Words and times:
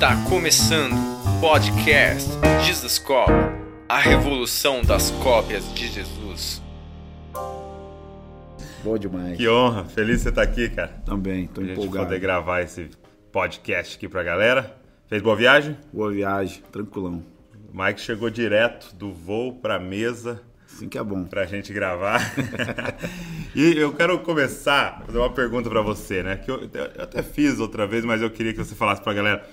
Está 0.00 0.16
começando 0.30 0.94
o 0.94 1.40
podcast 1.42 2.30
Jesus 2.64 2.98
Cop, 2.98 3.30
a 3.86 3.98
revolução 3.98 4.80
das 4.80 5.10
cópias 5.10 5.74
de 5.74 5.88
Jesus. 5.88 6.62
Boa 8.82 8.98
demais. 8.98 9.36
Que 9.36 9.46
honra, 9.46 9.84
feliz 9.84 10.16
de 10.16 10.22
você 10.22 10.28
estar 10.30 10.40
aqui, 10.40 10.70
cara. 10.70 10.88
Também, 11.04 11.48
tô 11.48 11.60
A 11.60 11.64
gente 11.64 11.72
empolgado. 11.74 12.06
poder 12.06 12.18
gravar 12.18 12.62
esse 12.62 12.88
podcast 13.30 13.98
aqui 13.98 14.08
pra 14.08 14.22
galera. 14.22 14.74
Fez 15.06 15.20
boa 15.20 15.36
viagem? 15.36 15.76
Boa 15.92 16.10
viagem, 16.10 16.62
tranquilão. 16.72 17.22
O 17.70 17.84
Mike 17.84 18.00
chegou 18.00 18.30
direto 18.30 18.96
do 18.96 19.12
voo 19.12 19.52
pra 19.52 19.78
mesa 19.78 20.40
Assim 20.66 20.88
que 20.88 20.96
é 20.96 21.04
bom. 21.04 21.24
pra 21.24 21.44
gente 21.44 21.74
gravar. 21.74 22.22
e 23.54 23.76
eu 23.76 23.92
quero 23.92 24.18
começar 24.20 25.00
a 25.02 25.04
fazer 25.04 25.18
uma 25.18 25.30
pergunta 25.30 25.68
pra 25.68 25.82
você, 25.82 26.22
né? 26.22 26.36
Que 26.36 26.50
eu, 26.50 26.70
eu 26.72 27.02
até 27.02 27.22
fiz 27.22 27.60
outra 27.60 27.86
vez, 27.86 28.02
mas 28.02 28.22
eu 28.22 28.30
queria 28.30 28.54
que 28.54 28.58
você 28.64 28.74
falasse 28.74 29.02
pra 29.02 29.12
galera. 29.12 29.46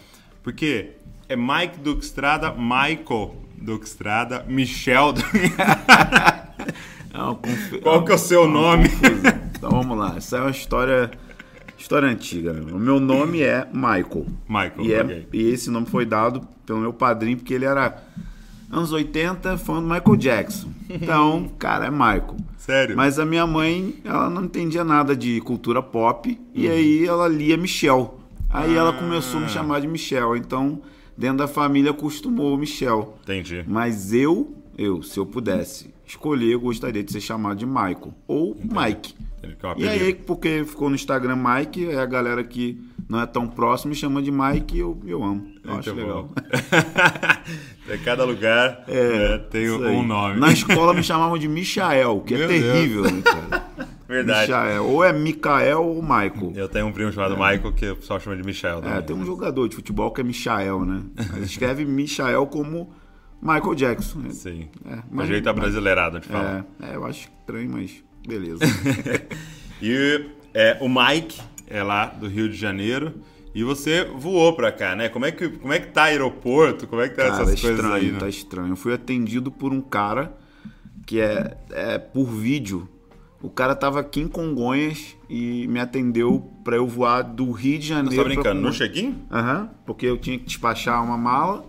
Porque 0.47 0.91
é 1.27 1.35
Mike 1.35 1.77
Duque 1.83 2.05
Estrada, 2.05 2.53
Michael 2.53 3.35
Duque 3.61 3.85
Estrada, 3.85 4.45
Michel 4.47 5.11
Duque 5.11 5.27
É 7.13 7.17
uma 7.21 7.35
confu- 7.35 7.79
Qual 7.81 8.05
que 8.05 8.13
é 8.13 8.15
o 8.15 8.17
seu 8.17 8.47
nome? 8.47 8.85
Então 9.57 9.69
vamos 9.71 9.97
lá. 9.97 10.13
Essa 10.15 10.37
é 10.37 10.41
uma 10.41 10.51
história, 10.51 11.11
história 11.77 12.07
antiga. 12.07 12.53
né? 12.53 12.71
O 12.71 12.79
meu 12.79 12.97
nome 12.97 13.41
é 13.41 13.67
Michael. 13.73 14.25
Michael, 14.47 14.73
E, 14.85 14.93
é- 14.93 15.01
ok. 15.03 15.27
e 15.33 15.49
esse 15.49 15.69
nome 15.69 15.85
foi 15.87 16.05
dado 16.05 16.47
pelo 16.65 16.79
meu 16.79 16.93
padrinho, 16.93 17.35
porque 17.35 17.53
ele 17.53 17.65
era 17.65 18.01
anos 18.71 18.93
80, 18.93 19.57
fã 19.57 19.75
do 19.81 19.81
Michael 19.81 20.15
Jackson. 20.15 20.69
Então, 20.89 21.51
cara, 21.59 21.87
é 21.87 21.91
Michael. 21.91 22.37
Sério? 22.57 22.95
Mas 22.95 23.19
a 23.19 23.25
minha 23.25 23.45
mãe, 23.45 23.95
ela 24.05 24.29
não 24.29 24.45
entendia 24.45 24.85
nada 24.85 25.13
de 25.13 25.41
cultura 25.41 25.81
pop 25.83 26.29
Uhum. 26.29 26.37
e 26.53 26.69
aí 26.69 27.05
ela 27.05 27.27
lia 27.27 27.57
Michel. 27.57 28.16
Aí 28.49 28.75
ela 28.75 28.89
Ah. 28.91 28.93
começou 28.93 29.39
a 29.39 29.43
me 29.43 29.49
chamar 29.49 29.81
de 29.81 29.87
Michel. 29.87 30.35
Então, 30.35 30.81
dentro 31.17 31.37
da 31.37 31.47
família 31.47 31.91
acostumou 31.91 32.53
o 32.53 32.57
Michel. 32.57 33.17
Entendi. 33.23 33.63
Mas 33.67 34.13
eu, 34.13 34.55
eu, 34.77 35.01
se 35.01 35.19
eu 35.19 35.25
pudesse 35.25 35.93
escolher, 36.05 36.53
eu 36.53 36.59
gostaria 36.59 37.03
de 37.03 37.11
ser 37.11 37.21
chamado 37.21 37.57
de 37.57 37.65
Michael 37.65 38.13
ou 38.27 38.55
Mike. 38.55 39.13
Que 39.41 39.65
é 39.65 39.69
um 39.69 39.77
E 39.79 39.87
aí, 39.87 40.13
porque 40.13 40.63
ficou 40.65 40.89
no 40.89 40.95
Instagram 40.95 41.35
Mike, 41.37 41.87
aí 41.87 41.97
a 41.97 42.05
galera 42.05 42.43
que 42.43 42.81
não 43.07 43.21
é 43.21 43.25
tão 43.25 43.47
próxima 43.47 43.89
me 43.89 43.95
chama 43.95 44.21
de 44.21 44.31
Mike 44.31 44.75
e 44.75 44.79
eu, 44.79 44.97
eu 45.05 45.23
amo. 45.23 45.47
Eu 45.63 45.73
acho 45.77 45.93
Muito 45.93 46.05
legal. 46.05 46.23
bom. 46.23 46.33
É, 47.89 47.95
Cada 47.99 48.25
lugar 48.25 48.83
né, 48.85 49.37
tem 49.49 49.63
Isso 49.63 49.81
aí. 49.81 49.95
um 49.95 50.03
nome. 50.05 50.37
Na 50.37 50.51
escola 50.51 50.93
me 50.93 51.01
chamavam 51.01 51.37
de 51.37 51.47
Michael, 51.47 52.21
que 52.27 52.33
é 52.33 52.37
Meu 52.39 52.47
terrível, 52.49 53.03
né, 53.03 53.21
cara? 53.23 53.65
Verdade. 54.07 54.47
Michael. 54.51 54.85
Ou 54.85 55.03
é 55.03 55.11
Michael 55.13 55.83
ou 55.83 56.01
Michael. 56.01 56.53
Eu 56.55 56.69
tenho 56.69 56.87
um 56.87 56.91
primo 56.91 57.11
chamado 57.11 57.35
Michael 57.35 57.73
que 57.73 57.89
o 57.89 57.95
pessoal 57.97 58.19
chama 58.19 58.37
de 58.37 58.43
Michel. 58.43 58.79
É, 58.79 58.81
também. 58.81 59.01
tem 59.03 59.15
um 59.15 59.25
jogador 59.25 59.67
de 59.67 59.75
futebol 59.75 60.11
que 60.11 60.21
é 60.21 60.23
Michael, 60.23 60.85
né? 60.85 61.01
Mas 61.31 61.43
escreve 61.43 61.83
Michael 61.85 62.45
como 62.47 62.93
Michael 63.41 63.75
Jackson. 63.75 64.19
né? 64.19 64.29
Sim. 64.29 64.69
É, 64.85 64.95
o 64.95 65.03
mas- 65.11 65.27
jeito 65.27 65.49
abrasileirado 65.49 66.19
de 66.19 66.27
falar. 66.27 66.65
É, 66.81 66.91
é, 66.91 66.95
eu 66.95 67.05
acho 67.05 67.29
estranho, 67.39 67.69
mas 67.71 68.03
beleza. 68.27 68.59
E 69.81 70.25
é, 70.53 70.77
o 70.81 70.89
Mike 70.89 71.39
é 71.67 71.83
lá 71.83 72.07
do 72.07 72.27
Rio 72.27 72.49
de 72.49 72.55
Janeiro. 72.55 73.13
E 73.53 73.63
você 73.63 74.03
voou 74.05 74.53
pra 74.55 74.71
cá, 74.71 74.95
né? 74.95 75.09
Como 75.09 75.25
é 75.25 75.31
que, 75.31 75.49
como 75.49 75.73
é 75.73 75.79
que 75.79 75.87
tá 75.87 76.03
aeroporto? 76.05 76.85
Como 76.87 77.01
é 77.01 77.09
que 77.09 77.15
tá 77.15 77.23
Cara, 77.29 77.33
essas 77.43 77.49
é 77.57 77.61
coisas 77.61 77.71
estranho, 77.79 77.93
aí? 77.93 78.11
né? 78.11 78.19
tá 78.19 78.29
estranho. 78.29 78.69
Eu 78.69 78.75
fui 78.75 78.93
atendido 78.93 79.51
por 79.51 79.71
um 79.73 79.81
cara 79.81 80.35
que 81.05 81.19
é, 81.19 81.57
é 81.71 81.97
por 81.97 82.25
vídeo. 82.25 82.87
O 83.41 83.49
cara 83.49 83.75
tava 83.75 83.99
aqui 83.99 84.19
em 84.19 84.27
Congonhas 84.27 85.15
e 85.29 85.67
me 85.67 85.79
atendeu 85.79 86.51
pra 86.63 86.75
eu 86.75 86.87
voar 86.87 87.21
do 87.21 87.51
Rio 87.51 87.77
de 87.77 87.85
Você 87.87 87.93
Janeiro 87.93 88.15
tá 88.15 88.21
pra 88.23 88.33
brincando? 88.33 88.55
No 88.55 88.71
Congonhas. 88.71 88.77
check-in? 88.77 89.15
Aham, 89.31 89.69
porque 89.85 90.05
eu 90.07 90.17
tinha 90.17 90.39
que 90.39 90.45
despachar 90.45 91.03
uma 91.03 91.17
mala, 91.17 91.63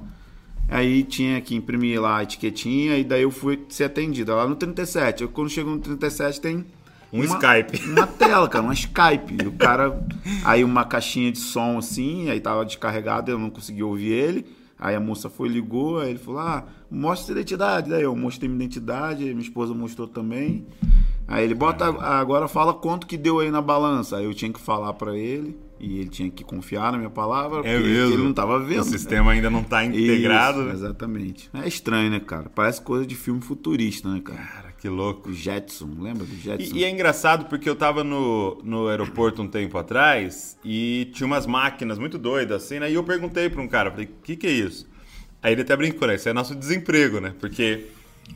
aí 0.69 1.03
tinha 1.03 1.41
que 1.43 1.55
imprimir 1.55 2.01
lá 2.01 2.19
a 2.19 2.23
etiquetinha 2.23 2.97
e 2.97 3.05
daí 3.05 3.23
eu 3.23 3.31
fui 3.31 3.65
ser 3.69 3.85
atendido. 3.85 4.35
Lá 4.35 4.47
no 4.49 4.57
37, 4.57 5.23
eu, 5.23 5.29
quando 5.29 5.51
chego 5.51 5.69
no 5.71 5.79
37 5.79 6.41
tem 6.41 6.65
Um 7.13 7.23
uma- 7.25 7.25
Skype. 7.39 7.85
Uma 7.89 8.07
tela, 8.07 8.49
cara, 8.49 8.65
uma 8.65 8.73
Skype. 8.75 9.37
E 9.45 9.47
o 9.47 9.53
cara, 9.53 10.03
aí 10.45 10.65
uma 10.65 10.85
caixinha 10.87 11.31
de 11.31 11.39
som 11.39 11.77
assim, 11.79 12.31
aí 12.31 12.41
tava 12.41 12.65
descarregado, 12.65 13.31
eu 13.31 13.39
não 13.39 13.51
consegui 13.51 13.83
ouvir 13.83 14.11
ele. 14.13 14.47
Aí 14.81 14.95
a 14.95 15.01
moça 15.01 15.29
foi, 15.29 15.49
ligou, 15.49 15.99
aí 16.01 16.11
ele 16.11 16.19
falou: 16.19 16.41
Ah, 16.41 16.65
mostra 16.91 17.27
sua 17.27 17.33
identidade. 17.33 17.91
Daí 17.91 18.03
eu 18.05 18.15
mostrei 18.15 18.49
minha 18.49 18.63
identidade, 18.65 19.25
minha 19.25 19.41
esposa 19.41 19.75
mostrou 19.75 20.07
também. 20.07 20.67
Aí 21.29 21.45
ele 21.45 21.55
bota, 21.55 21.85
agora 22.03 22.49
fala 22.49 22.73
quanto 22.73 23.07
que 23.07 23.19
deu 23.19 23.39
aí 23.39 23.51
na 23.51 23.61
balança. 23.61 24.17
Aí 24.17 24.25
eu 24.25 24.33
tinha 24.33 24.51
que 24.51 24.59
falar 24.59 24.95
pra 24.95 25.15
ele, 25.17 25.55
e 25.79 26.01
ele 26.01 26.09
tinha 26.09 26.31
que 26.31 26.43
confiar 26.43 26.91
na 26.91 26.97
minha 26.99 27.11
palavra, 27.11 27.59
É 27.59 27.75
porque 27.77 27.89
mesmo. 27.89 28.15
ele 28.15 28.23
não 28.25 28.33
tava 28.33 28.59
vendo. 28.61 28.81
O 28.81 28.85
sistema 28.85 29.33
ainda 29.33 29.51
não 29.51 29.63
tá 29.63 29.85
integrado, 29.85 30.61
Isso, 30.61 30.69
né? 30.69 30.73
Exatamente. 30.75 31.51
É 31.53 31.69
estranho, 31.69 32.11
né, 32.11 32.19
cara? 32.19 32.51
Parece 32.53 32.81
coisa 32.81 33.07
de 33.07 33.15
filme 33.15 33.43
futurista, 33.43 34.09
né, 34.09 34.21
cara? 34.25 34.39
Cara, 34.39 34.73
que 34.73 34.89
louco. 34.89 35.29
O 35.29 35.33
Jetson, 35.35 35.91
lembra 36.01 36.25
do 36.25 36.35
Jetson? 36.35 36.75
E, 36.75 36.79
e 36.81 36.85
é 36.85 36.91
engraçado 36.91 37.45
porque 37.45 37.69
eu 37.69 37.77
tava 37.77 38.03
no, 38.03 38.59
no 38.65 38.89
aeroporto 38.89 39.43
um 39.43 39.47
tempo 39.49 39.77
atrás 39.77 40.59
e 40.65 41.11
tinha 41.13 41.27
umas 41.27 41.47
máquinas 41.47 41.99
muito 41.99 42.17
doidas 42.17 42.65
assim, 42.65 42.79
né? 42.81 42.91
E 42.91 42.95
eu 42.95 43.05
perguntei 43.05 43.51
pra 43.51 43.61
um 43.63 43.69
cara, 43.69 43.91
falei, 43.91 44.07
o 44.07 44.23
que 44.23 44.35
que 44.35 44.47
é 44.47 44.51
isso? 44.53 44.89
Aí 45.43 45.53
ele 45.53 45.63
até 45.63 45.77
brincou, 45.77 46.09
né? 46.09 46.15
Isso 46.17 46.29
é 46.29 46.33
nosso 46.33 46.55
desemprego, 46.55 47.21
né? 47.21 47.35
Porque 47.39 47.87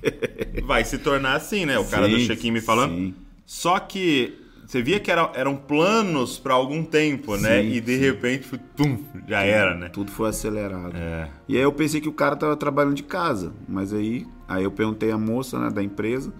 vai 0.64 0.84
se 0.84 0.98
tornar 0.98 1.34
assim, 1.34 1.64
né? 1.66 1.78
O 1.78 1.84
cara 1.84 2.08
do 2.08 2.18
Sim, 2.18 2.26
check-in 2.26 2.50
me 2.50 2.60
falando. 2.60 2.94
sim. 2.94 3.14
Só 3.46 3.78
que 3.78 4.38
você 4.66 4.80
via 4.82 4.98
que 4.98 5.10
era- 5.10 5.30
eram 5.34 5.54
planos 5.56 6.38
pra 6.38 6.54
algum 6.54 6.82
tempo, 6.84 7.36
né? 7.36 7.60
Sim, 7.62 7.68
E 7.72 7.80
de 7.80 7.94
sim. 7.96 8.00
repente, 8.00 8.48
tum, 8.76 8.98
já 9.28 9.42
era, 9.42 9.74
né? 9.76 9.88
Tudo 9.88 10.10
foi 10.10 10.28
acelerado. 10.30 10.96
É. 10.96 11.28
E 11.48 11.56
aí 11.56 11.62
eu 11.62 11.72
pensei 11.72 12.00
que 12.00 12.08
o 12.08 12.12
cara 12.12 12.34
tava 12.36 12.56
trabalhando 12.56 12.94
de 12.94 13.02
casa. 13.02 13.52
Mas 13.68 13.92
aí, 13.92 14.26
aí 14.48 14.64
eu 14.64 14.70
perguntei 14.70 15.10
à 15.10 15.18
moça 15.18 15.58
né, 15.58 15.68
da 15.70 15.82
empresa. 15.82 16.32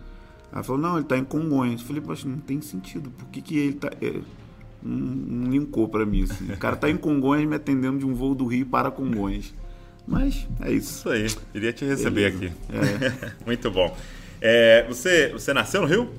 Ela 0.51 0.63
falou, 0.63 0.81
não, 0.81 0.97
ele 0.97 1.05
tá 1.05 1.19
em 1.19 1.25
Congonhas. 1.25 1.81
Eu 1.83 1.87
falei, 1.87 2.01
poxa, 2.03 2.27
não 2.29 2.39
tem 2.39 2.61
sentido. 2.63 3.11
Por 3.11 3.27
que, 3.29 3.43
que 3.43 3.59
ele 3.59 3.73
tá. 3.75 3.91
é, 4.01 4.15
Não, 4.83 4.97
não 5.07 5.51
linkou 5.51 5.87
pra 5.89 6.07
mim. 6.07 6.23
Assim. 6.25 6.51
O 6.53 6.57
cara 6.57 6.77
tá 6.77 6.89
em 6.91 6.97
Congonhas 6.97 7.47
me 7.49 7.57
atendendo 7.57 7.99
de 7.99 8.07
um 8.07 8.15
voo 8.15 8.35
do 8.35 8.47
Rio 8.47 8.65
para 8.67 8.91
Congonhas. 8.91 9.55
Mas 10.07 10.49
é 10.61 10.73
isso. 10.73 10.93
Isso 10.93 11.09
aí, 11.09 11.27
iria 11.55 11.73
te 11.73 11.85
receber 11.85 12.33
Beleza. 12.33 12.55
aqui. 12.69 13.35
Muito 13.47 13.71
bom. 13.71 13.97
É, 14.41 14.85
você, 14.89 15.29
você 15.29 15.55
nasceu 15.55 15.83
no 15.83 15.87
Rio? 15.87 16.11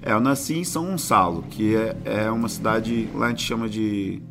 É, 0.00 0.12
eu 0.12 0.20
nasci 0.20 0.54
em 0.54 0.64
São 0.64 0.86
Gonçalo, 0.86 1.42
que 1.50 1.74
é, 1.74 1.96
é 2.04 2.30
uma 2.30 2.48
cidade, 2.48 3.08
lá 3.14 3.26
a 3.26 3.28
gente 3.30 3.42
chama 3.42 3.68
de 3.68 4.22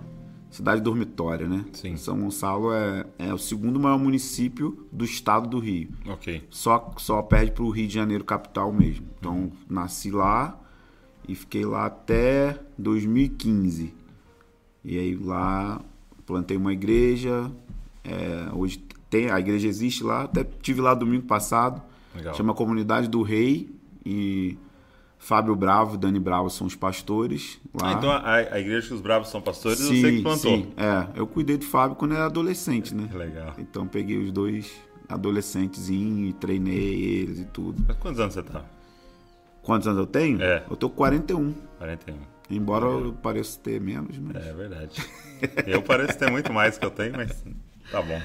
cidade 0.49 0.81
dormitória, 0.81 1.47
né? 1.47 1.65
Sim. 1.73 1.97
São 1.97 2.19
Gonçalo 2.19 2.73
é, 2.73 3.05
é 3.19 3.33
o 3.33 3.37
segundo 3.37 3.79
maior 3.79 3.99
município 3.99 4.87
do 4.91 5.03
estado 5.03 5.47
do 5.47 5.59
Rio. 5.59 5.89
Ok. 6.07 6.43
Só, 6.49 6.93
só 6.97 7.21
perde 7.21 7.51
pro 7.51 7.69
Rio 7.69 7.87
de 7.87 7.93
Janeiro 7.93 8.23
capital 8.23 8.71
mesmo. 8.71 9.05
Então, 9.19 9.51
nasci 9.69 10.09
lá 10.09 10.59
e 11.27 11.35
fiquei 11.35 11.65
lá 11.65 11.85
até 11.85 12.57
2015. 12.77 13.93
E 14.83 14.97
aí 14.97 15.15
lá 15.15 15.81
plantei 16.25 16.55
uma 16.55 16.71
igreja. 16.71 17.51
É, 18.07 18.49
hoje 18.53 18.77
tem, 19.09 19.29
a 19.29 19.39
igreja 19.39 19.67
existe 19.67 20.03
lá. 20.03 20.23
Até 20.23 20.43
tive 20.43 20.81
lá 20.81 20.93
domingo 20.93 21.25
passado. 21.25 21.81
Legal. 22.15 22.33
Chama 22.33 22.53
Comunidade 22.53 23.07
do 23.07 23.21
Rei. 23.21 23.69
E 24.05 24.57
Fábio 25.19 25.55
Bravo 25.55 25.95
e 25.95 25.97
Dani 25.97 26.19
Bravo 26.19 26.49
são 26.49 26.67
os 26.67 26.75
pastores 26.75 27.59
lá. 27.73 27.89
Ah, 27.89 27.93
então 27.93 28.11
a, 28.11 28.35
a 28.35 28.59
igreja 28.59 28.87
que 28.87 28.93
os 28.93 29.01
bravos 29.01 29.29
são 29.29 29.41
pastores, 29.41 29.79
eu 29.81 29.87
sei 29.87 30.17
que 30.17 30.21
plantou. 30.21 30.57
Sim, 30.57 30.71
é. 30.77 31.19
Eu 31.19 31.27
cuidei 31.27 31.57
do 31.57 31.65
Fábio 31.65 31.95
quando 31.95 32.13
era 32.13 32.25
adolescente, 32.25 32.95
né? 32.95 33.07
Que 33.11 33.17
legal. 33.17 33.53
Então 33.57 33.87
peguei 33.87 34.17
os 34.17 34.31
dois 34.31 34.71
adolescentezinhos 35.09 36.29
e 36.29 36.33
treinei 36.33 37.21
eles 37.21 37.39
e 37.39 37.45
tudo. 37.45 37.83
Mas 37.87 37.97
quantos 37.97 38.19
anos 38.19 38.33
você 38.33 38.43
tá? 38.43 38.63
Quantos 39.61 39.87
anos 39.87 39.99
eu 39.99 40.07
tenho? 40.07 40.41
É. 40.41 40.63
Eu 40.69 40.77
tô 40.77 40.89
com 40.89 40.95
41. 40.95 41.53
41. 41.77 42.15
Embora 42.49 42.85
eu 42.85 43.13
pareça 43.13 43.59
ter 43.59 43.81
menos, 43.81 44.17
mas. 44.17 44.35
É 44.35 44.53
verdade. 44.53 45.05
Eu 45.67 45.81
pareço 45.81 46.17
ter 46.17 46.31
muito 46.31 46.53
mais 46.53 46.77
que 46.77 46.85
eu 46.85 46.91
tenho, 46.91 47.13
mas 47.17 47.43
tá 47.91 48.01
bom. 48.01 48.21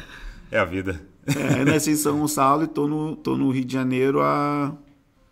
É 0.51 0.59
a 0.59 0.65
vida. 0.65 1.01
É, 1.27 1.61
eu 1.61 1.65
nasci 1.67 1.91
em 1.93 1.97
São 1.97 2.19
Gonçalo 2.19 2.65
e 2.65 2.67
tô 2.67 2.87
no, 2.89 3.17
tô 3.17 3.37
no 3.37 3.51
Rio 3.51 3.65
de 3.65 3.73
Janeiro 3.73 4.21
há 4.21 4.75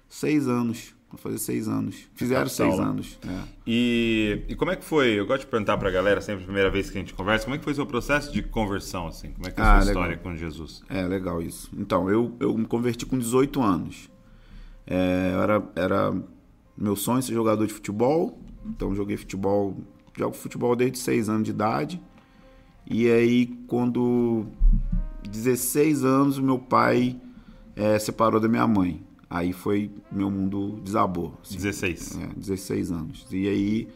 seis 0.09 0.47
anos. 0.49 0.95
Vou 1.11 1.19
fazer 1.19 1.39
seis 1.39 1.67
anos. 1.67 1.97
Fizeram 2.15 2.47
seis 2.49 2.79
né? 2.79 2.85
anos. 2.85 3.19
é. 3.27 3.43
E, 3.67 4.43
e 4.49 4.55
como 4.55 4.71
é 4.71 4.77
que 4.77 4.85
foi? 4.85 5.09
Eu 5.19 5.27
gosto 5.27 5.41
de 5.41 5.47
perguntar 5.49 5.77
pra 5.77 5.91
galera, 5.91 6.21
sempre 6.21 6.43
a 6.43 6.45
primeira 6.45 6.71
vez 6.71 6.89
que 6.89 6.97
a 6.97 7.01
gente 7.01 7.13
conversa, 7.15 7.45
como 7.45 7.57
é 7.57 7.59
que 7.59 7.65
foi 7.65 7.73
o 7.73 7.77
seu 7.77 7.85
processo 7.87 8.33
de 8.33 8.43
conversão, 8.45 9.09
assim? 9.09 9.33
Como 9.33 9.49
é 9.49 9.51
que 9.51 9.61
é 9.61 9.65
a 9.65 9.67
Ah, 9.67 9.81
sua 9.81 9.89
legal. 9.89 10.03
história 10.05 10.17
com 10.19 10.37
Jesus? 10.37 10.83
É, 10.89 11.03
legal 11.03 11.43
isso. 11.43 11.69
Então, 11.77 12.09
eu, 12.09 12.37
eu 12.39 12.57
me 12.57 12.65
converti 12.65 13.05
com 13.05 13.19
18 13.19 13.61
anos. 13.61 14.09
É, 14.87 15.33
era, 15.43 15.63
era 15.75 16.23
meu 16.79 16.95
sonho 16.95 17.21
ser 17.23 17.35
jogador 17.35 17.67
de 17.67 17.73
futebol. 17.73 18.39
Então, 18.65 18.95
joguei 18.95 19.17
futebol, 19.17 19.77
jogo 20.17 20.37
futebol 20.37 20.77
desde 20.77 20.99
6 20.99 21.29
anos 21.29 21.43
de 21.45 21.51
idade. 21.51 22.01
E 22.87 23.09
aí, 23.11 23.47
quando 23.67 24.47
16 25.29 26.05
anos, 26.05 26.39
meu 26.39 26.59
pai 26.59 27.17
é, 27.77 27.99
separou 27.99 28.41
da 28.41 28.49
minha 28.49 28.67
mãe. 28.67 29.03
Aí 29.29 29.53
foi, 29.53 29.91
meu 30.11 30.31
mundo 30.31 30.81
desabou. 30.83 31.39
assim. 31.43 31.57
16. 31.57 32.19
É, 32.21 32.27
16 32.37 32.91
anos. 32.91 33.27
E 33.31 33.49
aí, 33.49 33.89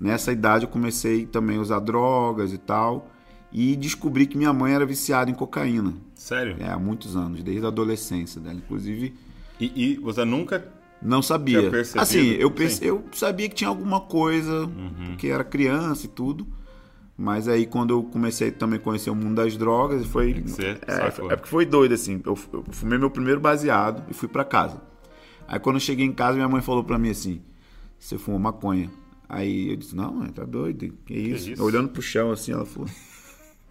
nessa 0.00 0.32
idade, 0.32 0.64
eu 0.64 0.68
comecei 0.70 1.26
também 1.26 1.58
a 1.58 1.60
usar 1.60 1.78
drogas 1.78 2.52
e 2.52 2.58
tal. 2.58 3.08
E 3.52 3.76
descobri 3.76 4.26
que 4.26 4.36
minha 4.38 4.52
mãe 4.52 4.72
era 4.72 4.84
viciada 4.86 5.30
em 5.30 5.34
cocaína. 5.34 5.94
Sério? 6.14 6.56
É, 6.60 6.68
há 6.70 6.78
muitos 6.78 7.16
anos, 7.16 7.42
desde 7.42 7.64
a 7.64 7.68
adolescência 7.68 8.40
dela. 8.40 8.56
Inclusive, 8.56 9.14
E, 9.60 9.92
e 9.92 9.96
você 9.96 10.24
nunca. 10.24 10.66
não 11.02 11.20
sabia. 11.22 11.60
Assim, 11.96 12.30
eu, 12.30 12.52
Sim. 12.68 12.84
eu 12.84 13.04
sabia 13.12 13.48
que 13.48 13.54
tinha 13.54 13.68
alguma 13.68 14.00
coisa, 14.00 14.64
Uhum. 14.66 15.16
que 15.18 15.28
era 15.28 15.44
criança 15.44 16.06
e 16.06 16.08
tudo. 16.08 16.46
Mas 17.20 17.46
aí 17.48 17.66
quando 17.66 17.90
eu 17.90 18.02
comecei 18.02 18.50
também 18.50 18.78
a 18.78 18.82
conhecer 18.82 19.10
o 19.10 19.14
mundo 19.14 19.34
das 19.34 19.54
drogas, 19.54 20.06
foi. 20.06 20.32
Tem 20.32 20.42
que 20.42 20.50
ser, 20.52 20.78
é, 20.86 21.10
sacou. 21.10 21.30
é 21.30 21.36
porque 21.36 21.50
foi 21.50 21.66
doido, 21.66 21.92
assim. 21.92 22.18
Eu, 22.24 22.38
eu 22.50 22.64
fumei 22.70 22.98
meu 22.98 23.10
primeiro 23.10 23.38
baseado 23.38 24.02
e 24.10 24.14
fui 24.14 24.26
pra 24.26 24.42
casa. 24.42 24.80
Aí 25.46 25.60
quando 25.60 25.76
eu 25.76 25.80
cheguei 25.80 26.06
em 26.06 26.12
casa, 26.12 26.36
minha 26.36 26.48
mãe 26.48 26.62
falou 26.62 26.82
pra 26.82 26.98
mim 26.98 27.10
assim: 27.10 27.42
Você 27.98 28.16
fumou 28.16 28.40
maconha? 28.40 28.90
Aí 29.28 29.68
eu 29.68 29.76
disse: 29.76 29.94
Não, 29.94 30.14
mãe, 30.14 30.30
tá 30.30 30.46
doido? 30.46 30.94
Que 31.04 31.12
isso? 31.12 31.50
isso? 31.50 31.62
Olhando 31.62 31.90
pro 31.90 32.00
chão 32.00 32.30
assim, 32.30 32.52
ela 32.52 32.64
falou. 32.64 32.88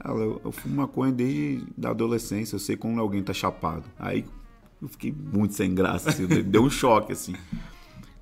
Ela, 0.01 0.19
eu, 0.19 0.41
eu 0.45 0.51
fumo 0.51 0.75
maconha 0.75 1.11
desde 1.11 1.65
da 1.75 1.89
adolescência, 1.89 2.55
eu 2.55 2.59
sei 2.59 2.77
quando 2.77 2.99
alguém 2.99 3.23
tá 3.23 3.33
chapado. 3.33 3.83
Aí 3.97 4.25
eu 4.79 4.87
fiquei 4.87 5.11
muito 5.11 5.55
sem 5.55 5.73
graça, 5.73 6.11
assim, 6.11 6.27
deu 6.43 6.61
um 6.61 6.69
choque, 6.69 7.13
assim. 7.13 7.33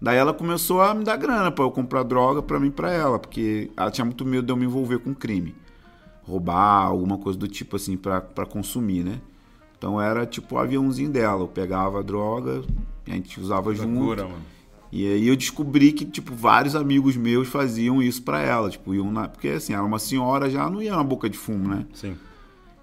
Daí 0.01 0.17
ela 0.17 0.33
começou 0.33 0.81
a 0.81 0.93
me 0.93 1.03
dar 1.03 1.17
grana 1.17 1.51
pra 1.51 1.65
eu 1.65 1.71
comprar 1.71 2.03
droga 2.03 2.41
pra 2.41 2.59
mim 2.59 2.67
e 2.67 2.71
pra 2.71 2.91
ela, 2.91 3.17
porque 3.17 3.71
ela 3.75 3.89
tinha 3.89 4.05
muito 4.05 4.23
medo 4.23 4.45
de 4.45 4.51
eu 4.51 4.57
me 4.57 4.65
envolver 4.65 4.99
com 4.99 5.13
crime. 5.13 5.55
Roubar, 6.23 6.85
alguma 6.85 7.17
coisa 7.17 7.37
do 7.39 7.47
tipo 7.47 7.75
assim, 7.77 7.97
pra, 7.97 8.21
pra 8.21 8.45
consumir, 8.45 9.03
né? 9.03 9.19
Então 9.77 10.01
era 10.01 10.25
tipo 10.25 10.55
o 10.55 10.59
aviãozinho 10.59 11.09
dela. 11.09 11.41
Eu 11.41 11.47
pegava 11.47 11.99
a 11.99 12.03
droga, 12.03 12.63
a 13.07 13.11
gente 13.11 13.39
usava 13.39 13.73
junto. 13.73 13.97
Loucura, 13.97 14.23
mano. 14.23 14.57
E 14.91 15.05
aí 15.05 15.27
eu 15.27 15.35
descobri 15.35 15.91
que, 15.91 16.05
tipo, 16.05 16.33
vários 16.33 16.75
amigos 16.75 17.17
meus 17.17 17.47
faziam 17.47 18.01
isso 18.01 18.21
pra 18.23 18.41
ela. 18.41 18.69
Tipo, 18.69 18.93
iam 18.93 19.11
na... 19.11 19.27
Porque, 19.27 19.49
assim, 19.49 19.73
era 19.73 19.83
uma 19.83 19.99
senhora 19.99 20.49
já, 20.49 20.69
não 20.69 20.81
ia 20.81 20.95
na 20.95 21.03
boca 21.03 21.29
de 21.29 21.37
fumo, 21.37 21.67
né? 21.67 21.85
Sim. 21.93 22.15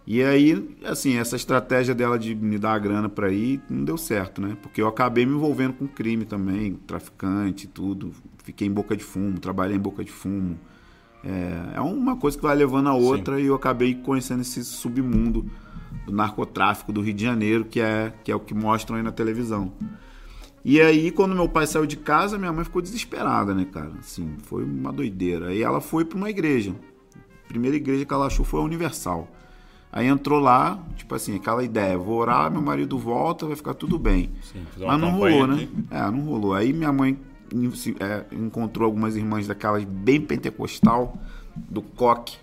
E 0.06 0.22
aí, 0.22 0.76
assim, 0.84 1.16
essa 1.16 1.34
estratégia 1.34 1.94
dela 1.94 2.18
de 2.18 2.34
me 2.34 2.58
dar 2.58 2.74
a 2.74 2.78
grana 2.78 3.08
pra 3.08 3.30
ir 3.30 3.62
não 3.70 3.84
deu 3.84 3.96
certo, 3.96 4.40
né? 4.40 4.56
Porque 4.60 4.82
eu 4.82 4.86
acabei 4.86 5.24
me 5.24 5.32
envolvendo 5.32 5.72
com 5.74 5.86
crime 5.88 6.26
também, 6.26 6.74
traficante 6.86 7.64
e 7.64 7.68
tudo. 7.68 8.12
Fiquei 8.42 8.68
em 8.68 8.70
boca 8.70 8.94
de 8.94 9.02
fumo, 9.02 9.40
trabalhei 9.40 9.76
em 9.76 9.80
boca 9.80 10.04
de 10.04 10.12
fumo. 10.12 10.58
É, 11.24 11.76
é 11.76 11.80
uma 11.80 12.16
coisa 12.16 12.36
que 12.36 12.42
vai 12.42 12.54
levando 12.54 12.88
a 12.88 12.94
outra 12.94 13.40
e 13.40 13.46
eu 13.46 13.54
acabei 13.54 13.94
conhecendo 13.94 14.42
esse 14.42 14.62
submundo 14.62 15.50
do 16.04 16.12
narcotráfico 16.12 16.92
do 16.92 17.00
Rio 17.00 17.14
de 17.14 17.24
Janeiro, 17.24 17.64
que 17.64 17.80
é, 17.80 18.12
que 18.22 18.30
é 18.30 18.36
o 18.36 18.40
que 18.40 18.52
mostram 18.52 18.98
aí 18.98 19.02
na 19.02 19.12
televisão. 19.12 19.72
E 20.62 20.80
aí, 20.80 21.10
quando 21.10 21.34
meu 21.34 21.48
pai 21.48 21.66
saiu 21.66 21.86
de 21.86 21.96
casa, 21.96 22.38
minha 22.38 22.52
mãe 22.52 22.64
ficou 22.64 22.82
desesperada, 22.82 23.54
né, 23.54 23.66
cara? 23.70 23.92
Assim, 23.98 24.36
foi 24.44 24.64
uma 24.64 24.92
doideira. 24.92 25.48
Aí 25.48 25.62
ela 25.62 25.80
foi 25.80 26.04
pra 26.04 26.16
uma 26.16 26.28
igreja. 26.28 26.74
A 27.16 27.48
primeira 27.48 27.76
igreja 27.76 28.04
que 28.04 28.12
ela 28.12 28.26
achou 28.26 28.44
foi 28.44 28.60
a 28.60 28.64
Universal. 28.64 29.30
Aí 29.94 30.08
entrou 30.08 30.40
lá, 30.40 30.76
tipo 30.96 31.14
assim, 31.14 31.36
aquela 31.36 31.62
ideia, 31.62 31.96
vou 31.96 32.18
orar, 32.18 32.50
meu 32.50 32.60
marido 32.60 32.98
volta, 32.98 33.46
vai 33.46 33.54
ficar 33.54 33.74
tudo 33.74 33.96
bem. 33.96 34.28
Sim, 34.42 34.66
Mas 34.84 35.00
não 35.00 35.12
rolou, 35.12 35.46
né? 35.46 35.68
É, 35.88 36.10
não 36.10 36.22
rolou. 36.22 36.52
Aí 36.52 36.72
minha 36.72 36.92
mãe 36.92 37.16
é, 38.00 38.24
encontrou 38.34 38.86
algumas 38.86 39.14
irmãs 39.14 39.46
daquelas 39.46 39.84
bem 39.84 40.20
pentecostal, 40.20 41.16
do 41.54 41.80
coque. 41.80 42.36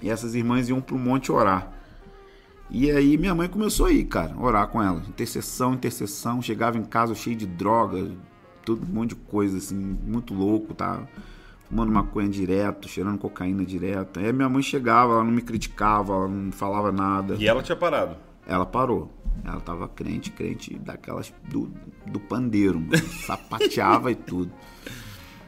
E 0.00 0.08
essas 0.08 0.36
irmãs 0.36 0.68
iam 0.68 0.80
pro 0.80 0.96
monte 0.96 1.32
orar. 1.32 1.72
E 2.70 2.88
aí 2.88 3.18
minha 3.18 3.34
mãe 3.34 3.48
começou 3.48 3.86
a 3.86 3.92
ir, 3.92 4.04
cara, 4.04 4.32
orar 4.38 4.68
com 4.68 4.80
elas. 4.80 5.08
Intercessão, 5.08 5.74
intercessão. 5.74 6.40
Chegava 6.40 6.78
em 6.78 6.84
casa 6.84 7.16
cheio 7.16 7.34
de 7.34 7.46
droga, 7.46 8.12
tudo, 8.64 8.86
um 8.88 8.94
monte 8.94 9.08
de 9.08 9.16
coisa, 9.16 9.58
assim, 9.58 9.74
muito 9.74 10.32
louco, 10.34 10.72
tá? 10.72 11.02
Fumando 11.68 11.92
maconha 11.92 12.28
direto, 12.28 12.88
cheirando 12.88 13.18
cocaína 13.18 13.64
direto. 13.64 14.18
Aí 14.18 14.32
minha 14.32 14.48
mãe 14.48 14.62
chegava, 14.62 15.12
ela 15.14 15.24
não 15.24 15.30
me 15.30 15.42
criticava, 15.42 16.14
ela 16.14 16.28
não 16.28 16.50
falava 16.50 16.90
nada. 16.90 17.36
E 17.38 17.46
ela 17.46 17.62
tinha 17.62 17.76
parado. 17.76 18.16
Ela 18.46 18.64
parou. 18.64 19.12
Ela 19.44 19.60
tava 19.60 19.86
crente, 19.86 20.30
crente 20.30 20.78
daquelas 20.78 21.32
do, 21.48 21.70
do 22.06 22.18
pandeiro, 22.18 22.80
mano. 22.80 22.96
sapateava 23.26 24.10
e 24.10 24.14
tudo. 24.14 24.50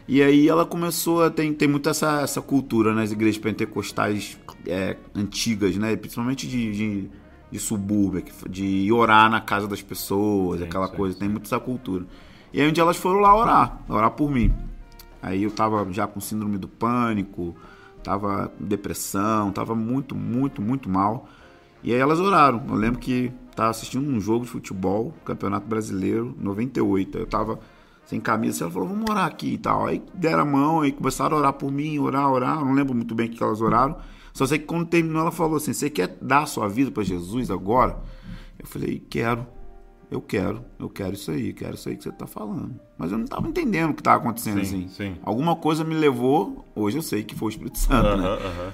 E 0.06 0.22
aí 0.22 0.48
ela 0.48 0.66
começou 0.66 1.22
a. 1.22 1.30
Tem, 1.30 1.54
tem 1.54 1.68
muito 1.68 1.88
essa, 1.88 2.20
essa 2.20 2.42
cultura 2.42 2.92
nas 2.92 3.12
igrejas 3.12 3.38
pentecostais 3.38 4.38
é, 4.66 4.96
antigas, 5.14 5.76
né? 5.76 5.96
Principalmente 5.96 6.46
de, 6.46 6.72
de, 6.72 7.10
de 7.50 7.58
subúrbio, 7.58 8.24
de 8.48 8.92
orar 8.92 9.30
na 9.30 9.40
casa 9.40 9.66
das 9.66 9.80
pessoas, 9.80 10.60
aquela 10.62 10.88
sim, 10.88 10.96
coisa. 10.96 11.18
Tem 11.18 11.28
muito 11.28 11.46
essa 11.46 11.60
cultura. 11.60 12.04
E 12.52 12.60
aí 12.60 12.68
um 12.68 12.72
dia 12.72 12.82
elas 12.82 12.96
foram 12.96 13.20
lá 13.20 13.36
orar, 13.36 13.82
orar 13.88 14.10
por 14.10 14.30
mim. 14.30 14.52
Aí 15.22 15.42
eu 15.42 15.50
tava 15.50 15.90
já 15.92 16.06
com 16.06 16.20
síndrome 16.20 16.58
do 16.58 16.68
pânico, 16.68 17.54
tava 18.02 18.48
com 18.48 18.64
depressão, 18.64 19.52
tava 19.52 19.74
muito, 19.74 20.14
muito, 20.14 20.62
muito 20.62 20.88
mal. 20.88 21.28
E 21.82 21.92
aí 21.92 21.98
elas 21.98 22.20
oraram. 22.20 22.62
Eu 22.68 22.74
lembro 22.74 22.98
que 22.98 23.32
tava 23.54 23.70
assistindo 23.70 24.08
um 24.08 24.20
jogo 24.20 24.44
de 24.44 24.50
futebol, 24.50 25.14
Campeonato 25.24 25.66
Brasileiro, 25.66 26.34
98. 26.38 27.18
Aí 27.18 27.22
eu 27.24 27.26
tava 27.26 27.58
sem 28.06 28.20
camisa, 28.20 28.64
ela 28.64 28.72
falou, 28.72 28.88
vamos 28.88 29.08
orar 29.08 29.26
aqui 29.26 29.54
e 29.54 29.58
tal. 29.58 29.86
Aí 29.86 30.02
deram 30.14 30.42
a 30.42 30.44
mão, 30.44 30.80
aí 30.80 30.92
começaram 30.92 31.36
a 31.36 31.40
orar 31.40 31.52
por 31.52 31.70
mim, 31.70 31.98
orar, 31.98 32.30
orar. 32.30 32.58
Eu 32.58 32.64
não 32.64 32.72
lembro 32.72 32.94
muito 32.94 33.14
bem 33.14 33.28
o 33.28 33.30
que 33.30 33.42
elas 33.42 33.60
oraram. 33.60 33.96
Só 34.32 34.46
sei 34.46 34.58
que 34.58 34.64
quando 34.64 34.86
terminou, 34.86 35.22
ela 35.22 35.30
falou 35.30 35.56
assim: 35.56 35.72
Você 35.72 35.90
quer 35.90 36.18
dar 36.20 36.46
sua 36.46 36.68
vida 36.68 36.90
para 36.90 37.02
Jesus 37.02 37.50
agora? 37.50 37.98
Eu 38.58 38.66
falei: 38.66 38.98
Quero. 39.08 39.46
Eu 40.10 40.20
quero, 40.20 40.64
eu 40.78 40.88
quero 40.88 41.14
isso 41.14 41.30
aí, 41.30 41.52
quero 41.52 41.74
isso 41.74 41.88
aí 41.88 41.96
que 41.96 42.02
você 42.02 42.10
tá 42.10 42.26
falando. 42.26 42.74
Mas 42.98 43.12
eu 43.12 43.18
não 43.18 43.26
tava 43.26 43.48
entendendo 43.48 43.90
o 43.90 43.94
que 43.94 44.02
tava 44.02 44.18
acontecendo 44.18 44.64
Sim, 44.64 44.86
assim. 44.86 44.88
sim. 44.88 45.16
Alguma 45.22 45.54
coisa 45.54 45.84
me 45.84 45.94
levou, 45.94 46.66
hoje 46.74 46.98
eu 46.98 47.02
sei 47.02 47.22
que 47.22 47.34
foi 47.34 47.46
o 47.46 47.50
Espírito 47.50 47.78
Santo, 47.78 48.16
né? 48.16 48.24
Aham, 48.24 48.46
aham. 48.46 48.72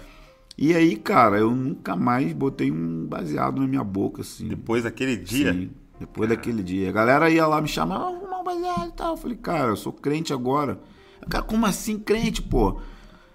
E 0.59 0.75
aí, 0.75 0.97
cara, 0.97 1.37
eu 1.39 1.51
nunca 1.51 1.95
mais 1.95 2.33
botei 2.33 2.71
um 2.73 3.05
baseado 3.07 3.61
na 3.61 3.67
minha 3.67 3.85
boca, 3.85 4.23
assim. 4.23 4.49
Depois 4.49 4.85
daquele 4.85 5.15
dia. 5.15 5.53
Sim, 5.53 5.71
depois 6.01 6.31
daquele 6.31 6.63
dia. 6.63 6.89
A 6.89 6.93
galera 6.93 7.29
ia 7.29 7.47
lá 7.47 7.61
me 7.61 7.69
chamar, 7.69 7.97
ah, 7.97 7.99
vamos 7.99 8.21
fumar 8.21 8.41
um 8.41 8.45
baseado 8.45 8.89
e 8.89 8.93
tal. 8.93 9.11
Eu 9.11 9.17
falei, 9.19 9.37
cara, 9.37 9.69
eu 9.69 9.77
sou 9.77 9.93
crente 9.93 10.33
agora. 10.33 10.81
Cara, 11.29 11.45
como 11.45 11.67
assim 11.67 11.99
crente, 11.99 12.41
pô? 12.41 12.81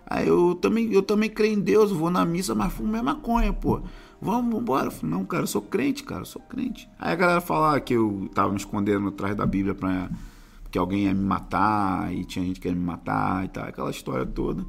Aí 0.07 0.27
eu 0.27 0.56
também, 0.56 0.92
eu 0.92 1.03
também 1.03 1.30
creio 1.30 1.53
em 1.53 1.59
Deus, 1.59 1.92
eu 1.92 1.98
vou 1.98 2.09
na 2.09 2.25
missa, 2.25 2.56
mas 2.56 2.74
fumo 2.74 2.89
minha 2.89 3.03
maconha, 3.03 3.53
pô. 3.53 3.81
Vamos 4.22 4.62
embora. 4.62 4.88
Eu 4.88 4.92
falei, 4.92 5.16
não, 5.16 5.26
cara, 5.26 5.44
eu 5.44 5.48
sou 5.48 5.62
crente, 5.62 6.04
cara, 6.04 6.22
eu 6.22 6.26
sou 6.26 6.42
crente. 6.42 6.88
Aí 7.00 7.12
a 7.12 7.16
galera 7.16 7.42
falava 7.42 7.80
que 7.80 7.94
eu 7.94 8.30
tava 8.34 8.52
me 8.52 8.58
escondendo 8.58 9.08
atrás 9.08 9.36
da 9.36 9.46
Bíblia 9.46 9.74
pra 9.74 10.10
que 10.70 10.78
alguém 10.78 11.04
ia 11.06 11.14
me 11.14 11.24
matar, 11.26 12.14
e 12.14 12.24
tinha 12.24 12.46
gente 12.46 12.60
que 12.60 12.68
ia 12.68 12.74
me 12.74 12.80
matar 12.80 13.44
e 13.44 13.50
tal, 13.50 13.66
aquela 13.66 13.92
história 13.92 14.26
toda. 14.26 14.66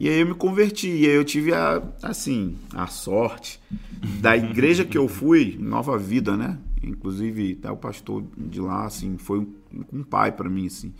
E 0.00 0.08
aí 0.08 0.20
eu 0.20 0.26
me 0.26 0.34
converti, 0.34 0.88
e 0.88 1.06
aí 1.06 1.14
eu 1.14 1.24
tive 1.24 1.52
a, 1.52 1.82
assim, 2.02 2.56
a 2.74 2.86
sorte 2.86 3.60
da 4.20 4.36
igreja 4.36 4.84
que 4.84 4.96
eu 4.96 5.08
fui, 5.08 5.56
Nova 5.60 5.98
Vida, 5.98 6.36
né? 6.36 6.58
Inclusive, 6.82 7.56
até 7.58 7.70
o 7.70 7.76
pastor 7.76 8.24
de 8.36 8.60
lá, 8.60 8.86
assim, 8.86 9.18
foi 9.18 9.40
um, 9.40 9.46
um 9.92 10.02
pai 10.02 10.32
pra 10.32 10.48
mim, 10.48 10.66
assim. 10.66 10.92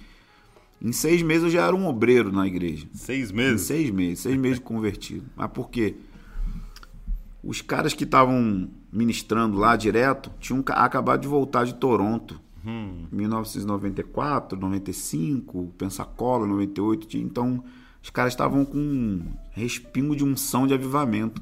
Em 0.82 0.92
seis 0.92 1.22
meses 1.22 1.44
eu 1.44 1.50
já 1.50 1.66
era 1.66 1.74
um 1.76 1.86
obreiro 1.86 2.30
na 2.32 2.46
igreja. 2.46 2.86
Seis 2.92 3.30
Em 3.30 3.34
meses. 3.34 3.62
seis 3.62 3.90
meses, 3.90 4.20
seis 4.20 4.36
meses 4.36 4.58
de 4.58 4.64
convertido. 4.64 5.24
Mas 5.34 5.50
por 5.50 5.70
quê? 5.70 5.94
Os 7.46 7.60
caras 7.62 7.94
que 7.94 8.04
estavam 8.04 8.68
ministrando 8.92 9.56
lá 9.56 9.76
direto 9.76 10.30
tinham 10.40 10.62
ca- 10.62 10.74
acabado 10.74 11.20
de 11.20 11.28
voltar 11.28 11.64
de 11.64 11.74
Toronto. 11.74 12.40
Hum. 12.66 13.06
1994, 13.12 14.58
95, 14.58 15.72
Pensacola, 15.78 16.46
98. 16.46 17.06
tinha- 17.06 17.22
Então, 17.22 17.62
os 18.02 18.10
caras 18.10 18.32
estavam 18.32 18.64
com 18.64 18.78
um 18.78 19.22
respingo 19.52 20.16
de 20.16 20.24
unção 20.24 20.66
de 20.66 20.74
avivamento. 20.74 21.40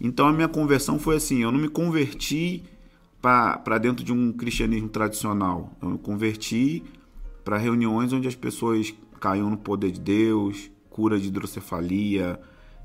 Então, 0.00 0.26
a 0.26 0.32
minha 0.32 0.48
conversão 0.48 0.98
foi 0.98 1.16
assim: 1.16 1.42
eu 1.42 1.52
não 1.52 1.58
me 1.60 1.68
converti 1.68 2.64
para 3.20 3.78
dentro 3.78 4.04
de 4.04 4.12
um 4.12 4.32
cristianismo 4.32 4.88
tradicional. 4.88 5.72
Eu 5.80 5.90
me 5.90 5.98
converti 5.98 6.82
para 7.44 7.56
reuniões 7.56 8.12
onde 8.12 8.26
as 8.26 8.34
pessoas 8.34 8.92
caíam 9.20 9.48
no 9.48 9.56
poder 9.56 9.92
de 9.92 10.00
Deus, 10.00 10.68
cura 10.90 11.18
de 11.20 11.28
hidrocefalia, 11.28 12.40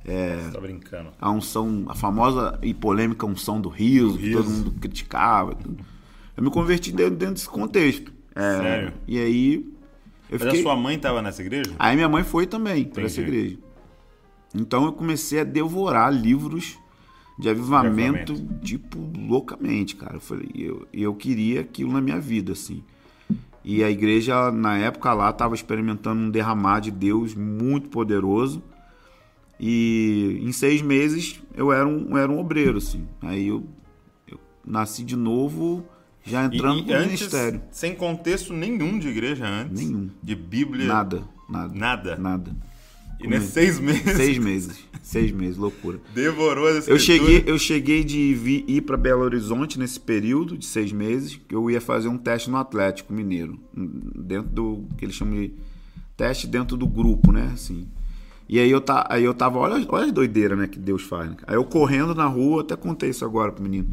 é, 0.07 0.37
Você 0.37 0.51
tá 0.51 0.59
brincando. 0.61 1.09
a 1.19 1.29
unção, 1.31 1.83
a 1.87 1.93
famosa 1.95 2.57
e 2.63 2.73
polêmica 2.73 3.25
unção 3.25 3.59
do 3.61 3.69
riso, 3.69 4.17
que 4.17 4.27
riso. 4.27 4.37
todo 4.37 4.49
mundo 4.49 4.71
criticava. 4.79 5.57
Eu 6.35 6.43
me 6.43 6.49
converti 6.49 6.91
dentro, 6.91 7.15
dentro 7.15 7.35
desse 7.35 7.49
contexto. 7.49 8.11
É, 8.33 8.57
Sério? 8.57 8.93
E 9.07 9.19
aí 9.19 9.53
eu 10.29 10.37
Mas 10.39 10.41
fiquei. 10.43 10.59
a 10.59 10.63
sua 10.63 10.75
mãe 10.75 10.97
tava 10.97 11.21
nessa 11.21 11.41
igreja? 11.41 11.71
Aí 11.77 11.95
minha 11.95 12.07
mãe 12.09 12.23
foi 12.23 12.45
também 12.47 12.85
para 12.85 13.03
essa 13.03 13.19
igreja. 13.21 13.57
Então 14.55 14.85
eu 14.85 14.93
comecei 14.93 15.41
a 15.41 15.43
devorar 15.43 16.13
livros 16.13 16.77
de 17.37 17.49
avivamento, 17.49 18.33
De 18.33 18.33
avivamento. 18.33 18.59
tipo, 18.65 18.97
loucamente, 19.27 19.95
cara. 19.95 20.15
Eu 20.15 20.21
falei, 20.21 20.49
eu, 20.55 20.87
eu 20.93 21.13
queria 21.13 21.61
aquilo 21.61 21.91
na 21.91 21.99
minha 22.01 22.19
vida, 22.19 22.53
assim. 22.53 22.83
E 23.63 23.83
a 23.83 23.89
igreja, 23.91 24.49
na 24.51 24.77
época 24.77 25.13
lá, 25.13 25.29
estava 25.29 25.53
experimentando 25.53 26.21
um 26.21 26.29
derramar 26.29 26.79
de 26.79 26.89
Deus 26.91 27.35
muito 27.35 27.89
poderoso. 27.89 28.63
E 29.59 30.39
em 30.41 30.51
seis 30.51 30.81
meses 30.81 31.39
eu 31.55 31.71
era 31.71 31.87
um, 31.87 32.09
eu 32.11 32.17
era 32.17 32.31
um 32.31 32.39
obreiro, 32.39 32.77
assim. 32.77 33.07
Aí 33.21 33.47
eu, 33.47 33.65
eu 34.27 34.39
nasci 34.65 35.03
de 35.03 35.15
novo, 35.15 35.85
já 36.23 36.45
entrando 36.45 36.81
e 36.81 36.85
no 36.85 36.93
antes, 36.93 37.21
ministério. 37.21 37.61
sem 37.71 37.95
contexto 37.95 38.53
nenhum 38.53 38.99
de 38.99 39.07
igreja 39.07 39.47
antes. 39.47 39.81
Nenhum. 39.81 40.09
De 40.21 40.35
Bíblia. 40.35 40.85
Nada, 40.85 41.23
nada. 41.49 41.73
Nada. 41.73 42.15
Nada. 42.17 42.55
E 43.19 43.27
nesses 43.27 43.49
seis 43.49 43.79
meses. 43.79 44.15
Seis 44.15 44.37
meses. 44.37 44.87
Seis 45.01 45.31
meses, 45.31 45.57
loucura. 45.57 45.99
Devorou 46.13 46.69
essa 46.69 46.91
Eu 46.91 46.99
cheguei, 46.99 47.43
eu 47.47 47.57
cheguei 47.57 48.03
de 48.03 48.33
vir, 48.33 48.65
ir 48.67 48.81
para 48.81 48.97
Belo 48.97 49.23
Horizonte 49.23 49.79
nesse 49.79 49.99
período 49.99 50.57
de 50.57 50.65
seis 50.65 50.91
meses, 50.91 51.39
que 51.47 51.55
eu 51.55 51.71
ia 51.71 51.81
fazer 51.81 52.09
um 52.09 52.17
teste 52.17 52.49
no 52.49 52.57
Atlético 52.57 53.13
Mineiro, 53.13 53.57
dentro 53.73 54.51
do 54.51 54.87
que 54.97 55.05
eles 55.05 55.15
chamam 55.15 55.35
de 55.35 55.53
teste 56.15 56.45
dentro 56.45 56.75
do 56.77 56.85
grupo, 56.85 57.31
né? 57.31 57.49
Assim. 57.53 57.87
E 58.49 58.59
aí 58.59 58.71
eu, 58.71 58.79
tá, 58.79 59.05
aí 59.09 59.23
eu 59.23 59.33
tava, 59.33 59.59
olha, 59.59 59.85
olha 59.89 60.05
as 60.05 60.11
doideiras 60.11 60.57
né, 60.57 60.67
que 60.67 60.79
Deus 60.79 61.03
faz. 61.03 61.29
Né? 61.29 61.37
Aí 61.45 61.55
eu 61.55 61.65
correndo 61.65 62.15
na 62.15 62.25
rua, 62.25 62.61
até 62.61 62.75
contei 62.75 63.09
isso 63.09 63.25
agora 63.25 63.51
pro 63.51 63.61
menino. 63.61 63.89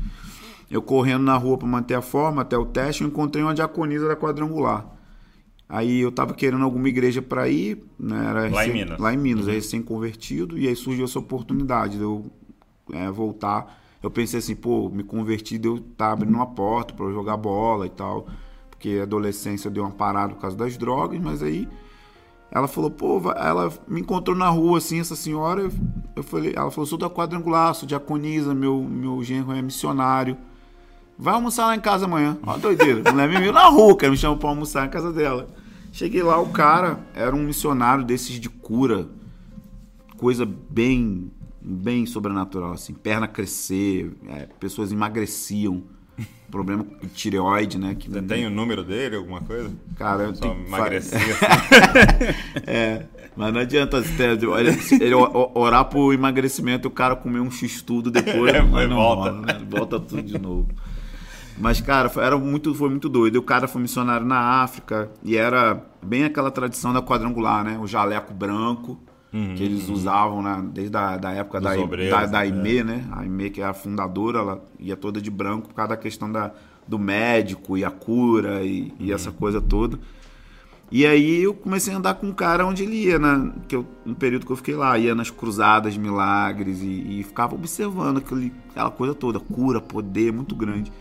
Eu 0.70 0.80
correndo 0.80 1.22
na 1.22 1.36
rua 1.36 1.58
para 1.58 1.66
manter 1.68 1.94
a 1.94 2.02
forma 2.02 2.42
até 2.42 2.56
o 2.56 2.64
teste, 2.64 3.02
eu 3.02 3.08
encontrei 3.08 3.42
uma 3.42 3.54
diaconisa 3.54 4.06
da 4.08 4.16
quadrangular. 4.16 4.86
Aí 5.68 6.00
eu 6.00 6.12
tava 6.12 6.34
querendo 6.34 6.62
alguma 6.62 6.88
igreja 6.88 7.20
para 7.20 7.48
ir, 7.48 7.82
né? 7.98 8.26
Era 8.28 8.40
Lá 8.42 8.46
em 8.46 8.50
recém- 8.50 8.72
Minas. 8.72 9.00
Lá 9.00 9.14
em 9.14 9.16
Minas, 9.16 9.46
recém-convertido, 9.46 10.58
e 10.58 10.68
aí 10.68 10.76
surgiu 10.76 11.04
essa 11.04 11.18
oportunidade 11.18 11.96
de 11.96 12.02
eu 12.02 12.30
é, 12.92 13.10
voltar. 13.10 13.80
Eu 14.02 14.10
pensei 14.10 14.38
assim, 14.38 14.54
pô, 14.54 14.88
me 14.90 15.02
converti, 15.02 15.58
deu 15.58 15.80
tá 15.96 16.12
abrindo 16.12 16.34
uma 16.34 16.46
porta 16.46 16.92
para 16.94 17.06
eu 17.06 17.12
jogar 17.12 17.36
bola 17.38 17.86
e 17.86 17.90
tal, 17.90 18.26
porque 18.70 18.98
a 19.00 19.02
adolescência 19.04 19.70
deu 19.70 19.82
uma 19.82 19.90
parada 19.92 20.34
por 20.34 20.40
causa 20.40 20.56
das 20.56 20.76
drogas, 20.76 21.18
mas 21.20 21.42
aí 21.42 21.66
ela 22.54 22.68
falou, 22.68 22.88
pô, 22.88 23.20
ela 23.32 23.72
me 23.88 24.00
encontrou 24.00 24.36
na 24.36 24.48
rua 24.48 24.78
assim, 24.78 25.00
essa 25.00 25.16
senhora, 25.16 25.68
eu, 26.14 26.22
falei, 26.22 26.52
ela 26.54 26.70
falou, 26.70 26.86
sou 26.86 26.96
da 26.96 27.10
quadrangular, 27.10 27.74
sou 27.74 27.88
diaconisa, 27.88 28.54
meu 28.54 28.80
meu 28.80 29.20
genro 29.24 29.52
é 29.52 29.60
missionário. 29.60 30.36
Vai 31.18 31.34
almoçar 31.34 31.66
lá 31.66 31.74
em 31.74 31.80
casa 31.80 32.04
amanhã. 32.04 32.38
Ó, 32.46 32.56
doideira. 32.56 33.10
Mulher 33.10 33.28
me 33.28 33.40
viu 33.40 33.52
na 33.52 33.64
rua, 33.66 33.96
cara, 33.96 34.10
me 34.10 34.16
chamou 34.16 34.36
pra 34.36 34.48
almoçar 34.48 34.82
na 34.82 34.88
casa 34.88 35.12
dela. 35.12 35.48
Cheguei 35.90 36.22
lá, 36.22 36.40
o 36.40 36.50
cara 36.50 37.00
era 37.12 37.34
um 37.34 37.42
missionário 37.42 38.04
desses 38.04 38.38
de 38.38 38.48
cura. 38.48 39.08
Coisa 40.16 40.46
bem, 40.46 41.30
bem 41.60 42.06
sobrenatural, 42.06 42.72
assim. 42.72 42.94
Perna 42.94 43.26
crescer, 43.26 44.16
é, 44.28 44.48
pessoas 44.60 44.92
emagreciam. 44.92 45.82
Problema 46.54 46.84
com 46.84 47.08
tireoide, 47.08 47.78
né? 47.78 47.96
Que 47.98 48.08
Você 48.08 48.22
tem 48.22 48.46
o 48.46 48.50
número 48.50 48.84
dele, 48.84 49.16
alguma 49.16 49.40
coisa? 49.40 49.72
Cara, 49.96 50.22
eu 50.22 50.34
Só 50.36 50.42
tenho 50.42 50.64
emagrecia. 50.64 51.18
É, 52.64 53.06
mas 53.36 53.52
não 53.52 53.60
adianta 53.60 53.96
ele, 53.98 55.04
ele 55.04 55.14
orar 55.52 55.86
por 55.86 56.14
emagrecimento 56.14 56.86
e 56.86 56.88
o 56.88 56.92
cara 56.92 57.16
comer 57.16 57.40
um 57.40 57.50
x-tudo 57.50 58.08
depois, 58.08 58.54
É, 58.54 58.62
mas 58.62 58.88
não 58.88 58.94
volta. 58.94 59.30
rola, 59.32 59.46
né? 59.46 59.60
volta 59.68 59.98
tudo 59.98 60.22
de 60.22 60.38
novo. 60.38 60.68
Mas, 61.58 61.80
cara, 61.80 62.08
foi, 62.08 62.22
era 62.24 62.38
muito, 62.38 62.72
foi 62.72 62.88
muito 62.88 63.08
doido. 63.08 63.34
E 63.34 63.38
o 63.38 63.42
cara 63.42 63.66
foi 63.66 63.82
missionário 63.82 64.24
na 64.24 64.62
África 64.62 65.10
e 65.24 65.36
era 65.36 65.84
bem 66.00 66.22
aquela 66.22 66.52
tradição 66.52 66.92
da 66.92 67.02
quadrangular, 67.02 67.64
né? 67.64 67.80
O 67.82 67.86
jaleco 67.88 68.32
branco 68.32 68.96
que 69.56 69.62
eles 69.64 69.88
usavam 69.88 70.40
né? 70.42 70.64
desde 70.72 70.96
a 70.96 71.16
da 71.16 71.32
época 71.32 71.60
Dos 71.60 71.70
da, 71.76 71.80
obreiros, 71.80 72.16
da, 72.16 72.26
da 72.26 72.38
né? 72.40 72.46
IME, 72.48 72.84
né? 72.84 73.04
A 73.10 73.24
IME, 73.24 73.50
que 73.50 73.60
é 73.60 73.64
a 73.64 73.74
fundadora, 73.74 74.38
ela 74.38 74.64
ia 74.78 74.96
toda 74.96 75.20
de 75.20 75.30
branco 75.30 75.68
por 75.68 75.74
causa 75.74 75.88
da 75.90 75.96
questão 75.96 76.30
da, 76.30 76.52
do 76.86 76.98
médico 76.98 77.76
e 77.76 77.84
a 77.84 77.90
cura 77.90 78.62
e, 78.62 78.92
e 79.00 79.12
essa 79.12 79.32
coisa 79.32 79.60
toda. 79.60 79.98
E 80.90 81.04
aí 81.06 81.42
eu 81.42 81.54
comecei 81.54 81.92
a 81.92 81.96
andar 81.96 82.14
com 82.14 82.28
um 82.28 82.32
cara 82.32 82.64
onde 82.64 82.84
ele 82.84 82.94
ia, 83.06 83.18
né? 83.18 83.50
Que 83.66 83.74
eu, 83.74 83.84
no 84.04 84.14
período 84.14 84.46
que 84.46 84.52
eu 84.52 84.56
fiquei 84.56 84.76
lá, 84.76 84.96
ia 84.96 85.14
nas 85.14 85.30
cruzadas, 85.30 85.96
milagres 85.96 86.80
e, 86.82 87.20
e 87.20 87.22
ficava 87.24 87.54
observando 87.54 88.18
aquele, 88.18 88.52
aquela 88.70 88.90
coisa 88.90 89.14
toda, 89.14 89.40
cura, 89.40 89.80
poder 89.80 90.32
muito 90.32 90.54
grande. 90.54 90.92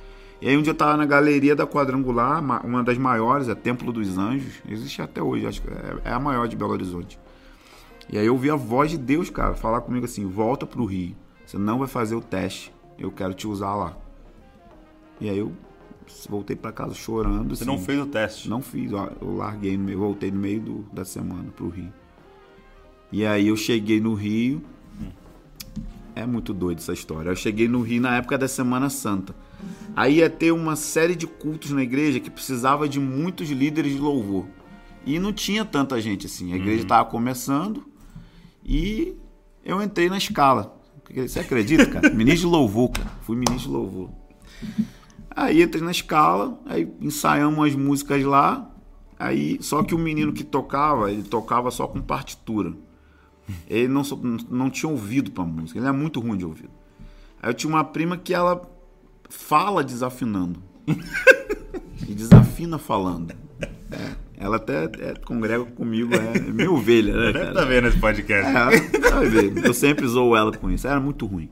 E 0.41 0.47
aí 0.49 0.57
um 0.57 0.61
dia 0.61 0.71
eu 0.71 0.75
tava 0.75 0.97
na 0.97 1.05
galeria 1.05 1.55
da 1.55 1.67
Quadrangular, 1.67 2.41
ma- 2.41 2.61
uma 2.61 2.83
das 2.83 2.97
maiores, 2.97 3.47
é 3.47 3.53
Templo 3.55 3.93
dos 3.93 4.17
Anjos, 4.17 4.53
existe 4.67 5.01
até 5.01 5.21
hoje, 5.21 5.45
acho 5.45 5.61
que 5.61 5.69
é, 5.69 5.97
é 6.05 6.11
a 6.13 6.19
maior 6.19 6.47
de 6.47 6.55
Belo 6.55 6.71
Horizonte. 6.71 7.19
E 8.09 8.17
aí 8.17 8.25
eu 8.25 8.33
ouvi 8.33 8.49
a 8.49 8.55
voz 8.55 8.91
de 8.91 8.97
Deus, 8.97 9.29
cara, 9.29 9.53
falar 9.53 9.81
comigo 9.81 10.05
assim: 10.05 10.25
volta 10.25 10.65
pro 10.65 10.85
Rio, 10.85 11.15
você 11.45 11.57
não 11.57 11.79
vai 11.79 11.87
fazer 11.87 12.15
o 12.15 12.21
teste, 12.21 12.71
eu 12.97 13.11
quero 13.11 13.33
te 13.33 13.47
usar 13.47 13.75
lá. 13.75 13.97
E 15.21 15.29
aí 15.29 15.37
eu 15.37 15.53
voltei 16.29 16.55
pra 16.55 16.71
casa 16.71 16.93
chorando. 16.93 17.55
Você 17.55 17.63
assim. 17.63 17.71
não 17.71 17.79
fez 17.79 17.99
o 17.99 18.05
teste. 18.05 18.49
Não 18.49 18.61
fiz, 18.61 18.91
eu 18.91 19.35
larguei, 19.35 19.77
no 19.77 19.83
meio, 19.85 19.99
voltei 19.99 20.31
no 20.31 20.39
meio 20.39 20.59
do- 20.59 20.85
da 20.91 21.05
semana 21.05 21.45
pro 21.55 21.69
Rio. 21.69 21.93
E 23.11 23.25
aí 23.25 23.47
eu 23.47 23.55
cheguei 23.55 24.01
no 24.01 24.13
Rio. 24.13 24.61
É 26.15 26.25
muito 26.25 26.53
doido 26.53 26.77
essa 26.79 26.93
história. 26.93 27.29
Eu 27.29 27.35
cheguei 27.35 27.67
no 27.67 27.81
Rio 27.81 28.01
na 28.01 28.17
época 28.17 28.37
da 28.37 28.47
Semana 28.47 28.89
Santa. 28.89 29.35
Aí 29.95 30.17
ia 30.17 30.29
ter 30.29 30.51
uma 30.51 30.75
série 30.75 31.15
de 31.15 31.25
cultos 31.25 31.71
na 31.71 31.81
igreja 31.81 32.19
que 32.19 32.29
precisava 32.29 32.87
de 32.87 32.99
muitos 32.99 33.49
líderes 33.49 33.93
de 33.93 33.99
louvor. 33.99 34.45
E 35.05 35.17
não 35.19 35.33
tinha 35.33 35.65
tanta 35.65 35.99
gente 35.99 36.27
assim. 36.27 36.53
A 36.53 36.55
igreja 36.55 36.83
estava 36.83 37.09
começando 37.09 37.83
e 38.65 39.17
eu 39.63 39.81
entrei 39.81 40.09
na 40.09 40.17
escala. 40.17 40.77
Você 41.15 41.39
acredita, 41.39 41.85
cara? 41.85 42.09
Ministro 42.13 42.49
de 42.49 42.55
louvor, 42.55 42.89
cara. 42.91 43.09
Fui 43.21 43.35
ministro 43.35 43.69
de 43.69 43.75
louvor. 43.75 44.09
Aí 45.29 45.61
entrei 45.61 45.83
na 45.83 45.91
escala, 45.91 46.59
aí 46.65 46.91
ensaiamos 47.01 47.67
as 47.67 47.75
músicas 47.75 48.23
lá. 48.23 48.69
Aí, 49.19 49.57
só 49.61 49.83
que 49.83 49.93
o 49.93 49.97
menino 49.97 50.33
que 50.33 50.43
tocava, 50.43 51.11
ele 51.11 51.23
tocava 51.23 51.71
só 51.71 51.87
com 51.87 52.01
partitura. 52.01 52.73
Ele 53.69 53.87
não, 53.87 54.03
não 54.49 54.69
tinha 54.69 54.89
ouvido 54.89 55.31
pra 55.31 55.43
música, 55.43 55.79
ele 55.79 55.87
é 55.87 55.91
muito 55.91 56.19
ruim 56.19 56.37
de 56.37 56.45
ouvido. 56.45 56.71
Aí 57.41 57.49
eu 57.49 57.53
tinha 57.53 57.69
uma 57.69 57.83
prima 57.83 58.17
que 58.17 58.33
ela 58.33 58.61
fala 59.29 59.83
desafinando. 59.83 60.61
e 62.07 62.13
desafina 62.13 62.77
falando. 62.77 63.33
É, 63.91 64.15
ela 64.43 64.57
até 64.57 64.83
é, 64.85 65.13
congrega 65.25 65.63
comigo, 65.65 66.11
é 66.13 66.39
minha 66.51 66.71
ovelha, 66.71 67.15
né, 67.15 67.33
cara? 67.33 67.53
tá 67.53 67.65
vendo 67.65 67.87
esse 67.87 67.99
podcast. 67.99 68.51
É, 68.55 69.29
ver. 69.29 69.65
Eu 69.65 69.73
sempre 69.73 70.05
zoo 70.07 70.35
ela 70.35 70.51
com 70.51 70.69
isso. 70.69 70.87
Era 70.87 70.99
muito 70.99 71.25
ruim. 71.25 71.49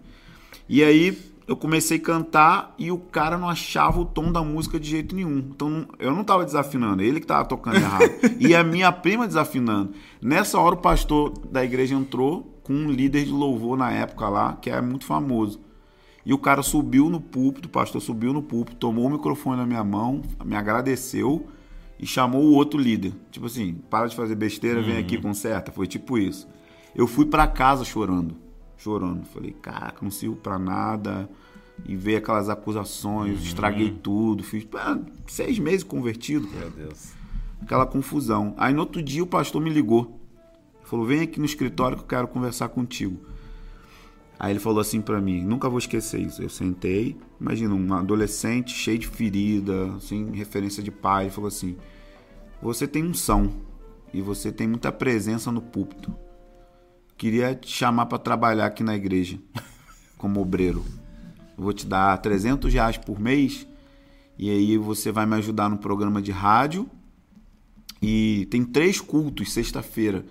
E 0.68 0.84
aí 0.84 1.18
eu 1.48 1.56
comecei 1.56 1.98
a 1.98 2.02
cantar 2.02 2.76
e 2.78 2.92
o 2.92 2.98
cara 2.98 3.38
não 3.38 3.50
achava 3.50 4.00
o 4.00 4.06
tom 4.06 4.32
da 4.32 4.42
música 4.44 4.80
de 4.80 4.90
jeito 4.90 5.16
nenhum. 5.16 5.38
Então 5.40 5.70
não- 5.70 5.86
eu 6.00 6.14
não 6.14 6.24
tava 6.24 6.46
desafinando, 6.46 7.02
ele 7.02 7.20
que 7.20 7.26
tava 7.28 7.46
tocando 7.46 7.78
errado. 7.78 8.04
e 8.40 8.54
a 8.56 8.64
minha 8.64 8.92
prima 8.92 9.28
desafinando. 9.28 9.92
Nessa 10.22 10.60
hora 10.60 10.76
o 10.76 10.78
pastor 10.80 11.34
da 11.52 11.64
igreja 11.64 11.96
entrou 11.96 12.60
com 12.64 12.74
um 12.74 12.92
líder 12.92 13.26
de 13.26 13.32
louvor 13.32 13.78
na 13.78 13.92
época 13.92 14.30
lá, 14.30 14.54
que 14.62 14.70
é 14.70 14.80
muito 14.82 15.06
famoso. 15.06 15.60
E 16.26 16.34
o 16.34 16.38
cara 16.38 16.62
subiu 16.62 17.10
no 17.10 17.20
púlpito, 17.20 17.68
o 17.68 17.72
pastor 17.72 18.00
subiu 18.00 18.32
no 18.32 18.44
púlpito, 18.44 18.78
tomou 18.78 19.08
o 19.08 19.10
microfone 19.10 19.58
na 19.58 19.66
minha 19.66 19.84
mão, 19.84 20.22
me 20.46 20.56
agradeceu 20.56 21.48
e 22.02 22.08
chamou 22.08 22.44
o 22.44 22.54
outro 22.54 22.80
líder. 22.80 23.14
Tipo 23.30 23.46
assim, 23.46 23.76
para 23.90 24.08
de 24.08 24.16
fazer 24.16 24.36
besteira, 24.36 24.82
vem 24.82 24.98
aqui, 24.98 25.22
conserta. 25.22 25.72
Foi 25.72 25.86
tipo 25.86 26.18
isso. 26.18 26.48
Eu 26.96 27.06
fui 27.06 27.26
pra 27.26 27.46
casa 27.48 27.86
chorando, 27.86 28.36
chorando. 28.76 29.24
Falei, 29.26 29.52
caraca, 29.52 30.00
não 30.02 30.10
sirvo 30.10 30.36
pra 30.36 30.58
nada. 30.58 31.30
E 31.86 31.96
veio 31.96 32.18
aquelas 32.18 32.50
acusações, 32.50 33.42
estraguei 33.44 33.92
tudo. 33.92 34.44
Fiz 34.44 34.68
ah, 34.74 35.00
seis 35.28 35.60
meses 35.60 35.84
convertido, 35.84 36.48
Meu 36.50 36.72
Deus. 36.72 37.14
aquela 37.62 37.86
confusão. 37.86 38.54
Aí 38.58 38.74
no 38.74 38.82
outro 38.82 39.02
dia 39.02 39.24
o 39.24 39.28
pastor 39.28 39.62
me 39.62 39.70
ligou. 39.70 40.20
Falou: 40.84 41.06
"Vem 41.06 41.22
aqui 41.22 41.40
no 41.40 41.46
escritório 41.46 41.98
que 41.98 42.04
eu 42.04 42.08
quero 42.08 42.28
conversar 42.28 42.70
contigo". 42.70 43.18
Aí 44.40 44.52
ele 44.52 44.60
falou 44.60 44.80
assim 44.80 45.02
pra 45.02 45.22
mim, 45.22 45.44
nunca 45.44 45.70
vou 45.70 45.78
esquecer 45.78 46.20
isso. 46.20 46.42
Eu 46.42 46.50
sentei, 46.50 47.16
imagina 47.42 47.74
um 47.74 47.94
adolescente 47.96 48.72
cheio 48.72 49.00
de 49.00 49.08
ferida, 49.08 50.00
sem 50.00 50.30
referência 50.32 50.84
de 50.84 50.92
pai, 50.92 51.32
falou 51.32 51.48
assim: 51.48 51.76
"Você 52.62 52.88
tem 52.88 53.04
unção 53.04 53.52
e 54.14 54.22
você 54.22 54.52
tem 54.52 54.68
muita 54.68 54.92
presença 54.92 55.52
no 55.52 55.62
púlpito. 55.62 56.14
Queria 57.18 57.56
te 57.56 57.72
chamar 57.72 58.06
pra 58.06 58.20
trabalhar 58.20 58.68
aqui 58.68 58.84
na 58.84 58.96
igreja 58.96 59.40
como 60.20 60.40
obreiro. 60.40 60.86
Eu 61.58 61.64
vou 61.64 61.74
te 61.74 61.86
dar 61.86 62.16
300 62.20 62.72
reais 62.72 62.98
por 62.98 63.20
mês 63.20 63.66
e 64.38 64.50
aí 64.50 64.78
você 64.78 65.12
vai 65.12 65.26
me 65.26 65.36
ajudar 65.36 65.68
no 65.68 65.78
programa 65.78 66.22
de 66.22 66.32
rádio 66.32 66.88
e 68.02 68.48
tem 68.52 68.64
três 68.64 69.00
cultos 69.00 69.52
sexta-feira, 69.52 70.26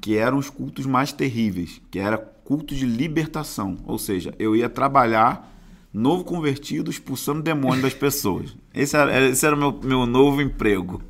que 0.00 0.16
eram 0.16 0.38
os 0.38 0.50
cultos 0.50 0.86
mais 0.86 1.12
terríveis, 1.12 1.80
que 1.90 1.98
era 1.98 2.18
culto 2.18 2.74
de 2.74 2.86
libertação. 2.86 3.78
Ou 3.84 3.98
seja, 3.98 4.34
eu 4.38 4.54
ia 4.54 4.68
trabalhar 4.68 5.55
novo 5.96 6.24
convertido 6.24 6.90
expulsando 6.90 7.42
demônio 7.42 7.80
das 7.80 7.94
pessoas. 7.94 8.54
Esse 8.74 8.94
era, 8.94 9.28
esse 9.28 9.46
era 9.46 9.56
o 9.56 9.58
meu, 9.58 9.80
meu 9.82 10.06
novo 10.06 10.42
emprego. 10.42 11.00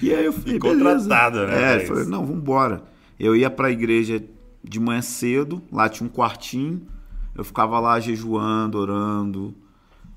E 0.00 0.14
aí 0.14 0.24
eu 0.24 0.32
beleza. 0.32 0.60
contratado, 0.60 1.46
né, 1.46 1.74
É, 1.74 1.82
eu 1.82 1.86
falei, 1.88 2.04
não, 2.04 2.24
vamos 2.24 2.40
embora. 2.40 2.84
Eu 3.18 3.34
ia 3.34 3.50
pra 3.50 3.70
igreja 3.70 4.22
de 4.62 4.78
manhã 4.78 5.02
cedo, 5.02 5.60
lá 5.72 5.88
tinha 5.88 6.08
um 6.08 6.10
quartinho, 6.10 6.82
eu 7.34 7.42
ficava 7.42 7.80
lá 7.80 7.98
jejuando, 7.98 8.78
orando, 8.78 9.54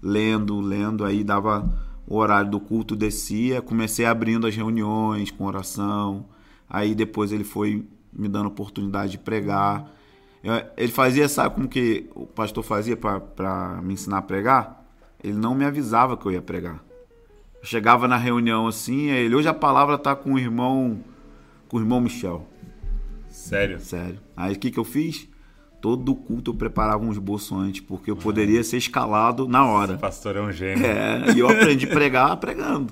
lendo, 0.01 0.59
lendo, 0.59 1.03
aí 1.03 1.23
dava 1.23 1.67
o 2.05 2.17
horário 2.17 2.51
do 2.51 2.59
culto, 2.59 2.95
descia, 2.95 3.59
comecei 3.59 4.05
abrindo 4.05 4.45
as 4.45 4.55
reuniões 4.55 5.31
com 5.31 5.45
oração, 5.45 6.27
aí 6.69 6.93
depois 6.93 7.31
ele 7.31 7.43
foi 7.43 7.83
me 8.13 8.27
dando 8.27 8.47
oportunidade 8.47 9.13
de 9.13 9.17
pregar. 9.17 9.91
Ele 10.77 10.91
fazia, 10.91 11.27
sabe 11.27 11.55
como 11.55 11.67
que 11.67 12.09
o 12.13 12.25
pastor 12.25 12.63
fazia 12.63 12.95
para 12.95 13.81
me 13.81 13.93
ensinar 13.93 14.19
a 14.19 14.21
pregar? 14.21 14.85
Ele 15.23 15.37
não 15.37 15.55
me 15.55 15.65
avisava 15.65 16.15
que 16.15 16.25
eu 16.25 16.31
ia 16.31 16.41
pregar. 16.41 16.83
Eu 17.59 17.65
chegava 17.65 18.07
na 18.07 18.17
reunião 18.17 18.67
assim, 18.67 19.09
ele, 19.09 19.35
hoje 19.35 19.47
a 19.47 19.53
palavra 19.53 19.97
tá 19.97 20.15
com 20.15 20.33
o 20.33 20.39
irmão, 20.39 20.99
com 21.67 21.77
o 21.77 21.79
irmão 21.79 21.99
Michel. 21.99 22.47
Sério. 23.27 23.79
Sério. 23.79 24.19
Aí 24.37 24.53
o 24.53 24.59
que, 24.59 24.69
que 24.69 24.77
eu 24.77 24.83
fiz? 24.83 25.27
todo 25.85 26.15
culto 26.15 26.49
eu 26.49 26.55
preparava 26.55 27.03
um 27.03 27.11
esboço 27.11 27.55
antes, 27.55 27.79
porque 27.79 28.09
eu 28.09 28.15
poderia 28.15 28.63
ser 28.63 28.77
escalado 28.77 29.47
na 29.47 29.67
hora. 29.67 29.97
Pastor 29.99 30.35
é 30.35 30.41
um 30.41 30.51
gênio. 30.51 30.83
É, 30.83 31.31
e 31.35 31.39
eu 31.39 31.47
aprendi 31.47 31.85
a 31.85 31.89
pregar 31.89 32.37
pregando. 32.37 32.91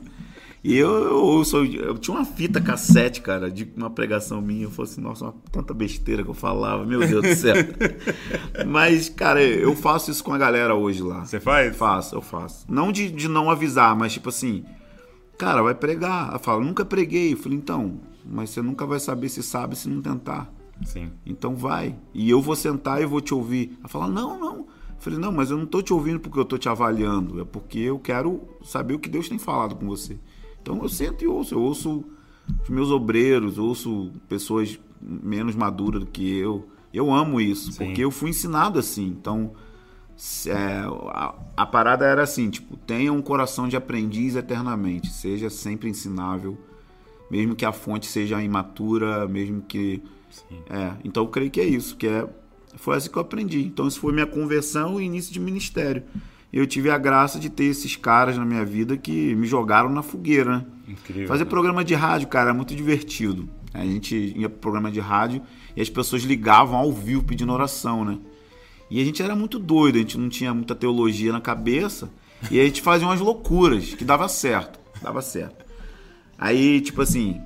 E 0.63 0.77
eu, 0.77 0.89
eu, 0.89 1.43
eu, 1.53 1.65
eu, 1.65 1.97
tinha 1.97 2.15
uma 2.15 2.23
fita 2.23 2.61
cassete, 2.61 3.21
cara, 3.21 3.51
de 3.51 3.69
uma 3.75 3.89
pregação 3.89 4.41
minha. 4.41 4.63
Eu 4.63 4.71
falei 4.71 4.89
assim, 4.89 5.01
nossa, 5.01 5.25
uma, 5.25 5.35
tanta 5.51 5.73
besteira 5.73 6.23
que 6.23 6.29
eu 6.29 6.33
falava, 6.33 6.85
meu 6.85 7.01
Deus 7.05 7.21
do 7.21 7.35
céu. 7.35 7.55
mas, 8.65 9.09
cara, 9.09 9.43
eu 9.43 9.75
faço 9.75 10.09
isso 10.09 10.23
com 10.23 10.31
a 10.31 10.37
galera 10.37 10.73
hoje 10.73 11.03
lá. 11.03 11.25
Você 11.25 11.37
faz? 11.37 11.75
Faço, 11.75 12.15
eu 12.15 12.21
faço. 12.21 12.65
Não 12.69 12.93
de, 12.93 13.11
de 13.11 13.27
não 13.27 13.49
avisar, 13.49 13.93
mas 13.93 14.13
tipo 14.13 14.29
assim, 14.29 14.63
cara, 15.37 15.61
vai 15.61 15.75
pregar. 15.75 16.29
Ela 16.29 16.39
fala, 16.39 16.63
nunca 16.63 16.85
preguei. 16.85 17.33
Eu 17.33 17.37
falei, 17.37 17.57
então, 17.57 17.99
mas 18.25 18.51
você 18.51 18.61
nunca 18.61 18.85
vai 18.85 19.01
saber 19.01 19.27
se 19.27 19.43
sabe 19.43 19.75
se 19.75 19.89
não 19.89 20.01
tentar. 20.01 20.49
Sim. 20.85 21.11
Então 21.25 21.57
vai. 21.57 21.93
E 22.13 22.29
eu 22.29 22.41
vou 22.41 22.55
sentar 22.55 23.01
e 23.01 23.05
vou 23.05 23.19
te 23.19 23.33
ouvir. 23.33 23.75
Ela 23.79 23.89
fala, 23.89 24.07
não, 24.07 24.39
não. 24.39 24.57
Eu 24.59 24.65
falei, 24.97 25.19
não, 25.19 25.33
mas 25.33 25.51
eu 25.51 25.57
não 25.57 25.65
tô 25.65 25.81
te 25.81 25.91
ouvindo 25.91 26.21
porque 26.21 26.39
eu 26.39 26.45
tô 26.45 26.57
te 26.57 26.69
avaliando. 26.69 27.41
É 27.41 27.43
porque 27.43 27.79
eu 27.79 27.99
quero 27.99 28.41
saber 28.63 28.93
o 28.93 28.99
que 28.99 29.09
Deus 29.09 29.27
tem 29.27 29.37
falado 29.37 29.75
com 29.75 29.85
você. 29.85 30.17
Então 30.63 30.81
eu 30.81 30.89
sento 30.89 31.23
e 31.23 31.27
ouço. 31.27 31.53
Eu 31.53 31.61
ouço 31.61 32.05
os 32.63 32.69
meus 32.69 32.89
obreiros, 32.89 33.57
ouço 33.57 34.11
pessoas 34.27 34.79
menos 35.01 35.53
maduras 35.55 35.99
do 35.99 36.07
que 36.07 36.35
eu. 36.35 36.67
Eu 36.93 37.13
amo 37.13 37.41
isso, 37.41 37.73
Sim. 37.73 37.85
porque 37.85 38.03
eu 38.03 38.09
fui 38.09 38.29
ensinado 38.29 38.79
assim. 38.79 39.05
Então, 39.07 39.51
é, 40.47 40.85
a, 41.09 41.35
a, 41.57 41.65
parada 41.65 42.05
era 42.05 42.23
assim, 42.23 42.49
tipo, 42.49 42.77
tenha 42.77 43.11
um 43.11 43.21
coração 43.21 43.67
de 43.67 43.75
aprendiz 43.75 44.35
eternamente. 44.35 45.11
Seja 45.11 45.49
sempre 45.49 45.89
ensinável, 45.89 46.57
mesmo 47.29 47.55
que 47.55 47.65
a 47.65 47.73
fonte 47.73 48.05
seja 48.05 48.41
imatura, 48.41 49.27
mesmo 49.27 49.61
que... 49.61 50.01
É, 50.69 50.93
então 51.03 51.23
eu 51.23 51.29
creio 51.29 51.51
que 51.51 51.61
é 51.61 51.65
isso, 51.65 51.95
que 51.95 52.07
é, 52.07 52.27
foi 52.75 52.95
assim 52.95 53.09
que 53.09 53.17
eu 53.17 53.21
aprendi. 53.21 53.63
Então 53.63 53.87
isso 53.87 53.99
foi 53.99 54.13
minha 54.13 54.27
conversão 54.27 55.01
e 55.01 55.05
início 55.05 55.33
de 55.33 55.39
ministério 55.39 56.03
eu 56.53 56.67
tive 56.67 56.91
a 56.91 56.97
graça 56.99 57.39
de 57.39 57.49
ter 57.49 57.65
esses 57.65 57.95
caras 57.95 58.37
na 58.37 58.45
minha 58.45 58.63
vida 58.63 58.95
que 58.95 59.33
me 59.35 59.47
jogaram 59.47 59.89
na 59.89 60.03
fogueira, 60.03 60.57
né? 60.57 60.65
Incrível. 60.87 61.27
Fazer 61.27 61.45
né? 61.45 61.49
programa 61.49 61.83
de 61.83 61.95
rádio, 61.95 62.27
cara, 62.27 62.51
é 62.51 62.53
muito 62.53 62.75
divertido. 62.75 63.49
A 63.73 63.83
gente 63.83 64.15
ia 64.37 64.47
pro 64.47 64.59
programa 64.59 64.91
de 64.91 64.99
rádio 64.99 65.41
e 65.75 65.81
as 65.81 65.89
pessoas 65.89 66.21
ligavam 66.21 66.77
ao 66.77 66.93
vivo 66.93 67.23
pedindo 67.23 67.51
oração, 67.51 68.05
né? 68.05 68.19
E 68.89 69.01
a 69.01 69.05
gente 69.05 69.23
era 69.23 69.35
muito 69.35 69.57
doido, 69.57 69.95
a 69.95 69.99
gente 69.99 70.15
não 70.15 70.29
tinha 70.29 70.53
muita 70.53 70.75
teologia 70.75 71.31
na 71.31 71.41
cabeça 71.41 72.11
e 72.51 72.59
a 72.59 72.63
gente 72.63 72.83
fazia 72.83 73.07
umas 73.07 73.19
loucuras 73.19 73.95
que 73.95 74.05
dava 74.05 74.27
certo, 74.27 74.79
dava 75.01 75.21
certo. 75.23 75.65
Aí, 76.37 76.81
tipo 76.81 77.01
assim, 77.01 77.41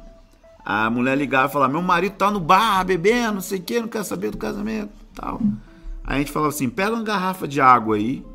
a 0.65 0.89
mulher 0.89 1.17
ligava 1.17 1.47
e 1.47 1.53
falava: 1.53 1.71
Meu 1.71 1.81
marido 1.81 2.15
tá 2.17 2.29
no 2.29 2.41
bar 2.41 2.83
bebendo, 2.83 3.35
não 3.35 3.41
sei 3.41 3.59
o 3.59 3.61
que, 3.61 3.79
não 3.79 3.87
quer 3.87 4.03
saber 4.03 4.31
do 4.31 4.37
casamento 4.37 4.91
tal. 5.15 5.39
Aí 6.03 6.15
a 6.15 6.19
gente 6.19 6.31
falava 6.31 6.49
assim: 6.49 6.67
Pega 6.67 6.91
uma 6.91 7.03
garrafa 7.03 7.47
de 7.47 7.61
água 7.61 7.95
aí, 7.95 8.25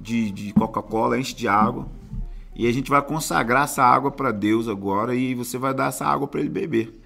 de, 0.00 0.30
de 0.30 0.52
Coca-Cola, 0.52 1.18
enche 1.18 1.34
de 1.34 1.46
água. 1.46 1.86
E 2.54 2.66
a 2.66 2.72
gente 2.72 2.90
vai 2.90 3.02
consagrar 3.02 3.64
essa 3.64 3.82
água 3.82 4.10
para 4.10 4.32
Deus 4.32 4.68
agora 4.68 5.14
e 5.14 5.34
você 5.34 5.58
vai 5.58 5.72
dar 5.72 5.88
essa 5.88 6.06
água 6.06 6.26
para 6.26 6.40
ele 6.40 6.48
beber. 6.48 7.00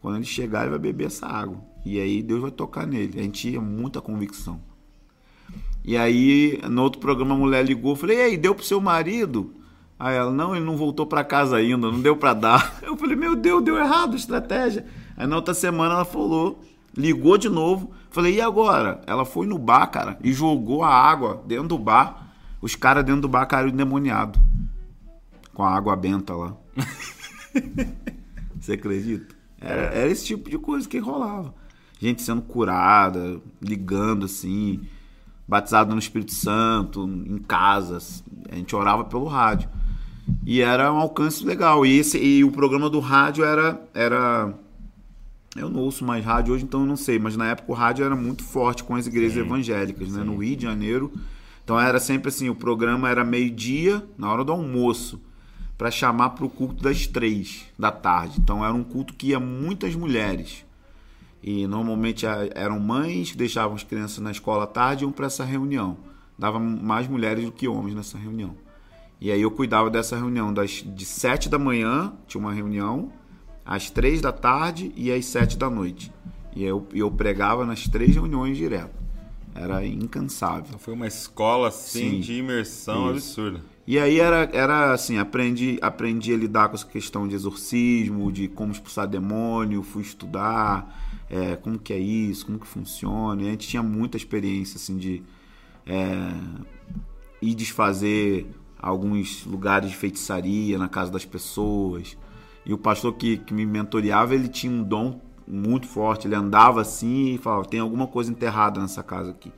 Quando 0.00 0.16
ele 0.16 0.24
chegar, 0.24 0.62
ele 0.62 0.70
vai 0.70 0.78
beber 0.78 1.06
essa 1.06 1.26
água. 1.26 1.58
E 1.84 2.00
aí 2.00 2.22
Deus 2.22 2.40
vai 2.40 2.50
tocar 2.50 2.86
nele. 2.86 3.18
A 3.18 3.22
gente 3.22 3.40
tinha 3.40 3.60
muita 3.60 4.00
convicção. 4.00 4.60
E 5.84 5.96
aí, 5.96 6.60
no 6.68 6.82
outro 6.82 7.00
programa, 7.00 7.34
a 7.34 7.38
mulher 7.38 7.64
ligou. 7.64 7.92
Eu 7.92 7.96
falei, 7.96 8.16
ei, 8.18 8.36
deu 8.36 8.54
pro 8.54 8.64
seu 8.64 8.80
marido? 8.80 9.54
Aí 9.98 10.16
ela, 10.16 10.30
não, 10.30 10.54
ele 10.54 10.64
não 10.64 10.76
voltou 10.76 11.06
para 11.06 11.24
casa 11.24 11.56
ainda, 11.56 11.90
não 11.90 12.00
deu 12.00 12.16
para 12.16 12.34
dar. 12.34 12.78
Eu 12.82 12.96
falei, 12.96 13.16
meu 13.16 13.34
Deus, 13.34 13.62
deu 13.62 13.78
errado 13.78 14.12
a 14.12 14.16
estratégia. 14.16 14.84
Aí 15.16 15.26
na 15.26 15.36
outra 15.36 15.54
semana 15.54 15.94
ela 15.94 16.04
falou, 16.04 16.60
ligou 16.94 17.38
de 17.38 17.48
novo. 17.48 17.92
Falei, 18.10 18.34
e 18.34 18.40
agora? 18.40 19.00
Ela 19.06 19.24
foi 19.24 19.46
no 19.46 19.58
bar, 19.58 19.86
cara, 19.86 20.18
e 20.22 20.32
jogou 20.32 20.82
a 20.82 20.92
água 20.92 21.42
dentro 21.46 21.68
do 21.68 21.78
bar. 21.78 22.25
Os 22.60 22.74
caras 22.74 23.04
dentro 23.04 23.22
do 23.22 23.28
bar 23.28 23.46
caíram 23.46 23.70
endemoniados. 23.70 24.40
Com 25.52 25.62
a 25.62 25.74
água 25.74 25.96
benta 25.96 26.34
lá. 26.34 26.56
Você 28.60 28.72
acredita? 28.72 29.34
Era, 29.60 29.82
era, 29.82 30.10
esse 30.10 30.24
tipo 30.24 30.50
de 30.50 30.58
coisa 30.58 30.88
que 30.88 30.98
rolava. 30.98 31.54
Gente 31.98 32.22
sendo 32.22 32.42
curada, 32.42 33.40
ligando 33.60 34.26
assim, 34.26 34.82
batizado 35.48 35.92
no 35.92 35.98
Espírito 35.98 36.34
Santo, 36.34 37.04
em 37.04 37.38
casas. 37.38 38.22
A 38.50 38.54
gente 38.54 38.74
orava 38.76 39.04
pelo 39.04 39.26
rádio. 39.26 39.68
E 40.44 40.60
era 40.60 40.92
um 40.92 40.96
alcance 40.96 41.44
legal. 41.44 41.86
E, 41.86 41.98
esse, 41.98 42.18
e 42.18 42.44
o 42.44 42.50
programa 42.50 42.90
do 42.90 43.00
rádio 43.00 43.44
era, 43.44 43.80
era. 43.94 44.52
Eu 45.54 45.70
não 45.70 45.80
ouço 45.80 46.04
mais 46.04 46.24
rádio 46.24 46.54
hoje, 46.54 46.64
então 46.64 46.80
eu 46.80 46.86
não 46.86 46.96
sei. 46.96 47.18
Mas 47.18 47.36
na 47.36 47.46
época 47.48 47.72
o 47.72 47.74
rádio 47.74 48.04
era 48.04 48.16
muito 48.16 48.42
forte 48.42 48.84
com 48.84 48.94
as 48.94 49.06
igrejas 49.06 49.34
sim, 49.34 49.40
evangélicas, 49.40 50.10
né? 50.10 50.22
No 50.22 50.36
Rio 50.36 50.56
de 50.56 50.64
Janeiro. 50.64 51.12
Então 51.66 51.80
era 51.80 51.98
sempre 51.98 52.28
assim: 52.28 52.48
o 52.48 52.54
programa 52.54 53.10
era 53.10 53.24
meio-dia, 53.24 54.00
na 54.16 54.32
hora 54.32 54.44
do 54.44 54.52
almoço 54.52 55.20
para 55.76 55.90
chamar 55.90 56.30
para 56.30 56.44
o 56.46 56.48
culto 56.48 56.80
das 56.80 57.08
três 57.08 57.66
da 57.76 57.90
tarde. 57.90 58.38
Então 58.40 58.64
era 58.64 58.72
um 58.72 58.84
culto 58.84 59.12
que 59.12 59.28
ia 59.28 59.40
muitas 59.40 59.96
mulheres. 59.96 60.64
E 61.42 61.66
normalmente 61.66 62.24
eram 62.54 62.78
mães 62.78 63.32
que 63.32 63.36
deixavam 63.36 63.74
as 63.74 63.82
crianças 63.82 64.18
na 64.18 64.30
escola 64.30 64.62
à 64.62 64.66
tarde 64.66 65.02
e 65.02 65.04
iam 65.04 65.12
para 65.12 65.26
essa 65.26 65.44
reunião. 65.44 65.98
Dava 66.38 66.60
mais 66.60 67.08
mulheres 67.08 67.44
do 67.44 67.52
que 67.52 67.66
homens 67.66 67.96
nessa 67.96 68.16
reunião. 68.16 68.56
E 69.20 69.32
aí 69.32 69.42
eu 69.42 69.50
cuidava 69.50 69.90
dessa 69.90 70.16
reunião 70.16 70.54
das, 70.54 70.84
de 70.86 71.04
sete 71.04 71.48
da 71.48 71.58
manhã, 71.58 72.12
tinha 72.28 72.40
uma 72.40 72.52
reunião, 72.52 73.10
às 73.64 73.90
três 73.90 74.20
da 74.20 74.30
tarde 74.30 74.92
e 74.96 75.10
às 75.10 75.26
sete 75.26 75.58
da 75.58 75.68
noite. 75.68 76.12
E 76.54 76.62
eu, 76.64 76.86
eu 76.94 77.10
pregava 77.10 77.66
nas 77.66 77.88
três 77.88 78.14
reuniões 78.14 78.56
direto. 78.56 79.05
Era 79.58 79.84
incansável. 79.86 80.78
Foi 80.78 80.92
uma 80.92 81.06
escola 81.06 81.68
assim 81.68 82.10
Sim, 82.10 82.20
de 82.20 82.34
imersão 82.34 83.16
isso. 83.16 83.40
absurda. 83.40 83.64
E 83.86 83.98
aí 83.98 84.18
era, 84.18 84.50
era 84.52 84.92
assim, 84.92 85.16
aprendi, 85.16 85.78
aprendi 85.80 86.34
a 86.34 86.36
lidar 86.36 86.68
com 86.68 86.74
essa 86.74 86.84
questão 86.84 87.26
de 87.26 87.34
exorcismo, 87.34 88.32
de 88.32 88.48
como 88.48 88.72
expulsar 88.72 89.06
demônio, 89.06 89.82
fui 89.82 90.02
estudar 90.02 91.24
é, 91.30 91.54
como 91.56 91.78
que 91.78 91.92
é 91.92 91.98
isso, 91.98 92.46
como 92.46 92.58
que 92.58 92.66
funciona. 92.66 93.42
E 93.42 93.46
a 93.46 93.50
gente 93.52 93.68
tinha 93.68 93.82
muita 93.82 94.16
experiência 94.16 94.76
assim 94.76 94.96
de 94.96 95.22
é, 95.86 96.32
ir 97.40 97.54
desfazer 97.54 98.46
alguns 98.78 99.44
lugares 99.46 99.90
de 99.90 99.96
feitiçaria 99.96 100.76
na 100.78 100.88
casa 100.88 101.10
das 101.10 101.24
pessoas. 101.24 102.16
E 102.64 102.74
o 102.74 102.78
pastor 102.78 103.14
que, 103.14 103.36
que 103.38 103.54
me 103.54 103.64
mentoreava, 103.64 104.34
ele 104.34 104.48
tinha 104.48 104.72
um 104.72 104.82
dom 104.82 105.20
muito 105.46 105.86
forte. 105.86 106.26
Ele 106.26 106.34
andava 106.34 106.80
assim 106.80 107.34
e 107.34 107.38
falava: 107.38 107.64
tem 107.64 107.80
alguma 107.80 108.06
coisa 108.06 108.30
enterrada 108.30 108.80
nessa 108.80 109.02
casa 109.02 109.30
aqui. 109.30 109.52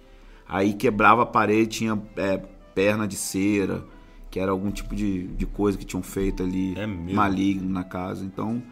Aí 0.49 0.73
quebrava 0.73 1.23
a 1.23 1.27
parede, 1.27 1.79
tinha 1.79 2.01
é, 2.17 2.39
perna 2.75 3.07
de 3.07 3.17
cera 3.17 3.85
que 4.31 4.39
era 4.39 4.51
algum 4.51 4.71
tipo 4.71 4.95
de, 4.95 5.27
de 5.29 5.47
coisa 5.47 5.77
que 5.79 5.85
tinham 5.85 6.03
feito 6.03 6.43
ali 6.43 6.75
é 6.79 6.87
maligno 6.87 7.69
na 7.69 7.85
casa. 7.85 8.25
Então, 8.25 8.63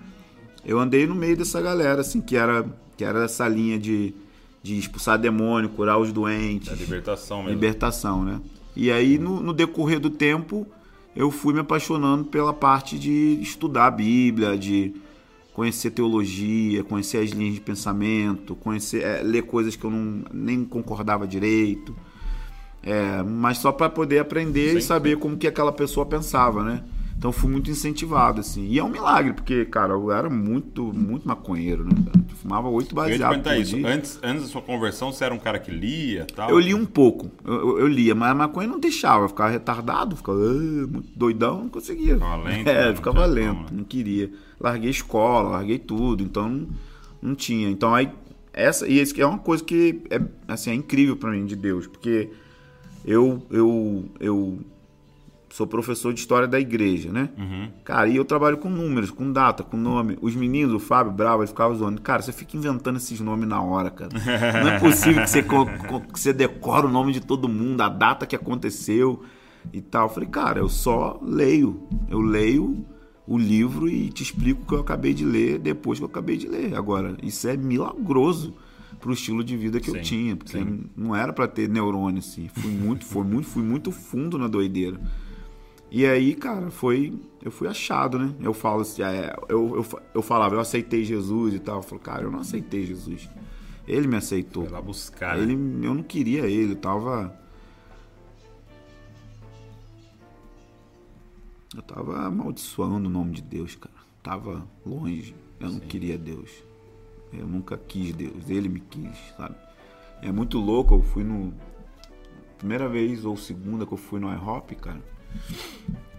eu 0.65 0.79
andei 0.79 1.07
no 1.07 1.15
meio 1.15 1.37
dessa 1.37 1.61
galera, 1.61 2.01
assim, 2.01 2.21
que 2.21 2.37
era, 2.37 2.67
que 2.97 3.05
era 3.05 3.25
essa 3.25 3.49
linha 3.49 3.79
de, 3.79 4.15
de 4.63 4.79
expulsar 4.79 5.19
demônio, 5.19 5.71
curar 5.71 5.99
os 5.99 6.13
doentes. 6.13 6.73
É 6.73 6.75
libertação 6.75 7.39
mesmo. 7.39 7.51
Libertação, 7.51 8.25
né? 8.25 8.41
E 8.75 8.91
aí, 8.91 9.19
no, 9.19 9.41
no 9.41 9.55
decorrer 9.55 9.99
do 9.99 10.11
tempo, 10.11 10.67
eu 11.15 11.31
fui 11.31 11.55
me 11.55 11.61
apaixonando 11.61 12.25
pela 12.25 12.53
parte 12.53 12.99
de 12.99 13.39
estudar 13.41 13.87
a 13.87 13.91
Bíblia, 13.91 14.59
de 14.59 14.95
conhecer 15.57 15.91
teologia, 15.91 16.85
conhecer 16.85 17.17
as 17.17 17.31
linhas 17.31 17.55
de 17.55 17.63
pensamento, 17.63 18.55
conhecer, 18.57 19.03
é, 19.03 19.23
ler 19.23 19.41
coisas 19.41 19.75
que 19.75 19.83
eu 19.83 19.91
não, 19.91 20.23
nem 20.31 20.63
concordava 20.67 21.27
direito. 21.27 21.97
É, 22.83 23.23
mas 23.23 23.57
só 23.57 23.73
para 23.73 23.89
poder 23.89 24.19
aprender 24.19 24.73
Sim. 24.73 24.77
e 24.77 24.83
saber 24.83 25.17
como 25.17 25.35
que 25.39 25.47
aquela 25.47 25.73
pessoa 25.73 26.05
pensava, 26.05 26.63
né? 26.63 26.85
Então 27.17 27.33
fui 27.33 27.51
muito 27.51 27.71
incentivado, 27.71 28.41
assim. 28.41 28.67
E 28.69 28.79
é 28.79 28.85
um 28.85 28.91
milagre, 28.91 29.33
porque, 29.33 29.65
cara, 29.65 29.95
eu 29.95 30.13
era 30.13 30.29
muito, 30.29 30.93
muito 30.93 31.27
maconheiro, 31.27 31.85
né? 31.85 31.93
Eu 32.15 32.37
fumava 32.37 32.69
oito 32.69 32.95
baseados 32.95 33.43
por 33.43 33.57
isso. 33.57 33.77
Dia. 33.77 33.89
Antes, 33.89 34.21
antes 34.23 34.43
da 34.43 34.49
sua 34.49 34.61
conversão, 34.61 35.11
você 35.11 35.25
era 35.25 35.33
um 35.33 35.39
cara 35.39 35.59
que 35.59 35.71
lia 35.71 36.27
tal? 36.37 36.51
Eu 36.51 36.59
lia 36.59 36.77
um 36.77 36.85
pouco. 36.85 37.31
Eu, 37.43 37.55
eu, 37.55 37.79
eu 37.81 37.87
lia, 37.87 38.15
mas 38.15 38.31
a 38.31 38.35
maconha 38.35 38.69
não 38.69 38.79
deixava. 38.79 39.25
Eu 39.25 39.31
ficava 39.31 39.49
retardado, 39.49 40.17
ficava 40.17 40.39
uh, 40.39 40.87
muito 40.87 41.09
doidão, 41.17 41.63
não 41.63 41.69
conseguia. 41.71 42.13
Ficava 42.13 42.37
lento. 42.45 42.69
É, 42.69 42.95
ficava 42.95 43.25
lento, 43.25 43.73
não, 43.73 43.79
não 43.79 43.85
queria. 43.85 44.31
Larguei 44.59 44.91
escola, 44.91 45.51
larguei 45.51 45.79
tudo, 45.79 46.23
então 46.23 46.49
não, 46.49 46.69
não 47.21 47.35
tinha. 47.35 47.69
Então 47.69 47.95
aí, 47.95 48.11
essa, 48.53 48.89
e 48.89 49.01
isso 49.01 49.21
é 49.21 49.27
uma 49.27 49.39
coisa 49.39 49.63
que 49.63 50.03
é, 50.11 50.21
assim, 50.49 50.71
é 50.71 50.75
incrível 50.75 51.17
para 51.17 51.31
mim 51.31 51.45
de 51.45 51.55
Deus, 51.55 51.87
porque 51.87 52.31
eu, 53.05 53.43
eu, 53.51 54.11
eu 54.19 54.59
sou 55.57 55.67
professor 55.67 56.13
de 56.13 56.21
história 56.21 56.47
da 56.47 56.61
igreja, 56.61 57.11
né? 57.11 57.31
Uhum. 57.39 57.71
Cara, 57.83 58.09
e 58.09 58.17
eu 58.17 58.25
trabalho 58.25 58.59
com 58.59 58.69
números, 58.69 59.11
com 59.11 59.33
data, 59.33 59.63
com 59.63 59.77
nome. 59.77 60.19
Os 60.21 60.35
meninos, 60.35 60.75
o 60.75 60.79
Fábio 60.79 61.13
Bravo, 61.13 61.43
ele 61.43 61.49
ficava 61.49 61.75
zoando. 61.75 62.01
Cara, 62.03 62.21
você 62.21 62.33
fica 62.33 62.57
inventando 62.57 62.97
esses 62.97 63.21
nomes 63.21 63.49
na 63.49 63.63
hora, 63.63 63.91
cara. 63.91 64.11
Não 64.63 64.71
é 64.73 64.79
possível 64.79 65.23
que 65.23 65.31
você, 65.31 65.43
que 65.43 66.21
você 66.21 66.33
decora 66.33 66.87
o 66.87 66.91
nome 66.91 67.13
de 67.13 67.21
todo 67.21 67.49
mundo, 67.49 67.81
a 67.81 67.89
data 67.89 68.27
que 68.27 68.37
aconteceu 68.37 69.23
e 69.73 69.81
tal. 69.81 70.09
Eu 70.09 70.13
falei, 70.13 70.29
cara, 70.29 70.59
eu 70.59 70.69
só 70.69 71.19
leio. 71.23 71.89
Eu 72.11 72.21
leio 72.21 72.85
o 73.27 73.37
livro 73.37 73.89
e 73.89 74.09
te 74.11 74.23
explico 74.23 74.63
o 74.63 74.67
que 74.67 74.75
eu 74.75 74.81
acabei 74.81 75.13
de 75.13 75.25
ler 75.25 75.59
depois 75.59 75.99
que 75.99 76.05
eu 76.05 76.09
acabei 76.09 76.37
de 76.37 76.47
ler. 76.49 76.75
Agora, 76.75 77.17
isso 77.23 77.49
é 77.49 77.57
milagroso. 77.57 78.55
pro 79.01 79.13
estilo 79.13 79.45
de 79.45 79.57
vida 79.57 79.79
que 79.79 79.91
Sim, 79.91 79.97
eu 79.97 80.03
tinha, 80.03 80.37
porque 80.37 80.53
sim. 80.53 80.85
não 80.97 81.15
era 81.15 81.33
para 81.33 81.47
ter 81.47 81.69
neurônio 81.69 82.19
assim. 82.19 82.49
Fui 82.49 82.71
muito, 82.71 83.05
foi 83.05 83.25
muito, 83.25 83.47
fui 83.47 83.63
muito 83.63 83.93
fundo 83.93 84.39
na 84.39 84.49
doideira. 84.49 84.99
E 85.91 86.05
aí, 86.07 86.35
cara, 86.35 86.71
foi. 86.71 87.13
Eu 87.43 87.51
fui 87.51 87.69
achado, 87.69 88.19
né? 88.19 88.35
Eu 88.41 88.53
falo 88.53 88.81
assim, 88.81 89.03
é, 89.03 89.35
eu, 89.49 89.77
eu, 89.77 89.87
eu 90.15 90.23
falava, 90.23 90.55
eu 90.55 90.61
aceitei 90.61 91.05
Jesus 91.05 91.55
e 91.55 91.59
tal. 91.61 91.77
Eu 91.77 91.83
falo, 91.83 92.01
cara, 92.01 92.23
eu 92.25 92.31
não 92.31 92.41
aceitei 92.41 92.85
Jesus. 92.85 93.29
Ele 93.87 94.09
me 94.09 94.17
aceitou. 94.17 94.65
Foi 94.65 94.73
lá 94.73 94.83
buscar. 94.83 95.37
né? 95.37 95.43
Ele, 95.45 95.53
eu 95.53 95.95
não 95.95 96.03
queria 96.03 96.47
ele, 96.47 96.73
eu 96.73 96.77
tava. 96.77 97.33
Eu 101.77 101.83
tava 101.83 102.19
amaldiçoando 102.27 103.07
o 103.09 103.13
nome 103.13 103.33
de 103.35 103.43
Deus, 103.43 103.75
cara. 103.77 103.95
Tava 104.23 104.67
longe. 104.85 105.35
Eu 105.61 105.71
não 105.71 105.79
queria 105.81 106.17
Deus. 106.19 106.51
Eu 107.33 107.47
nunca 107.47 107.77
quis 107.77 108.15
Deus. 108.15 108.49
Ele 108.49 108.69
me 108.69 108.81
quis, 108.81 109.17
sabe? 109.37 109.55
É 110.23 110.33
muito 110.33 110.59
louco. 110.59 110.95
Eu 110.95 111.03
fui 111.03 111.23
no. 111.23 111.53
Primeira 112.59 112.89
vez 112.89 113.25
ou 113.25 113.37
segunda 113.37 113.85
que 113.87 113.93
eu 113.93 113.99
fui 113.99 114.19
no 114.19 114.33
IHOP, 114.33 114.75
cara. 114.77 115.03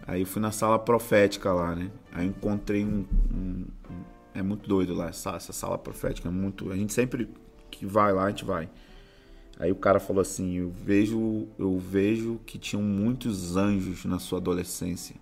Aí 0.06 0.22
eu 0.22 0.28
fui 0.28 0.42
na 0.42 0.52
sala 0.52 0.78
profética 0.78 1.52
lá, 1.52 1.76
né? 1.76 1.92
Aí 2.14 2.26
eu 2.26 2.30
encontrei 2.30 2.86
um. 2.86 3.06
um- 3.34 3.66
um- 3.90 4.04
é 4.36 4.44
muito 4.44 4.70
doido 4.70 4.94
lá. 4.94 5.08
Essa, 5.08 5.32
essa 5.32 5.52
sala 5.52 5.78
profética 5.78 6.28
é 6.30 6.32
muito. 6.32 6.72
A 6.72 6.76
gente 6.76 6.94
sempre 6.94 7.28
que 7.72 7.86
vai 7.86 8.14
lá, 8.14 8.26
a 8.26 8.30
gente 8.30 8.46
vai. 8.46 8.70
Aí 9.60 9.72
o 9.72 9.76
cara 9.76 10.00
falou 10.00 10.22
assim: 10.22 10.54
Eu 10.58 10.70
vejo, 10.70 11.48
eu 11.58 11.78
vejo 11.80 12.40
que 12.46 12.60
tinham 12.60 12.84
muitos 12.84 13.58
anjos 13.58 14.06
na 14.06 14.20
sua 14.20 14.38
adolescência. 14.38 15.16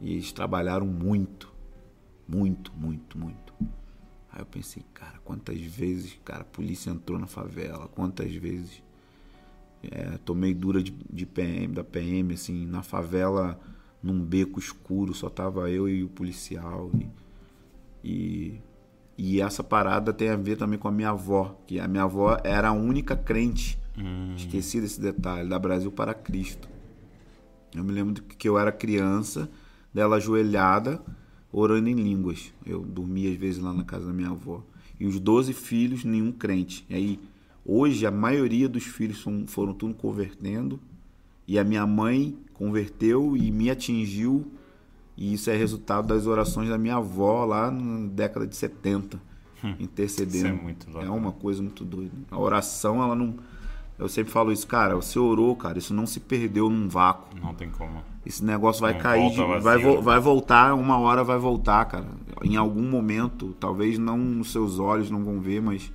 E 0.00 0.12
eles 0.12 0.32
trabalharam 0.32 0.86
muito. 0.86 1.52
Muito, 2.26 2.72
muito, 2.74 3.18
muito. 3.18 3.52
Aí 4.32 4.40
eu 4.40 4.46
pensei, 4.46 4.82
cara, 4.94 5.18
quantas 5.24 5.60
vezes, 5.60 6.18
cara, 6.24 6.40
a 6.40 6.44
polícia 6.44 6.90
entrou 6.90 7.18
na 7.18 7.26
favela, 7.26 7.86
quantas 7.88 8.34
vezes 8.34 8.82
é, 9.90 10.18
tomei 10.24 10.54
dura 10.54 10.82
de, 10.82 10.94
de 11.12 11.26
PM, 11.26 11.74
da 11.74 11.84
PM, 11.84 12.32
assim, 12.32 12.66
na 12.66 12.82
favela, 12.82 13.60
num 14.02 14.18
beco 14.20 14.58
escuro, 14.58 15.12
só 15.12 15.28
tava 15.28 15.70
eu 15.70 15.88
e 15.88 16.02
o 16.02 16.08
policial. 16.08 16.90
E, 16.94 17.10
e, 18.04 18.60
e 19.18 19.40
essa 19.40 19.62
parada 19.62 20.12
tem 20.12 20.30
a 20.30 20.36
ver 20.36 20.56
também 20.56 20.78
com 20.78 20.88
a 20.88 20.92
minha 20.92 21.10
avó, 21.10 21.60
que 21.66 21.78
a 21.78 21.86
minha 21.86 22.04
avó 22.04 22.38
era 22.42 22.68
a 22.68 22.72
única 22.72 23.16
crente, 23.16 23.78
esqueci 24.36 24.80
desse 24.80 25.00
detalhe, 25.00 25.48
da 25.48 25.58
Brasil 25.58 25.92
para 25.92 26.14
Cristo. 26.14 26.68
Eu 27.74 27.84
me 27.84 27.92
lembro 27.92 28.22
que 28.22 28.48
eu 28.48 28.58
era 28.58 28.70
criança, 28.70 29.50
dela 29.92 30.16
ajoelhada, 30.16 31.02
orando 31.52 31.88
em 31.88 31.94
línguas. 31.94 32.52
Eu 32.64 32.80
dormia 32.80 33.30
às 33.30 33.36
vezes 33.36 33.62
lá 33.62 33.72
na 33.72 33.84
casa 33.84 34.06
da 34.06 34.12
minha 34.12 34.30
avó. 34.30 34.62
E 34.98 35.06
os 35.06 35.18
12 35.18 35.52
filhos, 35.52 36.04
nenhum 36.04 36.32
crente. 36.32 36.84
E 36.88 36.94
aí, 36.94 37.20
hoje, 37.64 38.06
a 38.06 38.10
maioria 38.10 38.68
dos 38.68 38.84
filhos 38.84 39.24
foram 39.46 39.74
tudo 39.74 39.94
convertendo. 39.94 40.78
E 41.46 41.58
a 41.58 41.64
minha 41.64 41.86
mãe 41.86 42.36
converteu 42.54 43.36
e 43.36 43.50
me 43.50 43.70
atingiu. 43.70 44.46
E 45.16 45.34
isso 45.34 45.50
é 45.50 45.56
resultado 45.56 46.08
das 46.08 46.26
orações 46.26 46.68
da 46.68 46.78
minha 46.78 46.96
avó 46.96 47.44
lá 47.44 47.70
na 47.70 48.08
década 48.08 48.46
de 48.46 48.56
70, 48.56 49.20
intercedendo. 49.78 50.36
Isso 50.36 50.46
é 50.46 50.52
muito 50.52 50.90
louco. 50.90 51.06
É 51.06 51.10
uma 51.10 51.32
coisa 51.32 51.62
muito 51.62 51.84
doida. 51.84 52.12
A 52.30 52.38
oração, 52.38 53.02
ela 53.02 53.14
não. 53.14 53.36
Eu 54.02 54.08
sempre 54.08 54.32
falo 54.32 54.52
isso, 54.52 54.66
cara. 54.66 54.94
Você 54.96 55.18
orou, 55.18 55.54
cara. 55.56 55.78
Isso 55.78 55.94
não 55.94 56.06
se 56.06 56.20
perdeu 56.20 56.68
num 56.68 56.88
vácuo. 56.88 57.28
Não 57.40 57.54
tem 57.54 57.70
como. 57.70 58.02
Esse 58.24 58.44
negócio 58.44 58.80
vai 58.80 58.92
Não 58.94 59.00
cair, 59.00 59.30
de- 59.30 59.60
vai, 59.60 59.78
vo- 59.78 59.96
né? 59.96 60.00
vai 60.00 60.20
voltar, 60.20 60.74
uma 60.74 60.98
hora 60.98 61.24
vai 61.24 61.38
voltar, 61.38 61.84
cara. 61.86 62.06
Em 62.42 62.56
algum 62.56 62.82
momento, 62.82 63.54
talvez 63.58 63.98
não 63.98 64.16
nos 64.18 64.52
seus 64.52 64.78
olhos 64.78 65.10
não 65.10 65.24
vão 65.24 65.40
ver, 65.40 65.60
mas 65.60 65.90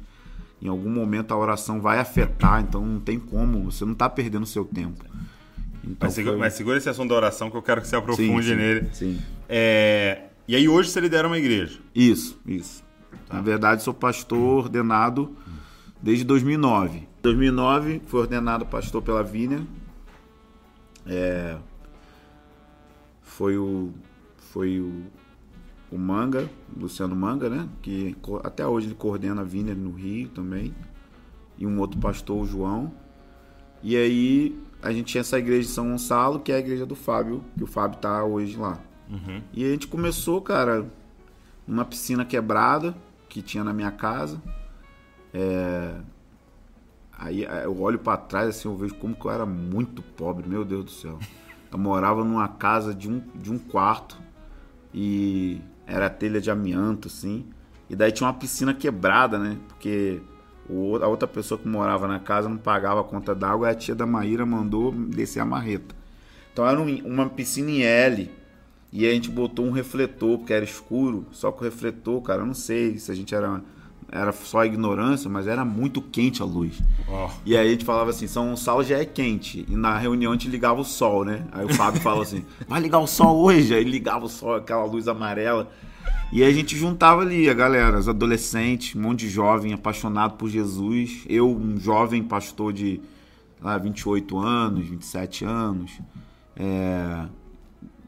em 0.61 0.67
algum 0.67 0.89
momento 0.89 1.31
a 1.33 1.37
oração 1.37 1.79
vai 1.79 1.99
afetar, 1.99 2.61
então 2.61 2.85
não 2.85 2.99
tem 2.99 3.17
como, 3.19 3.63
você 3.71 3.85
não 3.85 3.93
tá 3.93 4.09
perdendo 4.09 4.45
seu 4.45 4.65
tempo. 4.65 5.05
Então 5.83 5.95
Mas, 6.07 6.13
segura, 6.13 6.33
foi- 6.35 6.39
mas 6.41 6.53
segura 6.53 6.77
esse 6.77 6.89
assunto 6.89 7.09
da 7.09 7.15
oração 7.15 7.49
que 7.49 7.55
eu 7.55 7.61
quero 7.61 7.79
que 7.81 7.87
você 7.87 7.95
aprofunde 7.95 8.43
sim, 8.47 8.49
sim, 8.51 8.55
nele. 8.55 8.89
Sim. 8.91 9.19
É, 9.47 10.23
E 10.49 10.55
aí 10.55 10.67
hoje 10.67 10.89
você 10.89 10.99
lidera 10.99 11.27
uma 11.27 11.37
igreja. 11.37 11.79
Isso, 11.95 12.39
isso. 12.45 12.83
Tá. 13.27 13.35
Na 13.35 13.41
verdade, 13.41 13.83
sou 13.83 13.93
pastor 13.93 14.37
ordenado 14.65 15.35
desde 16.01 16.23
2009. 16.23 16.97
Em 16.99 17.07
2009, 17.21 18.01
fui 18.05 18.19
ordenado 18.21 18.65
pastor 18.65 19.01
pela 19.01 19.23
Vina. 19.23 19.65
É, 21.05 21.57
foi 23.21 23.57
o 23.57 23.91
foi 24.51 24.79
o, 24.79 25.03
o 25.91 25.97
Manga, 25.97 26.49
Luciano 26.75 27.15
Manga, 27.15 27.49
né? 27.49 27.67
Que 27.81 28.15
até 28.43 28.65
hoje 28.65 28.87
ele 28.87 28.95
coordena 28.95 29.41
a 29.41 29.43
Vina 29.43 29.73
no 29.75 29.91
Rio 29.91 30.29
também. 30.29 30.73
E 31.57 31.65
um 31.65 31.79
outro 31.79 31.99
pastor, 31.99 32.41
o 32.41 32.45
João. 32.45 32.91
E 33.83 33.95
aí 33.95 34.57
a 34.81 34.91
gente 34.91 35.07
tinha 35.07 35.21
essa 35.21 35.37
igreja 35.37 35.67
de 35.67 35.73
São 35.73 35.89
Gonçalo, 35.89 36.39
que 36.39 36.51
é 36.51 36.55
a 36.55 36.59
igreja 36.59 36.85
do 36.85 36.95
Fábio, 36.95 37.43
que 37.57 37.63
o 37.63 37.67
Fábio 37.67 37.99
tá 37.99 38.23
hoje 38.23 38.57
lá. 38.57 38.79
E 39.53 39.63
a 39.63 39.69
gente 39.69 39.87
começou, 39.87 40.41
cara, 40.41 40.85
uma 41.67 41.85
piscina 41.85 42.25
quebrada 42.25 42.95
que 43.29 43.41
tinha 43.41 43.63
na 43.63 43.73
minha 43.73 43.91
casa. 43.91 44.41
É, 45.33 45.95
Aí 47.17 47.43
é, 47.45 47.65
eu 47.65 47.79
olho 47.81 47.97
pra 47.99 48.15
trás 48.15 48.49
assim, 48.49 48.67
eu 48.67 48.75
vejo 48.75 48.95
como 48.95 49.15
que 49.15 49.25
eu 49.25 49.31
era 49.31 49.45
muito 49.45 50.01
pobre, 50.01 50.47
meu 50.47 50.63
Deus 50.63 50.85
do 50.85 50.91
céu. 50.91 51.17
Eu 51.69 51.77
morava 51.77 52.23
numa 52.23 52.47
casa 52.47 52.95
de 52.95 53.09
um, 53.09 53.21
de 53.35 53.51
um 53.51 53.57
quarto 53.59 54.17
e 54.93 55.59
era 55.85 56.09
telha 56.09 56.39
de 56.39 56.49
amianto, 56.49 57.09
assim. 57.09 57.45
E 57.89 57.95
daí 57.95 58.09
tinha 58.09 58.25
uma 58.25 58.33
piscina 58.33 58.73
quebrada, 58.73 59.37
né? 59.37 59.57
Porque 59.67 60.21
a 61.01 61.07
outra 61.07 61.27
pessoa 61.27 61.57
que 61.59 61.67
morava 61.67 62.07
na 62.07 62.19
casa 62.19 62.47
não 62.47 62.55
pagava 62.57 63.01
a 63.01 63.03
conta 63.03 63.35
d'água 63.35 63.67
e 63.67 63.71
a 63.71 63.75
tia 63.75 63.93
da 63.93 64.05
Maíra 64.05 64.45
mandou 64.45 64.93
descer 64.93 65.41
a 65.41 65.45
marreta. 65.45 65.93
Então 66.53 66.65
era 66.65 66.79
um- 66.79 67.05
uma 67.05 67.27
piscina 67.27 67.69
em 67.69 67.81
L. 67.83 68.31
E 68.91 69.05
a 69.05 69.11
gente 69.11 69.29
botou 69.29 69.65
um 69.65 69.71
refletor, 69.71 70.37
porque 70.37 70.53
era 70.53 70.63
escuro. 70.63 71.25
Só 71.33 71.51
que 71.51 71.59
o 71.61 71.63
refletor, 71.65 72.21
cara, 72.21 72.43
eu 72.43 72.45
não 72.45 72.53
sei 72.53 72.97
se 72.97 73.11
a 73.11 73.15
gente 73.15 73.35
era, 73.35 73.61
era 74.11 74.31
só 74.31 74.65
ignorância, 74.65 75.29
mas 75.29 75.47
era 75.47 75.65
muito 75.65 76.01
quente 76.01 76.41
a 76.41 76.45
luz. 76.45 76.81
Ó, 77.07 77.29
E 77.45 77.57
aí 77.57 77.67
a 77.67 77.71
gente 77.71 77.83
falava 77.83 78.09
assim, 78.09 78.25
São 78.25 78.49
Gonçalo 78.49 78.83
já 78.83 78.97
é 78.97 79.05
quente. 79.05 79.65
E 79.67 79.75
na 79.75 79.97
reunião 79.97 80.31
a 80.31 80.35
gente 80.35 80.47
ligava 80.47 80.79
o 80.79 80.85
sol, 80.85 81.25
né? 81.25 81.45
Aí 81.51 81.65
o 81.65 81.73
Fábio 81.73 82.01
falou 82.01 82.21
assim, 82.21 82.45
vai 82.67 82.79
ligar 82.79 82.99
o 82.99 83.07
sol 83.07 83.37
hoje? 83.37 83.73
Aí 83.73 83.83
ligava 83.83 84.25
o 84.25 84.29
sol, 84.29 84.55
aquela 84.55 84.85
luz 84.85 85.07
amarela. 85.07 85.69
E 86.31 86.41
aí 86.41 86.49
a 86.49 86.53
gente 86.53 86.75
juntava 86.75 87.21
ali 87.21 87.49
a 87.49 87.53
galera, 87.53 87.97
os 87.97 88.07
adolescentes, 88.07 88.95
um 88.95 89.01
monte 89.01 89.21
de 89.21 89.29
jovem 89.29 89.73
apaixonado 89.73 90.35
por 90.35 90.49
Jesus. 90.49 91.25
Eu, 91.27 91.49
um 91.49 91.77
jovem 91.77 92.23
pastor 92.23 92.71
de 92.71 93.01
lá, 93.61 93.77
28 93.77 94.37
anos, 94.37 94.87
27 94.87 95.43
anos. 95.43 95.91
É, 96.55 97.25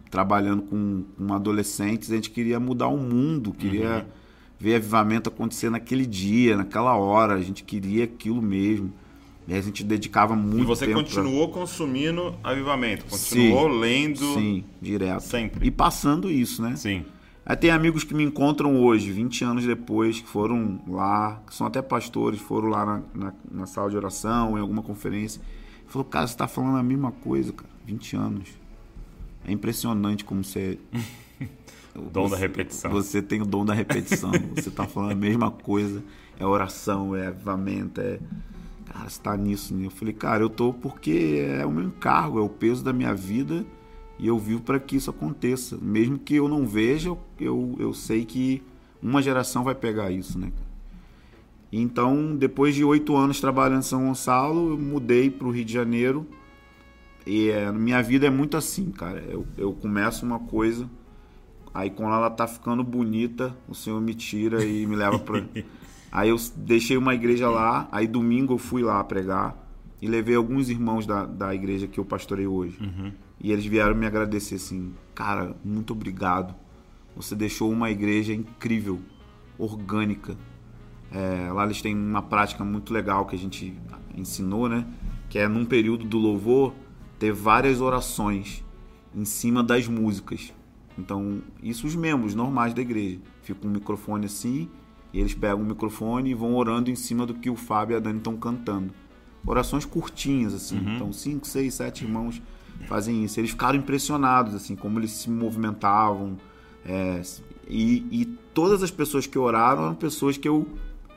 trabalhando 0.09 0.63
com, 0.63 1.03
com 1.17 1.33
adolescentes, 1.33 2.11
a 2.11 2.15
gente 2.15 2.29
queria 2.29 2.59
mudar 2.59 2.87
o 2.87 2.97
mundo, 2.97 3.53
queria 3.53 4.05
ver 4.59 4.75
avivamento 4.75 5.29
acontecer 5.29 5.69
naquele 5.69 6.05
dia, 6.05 6.57
naquela 6.57 6.95
hora, 6.95 7.33
a 7.35 7.41
gente 7.41 7.63
queria 7.63 8.03
aquilo 8.03 8.41
mesmo. 8.41 8.91
E 9.47 9.53
a 9.53 9.61
gente 9.61 9.83
dedicava 9.83 10.35
muito 10.35 10.61
e 10.61 10.65
você 10.65 10.85
tempo 10.85 10.99
pra- 10.99 11.03
continuou 11.09 11.49
consumindo 11.49 12.35
avivamento, 12.43 13.05
continuou 13.05 13.67
lendo. 13.67 14.19
Sim, 14.35 14.63
direto. 14.79 15.21
Sempre. 15.21 15.65
E 15.67 15.71
passando 15.71 16.29
isso, 16.29 16.61
né? 16.61 16.75
Sim. 16.75 17.03
Aí 17.43 17.55
tem 17.55 17.71
amigos 17.71 18.03
que 18.03 18.13
me 18.13 18.23
encontram 18.23 18.79
hoje, 18.79 19.11
20 19.11 19.43
anos 19.43 19.65
depois, 19.65 20.19
que 20.19 20.27
foram 20.27 20.79
lá, 20.87 21.41
que 21.47 21.55
são 21.55 21.65
até 21.65 21.81
pastores, 21.81 22.39
foram 22.39 22.67
lá 22.69 22.85
na, 22.85 23.01
na, 23.15 23.33
na 23.51 23.65
sala 23.65 23.89
de 23.89 23.97
oração, 23.97 24.55
em 24.55 24.61
alguma 24.61 24.83
conferência. 24.83 25.41
Falou, 25.87 26.05
cara, 26.05 26.27
você 26.27 26.37
tá 26.37 26.47
falando 26.47 26.77
a 26.77 26.83
mesma 26.83 27.11
coisa, 27.11 27.51
cara, 27.51 27.69
20 27.87 28.15
anos. 28.15 28.49
É 29.47 29.51
impressionante 29.51 30.23
como 30.23 30.43
você. 30.43 30.77
Dom 31.95 32.23
você- 32.27 32.35
da 32.35 32.37
repetição. 32.37 32.91
Você 32.91 33.21
tem 33.21 33.41
o 33.41 33.45
dom 33.45 33.65
da 33.65 33.73
repetição. 33.73 34.31
você 34.55 34.69
tá 34.71 34.85
falando 34.85 35.11
a 35.11 35.15
mesma 35.15 35.51
coisa. 35.51 36.03
É 36.39 36.45
oração, 36.45 37.15
é 37.15 37.27
avivamento, 37.27 37.99
é. 37.99 38.19
Cara, 38.85 39.09
você 39.09 39.21
tá 39.21 39.35
nisso, 39.37 39.73
né? 39.75 39.85
Eu 39.85 39.91
falei, 39.91 40.13
cara, 40.13 40.41
eu 40.43 40.49
tô 40.49 40.73
porque 40.73 41.45
é 41.59 41.65
o 41.65 41.71
meu 41.71 41.83
encargo, 41.85 42.39
é 42.39 42.41
o 42.41 42.49
peso 42.49 42.83
da 42.83 42.91
minha 42.93 43.13
vida 43.13 43.65
e 44.17 44.27
eu 44.27 44.37
vivo 44.39 44.61
para 44.61 44.79
que 44.79 44.95
isso 44.95 45.09
aconteça. 45.09 45.77
Mesmo 45.81 46.17
que 46.17 46.35
eu 46.35 46.47
não 46.47 46.65
veja, 46.65 47.15
eu, 47.39 47.75
eu 47.79 47.93
sei 47.93 48.25
que 48.25 48.63
uma 49.01 49.21
geração 49.21 49.63
vai 49.63 49.75
pegar 49.75 50.11
isso, 50.11 50.39
né? 50.39 50.51
Então, 51.71 52.35
depois 52.35 52.73
de 52.73 52.83
oito 52.83 53.15
anos 53.15 53.39
trabalhando 53.39 53.79
em 53.79 53.83
São 53.83 54.07
Gonçalo, 54.07 54.71
eu 54.71 54.77
mudei 54.77 55.29
para 55.29 55.47
o 55.47 55.51
Rio 55.51 55.63
de 55.65 55.73
Janeiro. 55.73 56.25
E 57.27 57.49
é, 57.49 57.71
minha 57.71 58.01
vida 58.01 58.25
é 58.25 58.29
muito 58.29 58.57
assim, 58.57 58.89
cara. 58.91 59.19
Eu, 59.29 59.45
eu 59.55 59.71
começo 59.73 60.25
uma 60.25 60.39
coisa, 60.39 60.89
aí 61.73 61.89
quando 61.89 62.13
ela 62.13 62.29
tá 62.29 62.47
ficando 62.47 62.83
bonita, 62.83 63.55
o 63.67 63.75
Senhor 63.75 63.99
me 64.01 64.13
tira 64.13 64.63
e 64.63 64.85
me 64.85 64.95
leva 64.95 65.19
para. 65.19 65.43
aí 66.11 66.29
eu 66.29 66.37
deixei 66.55 66.97
uma 66.97 67.13
igreja 67.13 67.49
lá, 67.49 67.87
aí 67.91 68.07
domingo 68.07 68.53
eu 68.53 68.57
fui 68.57 68.83
lá 68.83 69.03
pregar 69.03 69.55
e 70.01 70.07
levei 70.07 70.35
alguns 70.35 70.69
irmãos 70.69 71.05
da, 71.05 71.25
da 71.25 71.53
igreja 71.53 71.87
que 71.87 71.99
eu 71.99 72.05
pastorei 72.05 72.47
hoje. 72.47 72.77
E 73.41 73.51
eles 73.51 73.65
vieram 73.65 73.95
me 73.95 74.05
agradecer 74.05 74.55
assim, 74.55 74.93
cara, 75.15 75.55
muito 75.63 75.93
obrigado. 75.93 76.53
Você 77.15 77.35
deixou 77.35 77.71
uma 77.71 77.89
igreja 77.89 78.33
incrível, 78.33 78.99
orgânica. 79.57 80.37
É, 81.11 81.51
lá 81.51 81.65
eles 81.65 81.81
têm 81.81 81.95
uma 81.95 82.21
prática 82.21 82.63
muito 82.63 82.93
legal 82.93 83.25
que 83.25 83.35
a 83.35 83.39
gente 83.39 83.77
ensinou, 84.15 84.69
né? 84.69 84.85
Que 85.29 85.39
é 85.39 85.47
num 85.47 85.65
período 85.65 86.05
do 86.05 86.17
louvor 86.17 86.73
ter 87.17 87.33
várias 87.33 87.81
orações 87.81 88.63
em 89.13 89.25
cima 89.25 89.63
das 89.63 89.87
músicas. 89.87 90.53
Então, 90.99 91.41
isso 91.63 91.87
os 91.87 91.95
membros 91.95 92.35
normais 92.35 92.73
da 92.73 92.81
igreja. 92.81 93.19
Fica 93.41 93.65
um 93.65 93.71
microfone 93.71 94.25
assim, 94.25 94.69
e 95.13 95.19
eles 95.19 95.33
pegam 95.33 95.61
o 95.61 95.65
microfone 95.65 96.31
e 96.31 96.33
vão 96.33 96.55
orando 96.55 96.91
em 96.91 96.95
cima 96.95 97.25
do 97.25 97.33
que 97.33 97.49
o 97.49 97.55
Fábio 97.55 97.95
e 97.95 97.97
a 97.97 97.99
Dani 97.99 98.17
estão 98.17 98.35
cantando. 98.35 98.93
Orações 99.45 99.85
curtinhas, 99.85 100.53
assim. 100.53 100.77
Uhum. 100.77 100.95
Então, 100.95 101.13
cinco, 101.13 101.47
seis, 101.47 101.73
sete 101.75 102.03
irmãos 102.03 102.41
fazem 102.87 103.23
isso. 103.23 103.39
Eles 103.39 103.51
ficaram 103.51 103.79
impressionados, 103.79 104.53
assim, 104.53 104.75
como 104.75 104.99
eles 104.99 105.11
se 105.11 105.29
movimentavam. 105.29 106.37
É, 106.85 107.21
e, 107.67 108.05
e 108.11 108.25
todas 108.53 108.83
as 108.83 108.91
pessoas 108.91 109.25
que 109.25 109.37
oraram 109.37 109.85
eram 109.85 109.95
pessoas 109.95 110.37
que 110.37 110.47
eu, 110.47 110.67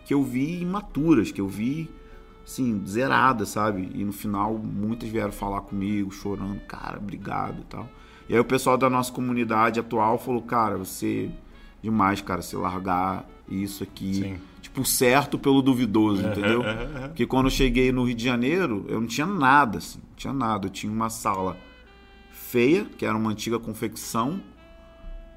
que 0.07 0.15
eu 0.15 0.23
vi 0.23 0.61
imaturas, 0.61 1.33
que 1.33 1.41
eu 1.41 1.49
vi, 1.49 1.91
assim, 2.47 2.81
zeradas, 2.87 3.51
sabe? 3.51 3.91
E 3.95 4.05
no 4.05 4.13
final, 4.13 4.57
muitas 4.57 5.09
vieram 5.09 5.33
falar 5.33 5.63
comigo, 5.63 6.11
chorando, 6.13 6.61
cara, 6.61 6.99
obrigado 6.99 7.61
e 7.61 7.65
tal. 7.65 7.89
E 8.33 8.35
aí 8.35 8.41
o 8.41 8.45
pessoal 8.47 8.79
da 8.79 8.89
nossa 8.89 9.13
comunidade 9.13 9.79
atual 9.79 10.17
falou, 10.19 10.41
cara, 10.41 10.79
você 10.79 11.31
demais, 11.83 12.23
cara, 12.23 12.41
você 12.41 12.57
largar 12.57 13.29
isso 13.47 13.83
aqui. 13.83 14.15
Sim. 14.15 14.37
Tipo, 14.63 14.87
certo 14.87 15.39
pelo 15.39 15.61
duvidoso, 15.61 16.27
entendeu? 16.27 16.63
Porque 17.09 17.27
quando 17.27 17.47
eu 17.47 17.51
cheguei 17.51 17.93
no 17.93 18.05
Rio 18.05 18.15
de 18.15 18.25
Janeiro, 18.25 18.87
eu 18.89 18.99
não 18.99 19.07
tinha 19.07 19.27
nada, 19.27 19.77
assim, 19.77 19.99
não 19.99 20.17
tinha 20.17 20.33
nada. 20.33 20.67
Eu 20.67 20.71
tinha 20.71 20.91
uma 20.91 21.11
sala 21.11 21.59
feia, 22.31 22.87
que 22.97 23.05
era 23.05 23.15
uma 23.15 23.31
antiga 23.31 23.59
confecção, 23.59 24.41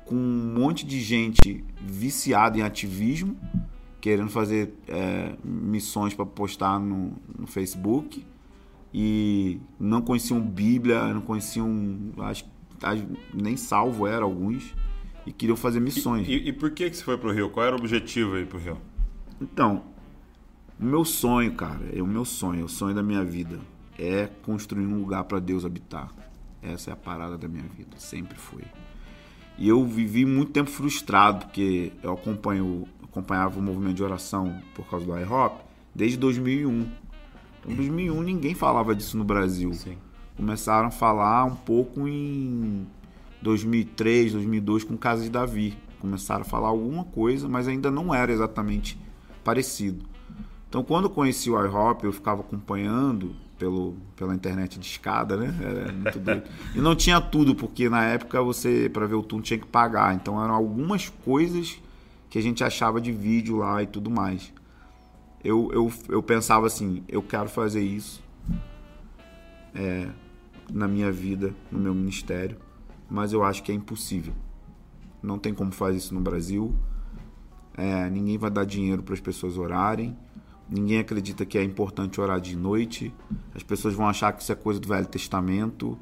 com 0.06 0.16
um 0.16 0.54
monte 0.58 0.86
de 0.86 1.02
gente 1.02 1.66
viciada 1.82 2.58
em 2.58 2.62
ativismo, 2.62 3.36
querendo 4.00 4.30
fazer 4.30 4.74
é, 4.88 5.34
missões 5.44 6.14
para 6.14 6.26
postar 6.26 6.80
no, 6.80 7.12
no 7.38 7.46
Facebook. 7.46 8.26
E 8.94 9.60
não 9.78 10.02
conheciam 10.02 10.40
Bíblia, 10.40 11.14
não 11.14 11.20
conheciam. 11.20 12.14
Acho, 12.20 12.46
acho- 12.46 12.55
nem 13.34 13.58
salvo 13.58 14.08
era 14.08 14.24
alguns. 14.24 14.76
E 15.26 15.32
queriam 15.32 15.58
fazer 15.58 15.80
missões. 15.80 16.28
E, 16.28 16.50
e 16.50 16.54
por 16.54 16.70
que, 16.72 16.90
que 16.90 16.96
você 16.96 17.04
foi 17.04 17.18
pro 17.18 17.32
Rio? 17.32 17.50
Qual 17.50 17.66
era 17.66 17.76
o 17.76 17.80
objetivo 17.80 18.36
aí 18.36 18.46
pro 18.46 18.60
Rio? 18.60 18.78
Então, 19.42 19.84
o 20.80 20.86
meu 20.86 21.04
sonho, 21.04 21.54
cara, 21.54 21.90
é 21.92 22.02
o 22.02 22.06
meu 22.06 22.24
sonho, 22.24 22.66
o 22.66 22.70
sonho 22.70 22.94
da 22.94 23.02
minha 23.02 23.24
vida 23.24 23.60
é 23.98 24.30
construir 24.44 24.86
um 24.86 25.00
lugar 25.00 25.24
para 25.24 25.40
Deus 25.40 25.66
habitar. 25.66 26.14
Essa 26.62 26.92
é 26.92 26.94
a 26.94 26.98
parada 26.98 27.38
da 27.38 27.48
minha 27.48 27.64
vida, 27.64 27.98
sempre 27.98 28.38
foi. 28.38 28.64
E 29.58 29.68
eu 29.68 29.86
vivi 29.86 30.26
muito 30.26 30.52
tempo 30.52 30.70
frustrado, 30.70 31.46
porque 31.46 31.94
eu 32.04 32.14
acompanho, 32.14 32.88
acompanhava 33.04 33.58
o 33.60 33.64
movimento 33.64 33.96
de 33.96 34.04
oração 34.04 34.62
por 34.74 34.86
causa 34.88 35.06
do 35.06 35.18
IHOP 35.18 35.64
desde 35.94 36.18
2001. 36.18 36.72
Então, 37.60 37.72
em 37.72 37.76
2001 37.76 38.22
ninguém 38.22 38.54
falava 38.54 38.94
disso 38.94 39.18
no 39.18 39.24
Brasil. 39.24 39.74
Sim. 39.74 39.98
Começaram 40.36 40.88
a 40.88 40.92
falar 40.92 41.46
um 41.46 41.56
pouco 41.56 42.08
em 42.08 42.86
2003, 43.42 44.34
2002 44.34 44.84
com 44.84 44.98
Casa 44.98 45.24
de 45.24 45.30
Davi. 45.30 45.78
Começaram 46.00 46.42
a 46.42 46.46
falar 46.46 46.68
alguma 46.68 47.06
coisa, 47.06 47.48
mas 47.48 47.68
ainda 47.68 47.90
não 47.90 48.14
era 48.14 48.32
exatamente 48.32 49.00
parecido. 49.44 50.06
Então, 50.68 50.84
quando 50.84 51.06
eu 51.06 51.10
conheci 51.10 51.50
o 51.50 51.66
iHop, 51.66 52.04
eu 52.04 52.12
ficava 52.12 52.42
acompanhando 52.42 53.34
pelo, 53.58 53.96
pela 54.16 54.36
internet 54.36 54.78
de 54.78 54.86
escada, 54.86 55.38
né? 55.38 55.56
Era 55.62 55.94
muito 55.94 56.20
doido. 56.20 56.44
E 56.76 56.80
não 56.80 56.96
tinha 56.96 57.22
tudo, 57.22 57.56
porque 57.56 57.88
na 57.88 58.04
época 58.04 58.42
você, 58.42 58.90
para 58.92 59.06
ver 59.08 59.16
o 59.16 59.24
turno, 59.24 59.44
tinha 59.44 59.58
que 59.58 59.66
pagar. 59.66 60.14
Então, 60.14 60.44
eram 60.44 60.54
algumas 60.54 61.08
coisas 61.08 61.82
que 62.30 62.38
a 62.38 62.42
gente 62.42 62.64
achava 62.64 63.00
de 63.00 63.14
vídeo 63.14 63.58
lá 63.58 63.82
e 63.82 63.88
tudo 63.88 64.10
mais. 64.10 64.52
Eu, 65.42 65.70
eu, 65.72 65.94
eu 66.10 66.22
pensava 66.22 66.68
assim: 66.68 67.04
eu 67.08 67.22
quero 67.24 67.48
fazer 67.48 67.82
isso 67.82 68.22
é, 69.76 70.08
na 70.72 70.88
minha 70.88 71.12
vida, 71.12 71.54
no 71.72 71.80
meu 71.80 71.94
ministério, 71.94 72.58
mas 73.10 73.34
eu 73.34 73.44
acho 73.44 73.64
que 73.64 73.72
é 73.72 73.76
impossível. 73.76 74.34
Não 75.22 75.40
tem 75.40 75.54
como 75.54 75.72
fazer 75.72 75.98
isso 75.98 76.14
no 76.14 76.22
Brasil. 76.22 76.76
É, 77.78 78.10
ninguém 78.10 78.38
vai 78.38 78.50
dar 78.50 78.66
dinheiro 78.66 79.04
para 79.04 79.14
as 79.14 79.20
pessoas 79.20 79.58
orarem. 79.58 80.16
Ninguém 80.70 81.00
acredita 81.00 81.46
que 81.46 81.58
é 81.58 81.64
importante 81.64 82.20
orar 82.20 82.40
de 82.40 82.56
noite. 82.56 83.14
As 83.54 83.64
pessoas 83.64 83.94
vão 83.94 84.08
achar 84.08 84.32
que 84.34 84.42
isso 84.42 84.52
é 84.52 84.56
coisa 84.56 84.80
do 84.80 84.88
Velho 84.88 85.06
Testamento 85.06 85.98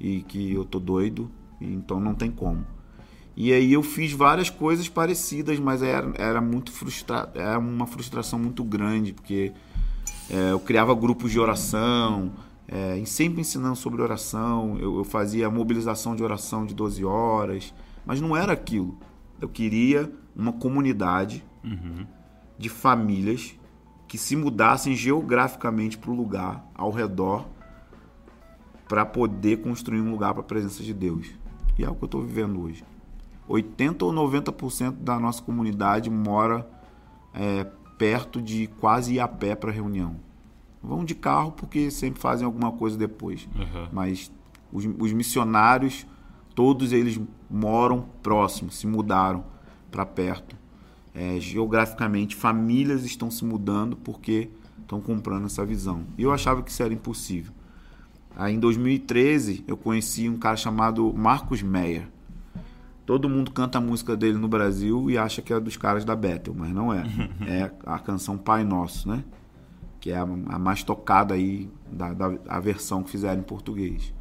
e 0.00 0.22
que 0.22 0.52
eu 0.52 0.64
tô 0.64 0.78
doido. 0.78 1.30
Então 1.60 2.00
não 2.00 2.14
tem 2.14 2.30
como. 2.30 2.64
E 3.36 3.52
aí 3.52 3.72
eu 3.72 3.82
fiz 3.84 4.12
várias 4.12 4.50
coisas 4.50 4.88
parecidas, 4.88 5.60
mas 5.60 5.80
era, 5.80 6.12
era 6.16 6.40
muito 6.40 6.72
frustra 6.72 7.30
era 7.34 7.56
uma 7.58 7.86
frustração 7.86 8.36
muito 8.36 8.64
grande, 8.64 9.12
porque 9.12 9.52
é, 10.28 10.50
eu 10.50 10.58
criava 10.58 10.92
grupos 10.92 11.30
de 11.30 11.38
oração, 11.38 12.32
é, 12.68 13.02
sempre 13.06 13.40
ensinando 13.40 13.76
sobre 13.76 14.02
oração, 14.02 14.76
eu, 14.78 14.98
eu 14.98 15.04
fazia 15.04 15.48
mobilização 15.48 16.14
de 16.14 16.22
oração 16.22 16.66
de 16.66 16.74
12 16.74 17.02
horas, 17.02 17.74
mas 18.04 18.20
não 18.20 18.36
era 18.36 18.52
aquilo. 18.52 18.98
Eu 19.40 19.48
queria 19.48 20.12
uma 20.36 20.52
comunidade 20.52 21.42
de 22.58 22.68
famílias 22.68 23.58
que 24.06 24.18
se 24.18 24.36
mudassem 24.36 24.94
geograficamente 24.94 25.96
para 25.96 26.10
o 26.10 26.14
lugar 26.14 26.66
ao 26.74 26.90
redor 26.90 27.46
para 28.86 29.04
poder 29.04 29.58
construir 29.58 30.00
um 30.00 30.10
lugar 30.10 30.32
para 30.32 30.42
a 30.42 30.46
presença 30.46 30.82
de 30.82 30.92
Deus. 30.92 31.28
E 31.78 31.84
é 31.84 31.90
o 31.90 31.94
que 31.94 32.04
eu 32.04 32.06
estou 32.06 32.22
vivendo 32.22 32.62
hoje. 32.62 32.84
80 33.46 34.04
ou 34.04 34.12
90% 34.12 34.92
da 34.92 35.18
nossa 35.18 35.42
comunidade 35.42 36.10
mora 36.10 36.68
é, 37.32 37.64
perto 37.96 38.42
de 38.42 38.66
quase 38.78 39.14
ir 39.14 39.20
a 39.20 39.28
pé 39.28 39.54
para 39.54 39.70
reunião. 39.70 40.16
Vão 40.82 41.04
de 41.04 41.14
carro 41.14 41.52
porque 41.52 41.90
sempre 41.90 42.20
fazem 42.20 42.44
alguma 42.44 42.72
coisa 42.72 42.96
depois. 42.96 43.48
Uhum. 43.56 43.88
Mas 43.92 44.30
os, 44.72 44.84
os 44.98 45.12
missionários, 45.12 46.06
todos 46.54 46.92
eles 46.92 47.20
moram 47.50 48.04
próximos, 48.22 48.76
se 48.76 48.86
mudaram 48.86 49.44
para 49.90 50.04
perto. 50.04 50.56
É, 51.14 51.40
geograficamente, 51.40 52.36
famílias 52.36 53.04
estão 53.04 53.30
se 53.30 53.44
mudando 53.44 53.96
porque 53.96 54.50
estão 54.80 55.00
comprando 55.00 55.46
essa 55.46 55.64
visão. 55.64 56.04
E 56.16 56.22
eu 56.22 56.32
achava 56.32 56.62
que 56.62 56.70
isso 56.70 56.82
era 56.82 56.94
impossível. 56.94 57.52
Aí 58.36 58.54
em 58.54 58.60
2013 58.60 59.64
eu 59.66 59.76
conheci 59.76 60.28
um 60.28 60.38
cara 60.38 60.56
chamado 60.56 61.12
Marcos 61.12 61.60
Meyer. 61.60 62.08
Todo 63.04 63.28
mundo 63.28 63.50
canta 63.50 63.78
a 63.78 63.80
música 63.80 64.16
dele 64.16 64.38
no 64.38 64.48
Brasil 64.48 65.10
e 65.10 65.18
acha 65.18 65.42
que 65.42 65.52
é 65.52 65.58
dos 65.58 65.76
caras 65.76 66.04
da 66.04 66.14
Bethel, 66.14 66.54
mas 66.56 66.70
não 66.70 66.92
é. 66.92 67.02
É 67.46 67.70
a 67.84 67.98
canção 67.98 68.36
Pai 68.38 68.62
Nosso, 68.62 69.08
né? 69.08 69.24
Que 70.00 70.10
é 70.10 70.16
a, 70.16 70.22
a 70.22 70.58
mais 70.58 70.82
tocada 70.82 71.34
aí 71.34 71.68
da, 71.90 72.12
da 72.12 72.38
a 72.48 72.60
versão 72.60 73.02
que 73.02 73.10
fizeram 73.10 73.40
em 73.40 73.44
português. 73.44 74.12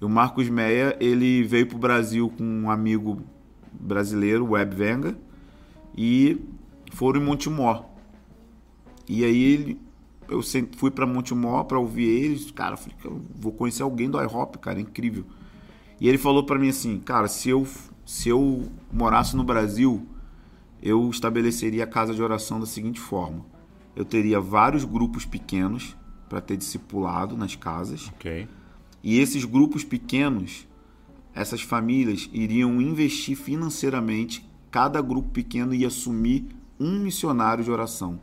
E 0.00 0.04
o 0.04 0.08
Marcos 0.08 0.48
Meyer, 0.48 0.96
ele 1.00 1.42
veio 1.44 1.66
pro 1.66 1.78
Brasil 1.78 2.32
com 2.36 2.44
um 2.44 2.70
amigo 2.70 3.22
brasileiro, 3.72 4.50
Web 4.50 4.74
Venga, 4.74 5.16
e 5.96 6.40
foram 6.92 7.20
em 7.20 7.24
Montemor. 7.24 7.84
E 9.08 9.24
aí 9.24 9.42
ele, 9.42 9.80
eu 10.28 10.40
fui 10.76 10.90
para 10.90 11.06
Montemor 11.06 11.64
para 11.64 11.78
ouvir 11.78 12.08
eles, 12.08 12.50
cara, 12.50 12.76
falei, 12.76 12.96
eu 13.04 13.22
vou 13.34 13.52
conhecer 13.52 13.82
alguém 13.82 14.10
do 14.10 14.20
iHop, 14.20 14.58
cara, 14.58 14.78
é 14.78 14.82
incrível. 14.82 15.24
E 16.00 16.08
ele 16.08 16.18
falou 16.18 16.44
para 16.44 16.58
mim 16.58 16.68
assim, 16.68 16.98
cara, 16.98 17.28
se 17.28 17.48
eu 17.48 17.66
se 18.04 18.28
eu 18.28 18.64
morasse 18.92 19.36
no 19.36 19.44
Brasil, 19.44 20.06
eu 20.82 21.08
estabeleceria 21.08 21.84
a 21.84 21.86
casa 21.86 22.14
de 22.14 22.22
oração 22.22 22.58
da 22.58 22.66
seguinte 22.66 23.00
forma: 23.00 23.44
eu 23.94 24.04
teria 24.04 24.40
vários 24.40 24.84
grupos 24.84 25.24
pequenos 25.24 25.96
para 26.28 26.40
ter 26.40 26.56
discipulado 26.56 27.36
nas 27.36 27.54
casas. 27.54 28.08
Ok. 28.14 28.48
E 29.02 29.18
esses 29.18 29.44
grupos 29.44 29.84
pequenos, 29.84 30.66
essas 31.34 31.60
famílias 31.60 32.30
iriam 32.32 32.80
investir 32.80 33.36
financeiramente, 33.36 34.48
cada 34.70 35.00
grupo 35.02 35.28
pequeno 35.30 35.74
ia 35.74 35.88
assumir 35.88 36.46
um 36.78 36.98
missionário 36.98 37.62
de 37.62 37.70
oração. 37.70 38.18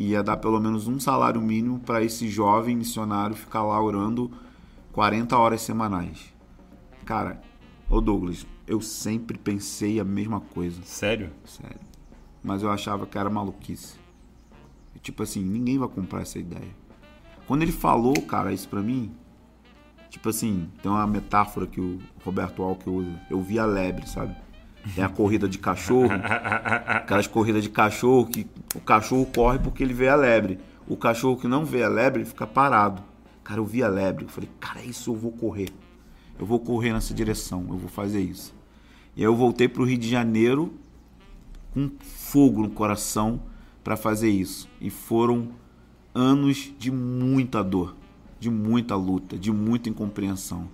Ia 0.00 0.22
dar 0.22 0.36
pelo 0.36 0.60
menos 0.60 0.86
um 0.86 1.00
salário 1.00 1.40
mínimo 1.40 1.80
para 1.80 2.04
esse 2.04 2.28
jovem 2.28 2.76
missionário 2.76 3.34
ficar 3.34 3.64
lá 3.64 3.82
orando 3.82 4.30
40 4.92 5.36
horas 5.36 5.60
semanais. 5.60 6.32
Cara, 7.04 7.42
ô 7.90 8.00
Douglas, 8.00 8.46
eu 8.64 8.80
sempre 8.80 9.36
pensei 9.36 9.98
a 9.98 10.04
mesma 10.04 10.40
coisa. 10.40 10.80
Sério? 10.84 11.32
Sério. 11.44 11.80
Mas 12.44 12.62
eu 12.62 12.70
achava 12.70 13.06
que 13.06 13.18
era 13.18 13.28
maluquice. 13.28 13.94
Tipo 15.02 15.22
assim, 15.22 15.42
ninguém 15.42 15.78
vai 15.78 15.88
comprar 15.88 16.22
essa 16.22 16.38
ideia. 16.38 16.76
Quando 17.46 17.62
ele 17.62 17.72
falou, 17.72 18.14
cara, 18.22 18.52
isso 18.52 18.68
pra 18.68 18.82
mim, 18.82 19.10
tipo 20.10 20.28
assim, 20.28 20.68
tem 20.82 20.90
uma 20.90 21.06
metáfora 21.06 21.66
que 21.66 21.80
o 21.80 21.98
Roberto 22.24 22.62
Walker 22.62 22.90
usa. 22.90 23.20
Eu 23.30 23.40
vi 23.40 23.58
a 23.58 23.64
lebre, 23.64 24.08
sabe? 24.08 24.36
Tem 24.94 25.02
a 25.02 25.08
corrida 25.08 25.48
de 25.48 25.58
cachorro, 25.58 26.10
aquelas 26.86 27.26
corridas 27.26 27.62
de 27.62 27.70
cachorro 27.70 28.26
que 28.26 28.46
o 28.74 28.80
cachorro 28.80 29.26
corre 29.26 29.58
porque 29.58 29.82
ele 29.82 29.94
vê 29.94 30.08
a 30.08 30.16
lebre. 30.16 30.58
O 30.86 30.96
cachorro 30.96 31.36
que 31.36 31.48
não 31.48 31.64
vê 31.64 31.82
a 31.82 31.88
lebre, 31.88 32.24
fica 32.24 32.46
parado. 32.46 33.02
Cara, 33.44 33.60
eu 33.60 33.64
vi 33.64 33.82
a 33.82 33.88
lebre, 33.88 34.24
eu 34.24 34.28
falei, 34.28 34.48
cara, 34.60 34.82
isso 34.82 35.10
eu 35.10 35.16
vou 35.16 35.32
correr. 35.32 35.70
Eu 36.38 36.46
vou 36.46 36.60
correr 36.60 36.92
nessa 36.92 37.12
direção, 37.14 37.66
eu 37.68 37.76
vou 37.76 37.88
fazer 37.88 38.20
isso. 38.20 38.54
E 39.16 39.20
aí 39.20 39.24
eu 39.24 39.34
voltei 39.34 39.68
pro 39.68 39.84
Rio 39.84 39.98
de 39.98 40.08
Janeiro 40.08 40.72
com 41.72 41.90
fogo 41.98 42.62
no 42.62 42.70
coração 42.70 43.40
para 43.88 43.96
fazer 43.96 44.28
isso. 44.28 44.68
E 44.82 44.90
foram 44.90 45.48
anos 46.14 46.74
de 46.78 46.90
muita 46.90 47.64
dor, 47.64 47.96
de 48.38 48.50
muita 48.50 48.94
luta, 48.94 49.38
de 49.38 49.50
muita 49.50 49.88
incompreensão. 49.88 50.68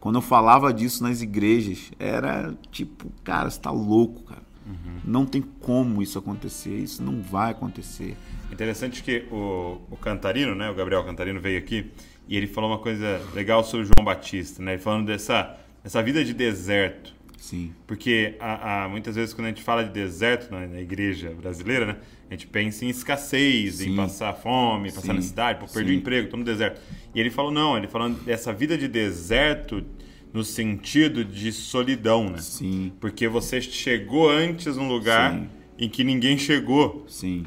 Quando 0.00 0.16
eu 0.16 0.20
falava 0.20 0.74
disso 0.74 1.00
nas 1.04 1.22
igrejas, 1.22 1.92
era 1.96 2.52
tipo, 2.72 3.08
cara, 3.22 3.48
você 3.48 3.60
tá 3.60 3.70
louco, 3.70 4.24
cara. 4.24 4.42
Uhum. 4.66 4.98
Não 5.04 5.24
tem 5.24 5.40
como 5.60 6.02
isso 6.02 6.18
acontecer, 6.18 6.76
isso 6.76 7.04
não 7.04 7.22
vai 7.22 7.52
acontecer. 7.52 8.16
Interessante 8.50 9.00
que 9.00 9.28
o, 9.30 9.80
o 9.88 9.96
Cantarino, 9.96 10.56
né, 10.56 10.68
o 10.68 10.74
Gabriel 10.74 11.04
Cantarino 11.04 11.40
veio 11.40 11.60
aqui 11.60 11.92
e 12.26 12.36
ele 12.36 12.48
falou 12.48 12.68
uma 12.68 12.80
coisa 12.80 13.22
legal 13.32 13.62
sobre 13.62 13.86
João 13.86 14.04
Batista, 14.04 14.60
né? 14.60 14.76
Falando 14.76 15.06
dessa, 15.06 15.56
dessa 15.84 16.02
vida 16.02 16.24
de 16.24 16.34
deserto. 16.34 17.14
Sim. 17.46 17.72
Porque 17.86 18.34
há, 18.40 18.84
há 18.84 18.88
muitas 18.88 19.14
vezes 19.14 19.32
quando 19.32 19.46
a 19.46 19.50
gente 19.50 19.62
fala 19.62 19.84
de 19.84 19.90
deserto 19.90 20.50
na, 20.50 20.66
na, 20.66 20.80
igreja 20.80 21.30
brasileira, 21.30 21.86
né? 21.86 21.96
A 22.28 22.34
gente 22.34 22.46
pensa 22.48 22.84
em 22.84 22.88
escassez, 22.88 23.76
Sim. 23.76 23.92
em 23.92 23.96
passar 23.96 24.32
fome, 24.32 24.90
passar 24.90 25.08
Sim. 25.08 25.12
necessidade, 25.14 25.60
pô, 25.60 25.66
perder 25.66 25.92
o 25.92 25.94
emprego, 25.94 26.24
estou 26.24 26.38
no 26.38 26.44
deserto. 26.44 26.80
E 27.14 27.20
ele 27.20 27.30
falou, 27.30 27.52
não, 27.52 27.76
ele 27.76 27.86
falando 27.86 28.20
dessa 28.24 28.52
vida 28.52 28.76
de 28.76 28.88
deserto 28.88 29.84
no 30.32 30.42
sentido 30.42 31.24
de 31.24 31.52
solidão, 31.52 32.28
né? 32.28 32.38
Sim. 32.38 32.92
Porque 33.00 33.28
você 33.28 33.60
chegou 33.60 34.28
antes 34.28 34.76
num 34.76 34.88
lugar 34.88 35.32
Sim. 35.34 35.48
em 35.78 35.88
que 35.88 36.02
ninguém 36.02 36.36
chegou. 36.36 37.04
Sim. 37.08 37.46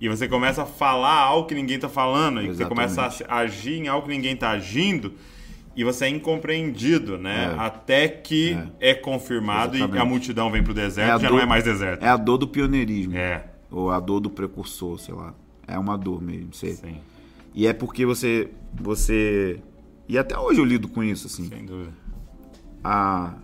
E 0.00 0.08
você 0.08 0.28
começa 0.28 0.62
a 0.62 0.66
falar 0.66 1.16
algo 1.16 1.48
que 1.48 1.54
ninguém 1.54 1.76
está 1.76 1.88
falando, 1.88 2.40
Exatamente. 2.40 2.52
e 2.52 2.56
você 2.56 2.64
começa 2.66 3.24
a 3.26 3.38
agir 3.38 3.78
em 3.78 3.88
algo 3.88 4.06
que 4.06 4.14
ninguém 4.14 4.34
está 4.34 4.50
agindo, 4.50 5.14
e 5.74 5.82
você 5.82 6.04
é 6.04 6.08
incompreendido, 6.08 7.16
né? 7.18 7.54
É. 7.56 7.60
Até 7.60 8.08
que 8.08 8.58
é, 8.80 8.90
é 8.90 8.94
confirmado 8.94 9.76
Exatamente. 9.76 9.98
e 9.98 10.00
a 10.00 10.04
multidão 10.04 10.50
vem 10.50 10.62
para 10.62 10.72
o 10.72 10.74
deserto, 10.74 11.18
é 11.18 11.20
já 11.20 11.28
dor, 11.28 11.36
não 11.36 11.42
é 11.42 11.46
mais 11.46 11.64
deserto. 11.64 12.04
É 12.04 12.08
a 12.08 12.16
dor 12.16 12.36
do 12.36 12.46
pioneirismo. 12.46 13.16
É. 13.16 13.44
Ou 13.70 13.90
a 13.90 14.00
dor 14.00 14.20
do 14.20 14.30
precursor, 14.30 14.98
sei 14.98 15.14
lá. 15.14 15.34
É 15.66 15.78
uma 15.78 15.96
dor 15.96 16.22
mesmo. 16.22 16.54
Você... 16.54 16.74
Sim. 16.74 17.00
E 17.54 17.66
é 17.66 17.72
porque 17.72 18.06
você, 18.06 18.52
você. 18.74 19.62
E 20.08 20.16
até 20.16 20.38
hoje 20.38 20.60
eu 20.60 20.64
lido 20.64 20.88
com 20.88 21.02
isso, 21.02 21.26
assim. 21.26 21.48
Sem 21.48 21.66
dúvida. 21.66 21.92
A... 22.82 23.34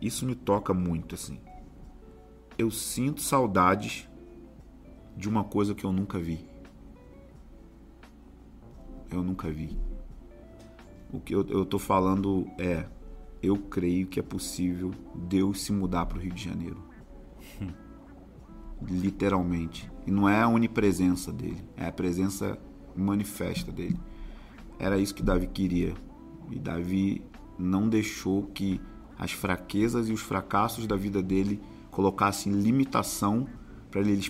Isso 0.00 0.26
me 0.26 0.34
toca 0.34 0.74
muito, 0.74 1.14
assim. 1.14 1.38
Eu 2.58 2.70
sinto 2.70 3.20
saudades 3.20 4.08
de 5.16 5.28
uma 5.28 5.44
coisa 5.44 5.74
que 5.74 5.84
eu 5.84 5.92
nunca 5.92 6.18
vi. 6.18 6.44
Eu 9.10 9.22
nunca 9.22 9.50
vi. 9.50 9.78
O 11.12 11.20
que 11.20 11.34
eu, 11.34 11.46
eu 11.48 11.64
tô 11.64 11.78
falando 11.78 12.46
é, 12.58 12.86
eu 13.42 13.56
creio 13.56 14.06
que 14.06 14.18
é 14.18 14.22
possível 14.22 14.90
Deus 15.14 15.62
se 15.62 15.72
mudar 15.72 16.06
para 16.06 16.18
o 16.18 16.20
Rio 16.20 16.32
de 16.32 16.42
Janeiro. 16.42 16.82
Literalmente. 18.82 19.90
E 20.06 20.10
não 20.10 20.28
é 20.28 20.40
a 20.40 20.48
onipresença 20.48 21.32
dele, 21.32 21.64
é 21.76 21.86
a 21.86 21.92
presença 21.92 22.58
manifesta 22.94 23.72
dele. 23.72 23.98
Era 24.78 24.98
isso 24.98 25.14
que 25.14 25.22
Davi 25.22 25.46
queria. 25.46 25.94
E 26.50 26.58
Davi 26.58 27.22
não 27.58 27.88
deixou 27.88 28.42
que 28.42 28.80
as 29.18 29.32
fraquezas 29.32 30.08
e 30.08 30.12
os 30.12 30.20
fracassos 30.20 30.86
da 30.86 30.96
vida 30.96 31.22
dele 31.22 31.60
colocassem 31.90 32.52
limitação 32.52 33.46
para 33.90 34.00
ele 34.00 34.20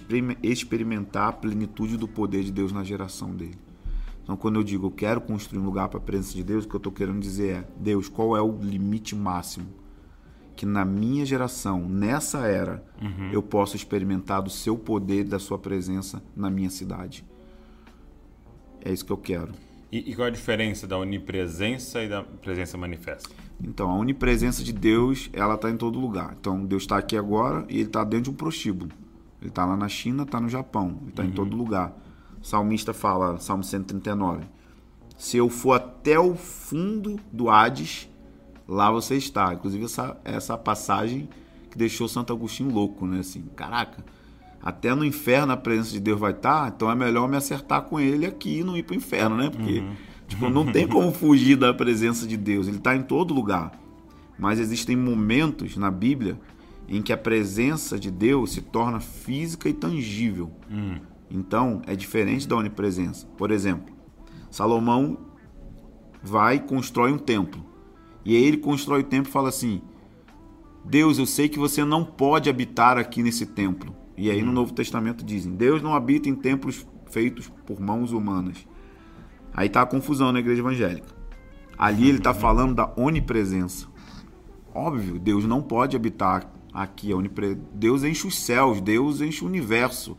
experimentar 0.43 1.29
a 1.29 1.33
plenitude 1.33 1.97
do 1.97 2.07
poder 2.07 2.45
de 2.45 2.53
Deus 2.53 2.71
na 2.71 2.85
geração 2.85 3.35
dele. 3.35 3.59
Então, 4.23 4.37
quando 4.37 4.57
eu 4.57 4.65
digo 4.65 4.87
eu 4.87 4.91
quero 4.91 5.21
construir 5.21 5.59
um 5.59 5.65
lugar 5.65 5.89
para 5.89 5.99
a 5.99 6.03
presença 6.03 6.35
de 6.35 6.45
Deus, 6.45 6.65
o 6.65 6.69
que 6.69 6.75
eu 6.75 6.79
estou 6.79 6.93
querendo 6.93 7.21
dizer 7.21 7.49
é: 7.49 7.69
Deus, 7.79 8.09
qual 8.09 8.37
é 8.37 8.43
o 8.43 8.59
limite 8.59 9.15
máximo 9.17 9.67
que 10.57 10.65
na 10.65 10.85
minha 10.85 11.25
geração, 11.27 11.81
nessa 11.89 12.47
era, 12.47 12.85
uhum. 13.01 13.31
eu 13.33 13.43
possa 13.43 13.77
experimentar 13.77 14.43
do 14.43 14.51
seu 14.51 14.77
poder, 14.79 15.25
da 15.25 15.39
sua 15.39 15.59
presença 15.59 16.23
na 16.37 16.51
minha 16.51 16.71
cidade? 16.71 17.25
É 18.85 18.93
isso 18.93 19.05
que 19.05 19.13
eu 19.13 19.17
quero. 19.17 19.53
E, 19.91 20.11
e 20.11 20.15
qual 20.15 20.27
é 20.27 20.29
a 20.29 20.33
diferença 20.33 20.87
da 20.87 20.99
onipresença 20.99 22.03
e 22.03 22.09
da 22.09 22.23
presença 22.23 22.77
manifesta? 22.77 23.31
Então, 23.63 23.91
a 23.91 23.95
onipresença 23.95 24.63
de 24.63 24.73
Deus, 24.73 25.31
ela 25.33 25.55
está 25.55 25.71
em 25.71 25.77
todo 25.77 26.01
lugar. 26.01 26.37
Então, 26.39 26.65
Deus 26.65 26.83
está 26.83 26.99
aqui 26.99 27.17
agora 27.17 27.65
e 27.69 27.77
ele 27.77 27.85
está 27.85 28.03
dentro 28.05 28.25
de 28.25 28.31
um 28.31 28.35
prostíbulo. 28.35 28.91
Ele 29.41 29.51
está 29.51 29.65
lá 29.65 29.77
na 29.77 29.89
China, 29.89 30.25
está 30.25 30.41
no 30.41 30.49
Japão, 30.49 30.99
ele 31.01 31.11
está 31.11 31.23
uhum. 31.23 31.29
em 31.29 31.33
todo 31.33 31.57
lugar. 31.57 31.97
O 32.43 32.45
salmista 32.45 32.93
fala, 32.93 33.39
Salmo 33.39 33.63
139, 33.63 34.45
se 35.17 35.37
eu 35.37 35.49
for 35.49 35.75
até 35.75 36.19
o 36.19 36.35
fundo 36.35 37.19
do 37.33 37.49
Hades, 37.49 38.09
lá 38.67 38.91
você 38.91 39.17
está. 39.17 39.55
Inclusive 39.55 39.85
essa, 39.85 40.21
essa 40.25 40.59
passagem 40.59 41.29
que 41.71 41.79
deixou 41.79 42.09
Santo 42.09 42.33
Agostinho 42.33 42.71
louco, 42.71 43.07
né? 43.07 43.21
Assim, 43.21 43.45
caraca, 43.57 44.05
até 44.63 44.95
no 44.95 45.05
inferno 45.05 45.53
a 45.53 45.57
presença 45.57 45.93
de 45.93 46.01
Deus 46.01 46.19
vai 46.19 46.33
estar, 46.33 46.73
então 46.75 46.91
é 46.91 46.95
melhor 46.95 47.29
me 47.29 47.37
acertar 47.37 47.83
com 47.83 48.01
ele 48.01 48.25
aqui 48.25 48.61
e 48.61 48.65
não 48.65 48.77
ir 48.77 48.83
para 48.83 48.95
o 48.95 48.97
inferno, 48.97 49.37
né? 49.37 49.51
Porque 49.51 49.81
uhum. 49.81 49.95
tipo, 50.27 50.49
não 50.49 50.71
tem 50.71 50.89
como 50.89 51.13
fugir 51.13 51.57
da 51.57 51.75
presença 51.75 52.27
de 52.27 52.37
Deus, 52.37 52.67
ele 52.67 52.79
está 52.79 52.97
em 52.97 53.03
todo 53.03 53.35
lugar. 53.35 53.73
Mas 54.39 54.59
existem 54.59 54.97
momentos 54.97 55.77
na 55.77 55.91
Bíblia 55.91 56.41
em 56.89 57.03
que 57.03 57.13
a 57.13 57.17
presença 57.17 57.99
de 57.99 58.11
Deus 58.11 58.53
se 58.53 58.61
torna 58.61 59.01
física 59.01 59.69
e 59.69 59.73
tangível. 59.73 60.51
Hum. 60.71 60.99
Então, 61.31 61.83
é 61.87 61.97
diferente 61.97 62.47
da 62.47 62.57
onipresença. 62.57 63.27
Por 63.37 63.51
exemplo, 63.51 63.95
Salomão 64.51 65.19
vai 66.23 66.57
e 66.57 66.61
constrói 66.61 67.13
um 67.13 67.19
templo. 67.19 67.65
E 68.25 68.37
aí 68.37 68.45
ele 68.45 68.57
constrói 68.57 69.01
o 69.01 69.05
templo 69.05 69.29
e 69.29 69.33
fala 69.33 69.49
assim: 69.49 69.83
Deus, 70.85 71.19
eu 71.19 71.27
sei 71.27 71.49
que 71.49 71.59
você 71.59 71.85
não 71.85 72.05
pode 72.05 72.49
habitar 72.49 72.99
aqui 72.99 73.23
nesse 73.23 73.47
templo. 73.47 73.95
E 74.17 74.31
aí 74.31 74.43
no 74.43 74.51
hum. 74.51 74.55
Novo 74.55 74.73
Testamento 74.73 75.25
dizem: 75.25 75.55
Deus 75.55 75.83
não 75.83 75.95
habita 75.95 76.29
em 76.29 76.35
templos 76.35 76.87
feitos 77.07 77.51
por 77.67 77.81
mãos 77.81 78.13
humanas. 78.13 78.67
Aí 79.53 79.69
tá 79.69 79.83
a 79.83 79.87
confusão 79.87 80.33
na 80.33 80.41
igreja 80.41 80.61
evangélica. 80.61 81.15
Ali 81.79 82.09
ele 82.09 82.19
está 82.19 82.35
falando 82.35 82.75
da 82.75 82.93
onipresença. 82.97 83.87
Óbvio, 84.75 85.19
Deus 85.19 85.45
não 85.45 85.63
pode 85.63 85.95
habitar 85.97 86.53
aqui 86.73 87.13
a 87.13 87.17
onipre... 87.17 87.57
Deus 87.73 88.03
enche 88.03 88.27
os 88.27 88.37
céus, 88.37 88.81
Deus 88.81 89.21
enche 89.21 89.45
o 89.45 89.47
universo. 89.47 90.17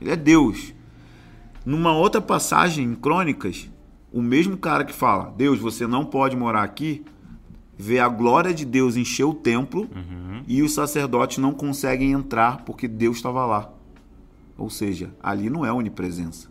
Ele 0.00 0.10
é 0.10 0.16
Deus. 0.16 0.74
Numa 1.64 1.92
outra 1.92 2.20
passagem 2.20 2.84
em 2.84 2.94
Crônicas, 2.94 3.70
o 4.12 4.20
mesmo 4.20 4.56
cara 4.56 4.84
que 4.84 4.92
fala: 4.92 5.32
Deus, 5.36 5.58
você 5.58 5.86
não 5.86 6.04
pode 6.04 6.36
morar 6.36 6.64
aqui, 6.64 7.04
vê 7.76 7.98
a 7.98 8.08
glória 8.08 8.54
de 8.54 8.64
Deus 8.64 8.96
encher 8.96 9.24
o 9.24 9.34
templo 9.34 9.82
uhum. 9.94 10.42
e 10.46 10.62
os 10.62 10.72
sacerdotes 10.72 11.38
não 11.38 11.52
conseguem 11.52 12.12
entrar 12.12 12.64
porque 12.64 12.86
Deus 12.86 13.16
estava 13.16 13.44
lá. 13.44 13.72
Ou 14.56 14.70
seja, 14.70 15.14
ali 15.22 15.50
não 15.50 15.66
é 15.66 15.72
onipresença. 15.72 16.48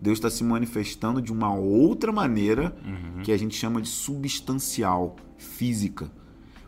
Deus 0.00 0.18
está 0.18 0.30
se 0.30 0.44
manifestando 0.44 1.20
de 1.20 1.32
uma 1.32 1.52
outra 1.52 2.12
maneira 2.12 2.76
uhum. 2.84 3.22
que 3.22 3.32
a 3.32 3.36
gente 3.36 3.56
chama 3.56 3.80
de 3.80 3.88
substancial, 3.88 5.16
física. 5.36 6.10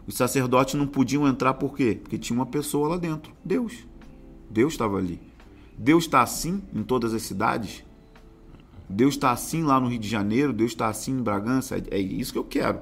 Os 0.06 0.16
sacerdotes 0.16 0.74
não 0.74 0.86
podiam 0.86 1.28
entrar 1.28 1.54
por 1.54 1.76
quê? 1.76 1.98
Porque 2.00 2.18
tinha 2.18 2.36
uma 2.36 2.46
pessoa 2.46 2.88
lá 2.88 2.96
dentro. 2.96 3.32
Deus. 3.44 3.86
Deus 4.50 4.72
estava 4.72 4.96
ali. 4.96 5.20
Deus 5.78 6.04
está 6.04 6.22
assim 6.22 6.62
em 6.74 6.82
todas 6.82 7.14
as 7.14 7.22
cidades? 7.22 7.84
Deus 8.88 9.14
está 9.14 9.30
assim 9.30 9.62
lá 9.62 9.78
no 9.78 9.86
Rio 9.86 10.00
de 10.00 10.08
Janeiro? 10.08 10.52
Deus 10.52 10.72
está 10.72 10.88
assim 10.88 11.12
em 11.12 11.22
Bragança? 11.22 11.76
É, 11.76 11.98
é 11.98 11.98
isso 12.00 12.32
que 12.32 12.38
eu 12.38 12.44
quero. 12.44 12.80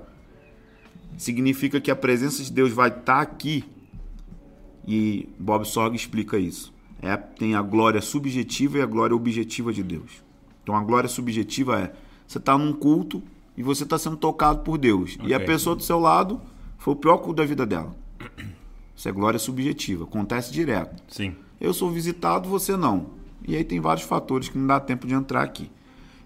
Significa 1.16 1.80
que 1.80 1.90
a 1.90 1.96
presença 1.96 2.42
de 2.42 2.52
Deus 2.52 2.72
vai 2.72 2.88
estar 2.88 3.02
tá 3.02 3.20
aqui. 3.20 3.64
E 4.86 5.28
Bob 5.38 5.64
Sorg 5.64 5.94
explica 5.94 6.38
isso. 6.38 6.72
É, 7.00 7.16
tem 7.16 7.54
a 7.54 7.62
glória 7.62 8.00
subjetiva 8.00 8.78
e 8.78 8.82
a 8.82 8.86
glória 8.86 9.14
objetiva 9.14 9.72
de 9.72 9.82
Deus. 9.82 10.22
Então 10.62 10.76
a 10.76 10.82
glória 10.82 11.08
subjetiva 11.08 11.80
é 11.80 11.92
você 12.26 12.38
está 12.38 12.58
num 12.58 12.72
culto 12.72 13.22
e 13.56 13.62
você 13.62 13.84
está 13.84 13.98
sendo 13.98 14.16
tocado 14.16 14.60
por 14.60 14.76
Deus. 14.76 15.14
Okay. 15.14 15.28
E 15.30 15.34
a 15.34 15.40
pessoa 15.40 15.74
do 15.74 15.82
seu 15.82 15.98
lado 15.98 16.40
foi 16.76 16.94
o 16.94 16.96
pior 16.96 17.18
culto 17.18 17.34
da 17.34 17.44
vida 17.44 17.64
dela. 17.64 17.96
Isso 18.94 19.08
é 19.08 19.12
glória 19.12 19.38
subjetiva, 19.38 20.04
acontece 20.04 20.52
direto. 20.52 21.02
Sim. 21.08 21.34
Eu 21.60 21.72
sou 21.72 21.90
visitado, 21.90 22.48
você 22.48 22.76
não. 22.76 23.06
E 23.46 23.56
aí 23.56 23.64
tem 23.64 23.80
vários 23.80 24.04
fatores 24.04 24.48
que 24.48 24.58
não 24.58 24.66
dá 24.66 24.78
tempo 24.80 25.06
de 25.06 25.14
entrar 25.14 25.42
aqui. 25.42 25.70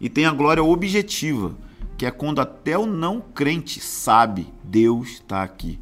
E 0.00 0.08
tem 0.08 0.24
a 0.24 0.32
glória 0.32 0.62
objetiva, 0.62 1.54
que 2.02 2.06
é 2.06 2.10
quando 2.10 2.40
até 2.40 2.76
o 2.76 2.84
não 2.84 3.20
crente 3.20 3.78
sabe 3.78 4.52
Deus 4.64 5.10
está 5.10 5.40
aqui. 5.44 5.78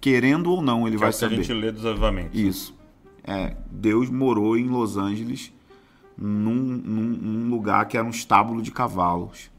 Querendo 0.00 0.48
ou 0.52 0.62
não, 0.62 0.86
ele 0.86 0.94
que 0.94 1.00
vai 1.00 1.08
é 1.08 1.12
saber. 1.12 1.34
a 1.34 1.38
gente 1.38 1.52
lê 1.52 1.72
dos 1.72 1.84
avivamentos. 1.84 2.38
Isso. 2.38 2.78
É, 3.24 3.56
Deus 3.72 4.08
morou 4.08 4.56
em 4.56 4.68
Los 4.68 4.96
Angeles 4.96 5.52
num, 6.16 6.54
num, 6.54 7.02
num 7.02 7.50
lugar 7.50 7.88
que 7.88 7.96
era 7.96 8.06
um 8.06 8.10
estábulo 8.10 8.62
de 8.62 8.70
cavalos, 8.70 9.50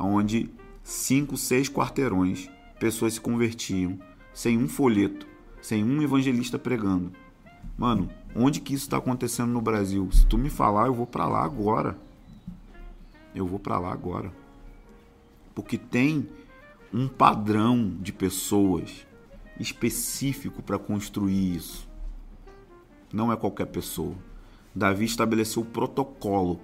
onde 0.00 0.48
cinco, 0.82 1.36
seis 1.36 1.68
quarteirões 1.68 2.48
pessoas 2.80 3.12
se 3.12 3.20
convertiam 3.20 3.98
sem 4.32 4.56
um 4.56 4.66
folheto, 4.66 5.26
sem 5.60 5.84
um 5.84 6.00
evangelista 6.00 6.58
pregando. 6.58 7.12
Mano, 7.76 8.08
onde 8.34 8.58
que 8.58 8.72
isso 8.72 8.84
está 8.84 8.96
acontecendo 8.96 9.52
no 9.52 9.60
Brasil? 9.60 10.08
Se 10.12 10.24
tu 10.24 10.38
me 10.38 10.48
falar, 10.48 10.86
eu 10.86 10.94
vou 10.94 11.06
para 11.06 11.28
lá 11.28 11.44
agora. 11.44 11.98
Eu 13.34 13.46
vou 13.46 13.58
para 13.58 13.78
lá 13.78 13.92
agora. 13.92 14.40
Porque 15.54 15.76
tem 15.76 16.28
um 16.92 17.08
padrão 17.08 17.96
de 18.00 18.12
pessoas 18.12 19.06
específico 19.58 20.62
para 20.62 20.78
construir 20.78 21.56
isso. 21.56 21.88
Não 23.12 23.32
é 23.32 23.36
qualquer 23.36 23.66
pessoa. 23.66 24.14
Davi 24.74 25.04
estabeleceu 25.04 25.62
o 25.62 25.66
protocolo. 25.66 26.60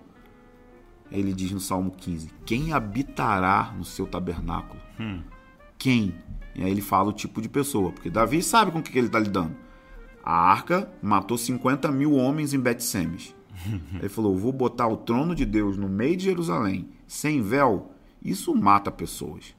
Ele 1.11 1.33
diz 1.33 1.51
no 1.53 1.61
Salmo 1.61 1.91
15: 1.91 2.31
Quem 2.45 2.73
habitará 2.73 3.75
no 3.77 3.85
seu 3.85 4.07
tabernáculo? 4.07 4.81
Quem? 5.77 6.15
E 6.55 6.65
aí 6.65 6.71
ele 6.71 6.81
fala 6.81 7.11
o 7.11 7.13
tipo 7.13 7.41
de 7.41 7.49
pessoa, 7.49 7.93
porque 7.93 8.11
Davi 8.11 8.43
sabe 8.43 8.71
com 8.71 8.81
o 8.81 8.83
que 8.83 8.91
que 8.91 8.99
ele 8.99 9.07
está 9.07 9.19
lidando. 9.19 9.55
A 10.23 10.33
arca 10.33 10.91
matou 11.01 11.39
50 11.39 11.91
mil 11.93 12.15
homens 12.15 12.53
em 12.53 12.59
Bet-Semes. 12.59 13.35
Ele 13.99 14.09
falou: 14.09 14.37
vou 14.37 14.53
botar 14.53 14.87
o 14.87 14.97
trono 14.97 15.35
de 15.35 15.47
Deus 15.47 15.79
no 15.79 15.89
meio 15.89 16.17
de 16.17 16.25
Jerusalém, 16.25 16.89
sem 17.07 17.41
véu. 17.41 17.93
Isso 18.23 18.55
mata 18.55 18.91
pessoas. 18.91 19.55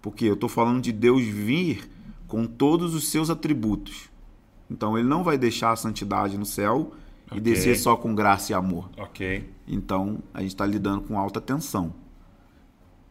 Porque 0.00 0.24
eu 0.24 0.34
estou 0.34 0.48
falando 0.48 0.80
de 0.82 0.92
Deus 0.92 1.22
vir 1.22 1.90
com 2.26 2.46
todos 2.46 2.94
os 2.94 3.08
seus 3.08 3.28
atributos. 3.30 4.08
Então 4.70 4.96
ele 4.96 5.06
não 5.08 5.22
vai 5.24 5.36
deixar 5.36 5.72
a 5.72 5.76
santidade 5.76 6.38
no 6.38 6.46
céu 6.46 6.92
e 7.26 7.32
Ok. 7.32 7.40
descer 7.40 7.76
só 7.76 7.96
com 7.96 8.14
graça 8.14 8.52
e 8.52 8.54
amor. 8.54 8.88
Ok. 8.96 9.48
Então 9.66 10.22
a 10.32 10.40
gente 10.40 10.50
está 10.50 10.64
lidando 10.64 11.02
com 11.02 11.18
alta 11.18 11.40
tensão. 11.40 11.92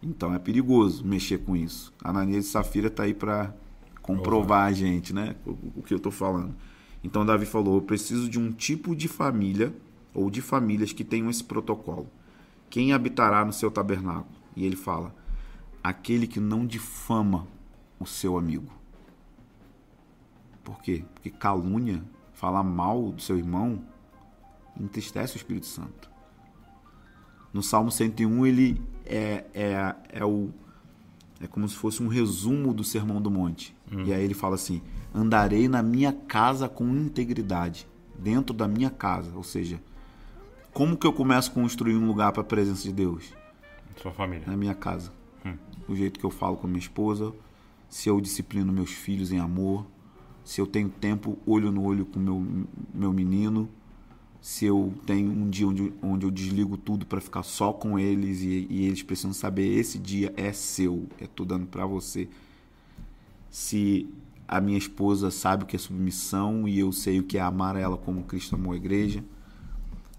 Então 0.02 0.34
é 0.34 0.40
perigoso 0.40 1.06
mexer 1.06 1.40
com 1.40 1.56
isso. 1.56 1.94
A 2.04 2.10
Ananias 2.10 2.46
e 2.46 2.50
Safira 2.50 2.88
está 2.88 3.04
aí 3.04 3.14
para 3.14 3.54
comprovar 4.02 4.66
a 4.68 4.72
gente, 4.72 5.14
né? 5.14 5.36
O, 5.46 5.52
o 5.80 5.84
que 5.84 5.94
eu 5.94 5.98
estou 5.98 6.12
falando. 6.12 6.56
Então 7.04 7.26
Davi 7.26 7.46
falou: 7.46 7.76
eu 7.76 7.82
preciso 7.82 8.30
de 8.30 8.40
um 8.40 8.52
tipo 8.52 8.96
de 8.96 9.08
família 9.08 9.74
ou 10.14 10.30
de 10.30 10.42
famílias 10.42 10.94
que 10.94 11.04
tenham 11.04 11.30
esse 11.30 11.44
protocolo. 11.44 12.08
Quem 12.70 12.94
habitará 12.94 13.44
no 13.44 13.52
seu 13.52 13.70
tabernáculo? 13.70 14.39
E 14.60 14.66
ele 14.66 14.76
fala: 14.76 15.16
aquele 15.82 16.28
que 16.28 16.40
não 16.40 16.68
difama 16.68 17.48
o 17.98 18.06
seu 18.06 18.38
amigo. 18.38 18.70
Por 20.62 20.82
quê? 20.82 21.06
Porque 21.14 21.30
calúnia, 21.30 22.04
falar 22.34 22.62
mal 22.62 23.14
do 23.14 23.22
seu 23.22 23.38
irmão, 23.38 23.82
entristece 24.78 25.36
o 25.36 25.38
Espírito 25.38 25.66
Santo. 25.66 26.10
No 27.54 27.64
Salmo 27.64 27.90
101, 27.90 28.46
ele 28.46 28.82
é, 29.06 29.46
é, 29.54 29.96
é, 30.10 30.26
o, 30.26 30.50
é 31.40 31.48
como 31.48 31.68
se 31.68 31.76
fosse 31.76 32.04
um 32.04 32.08
resumo 32.08 32.74
do 32.74 32.84
Sermão 32.84 33.22
do 33.22 33.32
Monte. 33.32 33.74
E 34.06 34.14
aí 34.14 34.22
ele 34.22 34.34
fala 34.34 34.56
assim: 34.56 34.82
andarei 35.14 35.70
na 35.70 35.82
minha 35.82 36.12
casa 36.12 36.68
com 36.68 36.86
integridade, 36.90 37.88
dentro 38.14 38.54
da 38.54 38.68
minha 38.68 38.90
casa. 38.90 39.32
Ou 39.36 39.44
seja, 39.44 39.82
como 40.74 40.98
que 40.98 41.08
eu 41.08 41.14
começo 41.14 41.50
a 41.50 41.54
construir 41.54 41.96
um 41.96 42.06
lugar 42.06 42.34
para 42.34 42.42
a 42.42 42.46
presença 42.46 42.84
de 42.84 42.92
Deus? 42.92 43.39
Sua 44.02 44.12
família. 44.12 44.46
na 44.48 44.56
minha 44.56 44.74
casa. 44.74 45.12
O 45.88 45.96
jeito 45.96 46.20
que 46.20 46.26
eu 46.26 46.30
falo 46.30 46.58
com 46.58 46.68
a 46.68 46.70
minha 46.70 46.80
esposa, 46.80 47.34
se 47.88 48.10
eu 48.10 48.22
disciplino 48.22 48.72
meus 48.72 48.92
filhos 48.92 49.32
em 49.32 49.40
amor, 49.40 49.86
se 50.44 50.62
eu 50.62 50.68
tenho 50.68 50.90
tempo 50.90 51.38
olho 51.46 51.72
no 51.72 51.84
olho 51.84 52.06
com 52.06 52.20
meu 52.20 52.66
meu 52.94 53.12
menino, 53.12 53.68
se 54.42 54.66
eu 54.66 54.94
tenho 55.06 55.32
um 55.32 55.50
dia 55.50 55.68
onde, 55.68 55.94
onde 56.02 56.26
eu 56.26 56.32
desligo 56.32 56.78
tudo 56.78 57.06
para 57.06 57.20
ficar 57.20 57.44
só 57.44 57.74
com 57.74 58.00
eles 58.00 58.42
e, 58.42 58.68
e 58.70 58.86
eles 58.86 59.04
precisam 59.04 59.34
saber 59.34 59.68
esse 59.78 59.98
dia 59.98 60.34
é 60.38 60.54
seu, 60.54 61.08
é 61.20 61.28
tô 61.28 61.44
dando 61.44 61.66
para 61.66 61.86
você. 61.86 62.30
Se 63.50 64.08
a 64.48 64.62
minha 64.62 64.78
esposa 64.78 65.30
sabe 65.30 65.64
o 65.64 65.66
que 65.68 65.76
é 65.76 65.80
submissão 65.80 66.68
e 66.68 66.80
eu 66.80 66.92
sei 66.92 67.20
o 67.20 67.24
que 67.24 67.38
é 67.38 67.42
amar 67.42 67.76
ela 67.76 67.98
como 67.98 68.24
Cristo 68.24 68.56
amou 68.56 68.74
a 68.74 68.76
igreja. 68.76 69.24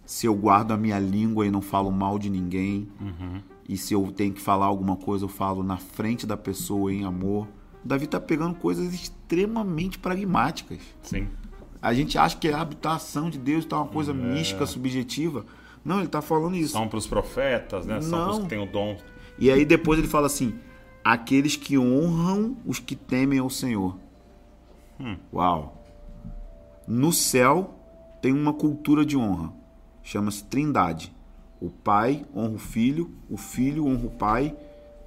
Se 0.04 0.26
eu 0.26 0.34
guardo 0.34 0.72
a 0.72 0.76
minha 0.76 0.98
língua 0.98 1.46
e 1.46 1.50
não 1.50 1.62
falo 1.62 1.90
mal 1.90 2.18
de 2.18 2.28
ninguém. 2.28 2.88
E 3.70 3.76
se 3.76 3.94
eu 3.94 4.10
tenho 4.10 4.32
que 4.32 4.40
falar 4.40 4.66
alguma 4.66 4.96
coisa, 4.96 5.26
eu 5.26 5.28
falo 5.28 5.62
na 5.62 5.76
frente 5.76 6.26
da 6.26 6.36
pessoa 6.36 6.92
em 6.92 7.04
amor. 7.04 7.46
Davi 7.84 8.08
tá 8.08 8.18
pegando 8.18 8.56
coisas 8.56 8.92
extremamente 8.92 9.96
pragmáticas. 9.96 10.80
Sim. 11.02 11.28
A 11.80 11.94
gente 11.94 12.18
acha 12.18 12.36
que 12.36 12.48
a 12.48 12.60
habitação 12.60 13.30
de 13.30 13.38
Deus 13.38 13.64
tá 13.64 13.76
uma 13.76 13.86
coisa 13.86 14.10
É. 14.10 14.14
mística, 14.14 14.66
subjetiva. 14.66 15.46
Não, 15.84 16.00
ele 16.00 16.08
tá 16.08 16.20
falando 16.20 16.56
isso. 16.56 16.72
São 16.72 16.88
pros 16.88 17.06
profetas, 17.06 17.86
né? 17.86 18.00
São 18.00 18.24
pros 18.24 18.36
Não. 18.38 18.42
que 18.42 18.48
têm 18.50 18.58
o 18.58 18.66
dom. 18.66 18.96
E 19.38 19.48
aí 19.52 19.64
depois 19.64 20.00
ele 20.00 20.08
fala 20.08 20.26
assim: 20.26 20.52
aqueles 21.04 21.54
que 21.54 21.78
honram 21.78 22.56
os 22.66 22.80
que 22.80 22.96
temem 22.96 23.38
ao 23.38 23.48
Senhor. 23.48 23.96
Uau! 25.32 25.80
No 26.88 27.12
céu 27.12 27.72
tem 28.20 28.32
uma 28.32 28.52
cultura 28.52 29.06
de 29.06 29.16
honra. 29.16 29.52
Chama-se 30.02 30.42
Trindade. 30.44 31.14
O 31.60 31.68
Pai 31.70 32.24
honra 32.34 32.54
o 32.54 32.58
Filho, 32.58 33.10
o 33.28 33.36
Filho 33.36 33.86
honra 33.86 34.06
o 34.06 34.10
Pai 34.10 34.56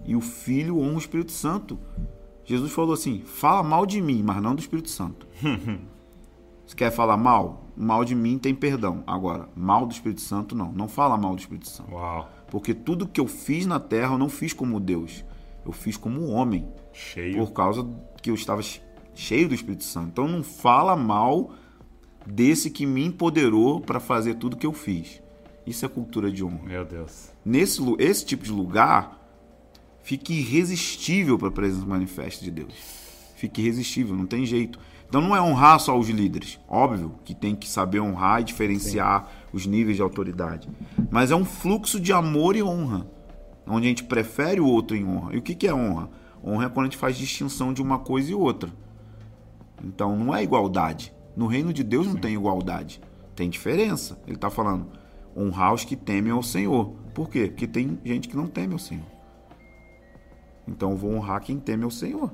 e 0.06 0.16
o 0.16 0.22
Filho 0.22 0.80
honra 0.80 0.96
o 0.96 0.98
Espírito 1.00 1.32
Santo. 1.32 1.80
Jesus 2.46 2.72
falou 2.72 2.94
assim: 2.94 3.22
fala 3.26 3.64
mal 3.64 3.86
de 3.86 4.02
mim, 4.02 4.22
mas 4.24 4.42
não 4.42 4.54
do 4.56 4.60
Espírito 4.60 4.90
Santo. 4.90 5.28
Você 6.66 6.76
quer 6.76 6.92
falar 6.92 7.18
mal? 7.18 7.68
Mal 7.76 8.06
de 8.06 8.16
mim 8.16 8.38
tem 8.38 8.54
perdão. 8.54 9.04
Agora, 9.08 9.50
mal 9.56 9.86
do 9.86 9.92
Espírito 9.92 10.22
Santo, 10.22 10.56
não. 10.56 10.72
Não 10.72 10.88
fala 10.88 11.18
mal 11.18 11.36
do 11.36 11.40
Espírito 11.40 11.68
Santo. 11.68 11.92
Uau. 11.92 12.30
Porque 12.50 12.74
tudo 12.74 13.08
que 13.08 13.20
eu 13.20 13.28
fiz 13.28 13.66
na 13.66 13.80
terra 13.80 14.14
eu 14.14 14.18
não 14.18 14.30
fiz 14.30 14.54
como 14.54 14.80
Deus. 14.80 15.26
Eu 15.66 15.72
fiz 15.72 15.98
como 15.98 16.28
homem. 16.28 16.68
Cheio. 16.94 17.38
Por 17.38 17.52
causa 17.52 17.86
que 18.22 18.30
eu 18.30 18.36
estava 18.36 18.62
che- 18.62 18.82
cheio 19.16 19.48
do 19.50 19.56
Espírito 19.56 19.84
Santo. 19.84 20.10
Então 20.10 20.28
não 20.28 20.44
fala 20.44 20.96
mal 20.96 21.52
desse 22.26 22.70
que 22.70 22.86
me 22.86 23.04
empoderou 23.06 23.82
para 23.82 24.00
fazer 24.00 24.36
tudo 24.36 24.56
que 24.58 24.66
eu 24.68 24.74
fiz. 24.74 25.22
Isso 25.66 25.86
é 25.86 25.90
cultura 25.90 26.32
de 26.32 26.44
honra. 26.44 26.64
Meu 26.64 26.86
Deus. 26.86 27.30
Nesse 27.46 27.82
esse 28.00 28.26
tipo 28.26 28.44
de 28.44 28.52
lugar 28.52 29.20
fica 30.02 30.34
irresistível 30.34 31.38
para 31.38 31.48
a 31.48 31.52
presença 31.52 31.86
manifesta 31.86 32.44
de 32.44 32.52
Deus. 32.52 32.74
Fica 33.36 33.62
irresistível, 33.62 34.16
não 34.16 34.26
tem 34.26 34.46
jeito. 34.46 34.80
Então 35.08 35.22
não 35.22 35.36
é 35.36 35.42
honrar 35.42 35.80
só 35.80 35.98
os 35.98 36.10
líderes. 36.10 36.60
Óbvio 36.68 37.16
que 37.24 37.34
tem 37.34 37.56
que 37.56 37.70
saber 37.70 38.00
honrar 38.00 38.42
e 38.42 38.44
diferenciar 38.44 39.30
os 39.54 39.66
níveis 39.66 39.96
de 39.96 40.02
autoridade. 40.02 40.68
Mas 41.12 41.32
é 41.32 41.36
um 41.36 41.46
fluxo 41.46 42.00
de 42.00 42.12
amor 42.12 42.56
e 42.56 42.64
honra. 42.64 43.08
Onde 43.66 43.86
a 43.86 43.90
gente 43.90 44.04
prefere 44.04 44.60
o 44.60 44.66
outro 44.66 44.98
em 44.98 45.06
honra. 45.06 45.36
E 45.36 45.38
o 45.38 45.42
que, 45.42 45.56
que 45.56 45.68
é 45.68 45.74
honra? 45.74 46.10
Honra 46.44 46.66
é 46.66 46.70
quando 46.70 46.88
a 46.88 46.90
gente 46.90 46.98
faz 46.98 47.16
distinção 47.16 47.74
de 47.74 47.82
uma 47.82 48.00
coisa 48.00 48.32
e 48.32 48.34
outra. 48.34 48.74
Então 49.84 50.18
não 50.18 50.36
é 50.36 50.44
igualdade. 50.44 51.14
No 51.36 51.48
reino 51.48 51.72
de 51.72 51.84
Deus 51.84 52.08
não 52.08 52.16
tem 52.16 52.34
igualdade. 52.34 53.00
Tem 53.36 53.50
diferença. 53.50 54.20
Ele 54.26 54.36
está 54.36 54.50
falando 54.50 54.88
honrar 55.36 55.74
os 55.74 55.84
que 55.84 55.96
temem 55.96 56.32
ao 56.32 56.44
Senhor. 56.44 56.94
Por 57.14 57.30
quê? 57.30 57.48
Porque 57.48 57.68
tem 57.68 58.00
gente 58.04 58.28
que 58.28 58.36
não 58.36 58.48
teme 58.48 58.74
ao 58.74 58.80
Senhor. 58.80 59.06
Então 60.68 60.92
eu 60.92 60.98
vou 60.98 61.14
honrar 61.14 61.42
quem 61.42 61.60
teme 61.60 61.84
ao 61.84 61.92
Senhor. 61.92 62.32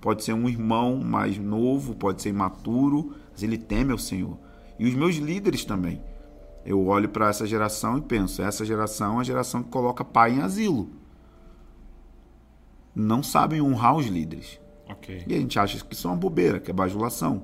Pode 0.00 0.24
ser 0.24 0.32
um 0.32 0.48
irmão 0.48 0.96
mais 0.96 1.38
novo, 1.38 1.94
pode 1.94 2.22
ser 2.22 2.30
imaturo, 2.30 3.14
mas 3.32 3.42
ele 3.42 3.58
teme 3.58 3.92
ao 3.92 3.98
Senhor. 3.98 4.38
E 4.78 4.86
os 4.86 4.94
meus 4.94 5.16
líderes 5.16 5.64
também. 5.64 6.02
Eu 6.64 6.84
olho 6.86 7.08
para 7.08 7.28
essa 7.28 7.46
geração 7.46 7.98
e 7.98 8.00
penso: 8.00 8.42
essa 8.42 8.64
geração 8.64 9.18
é 9.18 9.20
a 9.20 9.24
geração 9.24 9.62
que 9.62 9.70
coloca 9.70 10.04
pai 10.04 10.32
em 10.32 10.42
asilo. 10.42 10.90
Não 12.94 13.22
sabem 13.22 13.60
honrar 13.60 13.96
os 13.96 14.06
líderes. 14.06 14.60
Ok. 14.88 15.24
E 15.26 15.34
a 15.34 15.38
gente 15.38 15.58
acha 15.58 15.82
que 15.84 15.94
isso 15.94 16.08
é 16.08 16.10
uma 16.10 16.16
bobeira, 16.16 16.58
que 16.58 16.70
é 16.70 16.74
bajulação. 16.74 17.42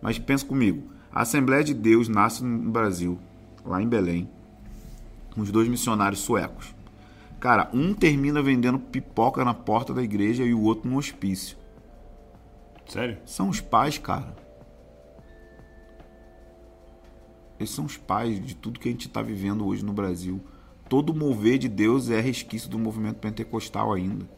Mas 0.00 0.18
pensa 0.18 0.46
comigo: 0.46 0.90
a 1.12 1.22
Assembleia 1.22 1.62
de 1.62 1.74
Deus 1.74 2.08
nasce 2.08 2.42
no 2.44 2.70
Brasil, 2.70 3.18
lá 3.64 3.82
em 3.82 3.88
Belém, 3.88 4.28
com 5.34 5.40
os 5.40 5.50
dois 5.50 5.68
missionários 5.68 6.20
suecos. 6.20 6.74
Cara, 7.40 7.68
um 7.72 7.92
termina 7.92 8.42
vendendo 8.42 8.78
pipoca 8.78 9.44
na 9.44 9.52
porta 9.52 9.92
da 9.92 10.02
igreja 10.02 10.44
e 10.44 10.54
o 10.54 10.62
outro 10.62 10.88
no 10.88 10.96
hospício. 10.96 11.56
Sério? 12.86 13.18
São 13.24 13.48
os 13.48 13.60
pais, 13.60 13.98
cara. 13.98 14.36
Eles 17.58 17.70
são 17.70 17.84
os 17.84 17.96
pais 17.96 18.44
de 18.44 18.54
tudo 18.54 18.78
que 18.78 18.88
a 18.88 18.92
gente 18.92 19.08
está 19.08 19.22
vivendo 19.22 19.66
hoje 19.66 19.84
no 19.84 19.92
Brasil. 19.92 20.40
Todo 20.88 21.14
mover 21.14 21.58
de 21.58 21.68
Deus 21.68 22.10
é 22.10 22.20
resquício 22.20 22.68
do 22.68 22.78
movimento 22.78 23.16
pentecostal 23.16 23.92
ainda. 23.92 24.28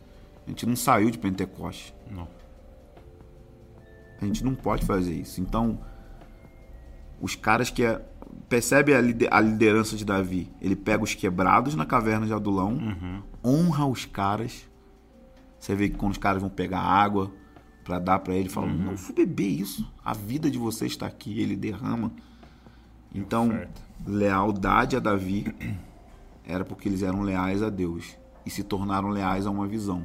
A 0.46 0.50
gente 0.50 0.66
não 0.66 0.76
saiu 0.76 1.10
de 1.10 1.18
Pentecoste. 1.18 1.94
Não. 2.10 2.28
A 4.20 4.24
gente 4.24 4.44
não 4.44 4.54
pode 4.54 4.84
fazer 4.84 5.14
isso. 5.14 5.40
Então, 5.40 5.78
os 7.20 7.34
caras 7.34 7.70
que 7.70 7.82
é, 7.82 8.00
percebe 8.48 8.94
a, 8.94 9.00
lide- 9.00 9.28
a 9.30 9.40
liderança 9.40 9.96
de 9.96 10.04
Davi. 10.04 10.50
Ele 10.60 10.76
pega 10.76 11.02
os 11.02 11.14
quebrados 11.14 11.74
na 11.74 11.84
caverna 11.86 12.26
de 12.26 12.32
Adulão, 12.32 12.78
honra 13.44 13.86
os 13.86 14.04
caras. 14.04 14.68
Você 15.58 15.74
vê 15.74 15.88
que 15.88 15.96
quando 15.96 16.12
os 16.12 16.18
caras 16.18 16.40
vão 16.42 16.50
pegar 16.50 16.80
água 16.80 17.32
para 17.84 17.98
dar 17.98 18.18
para 18.18 18.34
ele, 18.34 18.48
fala: 18.48 18.66
"Não 18.66 18.96
fui 18.96 19.14
beber 19.14 19.48
isso. 19.48 19.90
A 20.04 20.12
vida 20.12 20.50
de 20.50 20.58
você 20.58 20.86
está 20.86 21.06
aqui". 21.06 21.40
Ele 21.40 21.56
derrama. 21.56 22.12
Então, 23.14 23.48
Certo. 23.48 23.82
lealdade 24.06 24.96
a 24.96 25.00
Davi 25.00 25.46
era 26.46 26.64
porque 26.64 26.88
eles 26.88 27.02
eram 27.02 27.22
leais 27.22 27.62
a 27.62 27.70
Deus 27.70 28.16
e 28.44 28.50
se 28.50 28.62
tornaram 28.62 29.08
leais 29.08 29.46
a 29.46 29.50
uma 29.50 29.66
visão. 29.66 30.04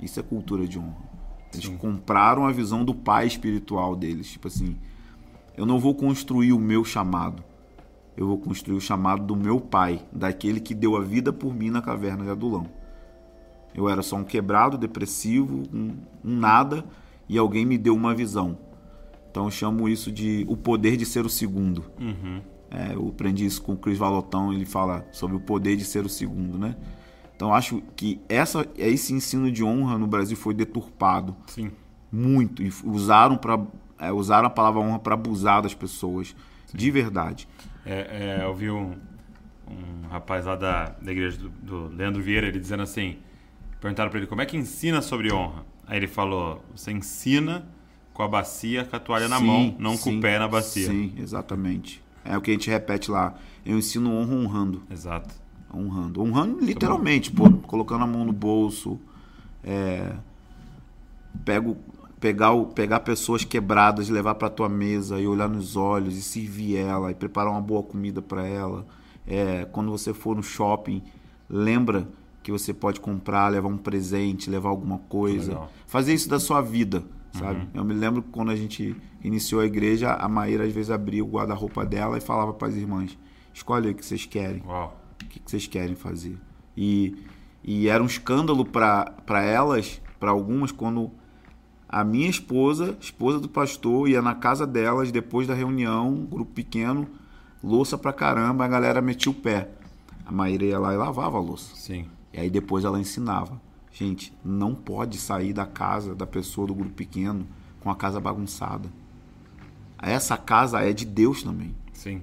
Isso 0.00 0.20
é 0.20 0.22
cultura 0.22 0.66
de 0.66 0.78
honra. 0.78 1.08
Eles 1.52 1.66
compraram 1.68 2.46
a 2.46 2.52
visão 2.52 2.84
do 2.84 2.94
pai 2.94 3.26
espiritual 3.26 3.96
deles. 3.96 4.30
Tipo 4.30 4.48
assim, 4.48 4.76
eu 5.58 5.66
não 5.66 5.80
vou 5.80 5.92
construir 5.92 6.52
o 6.52 6.58
meu 6.58 6.84
chamado. 6.84 7.42
Eu 8.16 8.28
vou 8.28 8.38
construir 8.38 8.76
o 8.76 8.80
chamado 8.80 9.26
do 9.26 9.34
meu 9.34 9.60
pai, 9.60 10.00
daquele 10.12 10.60
que 10.60 10.72
deu 10.72 10.96
a 10.96 11.00
vida 11.00 11.32
por 11.32 11.52
mim 11.52 11.68
na 11.68 11.82
caverna 11.82 12.22
de 12.22 12.30
Adulão. 12.30 12.68
Eu 13.74 13.88
era 13.88 14.00
só 14.00 14.14
um 14.14 14.22
quebrado, 14.22 14.78
depressivo, 14.78 15.64
um, 15.74 15.96
um 16.24 16.36
nada, 16.36 16.84
e 17.28 17.36
alguém 17.36 17.66
me 17.66 17.76
deu 17.76 17.96
uma 17.96 18.14
visão. 18.14 18.56
Então 19.28 19.46
eu 19.46 19.50
chamo 19.50 19.88
isso 19.88 20.12
de 20.12 20.46
o 20.48 20.56
poder 20.56 20.96
de 20.96 21.04
ser 21.04 21.26
o 21.26 21.28
segundo. 21.28 21.84
É, 22.70 22.94
eu 22.94 23.08
aprendi 23.08 23.44
isso 23.44 23.60
com 23.60 23.72
o 23.72 23.76
Chris 23.76 23.98
Valotão, 23.98 24.52
ele 24.52 24.64
fala 24.64 25.08
sobre 25.10 25.36
o 25.36 25.40
poder 25.40 25.76
de 25.76 25.84
ser 25.84 26.04
o 26.04 26.08
segundo, 26.08 26.56
né? 26.56 26.76
Então 27.34 27.52
acho 27.52 27.82
que 27.96 28.20
essa, 28.28 28.64
esse 28.76 29.12
ensino 29.12 29.50
de 29.50 29.64
honra 29.64 29.98
no 29.98 30.06
Brasil 30.06 30.36
foi 30.36 30.54
deturpado 30.54 31.34
Sim. 31.48 31.72
muito 32.12 32.62
e 32.62 32.72
usaram 32.84 33.36
para 33.36 33.60
é, 33.98 34.12
usaram 34.12 34.46
a 34.46 34.50
palavra 34.50 34.80
honra 34.80 34.98
para 34.98 35.14
abusar 35.14 35.62
das 35.62 35.74
pessoas 35.74 36.34
de 36.72 36.90
verdade. 36.90 37.48
É, 37.84 38.38
é, 38.40 38.44
eu 38.44 38.54
vi 38.54 38.70
um, 38.70 38.96
um 39.66 40.08
rapaz 40.10 40.44
lá 40.46 40.56
da, 40.56 40.90
da 41.00 41.12
igreja 41.12 41.38
do, 41.38 41.48
do 41.48 41.96
Leandro 41.96 42.22
Vieira, 42.22 42.46
ele 42.46 42.58
dizendo 42.58 42.82
assim, 42.82 43.16
perguntaram 43.80 44.10
para 44.10 44.18
ele 44.18 44.26
como 44.26 44.42
é 44.42 44.46
que 44.46 44.56
ensina 44.56 45.00
sobre 45.00 45.32
honra. 45.32 45.64
Aí 45.86 45.96
ele 45.96 46.06
falou, 46.06 46.62
você 46.74 46.92
ensina 46.92 47.66
com 48.12 48.22
a 48.22 48.28
bacia, 48.28 48.84
com 48.84 48.96
a 48.96 48.98
toalha 48.98 49.28
na 49.28 49.38
Sim, 49.38 49.46
mão, 49.46 49.76
não 49.78 49.92
com 49.92 50.10
sim, 50.10 50.18
o 50.18 50.20
pé 50.20 50.38
na 50.38 50.48
bacia. 50.48 50.86
Sim, 50.86 51.14
exatamente. 51.16 52.02
É 52.24 52.36
o 52.36 52.40
que 52.40 52.50
a 52.50 52.54
gente 52.54 52.68
repete 52.68 53.10
lá. 53.10 53.34
Eu 53.64 53.78
ensino 53.78 54.12
honra 54.12 54.34
honrando. 54.34 54.82
Exato. 54.90 55.34
Honrando. 55.72 56.20
Honrando 56.20 56.60
literalmente, 56.60 57.30
pô, 57.30 57.50
colocando 57.50 58.04
a 58.04 58.06
mão 58.06 58.24
no 58.24 58.32
bolso. 58.32 58.98
É, 59.64 60.12
pego, 61.44 61.76
pegar, 62.20 62.52
o- 62.52 62.66
pegar 62.66 63.00
pessoas 63.00 63.44
quebradas, 63.44 64.08
levar 64.08 64.34
pra 64.34 64.48
tua 64.50 64.68
mesa 64.68 65.20
e 65.20 65.26
olhar 65.26 65.48
nos 65.48 65.76
olhos 65.76 66.16
e 66.16 66.22
servir 66.22 66.76
ela 66.76 67.10
e 67.10 67.14
preparar 67.14 67.50
uma 67.52 67.60
boa 67.60 67.82
comida 67.82 68.20
pra 68.22 68.46
ela. 68.46 68.86
É, 69.26 69.66
quando 69.72 69.90
você 69.90 70.12
for 70.14 70.34
no 70.34 70.42
shopping, 70.42 71.02
lembra 71.48 72.08
que 72.42 72.50
você 72.50 72.72
pode 72.72 73.00
comprar, 73.00 73.48
levar 73.48 73.68
um 73.68 73.76
presente, 73.76 74.48
levar 74.48 74.70
alguma 74.70 74.98
coisa. 74.98 75.52
Legal. 75.52 75.72
Fazer 75.86 76.14
isso 76.14 76.28
da 76.28 76.40
sua 76.40 76.60
vida, 76.62 77.04
sabe? 77.32 77.68
Eu 77.74 77.84
me 77.84 77.92
lembro 77.94 78.22
que 78.22 78.30
quando 78.30 78.50
a 78.50 78.56
gente 78.56 78.96
iniciou 79.22 79.60
a 79.60 79.66
igreja, 79.66 80.14
a 80.14 80.28
Maíra 80.28 80.64
às 80.64 80.72
vezes 80.72 80.90
abria 80.90 81.22
o 81.22 81.28
guarda-roupa 81.28 81.84
dela 81.84 82.16
e 82.16 82.20
falava 82.20 82.54
para 82.54 82.68
as 82.68 82.74
irmãs: 82.74 83.18
escolhe 83.52 83.90
o 83.90 83.94
que 83.94 84.04
vocês 84.04 84.24
querem 84.24 84.62
Uau. 84.66 84.98
o 85.22 85.26
que, 85.26 85.40
que 85.40 85.50
vocês 85.50 85.66
querem 85.66 85.94
fazer? 85.94 86.38
E, 86.76 87.16
e 87.62 87.88
era 87.88 88.02
um 88.02 88.06
escândalo 88.06 88.64
para 88.64 89.42
elas, 89.42 90.00
para 90.18 90.30
algumas, 90.30 90.72
quando 90.72 91.10
a 91.88 92.04
minha 92.04 92.28
esposa, 92.28 92.96
esposa 93.00 93.40
do 93.40 93.48
pastor, 93.48 94.08
ia 94.08 94.20
na 94.20 94.34
casa 94.34 94.66
delas 94.66 95.10
depois 95.10 95.46
da 95.46 95.54
reunião, 95.54 96.10
um 96.10 96.26
grupo 96.26 96.52
pequeno, 96.52 97.08
louça 97.64 97.96
pra 97.96 98.12
caramba, 98.12 98.64
a 98.64 98.68
galera 98.68 99.00
metia 99.00 99.32
o 99.32 99.34
pé. 99.34 99.70
A 100.26 100.30
Maíra 100.30 100.64
ia 100.64 100.78
lá 100.78 100.92
e 100.92 100.96
lavava 100.98 101.38
a 101.38 101.40
louça. 101.40 101.74
Sim. 101.74 102.06
E 102.32 102.38
aí 102.38 102.50
depois 102.50 102.84
ela 102.84 103.00
ensinava. 103.00 103.58
Gente, 103.90 104.34
não 104.44 104.74
pode 104.74 105.16
sair 105.16 105.54
da 105.54 105.64
casa 105.64 106.14
da 106.14 106.26
pessoa 106.26 106.66
do 106.66 106.74
grupo 106.74 106.94
pequeno 106.94 107.46
com 107.80 107.90
a 107.90 107.96
casa 107.96 108.20
bagunçada. 108.20 108.90
Essa 110.00 110.36
casa 110.36 110.80
é 110.80 110.92
de 110.92 111.04
Deus 111.04 111.42
também 111.42 111.74
Sim. 111.92 112.22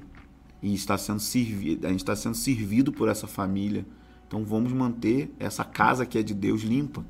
e 0.62 0.74
está 0.74 0.98
sendo 0.98 1.20
servido, 1.20 1.86
a 1.86 1.90
gente 1.90 2.00
está 2.00 2.16
sendo 2.16 2.36
servido 2.36 2.94
por 2.94 3.10
essa 3.10 3.28
família. 3.28 3.86
Então 4.28 4.46
vamos 4.46 4.72
manter 4.72 5.34
essa 5.40 5.64
casa 5.64 6.06
que 6.06 6.18
é 6.18 6.24
de 6.24 6.34
Deus 6.34 6.62
limpa. 6.62 7.04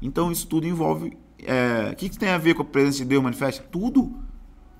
Então 0.00 0.32
isso 0.32 0.46
tudo 0.46 0.66
envolve. 0.66 1.18
É, 1.46 1.90
O 1.92 1.96
que, 1.96 2.08
que 2.08 2.18
tem 2.18 2.30
a 2.30 2.38
ver 2.38 2.54
com 2.54 2.62
a 2.62 2.64
presença 2.64 2.98
de 2.98 3.04
Deus 3.04 3.22
manifesta? 3.22 3.62
Tudo. 3.70 4.12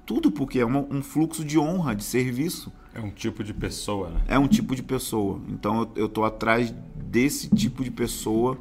Tudo, 0.06 0.30
porque 0.30 0.58
é 0.58 0.64
uma- 0.64 0.86
um 0.90 1.02
fluxo 1.02 1.44
de 1.44 1.58
honra, 1.58 1.94
de 1.94 2.02
serviço. 2.04 2.72
É 2.94 3.00
um 3.00 3.10
tipo 3.10 3.44
de 3.44 3.54
pessoa, 3.54 4.10
né? 4.10 4.20
É 4.26 4.38
um 4.38 4.48
tipo 4.48 4.74
de 4.74 4.82
pessoa. 4.82 5.40
Então 5.48 5.82
eu, 5.82 5.90
eu 6.02 6.08
tô 6.08 6.24
atrás 6.24 6.74
desse 6.96 7.48
tipo 7.48 7.84
de 7.84 7.90
pessoa. 7.90 8.58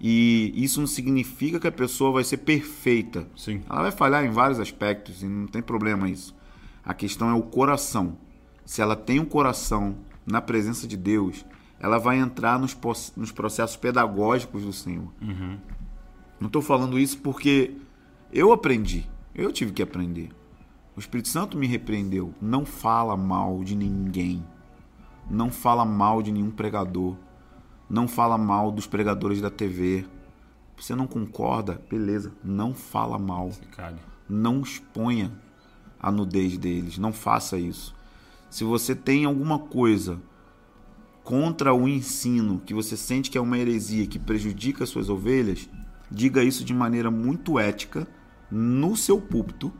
E 0.00 0.52
isso 0.56 0.80
não 0.80 0.86
significa 0.86 1.60
que 1.60 1.66
a 1.66 1.72
pessoa 1.72 2.10
vai 2.12 2.24
ser 2.24 2.38
perfeita. 2.38 3.26
Sim. 3.36 3.62
Ela 3.70 3.82
vai 3.82 3.90
falhar 3.92 4.24
em 4.24 4.30
vários 4.30 4.58
aspectos 4.58 5.22
e 5.22 5.26
não 5.26 5.46
tem 5.46 5.62
problema 5.62 6.08
isso. 6.10 6.34
A 6.84 6.92
questão 6.92 7.30
é 7.30 7.34
o 7.34 7.42
coração. 7.42 8.16
Se 8.64 8.82
ela 8.82 8.96
tem 8.96 9.20
um 9.20 9.24
coração 9.24 9.96
na 10.26 10.40
presença 10.40 10.86
de 10.88 10.96
Deus, 10.96 11.44
ela 11.78 11.98
vai 11.98 12.18
entrar 12.18 12.58
nos, 12.58 12.76
nos 13.16 13.30
processos 13.32 13.76
pedagógicos 13.76 14.64
do 14.64 14.72
Senhor. 14.72 15.08
Não 16.42 16.48
estou 16.48 16.60
falando 16.60 16.98
isso 16.98 17.18
porque 17.18 17.76
eu 18.32 18.50
aprendi. 18.52 19.08
Eu 19.32 19.52
tive 19.52 19.70
que 19.70 19.80
aprender. 19.80 20.30
O 20.96 20.98
Espírito 20.98 21.28
Santo 21.28 21.56
me 21.56 21.68
repreendeu. 21.68 22.34
Não 22.42 22.66
fala 22.66 23.16
mal 23.16 23.62
de 23.62 23.76
ninguém. 23.76 24.44
Não 25.30 25.52
fala 25.52 25.84
mal 25.84 26.20
de 26.20 26.32
nenhum 26.32 26.50
pregador. 26.50 27.14
Não 27.88 28.08
fala 28.08 28.36
mal 28.36 28.72
dos 28.72 28.88
pregadores 28.88 29.40
da 29.40 29.50
TV. 29.50 30.04
Você 30.76 30.96
não 30.96 31.06
concorda? 31.06 31.80
Beleza. 31.88 32.32
Não 32.42 32.74
fala 32.74 33.20
mal 33.20 33.52
não 34.28 34.62
exponha 34.62 35.30
a 36.00 36.10
nudez 36.10 36.58
deles, 36.58 36.98
não 36.98 37.12
faça 37.12 37.56
isso. 37.56 37.94
Se 38.50 38.64
você 38.64 38.96
tem 38.96 39.24
alguma 39.24 39.58
coisa 39.60 40.20
contra 41.22 41.72
o 41.72 41.86
ensino 41.86 42.60
que 42.66 42.74
você 42.74 42.96
sente 42.96 43.30
que 43.30 43.38
é 43.38 43.40
uma 43.40 43.58
heresia 43.58 44.06
que 44.08 44.18
prejudica 44.18 44.82
as 44.82 44.90
suas 44.90 45.08
ovelhas, 45.08 45.68
diga 46.12 46.44
isso 46.44 46.64
de 46.64 46.74
maneira 46.74 47.10
muito 47.10 47.58
ética 47.58 48.06
no 48.50 48.94
seu 48.96 49.20
púlpito 49.20 49.72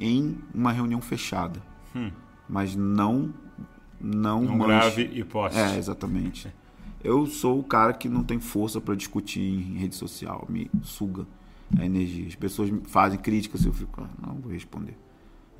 em 0.00 0.38
uma 0.52 0.72
reunião 0.72 1.00
fechada. 1.00 1.62
Mas 2.48 2.74
não 2.74 3.32
não 4.00 4.58
grave 4.58 5.10
e 5.12 5.24
poste. 5.24 5.58
É, 5.58 5.76
exatamente. 5.76 6.52
Eu 7.02 7.26
sou 7.26 7.58
o 7.58 7.64
cara 7.64 7.92
que 7.92 8.08
não 8.08 8.22
tem 8.22 8.38
força 8.38 8.80
para 8.80 8.94
discutir 8.94 9.40
em 9.40 9.76
rede 9.76 9.94
social, 9.94 10.46
me 10.48 10.70
suga 10.82 11.26
a 11.76 11.84
energia. 11.84 12.26
As 12.26 12.34
pessoas 12.34 12.70
fazem 12.84 13.18
críticas, 13.18 13.64
eu 13.64 13.72
fico, 13.72 14.00
ah, 14.02 14.08
não 14.24 14.34
vou 14.36 14.52
responder. 14.52 14.96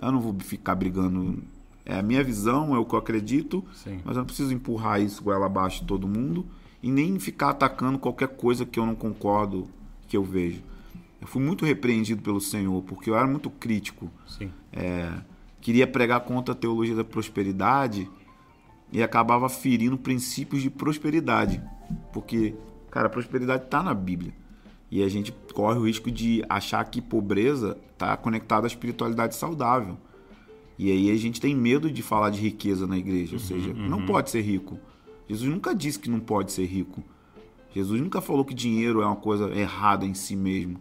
Eu 0.01 0.12
não 0.12 0.21
vou 0.21 0.35
ficar 0.41 0.75
brigando. 0.75 1.43
É 1.85 1.99
a 1.99 2.03
minha 2.03 2.23
visão, 2.23 2.75
é 2.75 2.79
o 2.79 2.85
que 2.85 2.95
eu 2.95 2.99
acredito, 2.99 3.64
Sim. 3.73 4.01
mas 4.05 4.16
eu 4.16 4.21
não 4.21 4.27
preciso 4.27 4.53
empurrar 4.53 5.01
isso 5.01 5.23
goela 5.23 5.47
abaixo 5.47 5.81
de 5.81 5.87
todo 5.87 6.07
mundo 6.07 6.47
e 6.83 6.91
nem 6.91 7.19
ficar 7.19 7.51
atacando 7.51 7.99
qualquer 7.99 8.29
coisa 8.29 8.66
que 8.66 8.79
eu 8.79 8.87
não 8.87 8.95
concordo 8.95 9.69
que 10.09 10.16
eu 10.16 10.24
vejo. 10.24 10.62
Eu 11.20 11.26
fui 11.26 11.42
muito 11.42 11.64
repreendido 11.64 12.22
pelo 12.22 12.40
Senhor, 12.40 12.82
porque 12.82 13.11
eu 13.11 13.16
era 13.16 13.26
muito 13.26 13.50
crítico 13.50 14.11
é, 14.72 15.12
queria 15.61 15.86
pregar 15.86 16.20
contra 16.20 16.54
a 16.54 16.56
teologia 16.56 16.94
da 16.94 17.04
prosperidade 17.04 18.09
e 18.92 19.02
acabava 19.02 19.48
ferindo 19.48 19.98
princípios 19.98 20.62
de 20.62 20.70
prosperidade. 20.70 21.61
Porque, 22.12 22.54
cara, 22.90 23.09
prosperidade 23.09 23.64
está 23.64 23.82
na 23.82 23.94
Bíblia. 23.94 24.32
E 24.90 25.02
a 25.02 25.09
gente 25.09 25.32
corre 25.52 25.78
o 25.78 25.86
risco 25.86 26.11
de 26.11 26.42
achar 26.48 26.82
que 26.84 27.02
pobreza 27.02 27.76
está 27.92 28.16
conectada 28.16 28.66
à 28.66 28.68
espiritualidade 28.68 29.34
saudável. 29.34 29.98
E 30.78 30.90
aí 30.90 31.11
a 31.11 31.16
gente 31.16 31.40
tem 31.40 31.54
medo 31.54 31.90
de 31.90 32.02
falar 32.02 32.30
de 32.30 32.40
riqueza 32.40 32.86
na 32.86 32.96
igreja. 32.96 33.34
Ou 33.34 33.40
seja, 33.40 33.74
não 33.74 34.06
pode 34.06 34.30
ser 34.30 34.40
rico. 34.40 34.78
Jesus 35.28 35.50
nunca 35.50 35.74
disse 35.74 35.98
que 35.98 36.09
não 36.09 36.20
pode 36.20 36.52
ser 36.52 36.64
rico. 36.64 37.02
Jesus 37.75 38.01
nunca 38.01 38.21
falou 38.21 38.45
que 38.45 38.55
dinheiro 38.55 39.03
é 39.03 39.07
uma 39.07 39.16
coisa 39.16 39.51
errada 39.55 40.05
em 40.07 40.14
si 40.14 40.35
mesmo. 40.35 40.79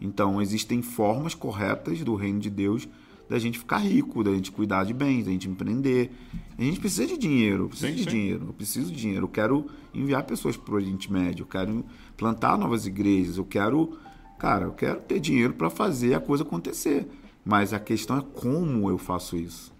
Então, 0.00 0.40
existem 0.40 0.80
formas 0.82 1.34
corretas 1.34 2.00
do 2.02 2.14
reino 2.14 2.38
de 2.38 2.48
Deus 2.50 2.88
da 3.28 3.38
gente 3.38 3.58
ficar 3.58 3.78
rico, 3.78 4.24
da 4.24 4.32
gente 4.32 4.50
cuidar 4.50 4.84
de 4.84 4.94
bens, 4.94 5.26
da 5.26 5.30
gente 5.30 5.48
empreender. 5.48 6.10
A 6.56 6.62
gente 6.62 6.80
precisa 6.80 7.06
de 7.06 7.18
dinheiro, 7.18 7.64
eu 7.64 7.68
preciso 7.68 7.90
Sim, 7.90 7.96
de 7.96 8.04
sim. 8.04 8.08
dinheiro, 8.08 8.44
eu 8.46 8.52
preciso 8.54 8.90
de 8.90 8.98
dinheiro. 8.98 9.24
Eu 9.24 9.28
quero 9.28 9.66
enviar 9.92 10.24
pessoas 10.24 10.56
para 10.56 10.72
o 10.72 10.76
Oriente 10.76 11.12
Médio, 11.12 11.42
eu 11.42 11.46
quero 11.46 11.84
plantar 12.16 12.56
novas 12.56 12.86
igrejas, 12.86 13.36
eu 13.36 13.44
quero, 13.44 13.98
cara, 14.38 14.64
eu 14.64 14.72
quero 14.72 15.00
ter 15.00 15.20
dinheiro 15.20 15.52
para 15.52 15.68
fazer 15.68 16.14
a 16.14 16.20
coisa 16.20 16.42
acontecer. 16.42 17.06
Mas 17.44 17.72
a 17.72 17.78
questão 17.78 18.18
é 18.18 18.22
como 18.22 18.88
eu 18.88 18.96
faço 18.96 19.36
isso. 19.36 19.72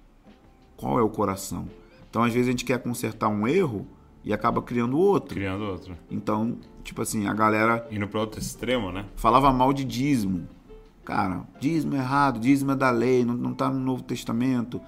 Qual 0.77 0.99
é 0.99 1.03
o 1.03 1.09
coração? 1.09 1.69
Então, 2.09 2.23
às 2.23 2.33
vezes 2.33 2.49
a 2.49 2.51
gente 2.51 2.65
quer 2.65 2.83
consertar 2.83 3.29
um 3.29 3.49
erro 3.49 3.87
e 4.25 4.33
acaba 4.33 4.62
criando 4.62 4.99
outro. 4.99 5.35
Criando 5.35 5.64
outro. 5.64 5.97
Então, 6.11 6.59
tipo 6.83 7.01
assim, 7.03 7.27
a 7.27 7.35
galera 7.35 7.87
Indo 7.91 8.09
para 8.09 8.21
outro 8.21 8.41
extremo, 8.41 8.93
né? 8.93 9.05
falava 9.16 9.53
mal 9.53 9.73
de 9.73 9.85
dízimo. 9.85 10.49
Cara, 11.05 11.43
dízimo 11.59 11.95
é 11.95 11.99
errado, 11.99 12.39
dízimo 12.39 12.73
é 12.73 12.77
da 12.77 12.91
lei, 12.91 13.25
não, 13.25 13.35
não 13.35 13.55
tá 13.55 13.71
no 13.71 13.79
Novo 13.79 14.03
Testamento. 14.03 14.81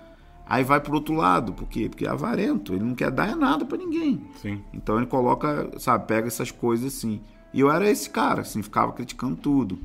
Aí 0.47 0.65
vai 0.65 0.81
pro 0.81 0.95
outro 0.95 1.15
lado, 1.15 1.53
por 1.53 1.69
quê? 1.69 1.89
Porque 1.89 2.05
é 2.05 2.09
avarento, 2.09 2.75
ele 2.75 2.85
não 2.85 2.95
quer 2.95 3.11
dar 3.11 3.37
nada 3.37 3.65
pra 3.65 3.79
ninguém. 3.79 4.21
Sim. 4.43 4.63
Então 4.75 4.97
ele 4.97 5.07
coloca, 5.07 5.71
sabe, 5.79 6.07
pega 6.07 6.27
essas 6.27 6.51
coisas 6.51 6.95
assim. 6.95 7.21
E 7.55 7.61
eu 7.61 7.71
era 7.71 7.89
esse 7.89 8.11
cara, 8.11 8.43
assim, 8.43 8.61
ficava 8.61 8.93
criticando 8.93 9.37
tudo. 9.37 9.79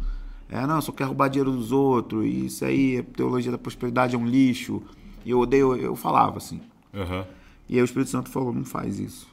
É, 0.49 0.65
não, 0.65 0.79
só 0.81 0.91
quer 0.91 1.05
roubar 1.05 1.29
dinheiro 1.29 1.51
dos 1.51 1.71
outros, 1.71 2.25
e 2.25 2.45
isso 2.45 2.65
aí, 2.65 2.99
a 2.99 3.03
teologia 3.03 3.51
da 3.51 3.57
prosperidade 3.57 4.15
é 4.15 4.17
um 4.17 4.27
lixo. 4.27 4.81
E 5.23 5.31
eu 5.31 5.39
odeio, 5.39 5.75
eu 5.75 5.95
falava 5.95 6.37
assim. 6.37 6.61
Aham. 6.93 7.25
E 7.67 7.75
aí 7.75 7.81
o 7.81 7.85
Espírito 7.85 8.11
Santo 8.11 8.29
falou: 8.29 8.53
não 8.53 8.63
faz 8.63 8.99
isso. 8.99 9.27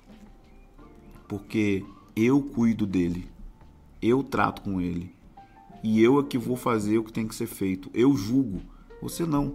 Porque 1.33 1.83
eu 2.15 2.43
cuido 2.43 2.85
dele. 2.85 3.27
Eu 4.03 4.23
trato 4.23 4.61
com 4.61 4.83
ele. 4.83 5.15
E 5.83 6.03
eu 6.03 6.21
é 6.21 6.23
que 6.23 6.37
vou 6.37 6.57
fazer 6.57 6.99
o 6.99 7.05
que 7.05 7.11
tem 7.11 7.27
que 7.27 7.35
ser 7.35 7.47
feito. 7.47 7.89
Eu 7.95 8.15
julgo. 8.15 8.61
Você 9.01 9.25
não. 9.25 9.55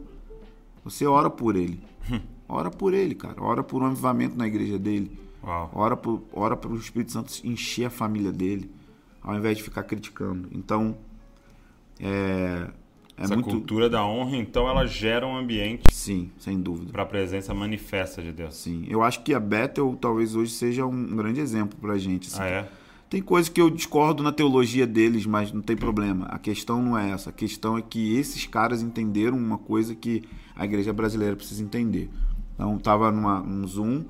Você 0.84 1.05
ora 1.05 1.30
por 1.30 1.55
ele. 1.55 1.80
Ora 2.49 2.71
por 2.71 2.93
ele, 2.93 3.13
cara. 3.13 3.43
Ora 3.43 3.61
por 3.61 3.84
um 3.84 3.86
avivamento 3.86 4.36
na 4.36 4.47
igreja 4.47 4.80
dele. 4.80 5.19
Uau. 5.43 5.69
Ora 5.75 5.97
por, 5.97 6.23
ora 6.32 6.55
para 6.55 6.71
o 6.71 6.78
Espírito 6.78 7.11
Santo 7.11 7.32
encher 7.43 7.86
a 7.86 7.89
família 7.89 8.32
dele, 8.32 8.71
ao 9.21 9.36
invés 9.36 9.57
de 9.57 9.63
ficar 9.63 9.84
criticando. 9.84 10.47
Então, 10.53 10.97
é, 11.99 12.71
É 13.18 13.24
Essa 13.24 13.34
muito. 13.34 13.49
cultura 13.49 13.89
da 13.89 14.05
honra, 14.05 14.38
então, 14.38 14.70
ela 14.70 14.86
gera 14.86 15.26
um 15.26 15.36
ambiente 15.36 15.91
Sim, 15.91 16.30
sem 16.38 16.61
dúvida. 16.61 16.91
para 16.91 17.01
a 17.01 17.05
presença 17.05 17.51
manifesta 17.53 18.22
de 18.22 18.32
Deus. 18.32 18.55
Sim. 18.55 18.86
Eu 18.88 19.01
acho 19.01 19.24
que 19.24 19.34
a 19.34 19.39
Bethel 19.39 19.97
talvez 19.99 20.36
hoje 20.36 20.51
seja 20.51 20.86
um 20.86 21.15
grande 21.15 21.39
exemplo 21.39 21.78
pra 21.82 21.97
gente. 21.97 22.28
assim. 22.28 22.39
Ah, 22.41 22.45
é? 22.47 22.70
Tem 23.09 23.22
coisas 23.22 23.49
que 23.49 23.59
eu 23.59 23.70
discordo 23.70 24.22
na 24.22 24.32
teologia 24.32 24.86
deles, 24.86 25.26
mas 25.26 25.51
não 25.51 25.61
tem 25.61 25.76
problema. 25.76 26.26
A 26.26 26.38
questão 26.38 26.82
não 26.84 26.97
é 26.97 27.09
essa. 27.09 27.30
A 27.30 27.34
questão 27.34 27.78
é 27.78 27.82
que 27.82 28.15
esses 28.18 28.45
caras 28.45 28.82
entenderam 28.84 29.38
uma 29.38 29.57
coisa 29.57 29.95
que 29.95 30.24
a 30.55 30.65
igreja 30.65 30.93
brasileira 30.93 31.36
precisa 31.36 31.63
entender. 31.63 32.09
Então, 32.53 32.78
tava 32.78 33.11
numa, 33.11 33.39
num 33.39 33.65
Zoom 33.65 34.03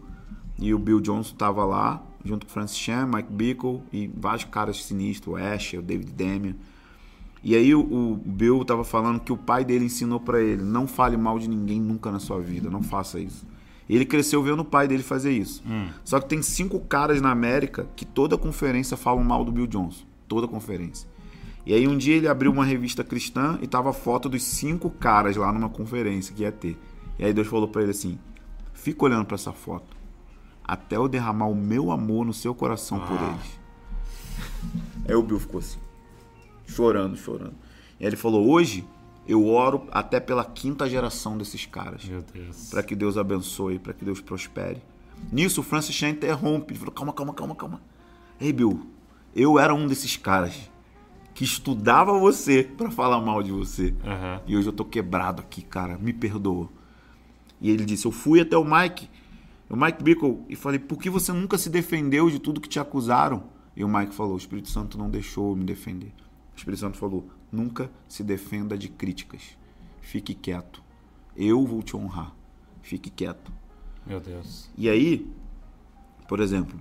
e 0.59 0.73
o 0.73 0.79
Bill 0.79 0.99
Johnson 0.99 1.35
tava 1.35 1.63
lá, 1.63 2.03
junto 2.25 2.45
com 2.45 2.49
o 2.49 2.53
Francis 2.53 2.77
Chan, 2.77 3.05
Mike 3.05 3.31
Bickle 3.31 3.83
e 3.93 4.07
vários 4.07 4.43
caras 4.45 4.83
sinistros, 4.83 5.35
o 5.35 5.37
Ash, 5.37 5.73
o 5.73 5.81
David 5.81 6.11
Damian. 6.11 6.55
E 7.43 7.55
aí 7.55 7.73
o, 7.73 7.79
o 7.81 8.15
Bill 8.15 8.63
tava 8.65 8.83
falando 8.83 9.19
que 9.19 9.31
o 9.31 9.37
pai 9.37 9.63
dele 9.63 9.85
ensinou 9.85 10.19
pra 10.19 10.41
ele, 10.41 10.63
não 10.63 10.87
fale 10.87 11.15
mal 11.17 11.37
de 11.39 11.47
ninguém 11.47 11.79
nunca 11.79 12.11
na 12.11 12.19
sua 12.19 12.39
vida, 12.39 12.69
não 12.69 12.81
faça 12.81 13.19
isso. 13.19 13.45
Ele 13.89 14.05
cresceu 14.05 14.43
vendo 14.43 14.59
o 14.61 14.65
pai 14.65 14.87
dele 14.87 15.03
fazer 15.03 15.31
isso. 15.31 15.63
Só 16.03 16.19
que 16.19 16.27
tem 16.27 16.41
cinco 16.41 16.79
caras 16.79 17.21
na 17.21 17.31
América 17.31 17.87
que 17.95 18.05
toda 18.05 18.37
conferência 18.37 18.97
falam 18.97 19.23
mal 19.23 19.45
do 19.45 19.51
Bill 19.51 19.67
Johnson. 19.67 20.05
Toda 20.27 20.47
conferência. 20.47 21.07
E 21.65 21.73
aí 21.73 21.87
um 21.87 21.97
dia 21.97 22.15
ele 22.15 22.27
abriu 22.27 22.51
uma 22.51 22.65
revista 22.65 23.03
cristã 23.03 23.57
e 23.61 23.67
tava 23.67 23.89
a 23.89 23.93
foto 23.93 24.27
dos 24.27 24.43
cinco 24.43 24.89
caras 24.89 25.35
lá 25.35 25.51
numa 25.53 25.69
conferência 25.69 26.35
que 26.35 26.43
ia 26.43 26.51
ter. 26.51 26.77
E 27.17 27.25
aí 27.25 27.33
Deus 27.33 27.47
falou 27.47 27.67
pra 27.67 27.81
ele 27.81 27.91
assim: 27.91 28.19
fica 28.73 29.05
olhando 29.05 29.25
pra 29.25 29.35
essa 29.35 29.51
foto. 29.51 29.95
Até 30.63 30.97
eu 30.97 31.07
derramar 31.07 31.47
o 31.47 31.55
meu 31.55 31.91
amor 31.91 32.25
no 32.25 32.33
seu 32.33 32.53
coração 32.53 32.99
por 32.99 33.17
eles. 33.21 33.59
Aí 35.07 35.15
o 35.15 35.23
Bill 35.23 35.39
ficou 35.39 35.59
assim, 35.59 35.79
chorando, 36.67 37.17
chorando. 37.17 37.55
E 37.99 38.03
aí 38.03 38.09
ele 38.09 38.15
falou: 38.15 38.47
hoje 38.47 38.85
eu 39.27 39.47
oro 39.47 39.87
até 39.91 40.19
pela 40.19 40.45
quinta 40.45 40.87
geração 40.87 41.37
desses 41.37 41.65
caras. 41.65 42.05
Meu 42.05 42.21
Deus. 42.21 42.69
Para 42.69 42.83
que 42.83 42.95
Deus 42.95 43.17
abençoe, 43.17 43.79
para 43.79 43.93
que 43.93 44.05
Deus 44.05 44.21
prospere. 44.21 44.81
Nisso, 45.31 45.61
o 45.61 45.63
Francis 45.63 45.95
Chan 45.95 46.09
interrompe. 46.09 46.73
Ele 46.73 46.79
falou: 46.79 46.93
calma, 46.93 47.13
calma, 47.13 47.33
calma, 47.33 47.55
calma. 47.55 47.81
Ei, 48.39 48.53
Bill, 48.53 48.87
eu 49.35 49.57
era 49.57 49.73
um 49.73 49.87
desses 49.87 50.15
caras 50.15 50.69
que 51.33 51.43
estudava 51.43 52.17
você 52.17 52.63
para 52.63 52.89
falar 52.89 53.19
mal 53.21 53.43
de 53.43 53.51
você. 53.51 53.93
Aham. 54.03 54.41
E 54.47 54.55
hoje 54.55 54.67
eu 54.69 54.73
tô 54.73 54.85
quebrado 54.85 55.41
aqui, 55.41 55.61
cara. 55.61 55.97
Me 55.97 56.13
perdoa. 56.13 56.69
E 57.59 57.69
ele 57.69 57.85
disse: 57.85 58.05
Eu 58.05 58.11
fui 58.11 58.39
até 58.39 58.57
o 58.57 58.63
Mike, 58.63 59.09
o 59.69 59.75
Mike 59.75 60.03
Bickle, 60.03 60.39
e 60.47 60.55
falei: 60.55 60.79
Por 60.79 60.97
que 60.97 61.09
você 61.09 61.33
nunca 61.33 61.57
se 61.57 61.69
defendeu 61.69 62.29
de 62.29 62.39
tudo 62.39 62.61
que 62.61 62.69
te 62.69 62.79
acusaram? 62.79 63.43
E 63.75 63.83
o 63.83 63.87
Mike 63.87 64.13
falou: 64.13 64.35
O 64.35 64.37
Espírito 64.37 64.69
Santo 64.69 64.97
não 64.97 65.09
deixou 65.09 65.51
eu 65.51 65.55
me 65.55 65.65
defender. 65.65 66.13
O 66.57 66.59
Espírito 66.59 66.79
Santo 66.79 66.97
falou: 66.97 67.29
Nunca 67.51 67.87
se 68.09 68.23
defenda 68.23 68.75
de 68.75 68.89
críticas. 68.89 69.55
Fique 70.01 70.33
quieto. 70.33 70.81
Eu 71.35 71.63
vou 71.63 71.83
te 71.83 71.95
honrar. 71.95 72.33
Fique 72.81 73.11
quieto. 73.11 73.51
Meu 74.07 74.19
Deus. 74.19 74.67
E 74.75 74.89
aí, 74.89 75.29
por 76.27 76.39
exemplo, 76.39 76.79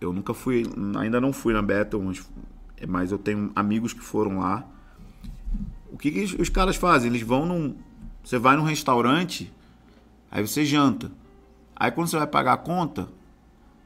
eu 0.00 0.10
nunca 0.10 0.32
fui, 0.32 0.62
ainda 0.98 1.20
não 1.20 1.34
fui 1.34 1.52
na 1.52 1.60
Battle, 1.60 2.02
mas, 2.02 2.26
mas 2.88 3.12
eu 3.12 3.18
tenho 3.18 3.52
amigos 3.54 3.92
que 3.92 4.00
foram 4.00 4.38
lá. 4.38 4.66
O 5.92 5.98
que, 5.98 6.10
que 6.10 6.22
os- 6.22 6.32
os 6.34 6.48
caras 6.48 6.76
fazem? 6.76 7.10
Eles 7.10 7.22
vão 7.22 7.44
num. 7.44 7.76
Você 8.24 8.38
vai 8.38 8.56
num 8.56 8.62
restaurante, 8.62 9.52
aí 10.30 10.46
você 10.46 10.64
janta. 10.64 11.12
Aí 11.76 11.90
quando 11.90 12.08
você 12.08 12.16
vai 12.16 12.26
pagar 12.26 12.54
a 12.54 12.56
conta, 12.58 13.08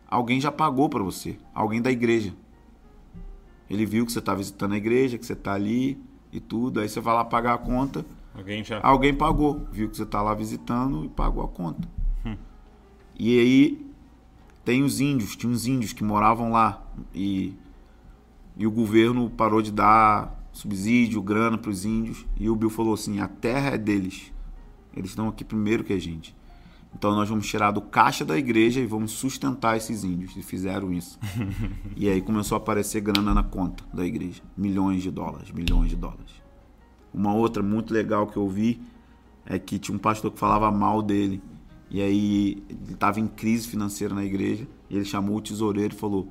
alguém 0.06 0.40
já 0.40 0.52
pagou 0.52 0.88
pra 0.88 1.02
você. 1.02 1.36
Alguém 1.52 1.82
da 1.82 1.90
igreja. 1.90 2.32
Ele 3.72 3.86
viu 3.86 4.04
que 4.04 4.12
você 4.12 4.20
tá 4.20 4.34
visitando 4.34 4.74
a 4.74 4.76
igreja, 4.76 5.16
que 5.16 5.24
você 5.24 5.34
tá 5.34 5.54
ali 5.54 5.98
e 6.30 6.38
tudo. 6.38 6.78
Aí 6.78 6.88
você 6.88 7.00
vai 7.00 7.14
lá 7.14 7.24
pagar 7.24 7.54
a 7.54 7.58
conta. 7.58 8.04
Alguém 8.34 8.62
já. 8.62 8.78
Alguém 8.82 9.14
pagou, 9.14 9.66
viu 9.72 9.88
que 9.88 9.96
você 9.96 10.04
tá 10.04 10.20
lá 10.20 10.34
visitando 10.34 11.06
e 11.06 11.08
pagou 11.08 11.42
a 11.42 11.48
conta. 11.48 11.88
E 13.18 13.38
aí 13.38 13.86
tem 14.64 14.82
os 14.82 15.00
índios, 15.00 15.36
tinha 15.36 15.50
uns 15.50 15.66
índios 15.66 15.92
que 15.92 16.04
moravam 16.04 16.50
lá 16.50 16.82
e, 17.14 17.54
e 18.56 18.66
o 18.66 18.70
governo 18.70 19.30
parou 19.30 19.62
de 19.62 19.70
dar 19.70 20.38
subsídio, 20.52 21.22
grana 21.22 21.56
para 21.56 21.70
os 21.70 21.84
índios 21.84 22.26
e 22.38 22.50
o 22.50 22.56
Bill 22.56 22.68
falou 22.68 22.94
assim: 22.94 23.20
a 23.20 23.28
terra 23.28 23.70
é 23.70 23.78
deles, 23.78 24.32
eles 24.94 25.10
estão 25.10 25.28
aqui 25.28 25.44
primeiro 25.44 25.84
que 25.84 25.92
a 25.92 25.98
gente. 25.98 26.34
Então 26.94 27.12
nós 27.12 27.28
vamos 27.28 27.46
tirar 27.46 27.70
do 27.70 27.80
caixa 27.80 28.24
da 28.24 28.36
igreja 28.38 28.80
e 28.80 28.86
vamos 28.86 29.12
sustentar 29.12 29.76
esses 29.76 30.04
índios. 30.04 30.36
E 30.36 30.42
fizeram 30.42 30.92
isso. 30.92 31.18
e 31.96 32.08
aí 32.08 32.20
começou 32.20 32.56
a 32.56 32.58
aparecer 32.58 33.00
grana 33.00 33.34
na 33.34 33.42
conta 33.42 33.84
da 33.92 34.04
igreja, 34.04 34.42
milhões 34.56 35.02
de 35.02 35.10
dólares, 35.10 35.50
milhões 35.50 35.88
de 35.88 35.96
dólares. 35.96 36.42
Uma 37.12 37.34
outra 37.34 37.62
muito 37.62 37.92
legal 37.92 38.26
que 38.26 38.36
eu 38.36 38.48
vi 38.48 38.80
é 39.44 39.58
que 39.58 39.78
tinha 39.78 39.94
um 39.94 39.98
pastor 39.98 40.30
que 40.30 40.38
falava 40.38 40.70
mal 40.70 41.02
dele. 41.02 41.42
E 41.90 42.00
aí 42.00 42.62
ele 42.68 42.92
estava 42.92 43.20
em 43.20 43.26
crise 43.26 43.68
financeira 43.68 44.14
na 44.14 44.24
igreja. 44.24 44.66
E 44.88 44.96
ele 44.96 45.04
chamou 45.04 45.36
o 45.36 45.40
tesoureiro 45.40 45.94
e 45.94 45.98
falou: 45.98 46.28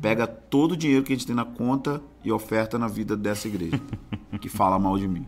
Pega 0.00 0.26
todo 0.26 0.72
o 0.72 0.76
dinheiro 0.76 1.04
que 1.04 1.12
a 1.12 1.16
gente 1.16 1.26
tem 1.26 1.34
na 1.34 1.44
conta 1.44 2.02
e 2.24 2.30
oferta 2.30 2.78
na 2.78 2.88
vida 2.88 3.16
dessa 3.16 3.48
igreja, 3.48 3.80
que 4.40 4.48
fala 4.48 4.78
mal 4.78 4.98
de 4.98 5.08
mim. 5.08 5.26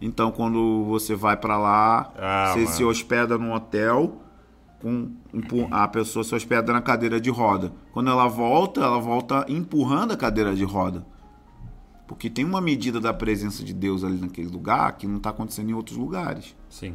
Então, 0.00 0.30
quando 0.30 0.84
você 0.84 1.14
vai 1.14 1.36
para 1.36 1.56
lá, 1.56 2.12
Ah, 2.18 2.50
você 2.52 2.60
mano. 2.60 2.70
se 2.72 2.84
hospeda 2.84 3.38
num 3.38 3.52
hotel, 3.52 4.20
com, 4.80 5.12
a 5.70 5.88
pessoa 5.88 6.22
se 6.24 6.34
hospeda 6.34 6.72
na 6.72 6.82
cadeira 6.82 7.18
de 7.20 7.30
roda. 7.30 7.72
Quando 7.92 8.10
ela 8.10 8.28
volta, 8.28 8.82
ela 8.82 8.98
volta 9.00 9.46
empurrando 9.48 10.12
a 10.12 10.16
cadeira 10.16 10.54
de 10.54 10.64
roda. 10.64 11.06
Porque 12.06 12.28
tem 12.28 12.44
uma 12.44 12.60
medida 12.60 13.00
da 13.00 13.14
presença 13.14 13.64
de 13.64 13.72
Deus 13.72 14.04
ali 14.04 14.20
naquele 14.20 14.48
lugar 14.48 14.92
que 14.98 15.06
não 15.06 15.16
está 15.16 15.30
acontecendo 15.30 15.70
em 15.70 15.74
outros 15.74 15.96
lugares. 15.96 16.54
Sim. 16.68 16.94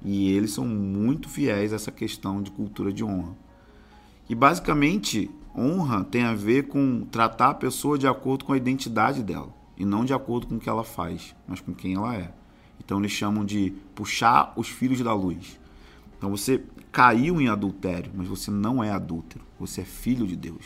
E 0.00 0.30
eles 0.30 0.52
são 0.52 0.64
muito 0.64 1.28
fiéis 1.28 1.72
a 1.72 1.76
essa 1.76 1.90
questão 1.90 2.40
de 2.40 2.52
cultura 2.52 2.92
de 2.92 3.02
honra. 3.02 3.32
E 4.28 4.34
basicamente, 4.34 5.28
honra 5.56 6.04
tem 6.04 6.22
a 6.22 6.34
ver 6.34 6.68
com 6.68 7.04
tratar 7.10 7.50
a 7.50 7.54
pessoa 7.54 7.98
de 7.98 8.06
acordo 8.06 8.44
com 8.44 8.52
a 8.52 8.56
identidade 8.56 9.22
dela. 9.24 9.48
E 9.76 9.84
não 9.84 10.04
de 10.04 10.14
acordo 10.14 10.46
com 10.46 10.56
o 10.56 10.60
que 10.60 10.68
ela 10.68 10.84
faz, 10.84 11.34
mas 11.46 11.60
com 11.60 11.74
quem 11.74 11.94
ela 11.94 12.14
é. 12.14 12.32
Então 12.78 12.98
eles 12.98 13.12
chamam 13.12 13.44
de 13.44 13.72
puxar 13.94 14.52
os 14.56 14.68
filhos 14.68 15.00
da 15.00 15.14
luz. 15.14 15.58
Então 16.16 16.30
você 16.30 16.62
caiu 16.92 17.40
em 17.40 17.48
adultério, 17.48 18.12
mas 18.14 18.28
você 18.28 18.50
não 18.50 18.82
é 18.82 18.90
adúltero. 18.90 19.44
Você 19.58 19.80
é 19.80 19.84
filho 19.84 20.26
de 20.26 20.36
Deus. 20.36 20.64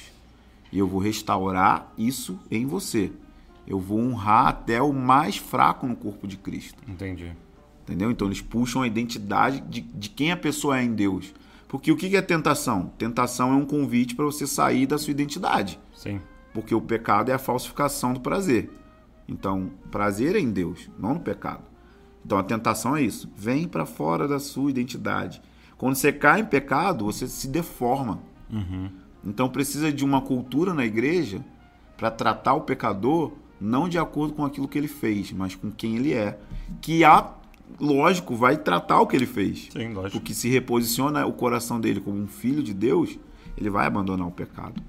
E 0.70 0.78
eu 0.78 0.86
vou 0.86 1.00
restaurar 1.00 1.92
isso 1.96 2.38
em 2.50 2.66
você. 2.66 3.11
Eu 3.66 3.78
vou 3.78 4.00
honrar 4.00 4.48
até 4.48 4.80
o 4.80 4.92
mais 4.92 5.36
fraco 5.36 5.86
no 5.86 5.96
corpo 5.96 6.26
de 6.26 6.36
Cristo. 6.36 6.82
Entendi. 6.86 7.32
Entendeu? 7.82 8.11
Então 8.11 8.28
eles 8.28 8.42
puxam 8.42 8.82
a 8.82 8.86
identidade 8.86 9.61
de, 9.61 9.80
de 9.80 10.11
quem 10.11 10.30
a 10.30 10.36
pessoa 10.36 10.78
é 10.78 10.82
em 10.82 10.94
Deus. 10.94 11.32
Porque 11.66 11.92
o 11.92 11.96
que 11.96 12.09
que 12.09 12.16
é 12.16 12.22
tentação? 12.22 12.92
Tentação 12.98 13.52
é 13.52 13.56
um 13.56 13.64
convite 13.64 14.14
para 14.14 14.24
você 14.24 14.46
sair 14.46 14.86
da 14.86 14.98
sua 14.98 15.11
identidade. 15.11 15.78
Sim. 15.94 16.20
Porque 16.52 16.74
o 16.74 16.80
pecado 16.80 17.30
é 17.30 17.34
a 17.34 17.38
falsificação 17.38 18.12
do 18.12 18.20
prazer. 18.20 18.70
Então, 19.29 19.70
prazer 19.91 20.35
é 20.35 20.41
em 20.41 20.51
Deus, 20.51 20.91
não 20.99 21.14
no 21.14 21.20
pecado. 21.20 21.62
Então 22.24 22.39
a 22.39 22.43
tentação 22.43 22.97
é 22.97 23.03
isso. 23.03 23.31
Vem 23.37 23.66
para 23.66 23.87
fora 23.87 24.26
da 24.26 24.39
sua 24.39 24.70
identidade. 24.70 25.41
Quando 25.76 25.95
você 25.95 26.12
cai 26.12 26.41
em 26.41 26.45
pecado, 26.45 27.05
você 27.05 27.26
se 27.26 27.49
deforma. 27.49 28.20
Então 29.24 29.49
precisa 29.49 29.93
de 29.93 30.05
uma 30.05 30.20
cultura 30.20 30.74
na 30.74 30.85
igreja 30.85 31.45
para 31.97 32.11
tratar 32.11 32.55
o 32.55 32.62
pecador 32.62 33.33
não 33.61 33.89
de 33.89 33.99
acordo 33.99 34.35
com 34.35 34.45
aquilo 34.45 34.68
que 34.68 34.79
ele 34.79 34.89
fez, 34.89 35.33
mas 35.33 35.55
com 35.55 35.70
quem 35.70 35.97
ele 35.97 36.12
é. 36.12 36.39
Que 36.81 37.05
há, 37.05 37.33
lógico, 37.81 38.37
vai 38.37 38.57
tratar 38.57 39.01
o 39.01 39.07
que 39.07 39.16
ele 39.16 39.26
fez. 39.26 39.68
Sim, 39.72 39.93
lógico. 39.93 40.18
Porque 40.18 40.33
se 40.33 40.49
reposiciona 40.49 41.26
o 41.26 41.33
coração 41.33 41.81
dele 41.81 42.01
como 42.01 42.18
um 42.18 42.29
filho 42.29 42.62
de 42.62 42.72
Deus, 42.72 43.18
ele 43.57 43.70
vai 43.70 43.87
abandonar 43.87 44.26
o 44.26 44.31
pecado. 44.31 44.81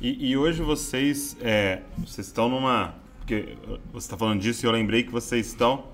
E, 0.00 0.30
e 0.30 0.36
hoje 0.36 0.62
vocês, 0.62 1.36
é, 1.40 1.82
vocês 1.98 2.26
estão 2.26 2.48
numa. 2.48 2.94
Porque 3.22 3.56
você 3.92 4.06
está 4.06 4.16
falando 4.16 4.40
disso 4.40 4.64
e 4.64 4.68
eu 4.68 4.72
lembrei 4.72 5.04
que 5.04 5.12
vocês 5.12 5.46
estão 5.46 5.84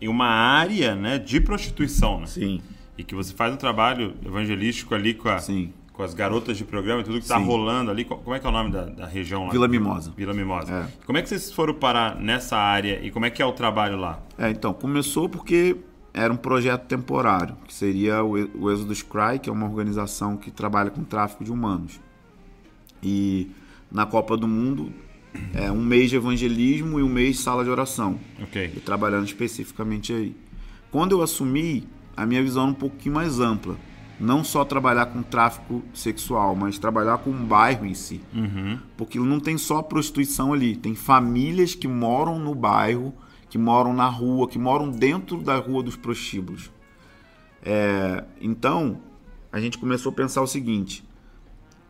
em 0.00 0.08
uma 0.08 0.26
área 0.26 0.94
né, 0.96 1.16
de 1.18 1.40
prostituição, 1.40 2.20
né? 2.20 2.26
Sim, 2.26 2.60
E 2.98 3.04
que 3.04 3.14
você 3.14 3.32
faz 3.32 3.54
um 3.54 3.56
trabalho 3.56 4.14
evangelístico 4.26 4.94
ali 4.94 5.14
com, 5.14 5.28
a- 5.28 5.38
com 5.92 6.02
as 6.02 6.12
garotas 6.12 6.56
de 6.58 6.64
programa 6.64 7.00
e 7.00 7.04
tudo 7.04 7.18
que 7.18 7.22
está 7.24 7.36
rolando 7.46 7.90
ali. 7.90 8.04
Co- 8.04 8.16
Como 8.18 8.34
é 8.34 8.40
que 8.40 8.46
é 8.46 8.48
o 8.48 8.52
nome 8.52 8.70
da, 8.72 8.84
da 8.86 9.06
região 9.06 9.46
lá? 9.46 9.52
Vila 9.52 9.68
Mimosa. 9.68 10.12
Vila 10.16 10.34
Mimosa. 10.34 10.72
É. 10.74 11.04
Como 11.06 11.16
é 11.18 11.22
que 11.22 11.28
vocês 11.28 11.52
foram 11.52 11.72
parar 11.74 12.16
nessa 12.16 12.56
área 12.56 12.98
e 13.02 13.10
como 13.12 13.24
é 13.26 13.30
que 13.30 13.40
é 13.40 13.46
o 13.46 13.52
trabalho 13.52 13.96
lá? 13.96 14.20
É, 14.36 14.50
então, 14.50 14.74
começou 14.74 15.28
porque 15.28 15.76
era 16.12 16.32
um 16.32 16.36
projeto 16.36 16.82
temporário, 16.86 17.56
que 17.66 17.72
seria 17.72 18.24
o, 18.24 18.32
o 18.58 18.70
Exodus 18.72 19.02
Cry, 19.02 19.38
que 19.40 19.48
é 19.48 19.52
uma 19.52 19.66
organização 19.66 20.36
que 20.36 20.50
trabalha 20.50 20.90
com 20.90 21.04
tráfico 21.04 21.44
de 21.44 21.52
humanos. 21.52 22.00
E 23.02 23.50
na 23.90 24.04
Copa 24.04 24.36
do 24.36 24.46
Mundo, 24.48 24.92
é 25.54 25.70
um 25.70 25.82
mês 25.82 26.10
de 26.10 26.16
evangelismo 26.16 26.98
e 26.98 27.02
um 27.02 27.08
mês 27.08 27.36
de 27.36 27.42
sala 27.42 27.64
de 27.64 27.70
oração. 27.70 28.18
e 28.38 28.42
Ok. 28.44 28.82
trabalhando 28.84 29.26
especificamente 29.26 30.12
aí. 30.12 30.36
Quando 30.90 31.12
eu 31.12 31.22
assumi, 31.22 31.86
a 32.16 32.26
minha 32.26 32.42
visão 32.42 32.64
era 32.64 32.72
um 32.72 32.74
pouquinho 32.74 33.14
mais 33.14 33.40
ampla. 33.40 33.76
Não 34.20 34.44
só 34.44 34.64
trabalhar 34.64 35.06
com 35.06 35.22
tráfico 35.22 35.82
sexual, 35.92 36.54
mas 36.54 36.78
trabalhar 36.78 37.18
com 37.18 37.30
um 37.30 37.44
bairro 37.44 37.84
em 37.86 37.94
si. 37.94 38.20
Uhum. 38.32 38.78
Porque 38.96 39.18
não 39.18 39.40
tem 39.40 39.58
só 39.58 39.82
prostituição 39.82 40.52
ali, 40.52 40.76
tem 40.76 40.94
famílias 40.94 41.74
que 41.74 41.88
moram 41.88 42.38
no 42.38 42.54
bairro, 42.54 43.12
que 43.48 43.58
moram 43.58 43.92
na 43.92 44.06
rua, 44.06 44.46
que 44.48 44.58
moram 44.58 44.90
dentro 44.90 45.38
da 45.38 45.56
rua 45.56 45.82
dos 45.82 45.96
prostíbulos. 45.96 46.70
É, 47.64 48.24
então, 48.40 49.00
a 49.50 49.60
gente 49.60 49.78
começou 49.78 50.10
a 50.10 50.14
pensar 50.14 50.42
o 50.42 50.46
seguinte: 50.46 51.04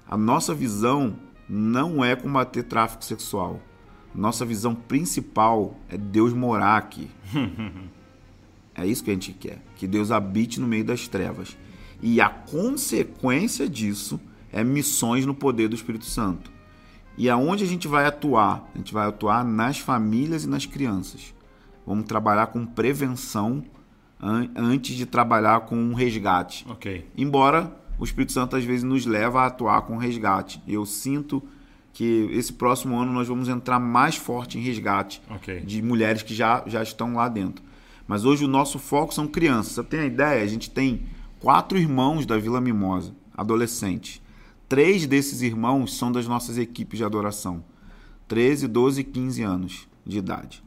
a 0.09 0.17
nossa 0.17 0.55
visão 0.55 1.15
não 1.49 2.05
é 2.05 2.15
combater 2.17 2.63
tráfico 2.63 3.05
sexual. 3.05 3.61
Nossa 4.15 4.45
visão 4.45 4.75
principal 4.75 5.77
é 5.89 5.97
Deus 5.97 6.33
morar 6.33 6.77
aqui. 6.77 7.11
é 8.75 8.87
isso 8.87 9.03
que 9.03 9.11
a 9.11 9.15
gente 9.15 9.33
quer, 9.33 9.63
que 9.77 9.87
Deus 9.87 10.11
habite 10.11 10.61
no 10.61 10.67
meio 10.67 10.85
das 10.85 11.09
trevas. 11.09 11.57
E 12.03 12.21
a 12.21 12.29
consequência 12.29 13.69
disso 13.69 14.21
é 14.53 14.63
missões 14.63 15.25
no 15.25 15.35
poder 15.35 15.69
do 15.69 15.75
Espírito 15.75 16.05
Santo. 16.05 16.51
E 17.17 17.29
aonde 17.29 17.65
a 17.65 17.67
gente 17.67 17.87
vai 17.87 18.07
atuar? 18.07 18.69
A 18.75 18.79
gente 18.79 18.93
vai 18.93 19.07
atuar 19.07 19.45
nas 19.45 19.79
famílias 19.79 20.45
e 20.45 20.49
nas 20.49 20.67
crianças. 20.67 21.35
Vamos 21.87 22.07
trabalhar 22.07 22.49
com 22.49 22.65
prevenção 22.65 23.65
an 24.21 24.49
antes 24.57 24.97
de 24.97 25.05
trabalhar 25.05 25.61
com 25.63 25.77
um 25.77 25.95
resgate. 25.95 26.65
Ok. 26.69 27.07
Embora 27.17 27.77
o 27.99 28.05
Espírito 28.05 28.33
Santo 28.33 28.57
às 28.57 28.65
vezes 28.65 28.83
nos 28.83 29.07
leva 29.07 29.43
a 29.43 29.47
atuar 29.47 29.83
com 29.83 29.97
resgate. 29.97 30.63
Eu 30.67 30.85
sinto 30.87 31.43
que 31.93 32.29
esse 32.33 32.53
próximo 32.53 32.99
ano 32.99 33.13
nós 33.13 33.29
vamos 33.29 33.49
entrar 33.49 33.79
mais 33.79 34.17
forte 34.17 34.59
em 34.59 34.63
resgate 34.63 35.23
Ok. 35.31 35.61
de 35.61 35.83
mulheres 35.83 36.23
que 36.23 36.35
já, 36.35 36.63
já 36.67 36.83
estão 36.83 37.15
lá 37.15 37.29
dentro. 37.29 37.63
Mas 38.07 38.25
hoje 38.25 38.45
o 38.45 38.49
nosso 38.49 38.79
foco 38.79 39.13
são 39.13 39.27
crianças. 39.29 39.75
Você 39.75 39.85
tem 39.85 40.01
a 40.01 40.07
ideia? 40.07 40.43
A 40.43 40.47
gente 40.47 40.71
tem 40.71 41.03
quatro 41.39 41.79
irmãos 41.79 42.25
da 42.27 42.39
Vila 42.39 42.61
Mimosa, 42.61 43.15
adolescentes. 43.37 44.21
Três 44.69 45.07
desses 45.07 45.43
irmãos 45.43 45.97
são 45.97 46.11
das 46.11 46.27
nossas 46.27 46.57
equipes 46.57 46.99
de 46.99 47.05
adoração. 47.05 47.63
13, 48.27 48.67
12 48.69 49.01
e 49.03 49.05
15 49.05 49.43
anos 49.43 49.89
de 50.07 50.19
idade. 50.19 50.62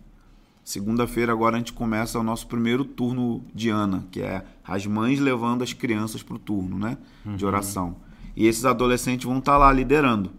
Segunda-feira 0.66 1.32
agora 1.32 1.56
a 1.56 1.60
gente 1.60 1.72
começa 1.74 2.20
o 2.20 2.24
nosso 2.24 2.48
primeiro 2.48 2.84
turno 2.84 3.46
de 3.54 3.70
Ana, 3.70 4.04
que 4.10 4.20
é 4.20 4.44
as 4.68 4.84
mães 4.88 5.20
levando 5.20 5.62
as 5.64 5.72
crianças 5.74 6.24
para 6.24 6.36
o 6.36 6.40
turno, 6.40 6.80
né? 6.80 6.98
De 7.38 7.46
oração. 7.46 7.98
E 8.36 8.48
esses 8.48 8.66
adolescentes 8.66 9.26
vão 9.26 9.38
estar 9.38 9.58
lá 9.60 9.72
liderando. 9.72 10.32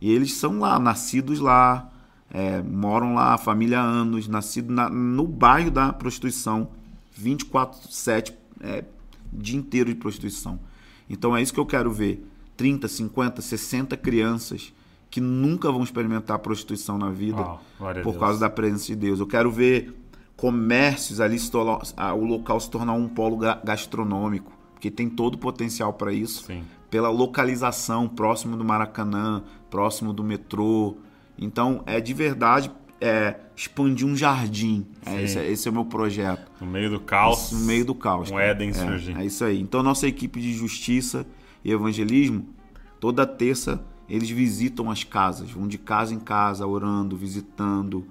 E 0.00 0.10
eles 0.10 0.34
são 0.34 0.58
lá, 0.58 0.80
nascidos 0.80 1.38
lá, 1.38 1.90
é, 2.28 2.60
moram 2.60 3.14
lá, 3.14 3.38
família 3.38 3.78
há 3.80 3.84
anos, 3.84 4.26
nascido 4.26 4.72
na- 4.72 4.90
no 4.90 5.26
bairro 5.28 5.70
da 5.70 5.92
prostituição, 5.92 6.70
24/7, 7.16 8.34
é, 8.60 8.84
dia 9.32 9.56
inteiro 9.56 9.90
de 9.90 9.94
prostituição. 9.94 10.58
Então 11.08 11.36
é 11.36 11.40
isso 11.40 11.54
que 11.54 11.60
eu 11.60 11.66
quero 11.66 11.92
ver. 11.92 12.26
30, 12.56 12.88
50, 12.88 13.40
60 13.40 13.96
crianças 13.96 14.72
que 15.10 15.20
nunca 15.20 15.70
vão 15.72 15.82
experimentar 15.82 16.38
prostituição 16.38 16.98
na 16.98 17.10
vida 17.10 17.40
a 17.40 17.94
por 18.02 18.18
causa 18.18 18.38
da 18.40 18.50
presença 18.50 18.86
de 18.88 18.96
Deus. 18.96 19.20
Eu 19.20 19.26
quero 19.26 19.50
ver 19.50 19.94
comércios 20.36 21.20
ali, 21.20 21.36
o 22.16 22.24
local 22.24 22.60
se 22.60 22.70
tornar 22.70 22.92
um 22.92 23.08
polo 23.08 23.36
ga- 23.38 23.60
gastronômico, 23.64 24.52
porque 24.72 24.90
tem 24.90 25.08
todo 25.08 25.34
o 25.34 25.38
potencial 25.38 25.92
para 25.92 26.12
isso 26.12 26.44
Sim. 26.44 26.62
pela 26.90 27.08
localização 27.08 28.08
próximo 28.08 28.56
do 28.56 28.64
Maracanã, 28.64 29.42
próximo 29.68 30.12
do 30.12 30.22
metrô. 30.22 30.96
Então, 31.36 31.82
é 31.86 32.00
de 32.00 32.14
verdade 32.14 32.70
é, 33.00 33.36
expandir 33.56 34.06
um 34.06 34.16
jardim. 34.16 34.86
É, 35.06 35.22
esse, 35.22 35.38
é- 35.38 35.50
esse 35.50 35.66
é 35.66 35.70
o 35.70 35.74
meu 35.74 35.84
projeto. 35.84 36.50
No 36.60 36.66
meio 36.66 36.90
do 36.90 37.00
caos. 37.00 37.50
No 37.52 37.60
meio 37.60 37.84
do 37.84 37.94
caos. 37.94 38.30
Um. 38.30 38.38
Éden 38.38 38.70
é, 38.70 38.72
surgir. 38.74 39.16
É 39.18 39.24
isso 39.24 39.44
aí. 39.44 39.60
Então, 39.60 39.82
nossa 39.82 40.06
equipe 40.06 40.40
de 40.40 40.52
justiça 40.52 41.26
e 41.64 41.70
evangelismo, 41.72 42.46
toda 43.00 43.26
terça 43.26 43.84
eles 44.08 44.30
visitam 44.30 44.90
as 44.90 45.04
casas, 45.04 45.50
vão 45.50 45.68
de 45.68 45.78
casa 45.78 46.14
em 46.14 46.18
casa, 46.18 46.66
orando, 46.66 47.16
visitando. 47.16 48.06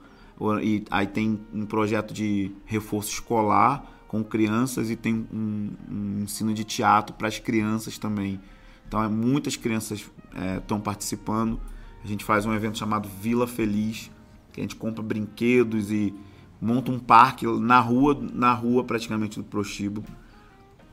E 0.61 0.85
aí 0.91 1.07
tem 1.07 1.39
um 1.53 1.65
projeto 1.65 2.13
de 2.13 2.51
reforço 2.65 3.13
escolar 3.13 3.83
com 4.07 4.23
crianças 4.23 4.89
e 4.89 4.95
tem 4.95 5.27
um, 5.33 5.71
um 5.89 6.23
ensino 6.23 6.53
de 6.53 6.63
teatro 6.63 7.15
para 7.15 7.27
as 7.27 7.39
crianças 7.39 7.97
também. 7.97 8.39
Então, 8.87 9.03
é, 9.03 9.07
muitas 9.09 9.55
crianças 9.55 10.09
estão 10.57 10.79
participando. 10.79 11.59
A 12.03 12.07
gente 12.07 12.23
faz 12.23 12.45
um 12.45 12.53
evento 12.53 12.77
chamado 12.77 13.09
Vila 13.09 13.47
Feliz, 13.47 14.09
que 14.53 14.61
a 14.61 14.63
gente 14.63 14.75
compra 14.75 15.03
brinquedos 15.03 15.91
e 15.91 16.13
monta 16.61 16.91
um 16.91 16.99
parque 16.99 17.45
na 17.59 17.79
rua, 17.79 18.17
na 18.33 18.53
rua 18.53 18.83
praticamente 18.83 19.39
do 19.39 19.43
prostíbulo. 19.43 20.05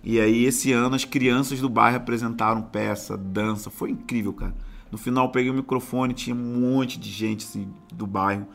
E 0.02 0.18
aí 0.20 0.44
esse 0.44 0.72
ano 0.72 0.96
as 0.96 1.04
crianças 1.04 1.60
do 1.60 1.68
bairro 1.68 1.96
apresentaram 1.96 2.62
peça, 2.62 3.16
dança, 3.16 3.70
foi 3.70 3.90
incrível, 3.90 4.32
cara. 4.32 4.54
No 4.94 4.98
final 4.98 5.24
eu 5.24 5.30
peguei 5.32 5.50
o 5.50 5.54
microfone, 5.54 6.14
tinha 6.14 6.36
um 6.36 6.60
monte 6.60 7.00
de 7.00 7.10
gente 7.10 7.44
assim, 7.44 7.66
do 7.92 8.06
bairro. 8.06 8.46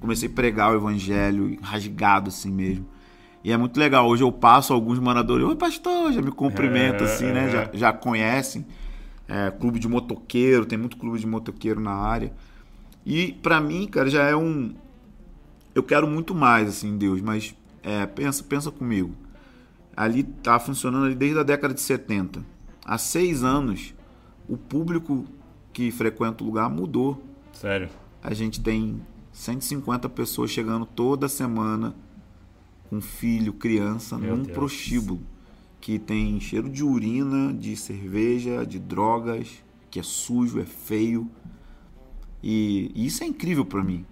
Comecei 0.00 0.28
a 0.28 0.32
pregar 0.32 0.72
o 0.72 0.74
evangelho, 0.74 1.56
rasgado 1.62 2.30
assim 2.30 2.50
mesmo. 2.50 2.84
E 3.44 3.52
é 3.52 3.56
muito 3.56 3.78
legal. 3.78 4.08
Hoje 4.08 4.24
eu 4.24 4.32
passo 4.32 4.72
alguns 4.72 4.98
moradores, 4.98 5.46
oi 5.46 5.54
pastor, 5.54 6.12
já 6.12 6.20
me 6.20 6.32
cumprimentam 6.32 7.06
É, 7.06 7.10
assim, 7.12 7.26
né? 7.26 7.46
é. 7.46 7.50
Já, 7.50 7.70
já 7.72 7.92
conhecem. 7.92 8.66
É, 9.28 9.52
clube 9.52 9.78
de 9.78 9.86
motoqueiro, 9.86 10.66
tem 10.66 10.76
muito 10.76 10.96
clube 10.96 11.16
de 11.16 11.28
motoqueiro 11.28 11.78
na 11.80 11.92
área. 11.92 12.32
E 13.06 13.34
pra 13.34 13.60
mim, 13.60 13.86
cara, 13.86 14.10
já 14.10 14.24
é 14.24 14.34
um. 14.34 14.74
Eu 15.76 15.84
quero 15.84 16.08
muito 16.08 16.34
mais, 16.34 16.68
assim, 16.68 16.98
Deus, 16.98 17.20
mas 17.20 17.54
é, 17.84 18.04
pensa, 18.04 18.42
pensa 18.42 18.68
comigo. 18.72 19.14
Ali 19.96 20.24
tá 20.24 20.58
funcionando 20.58 21.04
ali 21.06 21.14
desde 21.14 21.38
a 21.38 21.44
década 21.44 21.72
de 21.72 21.80
70. 21.80 22.44
Há 22.84 22.98
seis 22.98 23.44
anos, 23.44 23.94
o 24.48 24.56
público 24.56 25.24
que 25.74 25.90
frequenta 25.90 26.42
o 26.42 26.46
lugar 26.46 26.70
mudou. 26.70 27.22
Sério. 27.52 27.90
A 28.22 28.32
gente 28.32 28.60
tem 28.62 29.02
150 29.32 30.08
pessoas 30.08 30.50
chegando 30.50 30.86
toda 30.86 31.28
semana 31.28 31.94
com 32.88 33.00
filho, 33.00 33.52
criança, 33.52 34.16
Meu 34.16 34.36
num 34.36 34.42
Deus. 34.44 34.54
prostíbulo 34.56 35.20
que 35.80 35.98
tem 35.98 36.40
cheiro 36.40 36.70
de 36.70 36.82
urina, 36.82 37.52
de 37.52 37.76
cerveja, 37.76 38.64
de 38.64 38.78
drogas, 38.78 39.62
que 39.90 40.00
é 40.00 40.02
sujo, 40.02 40.58
é 40.58 40.64
feio. 40.64 41.28
E, 42.42 42.90
e 42.94 43.04
isso 43.04 43.22
é 43.22 43.26
incrível 43.26 43.66
pra 43.66 43.82
mim. 43.84 44.06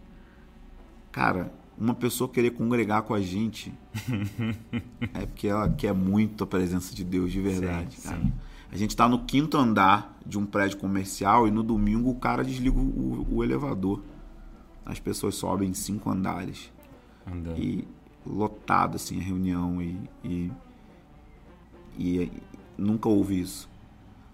Cara, 1.10 1.50
uma 1.78 1.94
pessoa 1.94 2.28
querer 2.28 2.50
congregar 2.50 3.02
com 3.02 3.14
a 3.14 3.20
gente 3.22 3.72
é 5.14 5.24
porque 5.26 5.48
ela 5.48 5.68
quer 5.70 5.94
muito 5.94 6.44
a 6.44 6.46
presença 6.46 6.94
de 6.94 7.04
Deus 7.04 7.32
de 7.32 7.40
verdade, 7.40 7.96
Sim, 7.96 8.08
cara. 8.08 8.20
sim. 8.20 8.32
A 8.72 8.76
gente 8.76 8.96
tá 8.96 9.06
no 9.06 9.24
quinto 9.24 9.58
andar 9.58 10.18
de 10.24 10.38
um 10.38 10.46
prédio 10.46 10.78
comercial 10.78 11.46
e 11.46 11.50
no 11.50 11.62
domingo 11.62 12.08
o 12.08 12.14
cara 12.14 12.42
desliga 12.42 12.78
o, 12.78 13.26
o 13.30 13.44
elevador. 13.44 14.02
As 14.84 14.98
pessoas 14.98 15.34
sobem 15.34 15.74
cinco 15.74 16.10
andares 16.10 16.72
Andando. 17.26 17.60
e 17.60 17.86
lotado 18.26 18.96
assim 18.96 19.20
a 19.20 19.22
reunião 19.22 19.82
e, 19.82 19.98
e, 20.24 20.52
e 21.98 22.32
nunca 22.78 23.10
houve 23.10 23.38
isso. 23.38 23.68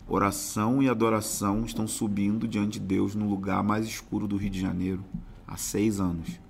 Oração 0.07 0.81
e 0.81 0.89
adoração 0.89 1.65
estão 1.65 1.89
subindo 1.89 2.47
diante 2.47 2.79
de 2.79 2.87
Deus 2.87 3.17
no 3.17 3.29
lugar 3.29 3.63
mais 3.65 3.87
escuro 3.87 4.29
do 4.29 4.37
Rio 4.37 4.51
de 4.51 4.61
Janeiro 4.61 5.05
há 5.49 5.57
seis 5.57 5.99
anos. 5.99 6.41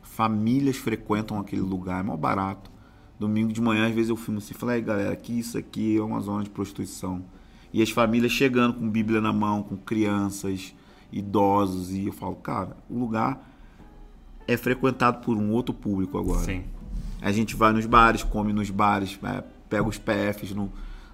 Famílias 0.00 0.76
frequentam 0.76 1.40
aquele 1.40 1.60
lugar, 1.60 2.00
é 2.00 2.02
mó 2.04 2.16
barato. 2.16 2.70
Domingo 3.18 3.52
de 3.52 3.60
manhã, 3.60 3.86
às 3.86 3.94
vezes 3.94 4.10
eu 4.10 4.16
filmo 4.16 4.38
assim, 4.38 4.52
falei, 4.54 4.76
"Aí, 4.76 4.82
galera, 4.82 5.12
aqui 5.12 5.38
isso 5.38 5.56
aqui 5.56 5.96
é 5.96 6.02
uma 6.02 6.20
zona 6.20 6.44
de 6.44 6.50
prostituição. 6.50 7.24
E 7.72 7.82
as 7.82 7.90
famílias 7.90 8.32
chegando 8.32 8.74
com 8.74 8.88
Bíblia 8.88 9.20
na 9.20 9.32
mão, 9.32 9.62
com 9.62 9.76
crianças, 9.76 10.74
idosos, 11.12 11.92
e 11.92 12.06
eu 12.06 12.12
falo, 12.12 12.34
cara, 12.36 12.76
o 12.88 12.98
lugar 12.98 13.46
é 14.46 14.56
frequentado 14.56 15.24
por 15.24 15.36
um 15.36 15.50
outro 15.50 15.74
público 15.74 16.18
agora. 16.18 16.44
Sim. 16.44 16.64
A 17.20 17.32
gente 17.32 17.56
vai 17.56 17.72
nos 17.72 17.86
bares, 17.86 18.22
come 18.22 18.52
nos 18.52 18.70
bares, 18.70 19.18
é, 19.22 19.42
pega 19.68 19.88
os 19.88 19.98
PFs 19.98 20.52
no, 20.52 20.70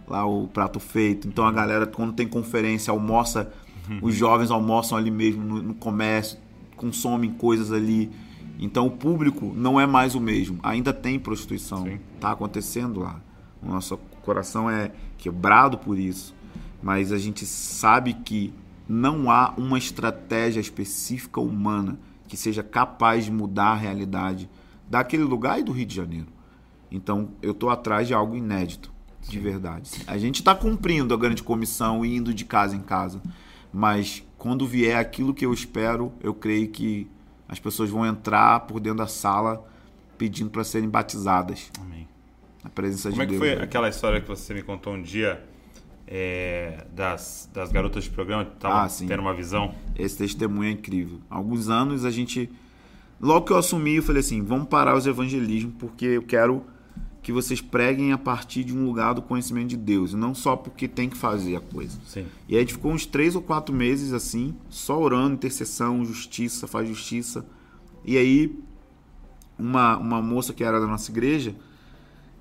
lá 0.07 0.26
o 0.26 0.48
prato 0.48 0.78
feito. 0.78 1.26
Então 1.26 1.46
a 1.46 1.53
galera, 1.53 1.86
quando 1.86 2.12
tem 2.12 2.26
conferência, 2.26 2.90
almoça, 2.90 3.53
os 4.03 4.14
jovens 4.14 4.50
almoçam 4.50 4.98
ali 4.98 5.11
mesmo 5.11 5.42
no, 5.42 5.62
no 5.62 5.74
comércio, 5.74 6.38
consomem 6.76 7.32
coisas 7.32 7.72
ali. 7.72 8.11
Então 8.59 8.86
o 8.86 8.90
público 8.90 9.53
não 9.55 9.80
é 9.80 9.86
mais 9.86 10.14
o 10.14 10.20
mesmo. 10.20 10.59
Ainda 10.62 10.92
tem 10.92 11.18
prostituição. 11.18 11.84
Sim. 11.84 11.98
Tá 12.20 12.32
acontecendo 12.32 13.00
lá. 13.00 13.20
O 13.62 13.68
nosso 13.68 13.96
coração 14.22 14.70
é 14.70 14.92
quebrado 15.18 15.78
por 15.78 15.98
isso. 15.98 16.34
Mas 16.82 17.12
a 17.12 17.18
gente 17.18 17.46
sabe 17.46 18.14
que 18.14 18.53
não 18.88 19.30
há 19.30 19.55
uma 19.57 19.78
estratégia 19.78 20.61
específica 20.61 21.40
humana 21.40 21.98
que 22.28 22.36
seja 22.36 22.62
capaz 22.62 23.24
de 23.24 23.32
mudar 23.32 23.72
a 23.72 23.76
realidade 23.76 24.48
daquele 24.88 25.22
lugar 25.22 25.61
e 25.61 25.62
do 25.62 25.72
Rio 25.72 25.86
de 25.86 25.94
Janeiro. 25.94 26.26
Então, 26.90 27.30
eu 27.40 27.53
estou 27.53 27.70
atrás 27.70 28.07
de 28.07 28.14
algo 28.14 28.36
inédito, 28.36 28.92
de 29.26 29.38
verdade. 29.38 29.90
A 30.07 30.18
gente 30.18 30.36
está 30.36 30.55
cumprindo 30.55 31.14
a 31.14 31.16
grande 31.16 31.42
comissão 31.42 32.05
e 32.05 32.16
indo 32.16 32.34
de 32.34 32.44
casa 32.44 32.76
em 32.76 32.80
casa, 32.80 33.22
mas 33.72 34.22
quando 34.36 34.66
vier 34.66 34.98
aquilo 34.98 35.32
que 35.32 35.46
eu 35.46 35.53
espero, 35.55 36.12
eu 36.20 36.34
creio 36.34 36.68
que 36.68 37.09
as 37.53 37.61
pessoas 37.61 37.90
vão 37.90 38.07
entrar 38.07 38.61
por 38.61 38.80
dentro 38.80 38.98
da 38.98 39.07
sala 39.07 39.62
pedindo 40.16 40.48
para 40.48 40.64
serem 40.64 40.88
batizadas 40.88 41.70
Amém. 41.78 42.09
na 42.64 42.70
presença 42.70 43.11
Como 43.11 43.20
é 43.20 43.26
de 43.26 43.34
que 43.34 43.38
Deus. 43.38 43.55
foi 43.55 43.62
aquela 43.62 43.90
história 43.90 44.22
que 44.22 44.26
você 44.26 44.55
me 44.55 44.62
contou 44.62 44.94
um 44.94 45.03
dia 45.03 45.44
é, 46.09 46.86
das, 46.94 47.50
das 47.53 47.70
garotas 47.70 48.05
de 48.05 48.11
programa 48.11 48.46
que 48.46 48.55
estavam 48.55 48.78
Ah, 48.78 48.88
tendo 49.07 49.20
uma 49.20 49.34
visão? 49.34 49.74
Esse 49.94 50.16
testemunho 50.16 50.70
é 50.70 50.72
incrível. 50.72 51.20
Há 51.30 51.36
alguns 51.36 51.68
anos 51.68 52.07
a 52.07 52.11
gente 52.11 52.50
Logo 53.20 53.46
que 53.46 53.53
eu 53.53 53.57
assumi, 53.59 53.96
eu 53.96 54.03
falei 54.03 54.18
assim: 54.18 54.42
vamos 54.42 54.66
parar 54.66 54.96
os 54.96 55.07
evangelismos, 55.07 55.74
porque 55.78 56.07
eu 56.07 56.22
quero 56.22 56.64
que 57.23 57.33
vocês 57.33 57.61
preguem 57.61 58.12
a 58.12 58.18
partir 58.18 58.64
de 58.64 58.77
um 58.77 58.85
lugar 58.85 59.14
do 59.14 59.23
conhecimento 59.23 59.68
de 59.68 59.77
Deus, 59.77 60.12
e 60.12 60.16
não 60.16 60.35
só 60.35 60.57
porque 60.57 60.89
tem 60.89 61.09
que 61.09 61.16
fazer 61.16 61.55
a 61.55 61.61
coisa. 61.61 61.97
Sim. 62.05 62.27
E 62.49 62.55
aí 62.55 62.59
a 62.59 62.61
gente 62.61 62.75
ficou 62.75 62.93
uns 62.93 63.07
três 63.07 63.37
ou 63.37 63.41
quatro 63.41 63.73
meses 63.75 64.12
assim, 64.12 64.55
só 64.68 65.01
orando, 65.01 65.35
intercessão, 65.35 66.05
justiça, 66.05 66.66
faz 66.66 66.89
justiça. 66.89 67.47
E 68.05 68.16
aí, 68.18 68.59
uma, 69.57 69.97
uma 69.97 70.20
moça 70.20 70.53
que 70.53 70.64
era 70.64 70.81
da 70.81 70.87
nossa 70.87 71.12
igreja, 71.12 71.55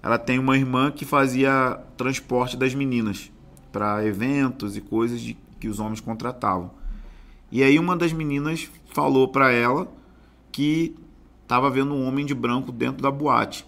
ela 0.01 0.17
tem 0.17 0.39
uma 0.39 0.57
irmã 0.57 0.91
que 0.91 1.05
fazia 1.05 1.79
transporte 1.95 2.57
das 2.57 2.73
meninas 2.73 3.31
para 3.71 4.03
eventos 4.03 4.75
e 4.75 4.81
coisas 4.81 5.21
de, 5.21 5.37
que 5.59 5.67
os 5.67 5.79
homens 5.79 6.01
contratavam. 6.01 6.71
E 7.51 7.61
aí 7.61 7.77
uma 7.77 7.95
das 7.95 8.11
meninas 8.11 8.67
falou 8.87 9.27
para 9.27 9.51
ela 9.51 9.87
que 10.51 10.95
estava 11.43 11.69
vendo 11.69 11.93
um 11.93 12.07
homem 12.07 12.25
de 12.25 12.33
branco 12.33 12.71
dentro 12.71 13.03
da 13.03 13.11
boate. 13.11 13.65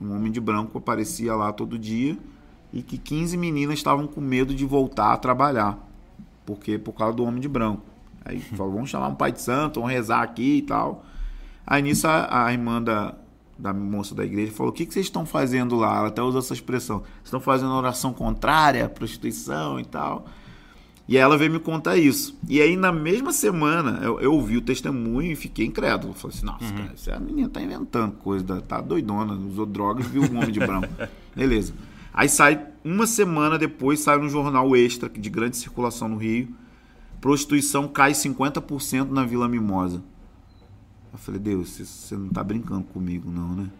Um 0.00 0.14
homem 0.14 0.30
de 0.30 0.40
branco 0.40 0.78
aparecia 0.78 1.34
lá 1.34 1.52
todo 1.52 1.78
dia 1.78 2.16
e 2.72 2.82
que 2.82 2.98
15 2.98 3.36
meninas 3.36 3.78
estavam 3.78 4.06
com 4.06 4.20
medo 4.20 4.54
de 4.54 4.64
voltar 4.64 5.12
a 5.12 5.16
trabalhar, 5.16 5.78
porque 6.44 6.78
por 6.78 6.92
causa 6.92 7.16
do 7.16 7.24
homem 7.24 7.40
de 7.40 7.48
branco. 7.48 7.82
Aí 8.24 8.40
falou, 8.40 8.74
vamos 8.74 8.90
chamar 8.90 9.08
um 9.08 9.14
pai 9.14 9.32
de 9.32 9.40
santo, 9.40 9.80
vamos 9.80 9.94
rezar 9.94 10.22
aqui 10.22 10.58
e 10.58 10.62
tal. 10.62 11.04
Aí 11.66 11.82
nisso 11.82 12.06
a, 12.06 12.46
a 12.46 12.52
irmã 12.52 12.82
da, 12.82 13.14
da 13.58 13.72
moça 13.72 14.14
da 14.14 14.24
igreja 14.24 14.52
falou: 14.52 14.70
O 14.70 14.74
que, 14.74 14.84
que 14.86 14.92
vocês 14.92 15.06
estão 15.06 15.24
fazendo 15.24 15.76
lá? 15.76 15.98
Ela 15.98 16.08
até 16.08 16.22
usou 16.22 16.40
essa 16.40 16.52
expressão: 16.52 17.02
estão 17.24 17.40
fazendo 17.40 17.72
oração 17.72 18.12
contrária 18.12 18.84
à 18.84 18.88
prostituição 18.88 19.80
e 19.80 19.84
tal. 19.84 20.26
E 21.08 21.16
aí 21.16 21.22
ela 21.22 21.38
veio 21.38 21.52
me 21.52 21.60
contar 21.60 21.96
isso. 21.96 22.36
E 22.48 22.60
aí, 22.60 22.76
na 22.76 22.90
mesma 22.90 23.32
semana, 23.32 24.00
eu, 24.02 24.20
eu 24.20 24.32
ouvi 24.32 24.56
o 24.56 24.60
testemunho 24.60 25.32
e 25.32 25.36
fiquei 25.36 25.66
incrédulo. 25.66 26.14
Falei 26.14 26.36
assim: 26.36 26.46
Nossa, 26.46 26.64
uhum. 26.64 26.76
cara, 26.76 26.92
essa 26.94 27.20
menina 27.20 27.48
tá 27.48 27.62
inventando 27.62 28.12
coisa, 28.16 28.60
tá 28.60 28.80
doidona, 28.80 29.34
usou 29.34 29.66
drogas, 29.66 30.06
viu 30.06 30.22
um 30.22 30.36
homem 30.36 30.50
de 30.50 30.58
branco. 30.58 30.88
Beleza. 31.34 31.72
Aí 32.12 32.28
sai, 32.28 32.66
uma 32.84 33.06
semana 33.06 33.58
depois, 33.58 34.00
sai 34.00 34.18
no 34.18 34.28
jornal 34.28 34.74
extra, 34.74 35.08
de 35.08 35.30
grande 35.30 35.56
circulação 35.56 36.08
no 36.08 36.16
Rio: 36.16 36.48
prostituição 37.20 37.86
cai 37.86 38.12
50% 38.12 39.10
na 39.10 39.24
Vila 39.24 39.48
Mimosa. 39.48 40.02
Eu 41.12 41.18
falei, 41.18 41.40
Deus, 41.40 41.78
você 41.78 42.16
não 42.16 42.28
tá 42.28 42.42
brincando 42.42 42.84
comigo, 42.84 43.30
não, 43.30 43.54
né? 43.54 43.70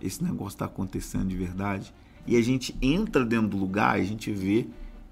Esse 0.00 0.22
negócio 0.22 0.58
tá 0.58 0.66
acontecendo 0.66 1.26
de 1.26 1.36
verdade. 1.36 1.92
E 2.26 2.36
a 2.36 2.42
gente 2.42 2.76
entra 2.82 3.24
dentro 3.24 3.48
do 3.48 3.56
lugar 3.56 3.98
e 3.98 4.02
a 4.02 4.04
gente 4.04 4.30
vê 4.30 4.66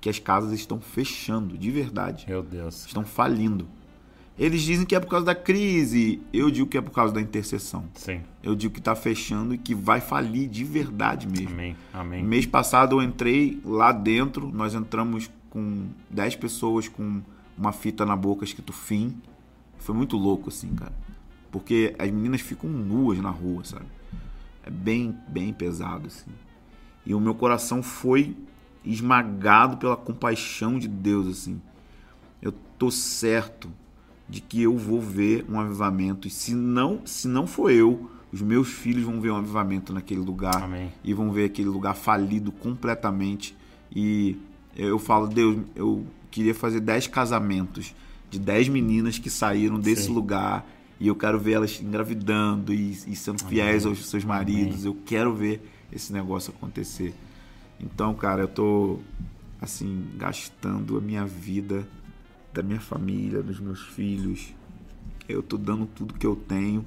que 0.04 0.10
as 0.10 0.18
casas 0.18 0.52
estão 0.52 0.82
fechando, 0.82 1.56
de 1.56 1.70
verdade. 1.70 2.26
Meu 2.28 2.42
Deus. 2.42 2.84
Estão 2.84 3.06
falindo. 3.06 3.66
Eles 4.38 4.60
dizem 4.60 4.84
que 4.84 4.94
é 4.94 5.00
por 5.00 5.08
causa 5.08 5.24
da 5.24 5.34
crise. 5.34 6.20
Eu 6.30 6.50
digo 6.50 6.68
que 6.68 6.76
é 6.76 6.82
por 6.82 6.90
causa 6.90 7.14
da 7.14 7.22
intercessão. 7.22 7.86
Sim. 7.94 8.20
Eu 8.42 8.54
digo 8.54 8.74
que 8.74 8.80
está 8.80 8.94
fechando 8.94 9.54
e 9.54 9.58
que 9.58 9.74
vai 9.74 10.02
falir 10.02 10.46
de 10.46 10.62
verdade 10.62 11.26
mesmo. 11.26 11.54
Amém. 11.54 11.74
Amém. 11.90 12.22
Mês 12.22 12.44
passado 12.44 12.96
eu 12.96 13.02
entrei 13.02 13.58
lá 13.64 13.92
dentro, 13.92 14.50
nós 14.52 14.74
entramos 14.74 15.30
com 15.48 15.86
10 16.10 16.36
pessoas 16.36 16.86
com 16.86 17.22
uma 17.56 17.72
fita 17.72 18.04
na 18.04 18.14
boca 18.14 18.44
escrito 18.44 18.74
fim. 18.74 19.16
Foi 19.78 19.94
muito 19.94 20.18
louco 20.18 20.50
assim, 20.50 20.74
cara. 20.74 20.92
Porque 21.50 21.94
as 21.98 22.10
meninas 22.10 22.42
ficam 22.42 22.68
nuas 22.68 23.18
na 23.20 23.30
rua, 23.30 23.64
sabe? 23.64 23.86
É 24.64 24.68
bem, 24.68 25.16
bem 25.28 25.50
pesado, 25.50 26.08
assim. 26.08 26.30
E 27.06 27.14
o 27.14 27.20
meu 27.20 27.34
coração 27.34 27.82
foi 27.82 28.36
esmagado 28.84 29.76
pela 29.76 29.96
compaixão 29.96 30.78
de 30.78 30.88
Deus, 30.88 31.26
assim. 31.26 31.60
Eu 32.42 32.52
tô 32.78 32.90
certo 32.90 33.70
de 34.28 34.40
que 34.40 34.62
eu 34.62 34.76
vou 34.76 35.00
ver 35.00 35.44
um 35.48 35.58
avivamento. 35.58 36.26
E 36.26 36.30
se 36.30 36.54
não, 36.54 37.00
se 37.04 37.28
não 37.28 37.46
for 37.46 37.70
eu, 37.70 38.10
os 38.32 38.42
meus 38.42 38.68
filhos 38.68 39.04
vão 39.04 39.20
ver 39.20 39.30
um 39.30 39.36
avivamento 39.36 39.92
naquele 39.92 40.20
lugar. 40.20 40.62
Amém. 40.62 40.92
E 41.02 41.14
vão 41.14 41.30
ver 41.30 41.44
aquele 41.44 41.68
lugar 41.68 41.94
falido 41.94 42.50
completamente. 42.50 43.56
E 43.94 44.36
eu 44.76 44.98
falo, 44.98 45.26
Deus, 45.26 45.58
eu 45.74 46.04
queria 46.30 46.54
fazer 46.54 46.80
dez 46.80 47.06
casamentos 47.06 47.94
de 48.30 48.38
dez 48.38 48.68
meninas 48.68 49.18
que 49.18 49.30
saíram 49.30 49.78
desse 49.78 50.04
Sim. 50.04 50.14
lugar 50.14 50.66
e 50.98 51.06
eu 51.06 51.14
quero 51.14 51.38
ver 51.38 51.52
elas 51.52 51.80
engravidando 51.80 52.72
e, 52.72 52.90
e 53.06 53.16
sendo 53.16 53.44
fiéis 53.44 53.86
aos 53.86 54.08
seus 54.08 54.24
maridos. 54.24 54.80
Amém. 54.80 54.86
Eu 54.86 54.96
quero 55.04 55.34
ver 55.34 55.60
esse 55.92 56.12
negócio 56.12 56.52
acontecer. 56.56 57.14
Então, 57.80 58.14
cara, 58.14 58.42
eu 58.42 58.48
tô 58.48 58.98
assim 59.60 60.06
gastando 60.16 60.98
a 60.98 61.00
minha 61.00 61.24
vida 61.24 61.86
da 62.52 62.62
minha 62.62 62.80
família, 62.80 63.42
dos 63.42 63.58
meus 63.58 63.80
filhos. 63.80 64.54
Eu 65.28 65.42
tô 65.42 65.56
dando 65.56 65.86
tudo 65.86 66.14
que 66.14 66.26
eu 66.26 66.36
tenho 66.36 66.84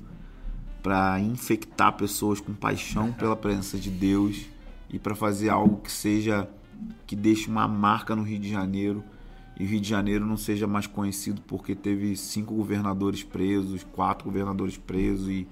para 0.81 1.19
infectar 1.19 1.93
pessoas 1.93 2.39
com 2.39 2.53
paixão 2.53 3.11
pela 3.11 3.35
presença 3.37 3.77
de 3.77 3.89
Deus 3.89 4.45
e 4.89 4.97
para 4.97 5.15
fazer 5.15 5.49
algo 5.49 5.81
que 5.81 5.91
seja 5.91 6.49
que 7.05 7.15
deixe 7.15 7.49
uma 7.49 7.67
marca 7.67 8.15
no 8.15 8.21
Rio 8.21 8.39
de 8.39 8.49
Janeiro 8.49 9.03
e 9.59 9.63
o 9.63 9.67
Rio 9.67 9.81
de 9.81 9.89
Janeiro 9.89 10.25
não 10.25 10.37
seja 10.37 10.67
mais 10.67 10.85
conhecido 10.85 11.41
porque 11.47 11.73
teve 11.73 12.15
cinco 12.15 12.53
governadores 12.53 13.23
presos, 13.23 13.83
quatro 13.91 14.25
governadores 14.25 14.77
presos 14.77 15.27
e, 15.29 15.47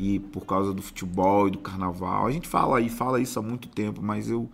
e 0.00 0.18
por 0.18 0.46
causa 0.46 0.72
do 0.72 0.80
futebol 0.80 1.46
e 1.46 1.50
do 1.50 1.58
carnaval. 1.58 2.26
A 2.26 2.32
gente 2.32 2.48
fala 2.48 2.80
e 2.80 2.88
fala 2.88 3.20
isso 3.20 3.38
há 3.38 3.42
muito 3.42 3.68
tempo, 3.68 4.00
mas 4.02 4.30
eu 4.30 4.48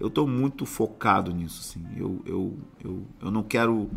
eu 0.00 0.08
estou 0.08 0.26
muito 0.26 0.66
focado 0.66 1.32
nisso. 1.32 1.60
Assim. 1.60 1.86
Eu, 1.96 2.20
eu, 2.26 2.58
eu, 2.82 3.06
eu 3.22 3.30
não 3.30 3.44
quero 3.44 3.88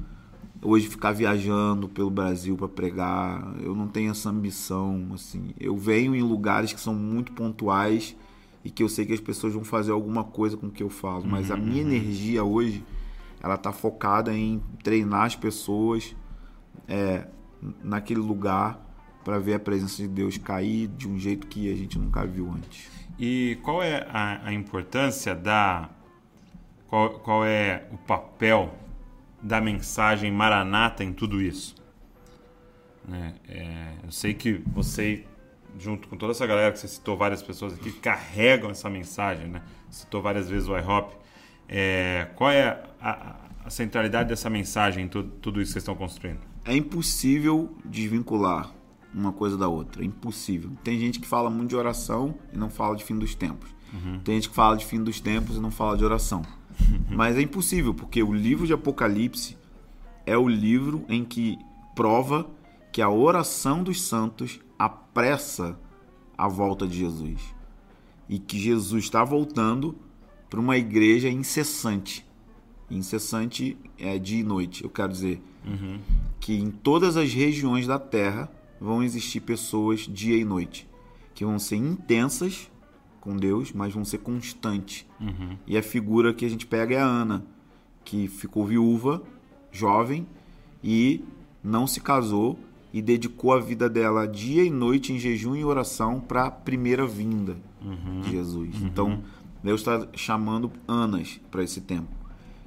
hoje 0.61 0.87
ficar 0.87 1.11
viajando 1.11 1.89
pelo 1.89 2.11
Brasil 2.11 2.55
para 2.55 2.67
pregar. 2.67 3.55
Eu 3.59 3.75
não 3.75 3.87
tenho 3.87 4.11
essa 4.11 4.29
ambição. 4.29 5.07
Assim. 5.15 5.55
Eu 5.59 5.75
venho 5.75 6.15
em 6.15 6.21
lugares 6.21 6.71
que 6.71 6.79
são 6.79 6.93
muito 6.93 7.31
pontuais 7.31 8.15
e 8.63 8.69
que 8.69 8.83
eu 8.83 8.89
sei 8.89 9.07
que 9.07 9.13
as 9.13 9.19
pessoas 9.19 9.53
vão 9.53 9.63
fazer 9.63 9.91
alguma 9.91 10.23
coisa 10.23 10.55
com 10.55 10.67
o 10.67 10.71
que 10.71 10.83
eu 10.83 10.89
falo. 10.89 11.25
Mas 11.25 11.49
a 11.49 11.57
minha 11.57 11.83
uhum. 11.83 11.89
energia 11.89 12.43
hoje 12.43 12.83
ela 13.41 13.55
está 13.55 13.71
focada 13.71 14.31
em 14.31 14.61
treinar 14.83 15.23
as 15.23 15.35
pessoas 15.35 16.15
é, 16.87 17.27
naquele 17.83 18.19
lugar 18.19 18.84
para 19.25 19.39
ver 19.39 19.55
a 19.55 19.59
presença 19.59 20.03
de 20.03 20.07
Deus 20.07 20.37
cair 20.37 20.87
de 20.87 21.09
um 21.09 21.17
jeito 21.17 21.47
que 21.47 21.73
a 21.73 21.75
gente 21.75 21.97
nunca 21.97 22.23
viu 22.27 22.47
antes. 22.55 22.91
E 23.17 23.57
qual 23.63 23.81
é 23.81 24.05
a, 24.07 24.47
a 24.49 24.53
importância 24.53 25.33
da. 25.33 25.89
Qual, 26.87 27.09
qual 27.19 27.43
é 27.43 27.87
o 27.91 27.97
papel 27.97 28.77
da 29.41 29.59
mensagem 29.59 30.31
maranata 30.31 31.03
em 31.03 31.11
tudo 31.11 31.41
isso? 31.41 31.75
Né? 33.07 33.33
É, 33.49 33.93
eu 34.03 34.11
sei 34.11 34.35
que 34.35 34.61
você, 34.67 35.25
junto 35.79 36.07
com 36.07 36.15
toda 36.15 36.31
essa 36.31 36.45
galera 36.45 36.71
que 36.71 36.77
você 36.77 36.87
citou, 36.87 37.17
várias 37.17 37.41
pessoas 37.41 37.73
aqui, 37.73 37.91
carregam 37.93 38.69
essa 38.69 38.91
mensagem, 38.91 39.47
né? 39.47 39.63
Citou 39.89 40.21
várias 40.21 40.47
vezes 40.47 40.69
o 40.69 40.77
iHop. 40.77 41.15
É, 41.67 42.27
qual 42.35 42.51
é 42.51 42.83
a, 43.01 43.35
a, 43.65 43.69
centralidade 43.71 44.29
dessa 44.29 44.51
mensagem 44.51 45.05
em 45.05 45.07
tudo, 45.07 45.31
tudo 45.41 45.59
isso 45.59 45.69
que 45.69 45.73
vocês 45.73 45.81
estão 45.81 45.95
construindo? 45.95 46.41
É 46.63 46.75
impossível 46.75 47.75
desvincular 47.83 48.71
uma 49.15 49.31
coisa 49.31 49.57
da 49.57 49.67
outra. 49.67 50.03
É 50.03 50.05
impossível. 50.05 50.71
Tem 50.83 50.99
gente 50.99 51.19
que 51.19 51.27
fala 51.27 51.49
muito 51.49 51.69
de 51.69 51.75
oração 51.75 52.35
e 52.53 52.57
não 52.57 52.69
fala 52.69 52.95
de 52.95 53.03
fim 53.03 53.17
dos 53.17 53.33
tempos. 53.33 53.69
Uhum. 53.93 54.19
Tem 54.19 54.35
gente 54.35 54.49
que 54.49 54.55
fala 54.55 54.75
de 54.75 54.85
fim 54.85 55.01
dos 55.01 55.21
tempos 55.21 55.55
e 55.55 55.59
não 55.59 55.71
fala 55.71 55.97
de 55.97 56.03
oração. 56.03 56.41
Mas 57.09 57.37
é 57.37 57.41
impossível, 57.41 57.93
porque 57.93 58.21
o 58.21 58.33
livro 58.33 58.67
de 58.67 58.73
Apocalipse 58.73 59.57
é 60.25 60.37
o 60.37 60.47
livro 60.47 61.05
em 61.07 61.23
que 61.23 61.57
prova 61.95 62.45
que 62.91 63.01
a 63.01 63.09
oração 63.09 63.83
dos 63.83 64.01
santos 64.01 64.59
apressa 64.77 65.79
a 66.37 66.47
volta 66.47 66.85
de 66.85 66.97
Jesus. 66.97 67.41
E 68.27 68.37
que 68.37 68.59
Jesus 68.59 69.05
está 69.05 69.23
voltando 69.23 69.95
para 70.49 70.59
uma 70.59 70.77
igreja 70.77 71.29
incessante. 71.29 72.25
Incessante 72.89 73.77
é 73.97 74.17
dia 74.19 74.41
e 74.41 74.43
noite, 74.43 74.83
eu 74.83 74.89
quero 74.89 75.11
dizer. 75.11 75.41
Uhum. 75.65 75.99
Que 76.39 76.55
em 76.55 76.69
todas 76.69 77.15
as 77.15 77.33
regiões 77.33 77.87
da 77.87 77.97
terra 77.97 78.49
vão 78.85 79.01
existir 79.01 79.39
pessoas 79.39 80.01
dia 80.01 80.37
e 80.37 80.45
noite. 80.45 80.87
Que 81.33 81.43
vão 81.43 81.57
ser 81.57 81.77
intensas 81.77 82.69
com 83.19 83.35
Deus, 83.35 83.73
mas 83.73 83.91
vão 83.91 84.05
ser 84.05 84.19
constantes. 84.19 85.07
Uhum. 85.19 85.57
E 85.65 85.75
a 85.75 85.81
figura 85.81 86.31
que 86.31 86.45
a 86.45 86.49
gente 86.49 86.67
pega 86.67 86.95
é 86.95 86.99
a 86.99 87.05
Ana, 87.05 87.43
que 88.03 88.27
ficou 88.27 88.63
viúva, 88.63 89.23
jovem, 89.71 90.27
e 90.83 91.25
não 91.63 91.87
se 91.87 91.99
casou 91.99 92.59
e 92.93 93.01
dedicou 93.01 93.53
a 93.53 93.59
vida 93.59 93.89
dela 93.89 94.27
dia 94.27 94.63
e 94.63 94.69
noite 94.69 95.11
em 95.11 95.17
jejum 95.17 95.55
e 95.55 95.65
oração 95.65 96.19
para 96.21 96.45
a 96.45 96.51
primeira 96.51 97.07
vinda 97.07 97.57
uhum. 97.83 98.21
de 98.21 98.29
Jesus. 98.29 98.79
Uhum. 98.79 98.87
Então, 98.87 99.23
Deus 99.63 99.81
está 99.81 100.07
chamando 100.13 100.71
Anas 100.87 101.41
para 101.49 101.63
esse 101.63 101.81
tempo, 101.81 102.15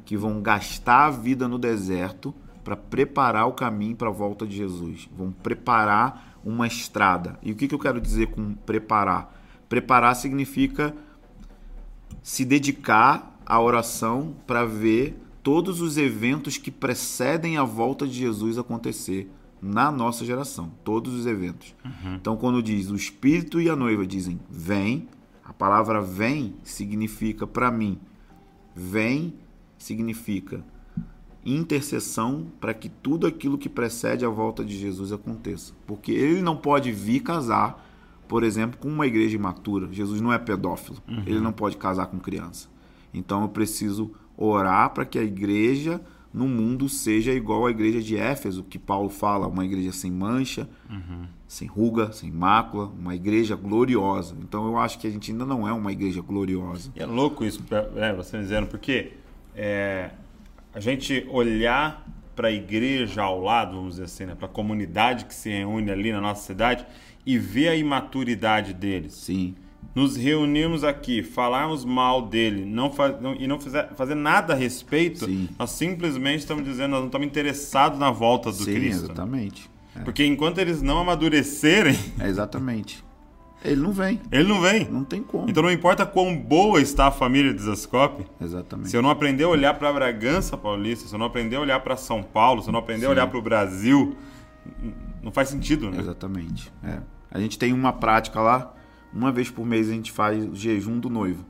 que 0.04 0.16
vão 0.16 0.42
gastar 0.42 1.06
a 1.06 1.10
vida 1.10 1.46
no 1.46 1.58
deserto 1.58 2.34
para 2.68 2.76
preparar 2.76 3.48
o 3.48 3.52
caminho 3.52 3.96
para 3.96 4.08
a 4.08 4.12
volta 4.12 4.46
de 4.46 4.54
Jesus. 4.54 5.08
Vão 5.16 5.32
preparar 5.32 6.38
uma 6.44 6.66
estrada. 6.66 7.38
E 7.42 7.50
o 7.50 7.56
que, 7.56 7.66
que 7.66 7.74
eu 7.74 7.78
quero 7.78 7.98
dizer 7.98 8.26
com 8.26 8.52
preparar? 8.52 9.34
Preparar 9.70 10.14
significa 10.14 10.94
se 12.22 12.44
dedicar 12.44 13.40
à 13.46 13.58
oração 13.58 14.34
para 14.46 14.66
ver 14.66 15.18
todos 15.42 15.80
os 15.80 15.96
eventos 15.96 16.58
que 16.58 16.70
precedem 16.70 17.56
a 17.56 17.64
volta 17.64 18.06
de 18.06 18.12
Jesus 18.12 18.58
acontecer 18.58 19.32
na 19.62 19.90
nossa 19.90 20.22
geração, 20.22 20.70
todos 20.84 21.14
os 21.14 21.24
eventos. 21.24 21.74
Então, 22.16 22.36
quando 22.36 22.62
diz 22.62 22.90
o 22.90 22.96
Espírito 22.96 23.62
e 23.62 23.70
a 23.70 23.74
noiva 23.74 24.06
dizem 24.06 24.38
vem, 24.50 25.08
a 25.42 25.54
palavra 25.54 26.02
vem 26.02 26.54
significa 26.62 27.46
para 27.46 27.70
mim, 27.70 27.98
vem 28.76 29.32
significa 29.78 30.62
intercessão 31.54 32.46
para 32.60 32.74
que 32.74 32.88
tudo 32.88 33.26
aquilo 33.26 33.58
que 33.58 33.68
precede 33.68 34.24
a 34.24 34.28
volta 34.28 34.64
de 34.64 34.76
Jesus 34.76 35.12
aconteça. 35.12 35.72
Porque 35.86 36.12
ele 36.12 36.42
não 36.42 36.56
pode 36.56 36.92
vir 36.92 37.20
casar, 37.20 37.86
por 38.26 38.42
exemplo, 38.42 38.78
com 38.78 38.88
uma 38.88 39.06
igreja 39.06 39.36
imatura. 39.36 39.88
Jesus 39.92 40.20
não 40.20 40.32
é 40.32 40.38
pedófilo, 40.38 40.98
ele 41.26 41.40
não 41.40 41.52
pode 41.52 41.76
casar 41.76 42.06
com 42.06 42.18
criança. 42.18 42.68
Então 43.12 43.42
eu 43.42 43.48
preciso 43.48 44.10
orar 44.36 44.90
para 44.90 45.04
que 45.04 45.18
a 45.18 45.22
igreja 45.22 46.00
no 46.32 46.46
mundo 46.46 46.88
seja 46.88 47.32
igual 47.32 47.66
à 47.66 47.70
igreja 47.70 48.02
de 48.02 48.16
Éfeso, 48.16 48.62
que 48.62 48.78
Paulo 48.78 49.08
fala, 49.08 49.46
uma 49.48 49.64
igreja 49.64 49.92
sem 49.92 50.10
mancha, 50.10 50.68
sem 51.46 51.66
ruga, 51.66 52.12
sem 52.12 52.30
mácula, 52.30 52.86
uma 52.86 53.14
igreja 53.14 53.56
gloriosa. 53.56 54.36
Então 54.42 54.66
eu 54.66 54.78
acho 54.78 54.98
que 54.98 55.06
a 55.06 55.10
gente 55.10 55.32
ainda 55.32 55.46
não 55.46 55.66
é 55.66 55.72
uma 55.72 55.90
igreja 55.90 56.20
gloriosa. 56.20 56.92
E 56.94 57.00
é 57.00 57.06
louco 57.06 57.44
isso, 57.44 57.64
né, 57.94 58.12
você 58.12 58.38
dizendo, 58.38 58.66
porque 58.66 59.12
é, 59.56 60.10
a 60.78 60.80
gente 60.80 61.26
olhar 61.30 62.06
para 62.36 62.48
a 62.48 62.52
igreja 62.52 63.22
ao 63.22 63.40
lado, 63.42 63.74
vamos 63.76 63.94
dizer 63.94 64.04
assim, 64.04 64.24
né, 64.26 64.34
para 64.36 64.46
a 64.46 64.50
comunidade 64.50 65.24
que 65.24 65.34
se 65.34 65.50
reúne 65.50 65.90
ali 65.90 66.12
na 66.12 66.20
nossa 66.20 66.46
cidade 66.46 66.86
e 67.26 67.36
ver 67.36 67.68
a 67.68 67.74
imaturidade 67.76 68.72
deles. 68.72 69.12
Sim, 69.14 69.54
Nos 69.94 70.16
reunirmos 70.16 70.84
aqui, 70.84 71.22
falarmos 71.22 71.84
mal 71.84 72.22
dele 72.22 72.64
não 72.64 72.92
fa- 72.92 73.16
não- 73.20 73.34
e 73.34 73.46
não 73.48 73.58
fizer, 73.58 73.88
fazer 73.96 74.14
nada 74.14 74.52
a 74.52 74.56
respeito, 74.56 75.24
Sim. 75.24 75.48
nós 75.58 75.70
simplesmente 75.70 76.40
estamos 76.40 76.62
dizendo, 76.62 76.90
nós 76.90 77.00
não 77.00 77.06
estamos 77.06 77.26
interessados 77.26 77.98
na 77.98 78.10
volta 78.10 78.50
do 78.50 78.56
sim, 78.64 78.74
Cristo. 78.74 79.04
exatamente. 79.06 79.68
É. 79.96 80.00
Porque 80.04 80.24
enquanto 80.24 80.58
eles 80.58 80.80
não 80.82 80.98
amadurecerem, 80.98 81.96
É 82.20 82.28
exatamente. 82.28 83.02
Ele 83.64 83.80
não 83.80 83.90
vem, 83.92 84.20
ele 84.30 84.48
não 84.48 84.60
vem. 84.60 84.88
não 84.88 85.02
tem 85.04 85.22
como. 85.22 85.50
Então 85.50 85.62
não 85.62 85.70
importa 85.72 86.06
quão 86.06 86.36
boa 86.36 86.80
está 86.80 87.08
a 87.08 87.10
família 87.10 87.52
de 87.52 87.60
Zascope, 87.60 88.24
Exatamente. 88.40 88.90
Se 88.90 88.96
eu 88.96 89.02
não 89.02 89.10
aprender 89.10 89.44
a 89.44 89.48
olhar 89.48 89.74
para 89.74 89.92
Bragança 89.92 90.56
Paulista, 90.56 91.08
se 91.08 91.14
eu 91.14 91.18
não 91.18 91.26
aprender 91.26 91.56
a 91.56 91.60
olhar 91.60 91.80
para 91.80 91.96
São 91.96 92.22
Paulo, 92.22 92.62
se 92.62 92.68
eu 92.68 92.72
não 92.72 92.78
aprender 92.78 93.06
a 93.06 93.10
olhar 93.10 93.26
para 93.26 93.38
o 93.38 93.42
Brasil, 93.42 94.16
não 95.22 95.32
faz 95.32 95.48
sentido, 95.48 95.90
né? 95.90 95.98
Exatamente. 95.98 96.72
É. 96.84 97.00
A 97.30 97.40
gente 97.40 97.58
tem 97.58 97.72
uma 97.72 97.92
prática 97.92 98.40
lá, 98.40 98.72
uma 99.12 99.32
vez 99.32 99.50
por 99.50 99.66
mês 99.66 99.88
a 99.88 99.92
gente 99.92 100.12
faz 100.12 100.44
o 100.44 100.54
jejum 100.54 100.98
do 101.00 101.10
noivo, 101.10 101.44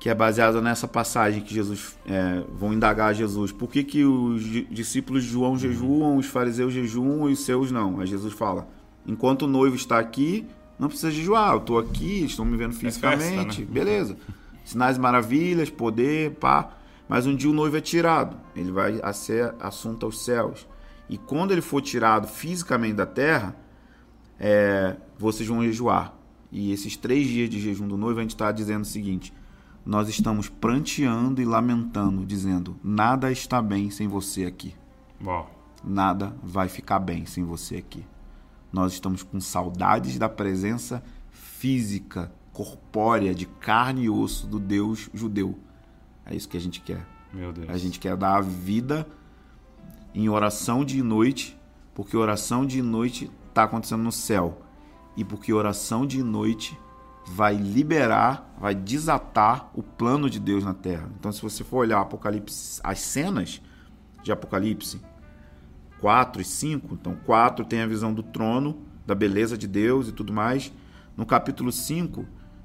que 0.00 0.08
é 0.10 0.14
baseado 0.14 0.60
nessa 0.60 0.86
passagem 0.88 1.40
que 1.42 1.54
Jesus 1.54 1.96
é, 2.06 2.42
vão 2.54 2.72
indagar 2.72 3.10
a 3.10 3.12
Jesus. 3.12 3.52
Por 3.52 3.70
que, 3.70 3.82
que 3.84 4.04
os 4.04 4.42
di- 4.42 4.64
discípulos 4.70 5.22
de 5.24 5.30
João 5.30 5.56
jejuam, 5.56 6.16
os 6.16 6.26
fariseus 6.26 6.72
jejuam 6.72 7.28
e 7.30 7.32
os 7.32 7.44
seus 7.44 7.70
não? 7.70 8.00
Aí 8.00 8.06
Jesus 8.06 8.32
fala: 8.34 8.68
enquanto 9.06 9.42
o 9.42 9.46
noivo 9.48 9.76
está 9.76 9.98
aqui, 9.98 10.46
não 10.78 10.88
precisa 10.88 11.10
jejuar. 11.10 11.52
Eu 11.52 11.58
estou 11.58 11.78
aqui, 11.78 12.24
estão 12.24 12.44
me 12.44 12.56
vendo 12.56 12.72
festa, 12.72 13.08
fisicamente, 13.08 13.62
né? 13.62 13.66
beleza. 13.70 14.16
Sinais 14.64 14.98
maravilhas, 14.98 15.70
poder, 15.70 16.32
pá. 16.36 16.70
Mas 17.08 17.26
um 17.26 17.34
dia 17.34 17.50
o 17.50 17.54
noivo 17.54 17.76
é 17.76 17.80
tirado, 17.80 18.36
ele 18.54 18.70
vai 18.70 19.00
a 19.02 19.12
ser 19.14 19.54
assunto 19.58 20.04
aos 20.04 20.22
céus. 20.24 20.66
E 21.08 21.16
quando 21.16 21.52
ele 21.52 21.62
for 21.62 21.80
tirado 21.80 22.28
fisicamente 22.28 22.94
da 22.94 23.06
terra, 23.06 23.56
é, 24.38 24.94
vocês 25.18 25.48
vão 25.48 25.64
jejuar. 25.64 26.14
E 26.52 26.70
esses 26.70 26.96
três 26.96 27.26
dias 27.26 27.48
de 27.48 27.60
jejum 27.60 27.88
do 27.88 27.96
noivo, 27.96 28.18
a 28.18 28.22
gente 28.22 28.34
está 28.34 28.52
dizendo 28.52 28.82
o 28.82 28.86
seguinte: 28.86 29.32
nós 29.84 30.08
estamos 30.08 30.50
pranteando 30.50 31.40
e 31.40 31.46
lamentando, 31.46 32.26
dizendo: 32.26 32.76
nada 32.84 33.32
está 33.32 33.62
bem 33.62 33.90
sem 33.90 34.06
você 34.06 34.44
aqui. 34.44 34.74
Nada 35.82 36.36
vai 36.42 36.68
ficar 36.68 36.98
bem 36.98 37.24
sem 37.24 37.42
você 37.42 37.76
aqui. 37.76 38.04
Nós 38.72 38.92
estamos 38.92 39.22
com 39.22 39.40
saudades 39.40 40.18
da 40.18 40.28
presença 40.28 41.02
física, 41.30 42.32
corpórea, 42.52 43.34
de 43.34 43.46
carne 43.46 44.04
e 44.04 44.10
osso 44.10 44.46
do 44.46 44.58
Deus 44.58 45.08
judeu. 45.14 45.58
É 46.26 46.34
isso 46.34 46.48
que 46.48 46.56
a 46.56 46.60
gente 46.60 46.80
quer. 46.80 47.06
meu 47.32 47.52
Deus. 47.52 47.68
A 47.70 47.78
gente 47.78 47.98
quer 47.98 48.16
dar 48.16 48.36
a 48.36 48.40
vida 48.40 49.06
em 50.14 50.28
oração 50.28 50.84
de 50.84 51.02
noite, 51.02 51.58
porque 51.94 52.16
oração 52.16 52.66
de 52.66 52.82
noite 52.82 53.30
está 53.48 53.64
acontecendo 53.64 54.02
no 54.02 54.12
céu. 54.12 54.62
E 55.16 55.24
porque 55.24 55.52
oração 55.52 56.06
de 56.06 56.22
noite 56.22 56.78
vai 57.26 57.56
liberar, 57.56 58.54
vai 58.58 58.74
desatar 58.74 59.70
o 59.74 59.82
plano 59.82 60.30
de 60.30 60.38
Deus 60.38 60.64
na 60.64 60.74
terra. 60.74 61.10
Então, 61.18 61.30
se 61.32 61.42
você 61.42 61.64
for 61.64 61.78
olhar 61.78 62.00
Apocalipse, 62.00 62.80
as 62.82 63.00
cenas 63.00 63.60
de 64.22 64.32
Apocalipse 64.32 65.00
4 66.00 66.40
e 66.40 66.44
5, 66.44 66.94
então 66.94 67.16
4 67.26 67.64
tem 67.64 67.80
a 67.80 67.86
visão 67.86 68.12
do 68.12 68.22
trono, 68.22 68.78
da 69.06 69.14
beleza 69.14 69.56
de 69.58 69.66
Deus 69.66 70.08
e 70.08 70.12
tudo 70.12 70.32
mais. 70.32 70.72
No 71.16 71.26
capítulo 71.26 71.72
5 71.72 72.24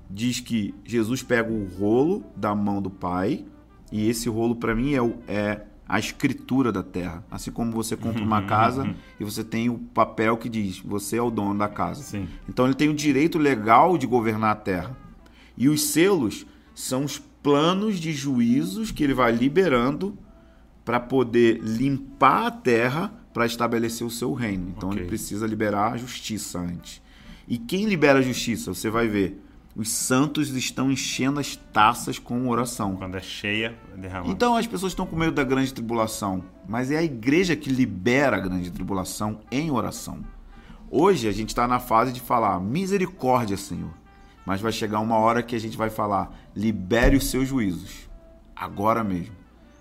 diz 0.10 0.40
que 0.40 0.74
Jesus 0.86 1.24
pega 1.24 1.52
o 1.52 1.66
rolo 1.66 2.24
da 2.36 2.54
mão 2.54 2.82
do 2.82 2.90
Pai, 2.90 3.46
e 3.92 4.08
esse 4.10 4.30
rolo 4.30 4.56
para 4.56 4.76
mim 4.76 4.94
é, 4.94 5.02
o- 5.02 5.18
é 5.28 5.62
a 5.88 6.00
escritura 6.00 6.72
da 6.72 6.84
terra. 6.84 7.24
Assim 7.32 7.52
como 7.52 7.72
você 7.72 7.96
compra 7.98 8.24
uma 8.24 8.42
casa 8.44 8.84
e 9.20 9.24
você 9.24 9.44
tem 9.44 9.70
o 9.70 9.78
papel 9.78 10.38
que 10.38 10.50
diz: 10.50 10.80
você 10.80 11.18
é 11.18 11.22
o 11.22 11.30
dono 11.32 11.58
da 11.60 11.68
casa. 11.68 12.02
Sim. 12.04 12.28
Então 12.48 12.66
ele 12.66 12.74
tem 12.76 12.90
o 12.90 12.94
direito 12.94 13.38
legal 13.38 13.98
de 13.98 14.06
governar 14.08 14.52
a 14.52 14.56
terra. 14.56 14.96
E 15.58 15.70
os 15.70 15.82
selos 15.84 16.46
são 16.74 17.04
os 17.04 17.20
planos 17.20 18.00
de 18.00 18.12
juízos 18.14 18.92
que 18.92 19.04
ele 19.04 19.14
vai 19.14 19.32
liberando 19.32 20.18
para 20.86 21.00
poder 21.00 21.60
limpar 21.62 22.48
a 22.48 22.52
terra 22.52 23.14
para 23.34 23.46
estabelecer 23.46 24.06
o 24.06 24.12
seu 24.12 24.34
reino. 24.34 24.74
Então 24.76 24.90
Ok. 24.90 25.02
ele 25.02 25.08
precisa 25.08 25.48
liberar 25.48 25.94
a 25.94 25.98
justiça 25.98 26.60
antes. 26.60 27.02
E 27.48 27.58
quem 27.58 27.86
libera 27.86 28.20
a 28.20 28.22
justiça? 28.22 28.74
Você 28.74 28.90
vai 28.90 29.08
ver. 29.08 29.42
Os 29.76 29.90
santos 29.90 30.50
estão 30.50 30.92
enchendo 30.92 31.40
as 31.40 31.56
taças 31.56 32.20
com 32.20 32.48
oração. 32.48 32.96
Quando 32.96 33.16
é 33.16 33.22
cheia, 33.22 33.76
derrama. 33.98 34.30
Então 34.30 34.56
as 34.56 34.68
pessoas 34.68 34.92
estão 34.92 35.06
com 35.08 35.16
medo 35.16 35.32
da 35.32 35.44
grande 35.44 35.74
tribulação, 35.74 36.44
mas 36.70 36.92
é 36.92 36.98
a 36.98 37.04
igreja 37.04 37.56
que 37.56 37.72
libera 37.72 38.38
a 38.38 38.40
grande 38.40 38.70
tribulação 38.70 39.40
em 39.52 39.72
oração. 39.72 40.24
Hoje 40.92 41.28
a 41.28 41.32
gente 41.32 41.50
está 41.50 41.68
na 41.68 41.80
fase 41.80 42.14
de 42.14 42.22
falar 42.22 42.60
misericórdia, 42.60 43.58
Senhor, 43.58 43.90
mas 44.46 44.62
vai 44.62 44.72
chegar 44.72 45.00
uma 45.00 45.18
hora 45.18 45.42
que 45.42 45.56
a 45.56 45.60
gente 45.60 45.76
vai 45.76 45.90
falar 45.90 46.32
libere 46.56 47.18
os 47.18 47.32
seus 47.32 47.48
juízos, 47.48 48.08
agora 48.56 49.04
mesmo. 49.04 49.34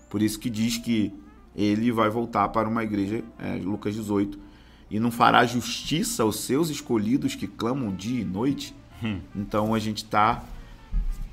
Por 0.08 0.22
isso 0.22 0.38
que 0.38 0.48
diz 0.48 0.78
que 0.78 1.12
ele 1.54 1.92
vai 1.92 2.08
voltar 2.08 2.48
para 2.48 2.68
uma 2.68 2.82
igreja, 2.82 3.22
é, 3.38 3.56
Lucas 3.56 3.94
18, 3.94 4.38
e 4.90 5.00
não 5.00 5.10
fará 5.10 5.44
justiça 5.44 6.22
aos 6.22 6.40
seus 6.40 6.68
escolhidos 6.68 7.34
que 7.34 7.46
clamam 7.46 7.94
dia 7.94 8.20
e 8.20 8.24
noite. 8.24 8.74
Então 9.34 9.74
a 9.74 9.78
gente 9.78 10.04
está 10.04 10.42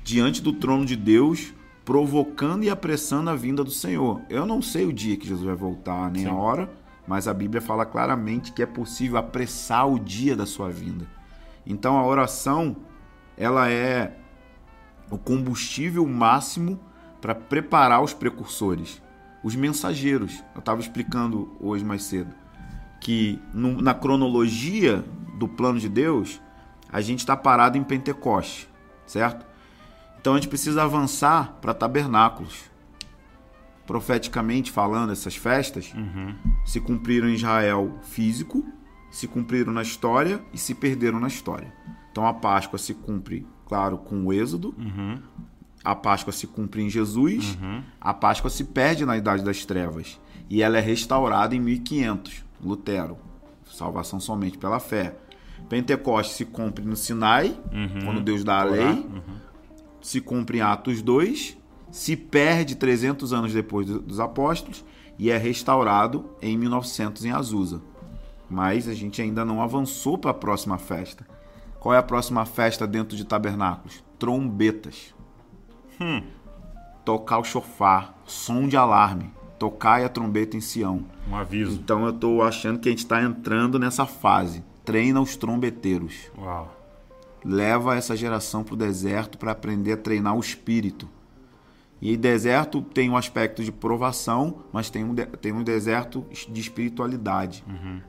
diante 0.02 0.42
do 0.42 0.52
trono 0.52 0.84
de 0.84 0.96
Deus, 0.96 1.52
provocando 1.84 2.64
e 2.64 2.70
apressando 2.70 3.30
a 3.30 3.36
vinda 3.36 3.62
do 3.62 3.70
Senhor. 3.70 4.20
Eu 4.28 4.46
não 4.46 4.60
sei 4.62 4.86
o 4.86 4.92
dia 4.92 5.16
que 5.16 5.26
Jesus 5.26 5.46
vai 5.46 5.54
voltar, 5.54 6.10
nem 6.10 6.26
a 6.26 6.34
hora, 6.34 6.70
mas 7.06 7.28
a 7.28 7.34
Bíblia 7.34 7.60
fala 7.60 7.84
claramente 7.84 8.52
que 8.52 8.62
é 8.62 8.66
possível 8.66 9.18
apressar 9.18 9.88
o 9.88 9.98
dia 9.98 10.34
da 10.36 10.46
sua 10.46 10.70
vinda. 10.70 11.06
Então 11.66 11.98
a 11.98 12.06
oração, 12.06 12.76
ela 13.36 13.70
é 13.70 14.16
o 15.10 15.18
combustível 15.18 16.06
máximo 16.06 16.78
para 17.20 17.34
preparar 17.34 18.02
os 18.02 18.14
precursores, 18.14 19.02
os 19.42 19.54
mensageiros. 19.56 20.42
Eu 20.54 20.60
estava 20.60 20.80
explicando 20.80 21.56
hoje 21.60 21.84
mais 21.84 22.02
cedo 22.04 22.34
que 23.00 23.40
no- 23.54 23.80
na 23.80 23.94
cronologia 23.94 25.04
do 25.38 25.48
plano 25.48 25.78
de 25.78 25.88
Deus, 25.88 26.40
a 26.92 27.00
gente 27.00 27.20
está 27.20 27.34
parado 27.36 27.78
em 27.78 27.82
Pentecoste, 27.82 28.68
certo? 29.06 29.46
Então 30.20 30.34
a 30.34 30.36
gente 30.36 30.48
precisa 30.48 30.82
avançar 30.82 31.54
para 31.62 31.72
tabernáculos. 31.72 32.68
Profeticamente 33.86 34.70
falando, 34.70 35.12
essas 35.12 35.34
festas 35.34 35.92
se 36.64 36.80
cumpriram 36.80 37.28
em 37.28 37.34
Israel 37.34 37.98
físico, 38.02 38.64
se 39.10 39.26
cumpriram 39.26 39.72
na 39.72 39.82
história 39.82 40.40
e 40.52 40.58
se 40.58 40.74
perderam 40.74 41.18
na 41.18 41.26
história. 41.26 41.72
Então 42.12 42.24
a 42.26 42.32
Páscoa 42.34 42.78
se 42.78 42.94
cumpre, 42.94 43.44
claro, 43.66 43.98
com 43.98 44.26
o 44.26 44.32
Êxodo, 44.32 44.74
a 45.84 45.94
Páscoa 45.94 46.32
se 46.32 46.46
cumpre 46.46 46.82
em 46.82 46.90
Jesus, 46.90 47.56
a 48.00 48.12
Páscoa 48.14 48.50
se 48.50 48.64
perde 48.64 49.04
na 49.06 49.16
Idade 49.16 49.42
das 49.44 49.64
Trevas 49.64 50.20
e 50.48 50.62
ela 50.62 50.78
é 50.78 50.80
restaurada 50.80 51.54
em 51.54 51.60
1500, 51.60 52.44
Lutero, 52.62 53.16
salvação 53.70 54.20
somente 54.20 54.58
pela 54.58 54.78
fé. 54.80 55.16
Pentecoste 55.68 56.34
se 56.34 56.44
cumpre 56.44 56.84
no 56.84 56.96
Sinai, 56.96 57.56
quando 58.04 58.20
Deus 58.20 58.42
dá 58.44 58.60
a 58.60 58.64
lei, 58.64 59.06
se 60.02 60.20
cumpre 60.20 60.58
em 60.58 60.60
Atos 60.62 61.00
2, 61.02 61.56
se 61.90 62.16
perde 62.16 62.74
300 62.76 63.32
anos 63.32 63.52
depois 63.52 63.86
do- 63.86 64.00
dos 64.00 64.20
apóstolos 64.20 64.84
e 65.18 65.30
é 65.30 65.36
restaurado 65.36 66.30
em 66.40 66.56
1900 66.56 67.24
em 67.24 67.30
Azusa. 67.30 67.80
Mas 68.48 68.88
a 68.88 68.94
gente 68.94 69.20
ainda 69.22 69.44
não 69.44 69.62
avançou 69.62 70.18
para 70.18 70.30
a 70.32 70.34
próxima 70.34 70.76
festa. 70.78 71.26
Qual 71.78 71.94
é 71.94 71.98
a 71.98 72.02
próxima 72.02 72.44
festa 72.44 72.86
dentro 72.86 73.16
de 73.16 73.24
tabernáculos? 73.24 74.02
Trombetas. 74.18 75.14
Tocar 77.04 77.38
o 77.38 77.44
chofar, 77.44 78.14
som 78.26 78.66
de 78.68 78.76
alarme. 78.76 79.30
tocai 79.58 80.04
a 80.04 80.08
trombeta 80.08 80.56
em 80.56 80.60
Sião. 80.60 81.04
Um 81.28 81.36
aviso. 81.36 81.72
Então 81.72 82.06
eu 82.06 82.12
tô 82.14 82.40
achando 82.42 82.78
que 82.78 82.88
a 82.88 82.92
gente 82.92 83.00
está 83.00 83.22
entrando 83.22 83.78
nessa 83.78 84.06
fase. 84.06 84.64
Treina 84.86 85.20
os 85.20 85.36
trombeteiros. 85.36 86.30
Uau. 86.38 86.74
Leva 87.44 87.94
essa 87.94 88.16
geração 88.16 88.64
para 88.64 88.72
o 88.72 88.76
deserto 88.76 89.36
para 89.36 89.52
aprender 89.52 89.92
a 89.92 89.96
treinar 89.98 90.34
o 90.34 90.40
espírito. 90.40 91.06
E 92.00 92.16
deserto 92.16 92.80
tem 92.80 93.10
um 93.10 93.16
aspecto 93.18 93.62
de 93.62 93.70
provação, 93.70 94.60
mas 94.72 94.88
tem 94.88 95.04
um, 95.04 95.14
de- 95.14 95.26
tem 95.26 95.52
um 95.52 95.62
deserto 95.62 96.24
de 96.48 96.58
espiritualidade, 96.60 97.62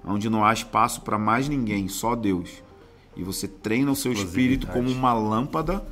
onde 0.06 0.30
não 0.30 0.46
há 0.46 0.54
espaço 0.54 1.02
para 1.02 1.18
mais 1.18 1.50
ninguém, 1.50 1.90
só 1.90 2.16
Deus. 2.16 2.64
E 3.18 3.24
você 3.24 3.46
treina 3.50 3.92
o 3.92 3.96
seu 3.96 4.14
espírito 4.14 4.68
como 4.68 4.90
uma 4.90 5.12
lâmpada 5.14 5.86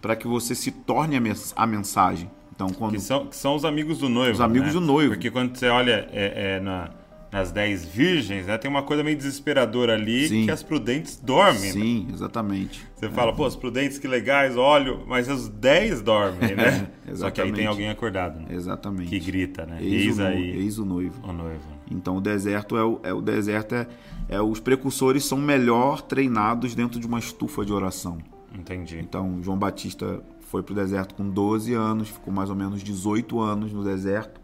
para 0.00 0.16
que 0.16 0.26
você 0.26 0.54
se 0.54 0.70
torne 0.70 1.16
a, 1.16 1.20
mens- 1.20 1.52
a 1.56 1.66
mensagem. 1.66 2.30
Então, 2.54 2.68
quando 2.70 2.92
Que 2.92 3.00
são, 3.00 3.26
que 3.26 3.36
são 3.36 3.54
os 3.54 3.64
amigos 3.64 3.98
do 3.98 4.08
noivo. 4.08 4.32
Os 4.34 4.40
amigos 4.40 4.68
né? 4.68 4.72
do 4.74 4.80
noivo. 4.80 5.14
Porque 5.14 5.30
quando 5.30 5.56
você 5.56 5.68
olha 5.68 6.08
é, 6.12 6.56
é, 6.56 6.60
na- 6.60 6.90
nas 7.32 7.52
dez 7.52 7.84
virgens, 7.84 8.46
né, 8.46 8.58
tem 8.58 8.68
uma 8.68 8.82
coisa 8.82 9.04
meio 9.04 9.16
desesperadora 9.16 9.94
ali 9.94 10.26
Sim. 10.28 10.44
que 10.46 10.50
as 10.50 10.62
prudentes 10.64 11.16
dormem. 11.22 11.62
né? 11.62 11.68
sim, 11.70 12.08
exatamente. 12.12 12.84
Você 12.96 13.08
fala, 13.08 13.32
pô, 13.32 13.46
os 13.46 13.54
prudentes 13.54 13.98
que 13.98 14.08
legais, 14.08 14.56
olho, 14.56 15.04
mas 15.06 15.28
os 15.28 15.48
dez 15.48 16.02
dormem, 16.02 16.56
né? 16.56 16.88
Só 17.14 17.30
que 17.30 17.40
aí 17.40 17.52
tem 17.52 17.66
alguém 17.66 17.88
acordado, 17.88 18.40
né? 18.40 18.46
Exatamente. 18.50 19.10
Que 19.10 19.20
grita, 19.20 19.64
né? 19.64 19.78
Eis, 19.80 20.06
Eis 20.06 20.18
o, 20.18 20.22
aí 20.22 20.50
eis 20.56 20.78
o 20.78 20.84
noivo. 20.84 21.20
o 21.26 21.32
noivo. 21.32 21.60
Então 21.88 22.16
o 22.16 22.20
deserto 22.20 22.76
é 22.76 22.84
o, 22.84 23.00
é 23.04 23.12
o 23.14 23.20
deserto 23.20 23.74
é, 23.76 23.86
é 24.28 24.40
os 24.42 24.58
precursores 24.60 25.24
são 25.24 25.38
melhor 25.38 26.02
treinados 26.02 26.74
dentro 26.74 26.98
de 26.98 27.06
uma 27.06 27.18
estufa 27.20 27.64
de 27.64 27.72
oração. 27.72 28.18
Entendi. 28.52 28.98
Então 28.98 29.42
João 29.42 29.58
Batista 29.58 30.22
foi 30.40 30.62
pro 30.62 30.74
deserto 30.74 31.14
com 31.14 31.28
12 31.28 31.72
anos, 31.74 32.08
ficou 32.08 32.32
mais 32.32 32.50
ou 32.50 32.56
menos 32.56 32.82
18 32.82 33.40
anos 33.40 33.72
no 33.72 33.84
deserto, 33.84 34.40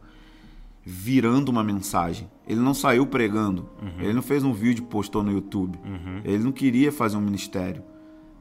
virando 0.85 1.49
uma 1.49 1.65
mensagem. 1.65 2.31
Ele 2.47 2.61
não 2.61 2.73
saiu 2.73 3.07
pregando, 3.07 3.69
ele 3.99 4.13
não 4.13 4.23
fez 4.23 4.45
um 4.45 4.53
vídeo 4.53 4.85
e 4.85 4.87
postou 4.87 5.23
no 5.23 5.33
YouTube. 5.33 5.79
Ele 6.25 6.45
não 6.45 6.53
queria 6.53 6.93
fazer 6.93 7.17
um 7.17 7.21
ministério. 7.21 7.83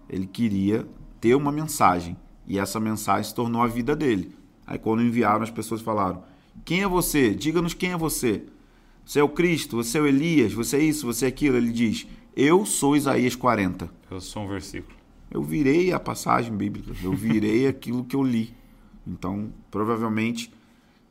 Ele 0.08 0.28
queria 0.28 0.88
ter 1.20 1.34
uma 1.36 1.52
mensagem. 1.52 2.16
E 2.48 2.60
essa 2.60 2.80
mensagem 2.80 3.24
se 3.24 3.34
tornou 3.34 3.64
a 3.64 3.68
vida 3.68 3.96
dele. 3.96 4.36
Aí 4.68 4.78
quando 4.78 5.02
enviaram, 5.02 5.42
as 5.42 5.50
pessoas 5.50 5.82
falaram: 5.82 6.24
Quem 6.64 6.84
é 6.84 6.88
você? 6.88 7.34
Diga-nos 7.34 7.74
quem 7.74 7.92
é 7.92 7.98
você. 7.98 8.44
Você 9.04 9.20
é 9.20 9.24
o 9.24 9.30
Cristo, 9.30 9.78
você 9.78 9.98
é 9.98 10.02
o 10.02 10.08
Elias, 10.08 10.54
você 10.54 10.78
é 10.78 10.84
isso, 10.84 11.06
você 11.06 11.26
é 11.26 11.28
aquilo. 11.30 11.58
Ele 11.58 11.72
diz: 11.72 12.08
Eu 12.36 12.66
sou 12.66 12.96
Isaías 12.96 13.36
40. 13.36 13.90
Eu 14.12 14.22
sou 14.22 14.44
um 14.44 14.48
versículo. 14.48 14.95
Eu 15.30 15.42
virei 15.44 15.92
a 15.92 16.00
passagem 16.00 16.56
bíblica, 16.56 16.92
eu 17.04 17.14
virei 17.14 17.68
aquilo 17.68 18.04
que 18.04 18.16
eu 18.16 18.24
li. 18.24 18.54
Então, 19.06 19.52
provavelmente, 19.70 20.52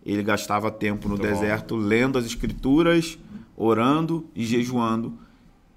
ele 0.04 0.22
gastava 0.22 0.70
tempo 0.70 1.08
no 1.08 1.16
Muito 1.16 1.26
bom. 1.26 1.32
deserto 1.32 1.76
lendo 1.76 2.18
as 2.18 2.24
escrituras, 2.24 3.18
orando 3.56 4.26
e 4.34 4.44
jejuando, 4.44 5.16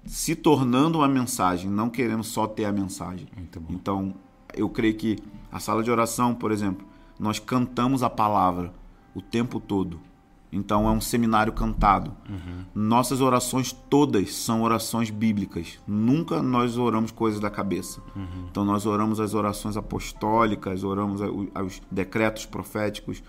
se 0.04 0.34
tornando 0.34 0.98
uma 0.98 1.08
mensagem, 1.08 1.70
não 1.70 1.90
querendo 1.90 2.24
só 2.24 2.46
ter 2.46 2.64
a 2.64 2.72
mensagem. 2.72 3.26
Então, 3.70 4.14
eu 4.54 4.68
creio 4.68 4.94
que 4.94 5.18
a 5.52 5.60
sala 5.60 5.82
de 5.82 5.90
oração, 5.90 6.34
por 6.34 6.50
exemplo, 6.50 6.86
nós 7.18 7.38
cantamos 7.38 8.02
a 8.02 8.10
palavra 8.10 8.72
o 9.14 9.20
tempo 9.20 9.60
todo. 9.60 10.00
Então, 10.50 10.88
é 10.88 10.90
um 10.90 11.00
seminário 11.00 11.52
cantado. 11.52 12.16
Nossas 12.74 13.20
orações 13.20 13.72
todas 13.72 14.34
são 14.34 14.62
orações 14.62 15.10
bíblicas. 15.10 15.78
Nunca 15.86 16.42
nós 16.42 16.78
oramos 16.78 17.10
coisas 17.10 17.38
da 17.38 17.50
cabeça. 17.50 18.00
Então, 18.50 18.64
nós 18.64 18.86
oramos 18.86 19.20
as 19.20 19.34
orações 19.34 19.76
apostólicas, 19.76 20.82
oramos 20.84 21.20
os 21.20 21.82
decretos 21.90 22.46
proféticos. 22.46 23.22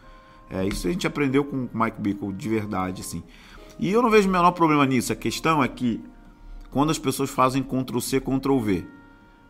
É, 0.49 0.65
isso 0.65 0.87
a 0.87 0.91
gente 0.91 1.05
aprendeu 1.05 1.43
com 1.43 1.65
o 1.65 1.69
Mike 1.73 2.01
Bickle 2.01 2.33
de 2.33 2.49
verdade, 2.49 3.01
assim. 3.01 3.23
E 3.77 3.91
eu 3.91 4.01
não 4.01 4.09
vejo 4.09 4.27
o 4.27 4.31
menor 4.31 4.51
problema 4.51 4.85
nisso. 4.85 5.13
A 5.13 5.15
questão 5.15 5.63
é 5.63 5.67
que 5.67 6.01
quando 6.69 6.89
as 6.89 6.99
pessoas 6.99 7.29
fazem 7.29 7.63
Ctrl-C, 7.63 8.19
Ctrl-V. 8.19 8.85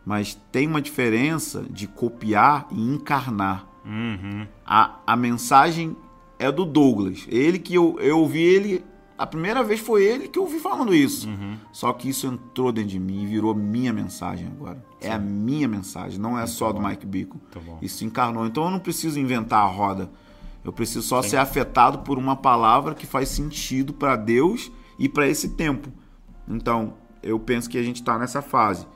Mas 0.04 0.34
tem 0.50 0.66
uma 0.66 0.80
diferença 0.80 1.64
de 1.70 1.86
copiar 1.86 2.66
e 2.70 2.80
encarnar. 2.80 3.66
Uhum. 3.84 4.46
A, 4.64 4.98
a 5.06 5.16
mensagem 5.16 5.96
é 6.40 6.50
do 6.50 6.64
Douglas. 6.64 7.26
Ele 7.28 7.58
que 7.58 7.74
eu, 7.74 7.98
eu 8.00 8.18
ouvi 8.18 8.40
ele. 8.40 8.84
A 9.16 9.26
primeira 9.26 9.62
vez 9.62 9.78
foi 9.78 10.02
ele 10.02 10.26
que 10.26 10.38
eu 10.38 10.44
ouvi 10.44 10.58
falando 10.58 10.94
isso. 10.94 11.28
Só 11.70 11.92
que 11.92 12.08
isso 12.08 12.26
entrou 12.26 12.72
dentro 12.72 12.90
de 12.90 12.98
mim 12.98 13.22
e 13.22 13.26
virou 13.26 13.54
minha 13.54 13.92
mensagem 13.92 14.46
agora. 14.46 14.82
É 14.98 15.12
a 15.12 15.18
minha 15.18 15.68
mensagem, 15.68 16.18
não 16.18 16.38
é 16.38 16.46
só 16.46 16.72
do 16.72 16.80
Mike 16.80 17.04
Bico. 17.04 17.38
Muito 17.38 17.60
bom. 17.60 17.78
Isso 17.82 18.02
encarnou. 18.02 18.46
Então 18.46 18.64
eu 18.64 18.70
não 18.70 18.78
preciso 18.78 19.20
inventar 19.20 19.62
a 19.62 19.66
roda. 19.66 20.10
Eu 20.64 20.72
preciso 20.72 21.02
só 21.02 21.20
ser 21.22 21.36
afetado 21.36 21.98
por 21.98 22.18
uma 22.18 22.34
palavra 22.34 22.94
que 22.94 23.06
faz 23.06 23.28
sentido 23.28 23.92
para 23.92 24.16
Deus 24.16 24.72
e 24.98 25.08
para 25.08 25.28
esse 25.28 25.50
tempo. 25.50 25.90
Então, 26.48 26.94
eu 27.22 27.38
penso 27.38 27.68
que 27.68 27.78
a 27.78 27.82
gente 27.82 27.96
está 27.96 28.18
nessa 28.18 28.42
fase. 28.42 28.86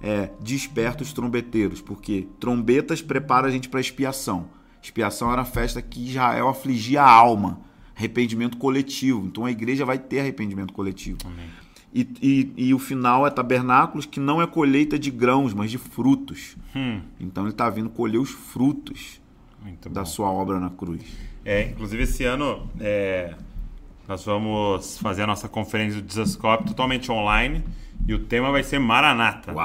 É, 0.00 0.30
desperta 0.40 1.02
os 1.02 1.12
trombeteiros, 1.12 1.80
porque 1.80 2.28
trombetas 2.38 3.00
prepara 3.00 3.46
a 3.46 3.50
gente 3.50 3.68
para 3.68 3.80
expiação. 3.80 4.48
Expiação 4.84 5.32
era 5.32 5.42
a 5.42 5.44
festa 5.46 5.80
que 5.80 6.08
Israel 6.10 6.48
afligia 6.48 7.02
a 7.02 7.10
alma, 7.10 7.58
arrependimento 7.96 8.56
coletivo. 8.58 9.26
Então 9.26 9.44
a 9.46 9.50
igreja 9.50 9.84
vai 9.84 9.98
ter 9.98 10.20
arrependimento 10.20 10.72
coletivo. 10.72 11.18
E, 11.92 12.08
e, 12.20 12.52
e 12.68 12.74
o 12.74 12.78
final 12.78 13.26
é 13.26 13.30
tabernáculos, 13.30 14.04
que 14.04 14.18
não 14.20 14.42
é 14.42 14.46
colheita 14.46 14.98
de 14.98 15.10
grãos, 15.10 15.54
mas 15.54 15.70
de 15.70 15.78
frutos. 15.78 16.56
Hum, 16.74 17.00
Então 17.20 17.44
ele 17.44 17.52
está 17.52 17.70
vindo 17.70 17.88
colher 17.88 18.18
os 18.18 18.30
frutos 18.30 19.20
muito 19.62 19.88
da 19.88 20.00
bom. 20.02 20.06
sua 20.06 20.30
obra 20.30 20.58
na 20.60 20.70
cruz. 20.70 21.00
É, 21.44 21.68
inclusive 21.70 22.02
esse 22.02 22.24
ano 22.24 22.68
é, 22.80 23.34
nós 24.08 24.24
vamos 24.24 24.98
fazer 24.98 25.22
a 25.22 25.26
nossa 25.26 25.48
conferência 25.48 26.00
do 26.02 26.06
Desascope 26.06 26.64
totalmente 26.66 27.10
online 27.12 27.62
e 28.06 28.12
o 28.12 28.18
tema 28.18 28.50
vai 28.50 28.62
ser 28.62 28.78
Maranata. 28.78 29.52
né? 29.52 29.56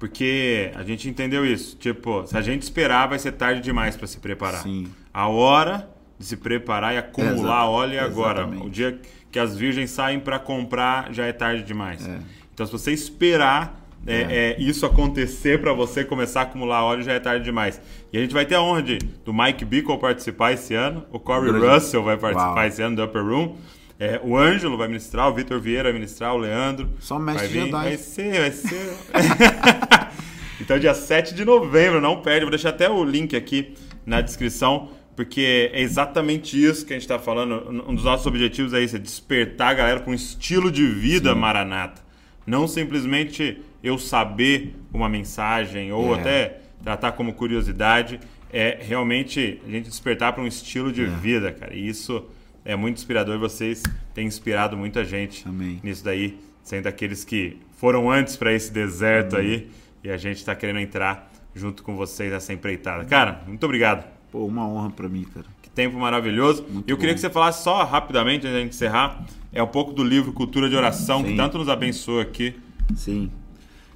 Porque 0.00 0.72
a 0.74 0.82
gente 0.82 1.08
entendeu 1.10 1.44
isso. 1.44 1.76
Tipo, 1.76 2.26
se 2.26 2.34
a 2.34 2.40
gente 2.40 2.62
esperar, 2.62 3.06
vai 3.06 3.18
ser 3.18 3.32
tarde 3.32 3.60
demais 3.60 3.96
para 3.96 4.06
se 4.06 4.18
preparar. 4.18 4.62
Sim. 4.62 4.88
A 5.12 5.28
hora 5.28 5.90
de 6.18 6.24
se 6.24 6.38
preparar 6.38 6.94
e 6.94 6.96
acumular 6.96 7.92
é 7.92 7.98
agora. 8.00 8.40
exatamente. 8.40 8.66
O 8.66 8.70
dia 8.70 8.98
que 9.30 9.38
as 9.38 9.54
virgens 9.54 9.90
saem 9.90 10.18
para 10.18 10.38
comprar 10.38 11.12
já 11.12 11.26
é 11.26 11.32
tarde 11.32 11.62
demais. 11.62 12.08
Então, 12.52 12.64
se 12.64 12.72
você 12.72 12.92
esperar 12.92 13.78
é, 14.06 14.54
é, 14.56 14.60
isso 14.60 14.86
acontecer 14.86 15.60
para 15.60 15.74
você 15.74 16.02
começar 16.02 16.40
a 16.40 16.42
acumular 16.44 16.82
óleo, 16.82 17.02
já 17.02 17.12
é 17.12 17.20
tarde 17.20 17.44
demais. 17.44 17.78
E 18.10 18.16
a 18.16 18.20
gente 18.22 18.32
vai 18.32 18.46
ter 18.46 18.54
a 18.54 18.62
honra 18.62 18.82
de, 18.82 18.98
do 19.24 19.34
Mike 19.34 19.66
Bickle 19.66 19.98
participar 19.98 20.52
esse 20.52 20.74
ano, 20.74 21.04
o 21.12 21.20
Corey. 21.20 21.52
Russell 21.52 22.02
vai 22.02 22.16
participar 22.16 22.54
Uau. 22.54 22.66
esse 22.66 22.80
ano 22.80 22.96
do 22.96 23.04
Upper 23.04 23.22
Room. 23.22 23.56
É, 24.00 24.18
o 24.24 24.34
Ângelo 24.34 24.78
vai 24.78 24.88
ministrar, 24.88 25.28
o 25.28 25.34
Vitor 25.34 25.60
Vieira 25.60 25.84
vai 25.84 25.92
ministrar, 25.92 26.34
o 26.34 26.38
Leandro. 26.38 26.88
Só 26.98 27.18
mestre 27.18 27.48
vai 27.48 27.48
vir, 27.48 27.64
Jedi. 27.66 27.70
Vai 27.70 27.96
ser, 27.98 28.40
vai 28.40 28.50
ser. 28.50 28.96
então, 30.58 30.78
dia 30.78 30.94
7 30.94 31.34
de 31.34 31.44
novembro, 31.44 32.00
não 32.00 32.22
perde. 32.22 32.40
Vou 32.46 32.50
deixar 32.50 32.70
até 32.70 32.88
o 32.88 33.04
link 33.04 33.36
aqui 33.36 33.74
na 34.06 34.22
descrição, 34.22 34.88
porque 35.14 35.70
é 35.74 35.82
exatamente 35.82 36.62
isso 36.62 36.86
que 36.86 36.94
a 36.94 36.96
gente 36.96 37.02
está 37.02 37.18
falando. 37.18 37.84
Um 37.86 37.94
dos 37.94 38.04
nossos 38.04 38.26
objetivos 38.26 38.72
é 38.72 38.80
isso: 38.80 38.96
é 38.96 38.98
despertar 38.98 39.68
a 39.68 39.74
galera 39.74 40.00
para 40.00 40.10
um 40.10 40.14
estilo 40.14 40.72
de 40.72 40.86
vida 40.86 41.34
maranata. 41.34 42.00
Não 42.46 42.66
simplesmente 42.66 43.60
eu 43.84 43.98
saber 43.98 44.74
uma 44.94 45.10
mensagem 45.10 45.92
ou 45.92 46.16
É. 46.16 46.20
até 46.20 46.60
tratar 46.82 47.12
como 47.12 47.34
curiosidade. 47.34 48.18
É 48.50 48.78
realmente 48.80 49.60
a 49.64 49.70
gente 49.70 49.90
despertar 49.90 50.32
para 50.32 50.42
um 50.42 50.46
estilo 50.46 50.90
de 50.90 51.04
vida, 51.04 51.52
cara. 51.52 51.74
E 51.74 51.86
isso 51.86 52.24
é 52.64 52.76
muito 52.76 52.98
inspirador. 52.98 53.38
Vocês 53.38 53.82
têm 54.14 54.26
inspirado 54.26 54.76
muita 54.76 55.04
gente 55.04 55.46
Amém. 55.48 55.80
nisso 55.82 56.04
daí, 56.04 56.38
sendo 56.62 56.86
aqueles 56.86 57.24
que 57.24 57.58
foram 57.72 58.10
antes 58.10 58.36
para 58.36 58.52
esse 58.52 58.72
deserto 58.72 59.36
aí 59.36 59.68
e 60.02 60.10
a 60.10 60.16
gente 60.16 60.38
está 60.38 60.54
querendo 60.54 60.80
entrar 60.80 61.30
junto 61.54 61.82
com 61.82 61.96
vocês 61.96 62.30
nessa 62.30 62.52
empreitada. 62.52 63.04
Cara, 63.04 63.42
muito 63.46 63.64
obrigado. 63.64 64.06
Pô, 64.30 64.46
uma 64.46 64.66
honra 64.66 64.90
para 64.90 65.08
mim, 65.08 65.24
cara. 65.24 65.46
Que 65.60 65.70
tempo 65.70 65.98
maravilhoso. 65.98 66.64
E 66.86 66.90
eu 66.90 66.96
queria 66.96 67.12
bom. 67.12 67.16
que 67.16 67.20
você 67.20 67.30
falasse 67.30 67.64
só 67.64 67.84
rapidamente, 67.84 68.46
antes 68.46 68.62
de 68.62 68.68
encerrar, 68.68 69.24
é 69.52 69.62
um 69.62 69.66
pouco 69.66 69.92
do 69.92 70.04
livro 70.04 70.32
Cultura 70.32 70.68
de 70.68 70.76
Oração, 70.76 71.22
que 71.22 71.30
Sim. 71.30 71.36
tanto 71.36 71.58
nos 71.58 71.68
abençoa 71.68 72.22
aqui. 72.22 72.54
Sim. 72.94 73.30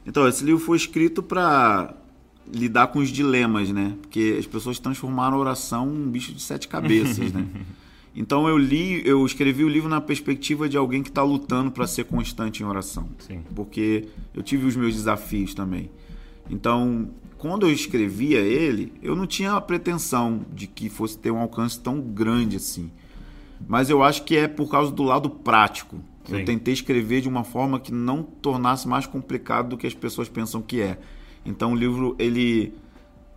Então, 0.06 0.26
esse 0.28 0.44
livro 0.44 0.60
foi 0.60 0.76
escrito 0.76 1.22
para 1.22 1.94
lidar 2.52 2.88
com 2.88 2.98
os 2.98 3.08
dilemas, 3.08 3.70
né? 3.70 3.94
Porque 4.02 4.36
as 4.38 4.46
pessoas 4.46 4.78
transformaram 4.78 5.36
a 5.36 5.40
oração 5.40 5.88
um 5.88 6.10
bicho 6.10 6.32
de 6.32 6.42
sete 6.42 6.68
cabeças, 6.68 7.32
né? 7.32 7.46
Então 8.14 8.46
eu 8.48 8.56
li, 8.56 9.02
eu 9.06 9.26
escrevi 9.26 9.64
o 9.64 9.68
livro 9.68 9.88
na 9.88 10.00
perspectiva 10.00 10.68
de 10.68 10.76
alguém 10.76 11.02
que 11.02 11.08
está 11.08 11.22
lutando 11.22 11.70
para 11.70 11.86
ser 11.86 12.04
constante 12.04 12.62
em 12.62 12.66
oração. 12.66 13.08
Sim. 13.18 13.42
Porque 13.54 14.06
eu 14.32 14.42
tive 14.42 14.66
os 14.66 14.76
meus 14.76 14.94
desafios 14.94 15.52
também. 15.52 15.90
Então, 16.48 17.10
quando 17.38 17.66
eu 17.66 17.72
escrevia 17.72 18.38
ele, 18.38 18.92
eu 19.02 19.16
não 19.16 19.26
tinha 19.26 19.54
a 19.54 19.60
pretensão 19.60 20.46
de 20.52 20.66
que 20.66 20.88
fosse 20.88 21.18
ter 21.18 21.30
um 21.30 21.38
alcance 21.38 21.78
tão 21.80 22.00
grande 22.00 22.56
assim. 22.56 22.90
Mas 23.66 23.90
eu 23.90 24.02
acho 24.02 24.24
que 24.24 24.36
é 24.36 24.46
por 24.46 24.70
causa 24.70 24.92
do 24.92 25.02
lado 25.02 25.28
prático. 25.28 25.96
Sim. 26.24 26.38
Eu 26.38 26.44
tentei 26.44 26.72
escrever 26.72 27.20
de 27.20 27.28
uma 27.28 27.44
forma 27.44 27.80
que 27.80 27.92
não 27.92 28.22
tornasse 28.22 28.86
mais 28.86 29.06
complicado 29.06 29.70
do 29.70 29.76
que 29.76 29.86
as 29.86 29.94
pessoas 29.94 30.28
pensam 30.28 30.62
que 30.62 30.80
é. 30.80 30.98
Então 31.44 31.72
o 31.72 31.76
livro, 31.76 32.14
ele. 32.18 32.72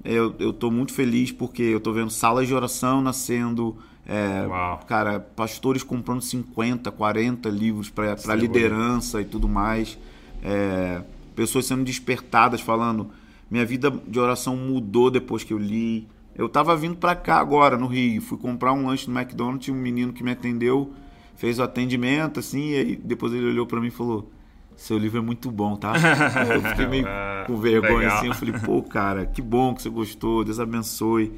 Eu, 0.04 0.34
eu 0.40 0.54
tô 0.54 0.72
muito 0.72 0.94
feliz 0.94 1.32
porque 1.32 1.64
eu 1.64 1.80
tô 1.80 1.92
vendo 1.92 2.10
salas 2.10 2.48
de 2.48 2.54
oração 2.54 3.02
nascendo, 3.02 3.76
É, 4.10 4.48
cara, 4.88 5.20
pastores 5.20 5.84
comprando 5.84 6.22
50, 6.22 6.90
40 6.92 7.50
livros 7.50 7.90
para 7.90 8.16
Distribui. 8.16 8.42
liderança 8.42 9.22
e 9.22 9.26
tudo 9.26 9.50
mais. 9.50 9.98
É, 10.42 11.02
pessoas 11.36 11.66
sendo 11.66 11.84
despertadas 11.84 12.62
falando: 12.62 13.12
minha 13.52 13.66
vida 13.66 13.92
de 14.08 14.18
oração 14.18 14.56
mudou 14.56 15.12
depois 15.12 15.44
que 15.44 15.52
eu 15.52 15.58
li. 15.58 16.08
Eu 16.34 16.48
tava 16.48 16.74
vindo 16.78 16.96
para 16.96 17.16
cá 17.16 17.38
agora, 17.38 17.78
no 17.78 17.88
Rio. 17.88 18.22
Fui 18.22 18.38
comprar 18.38 18.72
um 18.72 18.88
lanche 18.88 19.10
no 19.10 19.20
McDonald's, 19.20 19.66
tinha 19.66 19.76
um 19.76 19.80
menino 19.80 20.14
que 20.14 20.24
me 20.24 20.32
atendeu, 20.32 20.94
fez 21.36 21.60
o 21.60 21.64
atendimento, 21.64 22.40
assim, 22.40 22.70
e 22.70 22.76
aí 22.76 22.96
depois 22.96 23.34
ele 23.34 23.48
olhou 23.48 23.66
para 23.66 23.82
mim 23.82 23.88
e 23.88 23.92
falou: 23.92 24.32
Seu 24.78 24.98
livro 24.98 25.18
é 25.18 25.22
muito 25.22 25.52
bom, 25.52 25.76
tá? 25.76 25.94
Eu 26.54 26.62
fiquei 26.62 26.88
meio 26.88 27.08
com 27.46 27.58
vergonha 27.58 27.98
Legal. 27.98 28.18
assim. 28.20 28.28
Eu 28.28 28.36
falei: 28.36 28.54
Pô, 28.64 28.82
cara, 28.84 29.26
que 29.26 29.42
bom 29.42 29.74
que 29.74 29.82
você 29.82 29.90
gostou, 29.90 30.46
Deus 30.46 30.62
abençoe. 30.62 31.34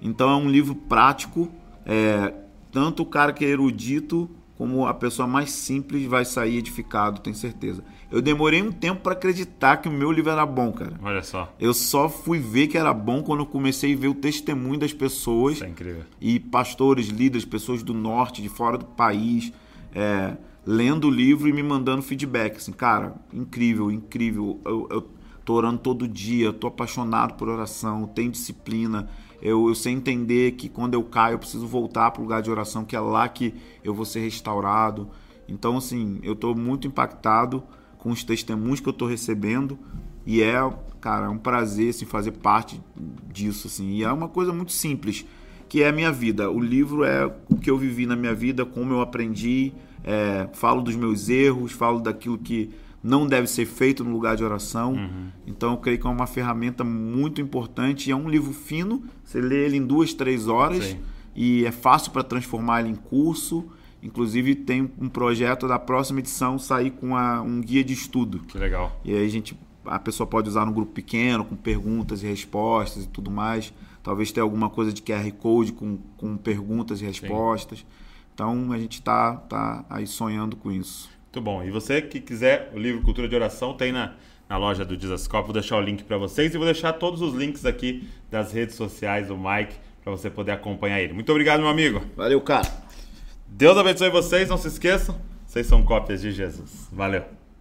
Então 0.00 0.30
é 0.30 0.36
um 0.36 0.48
livro 0.48 0.74
prático. 0.74 1.50
É, 1.88 2.34
tanto 2.70 3.02
o 3.02 3.06
cara 3.06 3.32
que 3.32 3.44
é 3.44 3.48
erudito 3.48 4.30
como 4.58 4.86
a 4.86 4.92
pessoa 4.92 5.26
mais 5.26 5.52
simples 5.52 6.04
vai 6.06 6.24
sair 6.24 6.58
edificado, 6.58 7.20
tenho 7.20 7.34
certeza. 7.36 7.82
Eu 8.10 8.20
demorei 8.20 8.60
um 8.60 8.72
tempo 8.72 9.02
para 9.02 9.12
acreditar 9.12 9.76
que 9.76 9.88
o 9.88 9.92
meu 9.92 10.10
livro 10.10 10.32
era 10.32 10.44
bom, 10.44 10.72
cara. 10.72 10.98
Olha 11.00 11.22
só. 11.22 11.54
Eu 11.60 11.72
só 11.72 12.08
fui 12.08 12.40
ver 12.40 12.66
que 12.66 12.76
era 12.76 12.92
bom 12.92 13.22
quando 13.22 13.40
eu 13.40 13.46
comecei 13.46 13.94
a 13.94 13.96
ver 13.96 14.08
o 14.08 14.14
testemunho 14.14 14.80
das 14.80 14.92
pessoas 14.92 15.54
Isso 15.54 15.64
é 15.64 15.68
incrível. 15.68 16.02
e 16.20 16.40
pastores, 16.40 17.06
líderes, 17.06 17.44
pessoas 17.44 17.84
do 17.84 17.94
norte, 17.94 18.42
de 18.42 18.48
fora 18.48 18.76
do 18.76 18.84
país, 18.84 19.52
é, 19.94 20.36
lendo 20.66 21.06
o 21.06 21.10
livro 21.10 21.48
e 21.48 21.52
me 21.52 21.62
mandando 21.62 22.02
feedback. 22.02 22.56
Assim, 22.56 22.72
cara, 22.72 23.14
incrível, 23.32 23.92
incrível. 23.92 24.60
Eu, 24.64 24.88
eu 24.90 25.08
tô 25.44 25.54
orando 25.54 25.78
todo 25.78 26.08
dia, 26.08 26.52
tô 26.52 26.66
apaixonado 26.66 27.34
por 27.34 27.48
oração, 27.48 28.08
tenho 28.08 28.32
disciplina. 28.32 29.08
Eu, 29.40 29.68
eu 29.68 29.74
sei 29.74 29.92
entender 29.92 30.52
que 30.52 30.68
quando 30.68 30.94
eu 30.94 31.02
caio 31.02 31.34
eu 31.34 31.38
preciso 31.38 31.66
voltar 31.66 32.10
para 32.10 32.20
o 32.20 32.24
lugar 32.24 32.42
de 32.42 32.50
oração, 32.50 32.84
que 32.84 32.96
é 32.96 33.00
lá 33.00 33.28
que 33.28 33.54
eu 33.84 33.94
vou 33.94 34.04
ser 34.04 34.20
restaurado. 34.20 35.08
Então, 35.48 35.76
assim, 35.76 36.18
eu 36.22 36.34
tô 36.34 36.54
muito 36.54 36.86
impactado 36.86 37.62
com 37.98 38.10
os 38.10 38.22
testemunhos 38.24 38.80
que 38.80 38.88
eu 38.88 38.92
tô 38.92 39.06
recebendo 39.06 39.78
e 40.26 40.42
é, 40.42 40.58
cara, 41.00 41.26
é 41.26 41.28
um 41.30 41.38
prazer 41.38 41.88
assim, 41.88 42.04
fazer 42.04 42.32
parte 42.32 42.78
disso. 43.32 43.66
Assim. 43.66 43.92
E 43.92 44.04
é 44.04 44.12
uma 44.12 44.28
coisa 44.28 44.52
muito 44.52 44.72
simples, 44.72 45.24
que 45.68 45.82
é 45.82 45.88
a 45.88 45.92
minha 45.92 46.12
vida. 46.12 46.50
O 46.50 46.60
livro 46.60 47.02
é 47.02 47.24
o 47.48 47.56
que 47.56 47.70
eu 47.70 47.78
vivi 47.78 48.04
na 48.04 48.14
minha 48.14 48.34
vida, 48.34 48.66
como 48.66 48.92
eu 48.92 49.00
aprendi, 49.00 49.72
é, 50.04 50.48
falo 50.52 50.82
dos 50.82 50.94
meus 50.94 51.28
erros, 51.28 51.72
falo 51.72 52.00
daquilo 52.00 52.36
que 52.36 52.70
não 53.02 53.26
deve 53.26 53.46
ser 53.46 53.64
feito 53.66 54.02
no 54.04 54.10
lugar 54.10 54.36
de 54.36 54.44
oração. 54.44 54.96
Então 55.46 55.72
eu 55.72 55.76
creio 55.78 55.98
que 55.98 56.06
é 56.06 56.10
uma 56.10 56.26
ferramenta 56.26 56.82
muito 56.84 57.40
importante. 57.40 58.08
E 58.08 58.12
é 58.12 58.16
um 58.16 58.28
livro 58.28 58.52
fino, 58.52 59.02
você 59.24 59.40
lê 59.40 59.64
ele 59.66 59.76
em 59.76 59.86
duas, 59.86 60.12
três 60.14 60.48
horas 60.48 60.84
Sim. 60.84 60.98
e 61.34 61.64
é 61.64 61.70
fácil 61.72 62.10
para 62.12 62.22
transformar 62.24 62.80
ele 62.80 62.90
em 62.90 62.94
curso. 62.94 63.66
Inclusive 64.02 64.54
tem 64.54 64.90
um 65.00 65.08
projeto 65.08 65.66
da 65.66 65.78
próxima 65.78 66.20
edição 66.20 66.58
sair 66.58 66.90
com 66.92 67.16
a- 67.16 67.40
um 67.42 67.60
guia 67.60 67.82
de 67.82 67.92
estudo. 67.92 68.40
Que 68.40 68.56
legal. 68.58 69.00
E 69.04 69.12
aí 69.12 69.24
a 69.24 69.28
gente, 69.28 69.58
a 69.84 69.98
pessoa 69.98 70.26
pode 70.26 70.48
usar 70.48 70.64
no 70.66 70.72
grupo 70.72 70.92
pequeno, 70.92 71.44
com 71.44 71.56
perguntas 71.56 72.22
e 72.22 72.26
respostas 72.26 73.04
e 73.04 73.08
tudo 73.08 73.30
mais. 73.30 73.72
Talvez 74.02 74.30
tenha 74.32 74.44
alguma 74.44 74.70
coisa 74.70 74.92
de 74.92 75.02
QR 75.02 75.30
Code 75.32 75.72
com, 75.72 75.98
com 76.16 76.36
perguntas 76.36 77.00
e 77.02 77.04
respostas. 77.04 77.84
Então 78.34 78.70
a 78.72 78.78
gente 78.78 78.94
está 79.00 79.34
tá 79.34 79.84
aí 79.90 80.06
sonhando 80.06 80.54
com 80.56 80.70
isso. 80.70 81.10
Muito 81.28 81.42
bom. 81.42 81.62
E 81.62 81.70
você 81.70 82.00
que 82.00 82.20
quiser 82.20 82.70
o 82.74 82.78
livro 82.78 83.02
Cultura 83.02 83.28
de 83.28 83.34
Oração, 83.34 83.74
tem 83.74 83.92
na, 83.92 84.14
na 84.48 84.56
loja 84.56 84.84
do 84.84 84.96
Dizascope. 84.96 85.44
Vou 85.44 85.52
deixar 85.52 85.76
o 85.76 85.80
link 85.80 86.02
para 86.04 86.16
vocês 86.16 86.54
e 86.54 86.56
vou 86.56 86.66
deixar 86.66 86.94
todos 86.94 87.20
os 87.20 87.34
links 87.34 87.66
aqui 87.66 88.08
das 88.30 88.52
redes 88.52 88.74
sociais 88.74 89.28
do 89.28 89.36
Mike 89.36 89.74
para 90.02 90.10
você 90.10 90.30
poder 90.30 90.52
acompanhar 90.52 91.00
ele. 91.00 91.12
Muito 91.12 91.30
obrigado, 91.30 91.60
meu 91.60 91.68
amigo. 91.68 92.02
Valeu, 92.16 92.40
cara! 92.40 92.66
Deus 93.46 93.76
abençoe 93.76 94.08
vocês. 94.08 94.48
Não 94.48 94.56
se 94.56 94.68
esqueçam, 94.68 95.20
vocês 95.46 95.66
são 95.66 95.82
cópias 95.82 96.22
de 96.22 96.32
Jesus. 96.32 96.88
Valeu. 96.90 97.37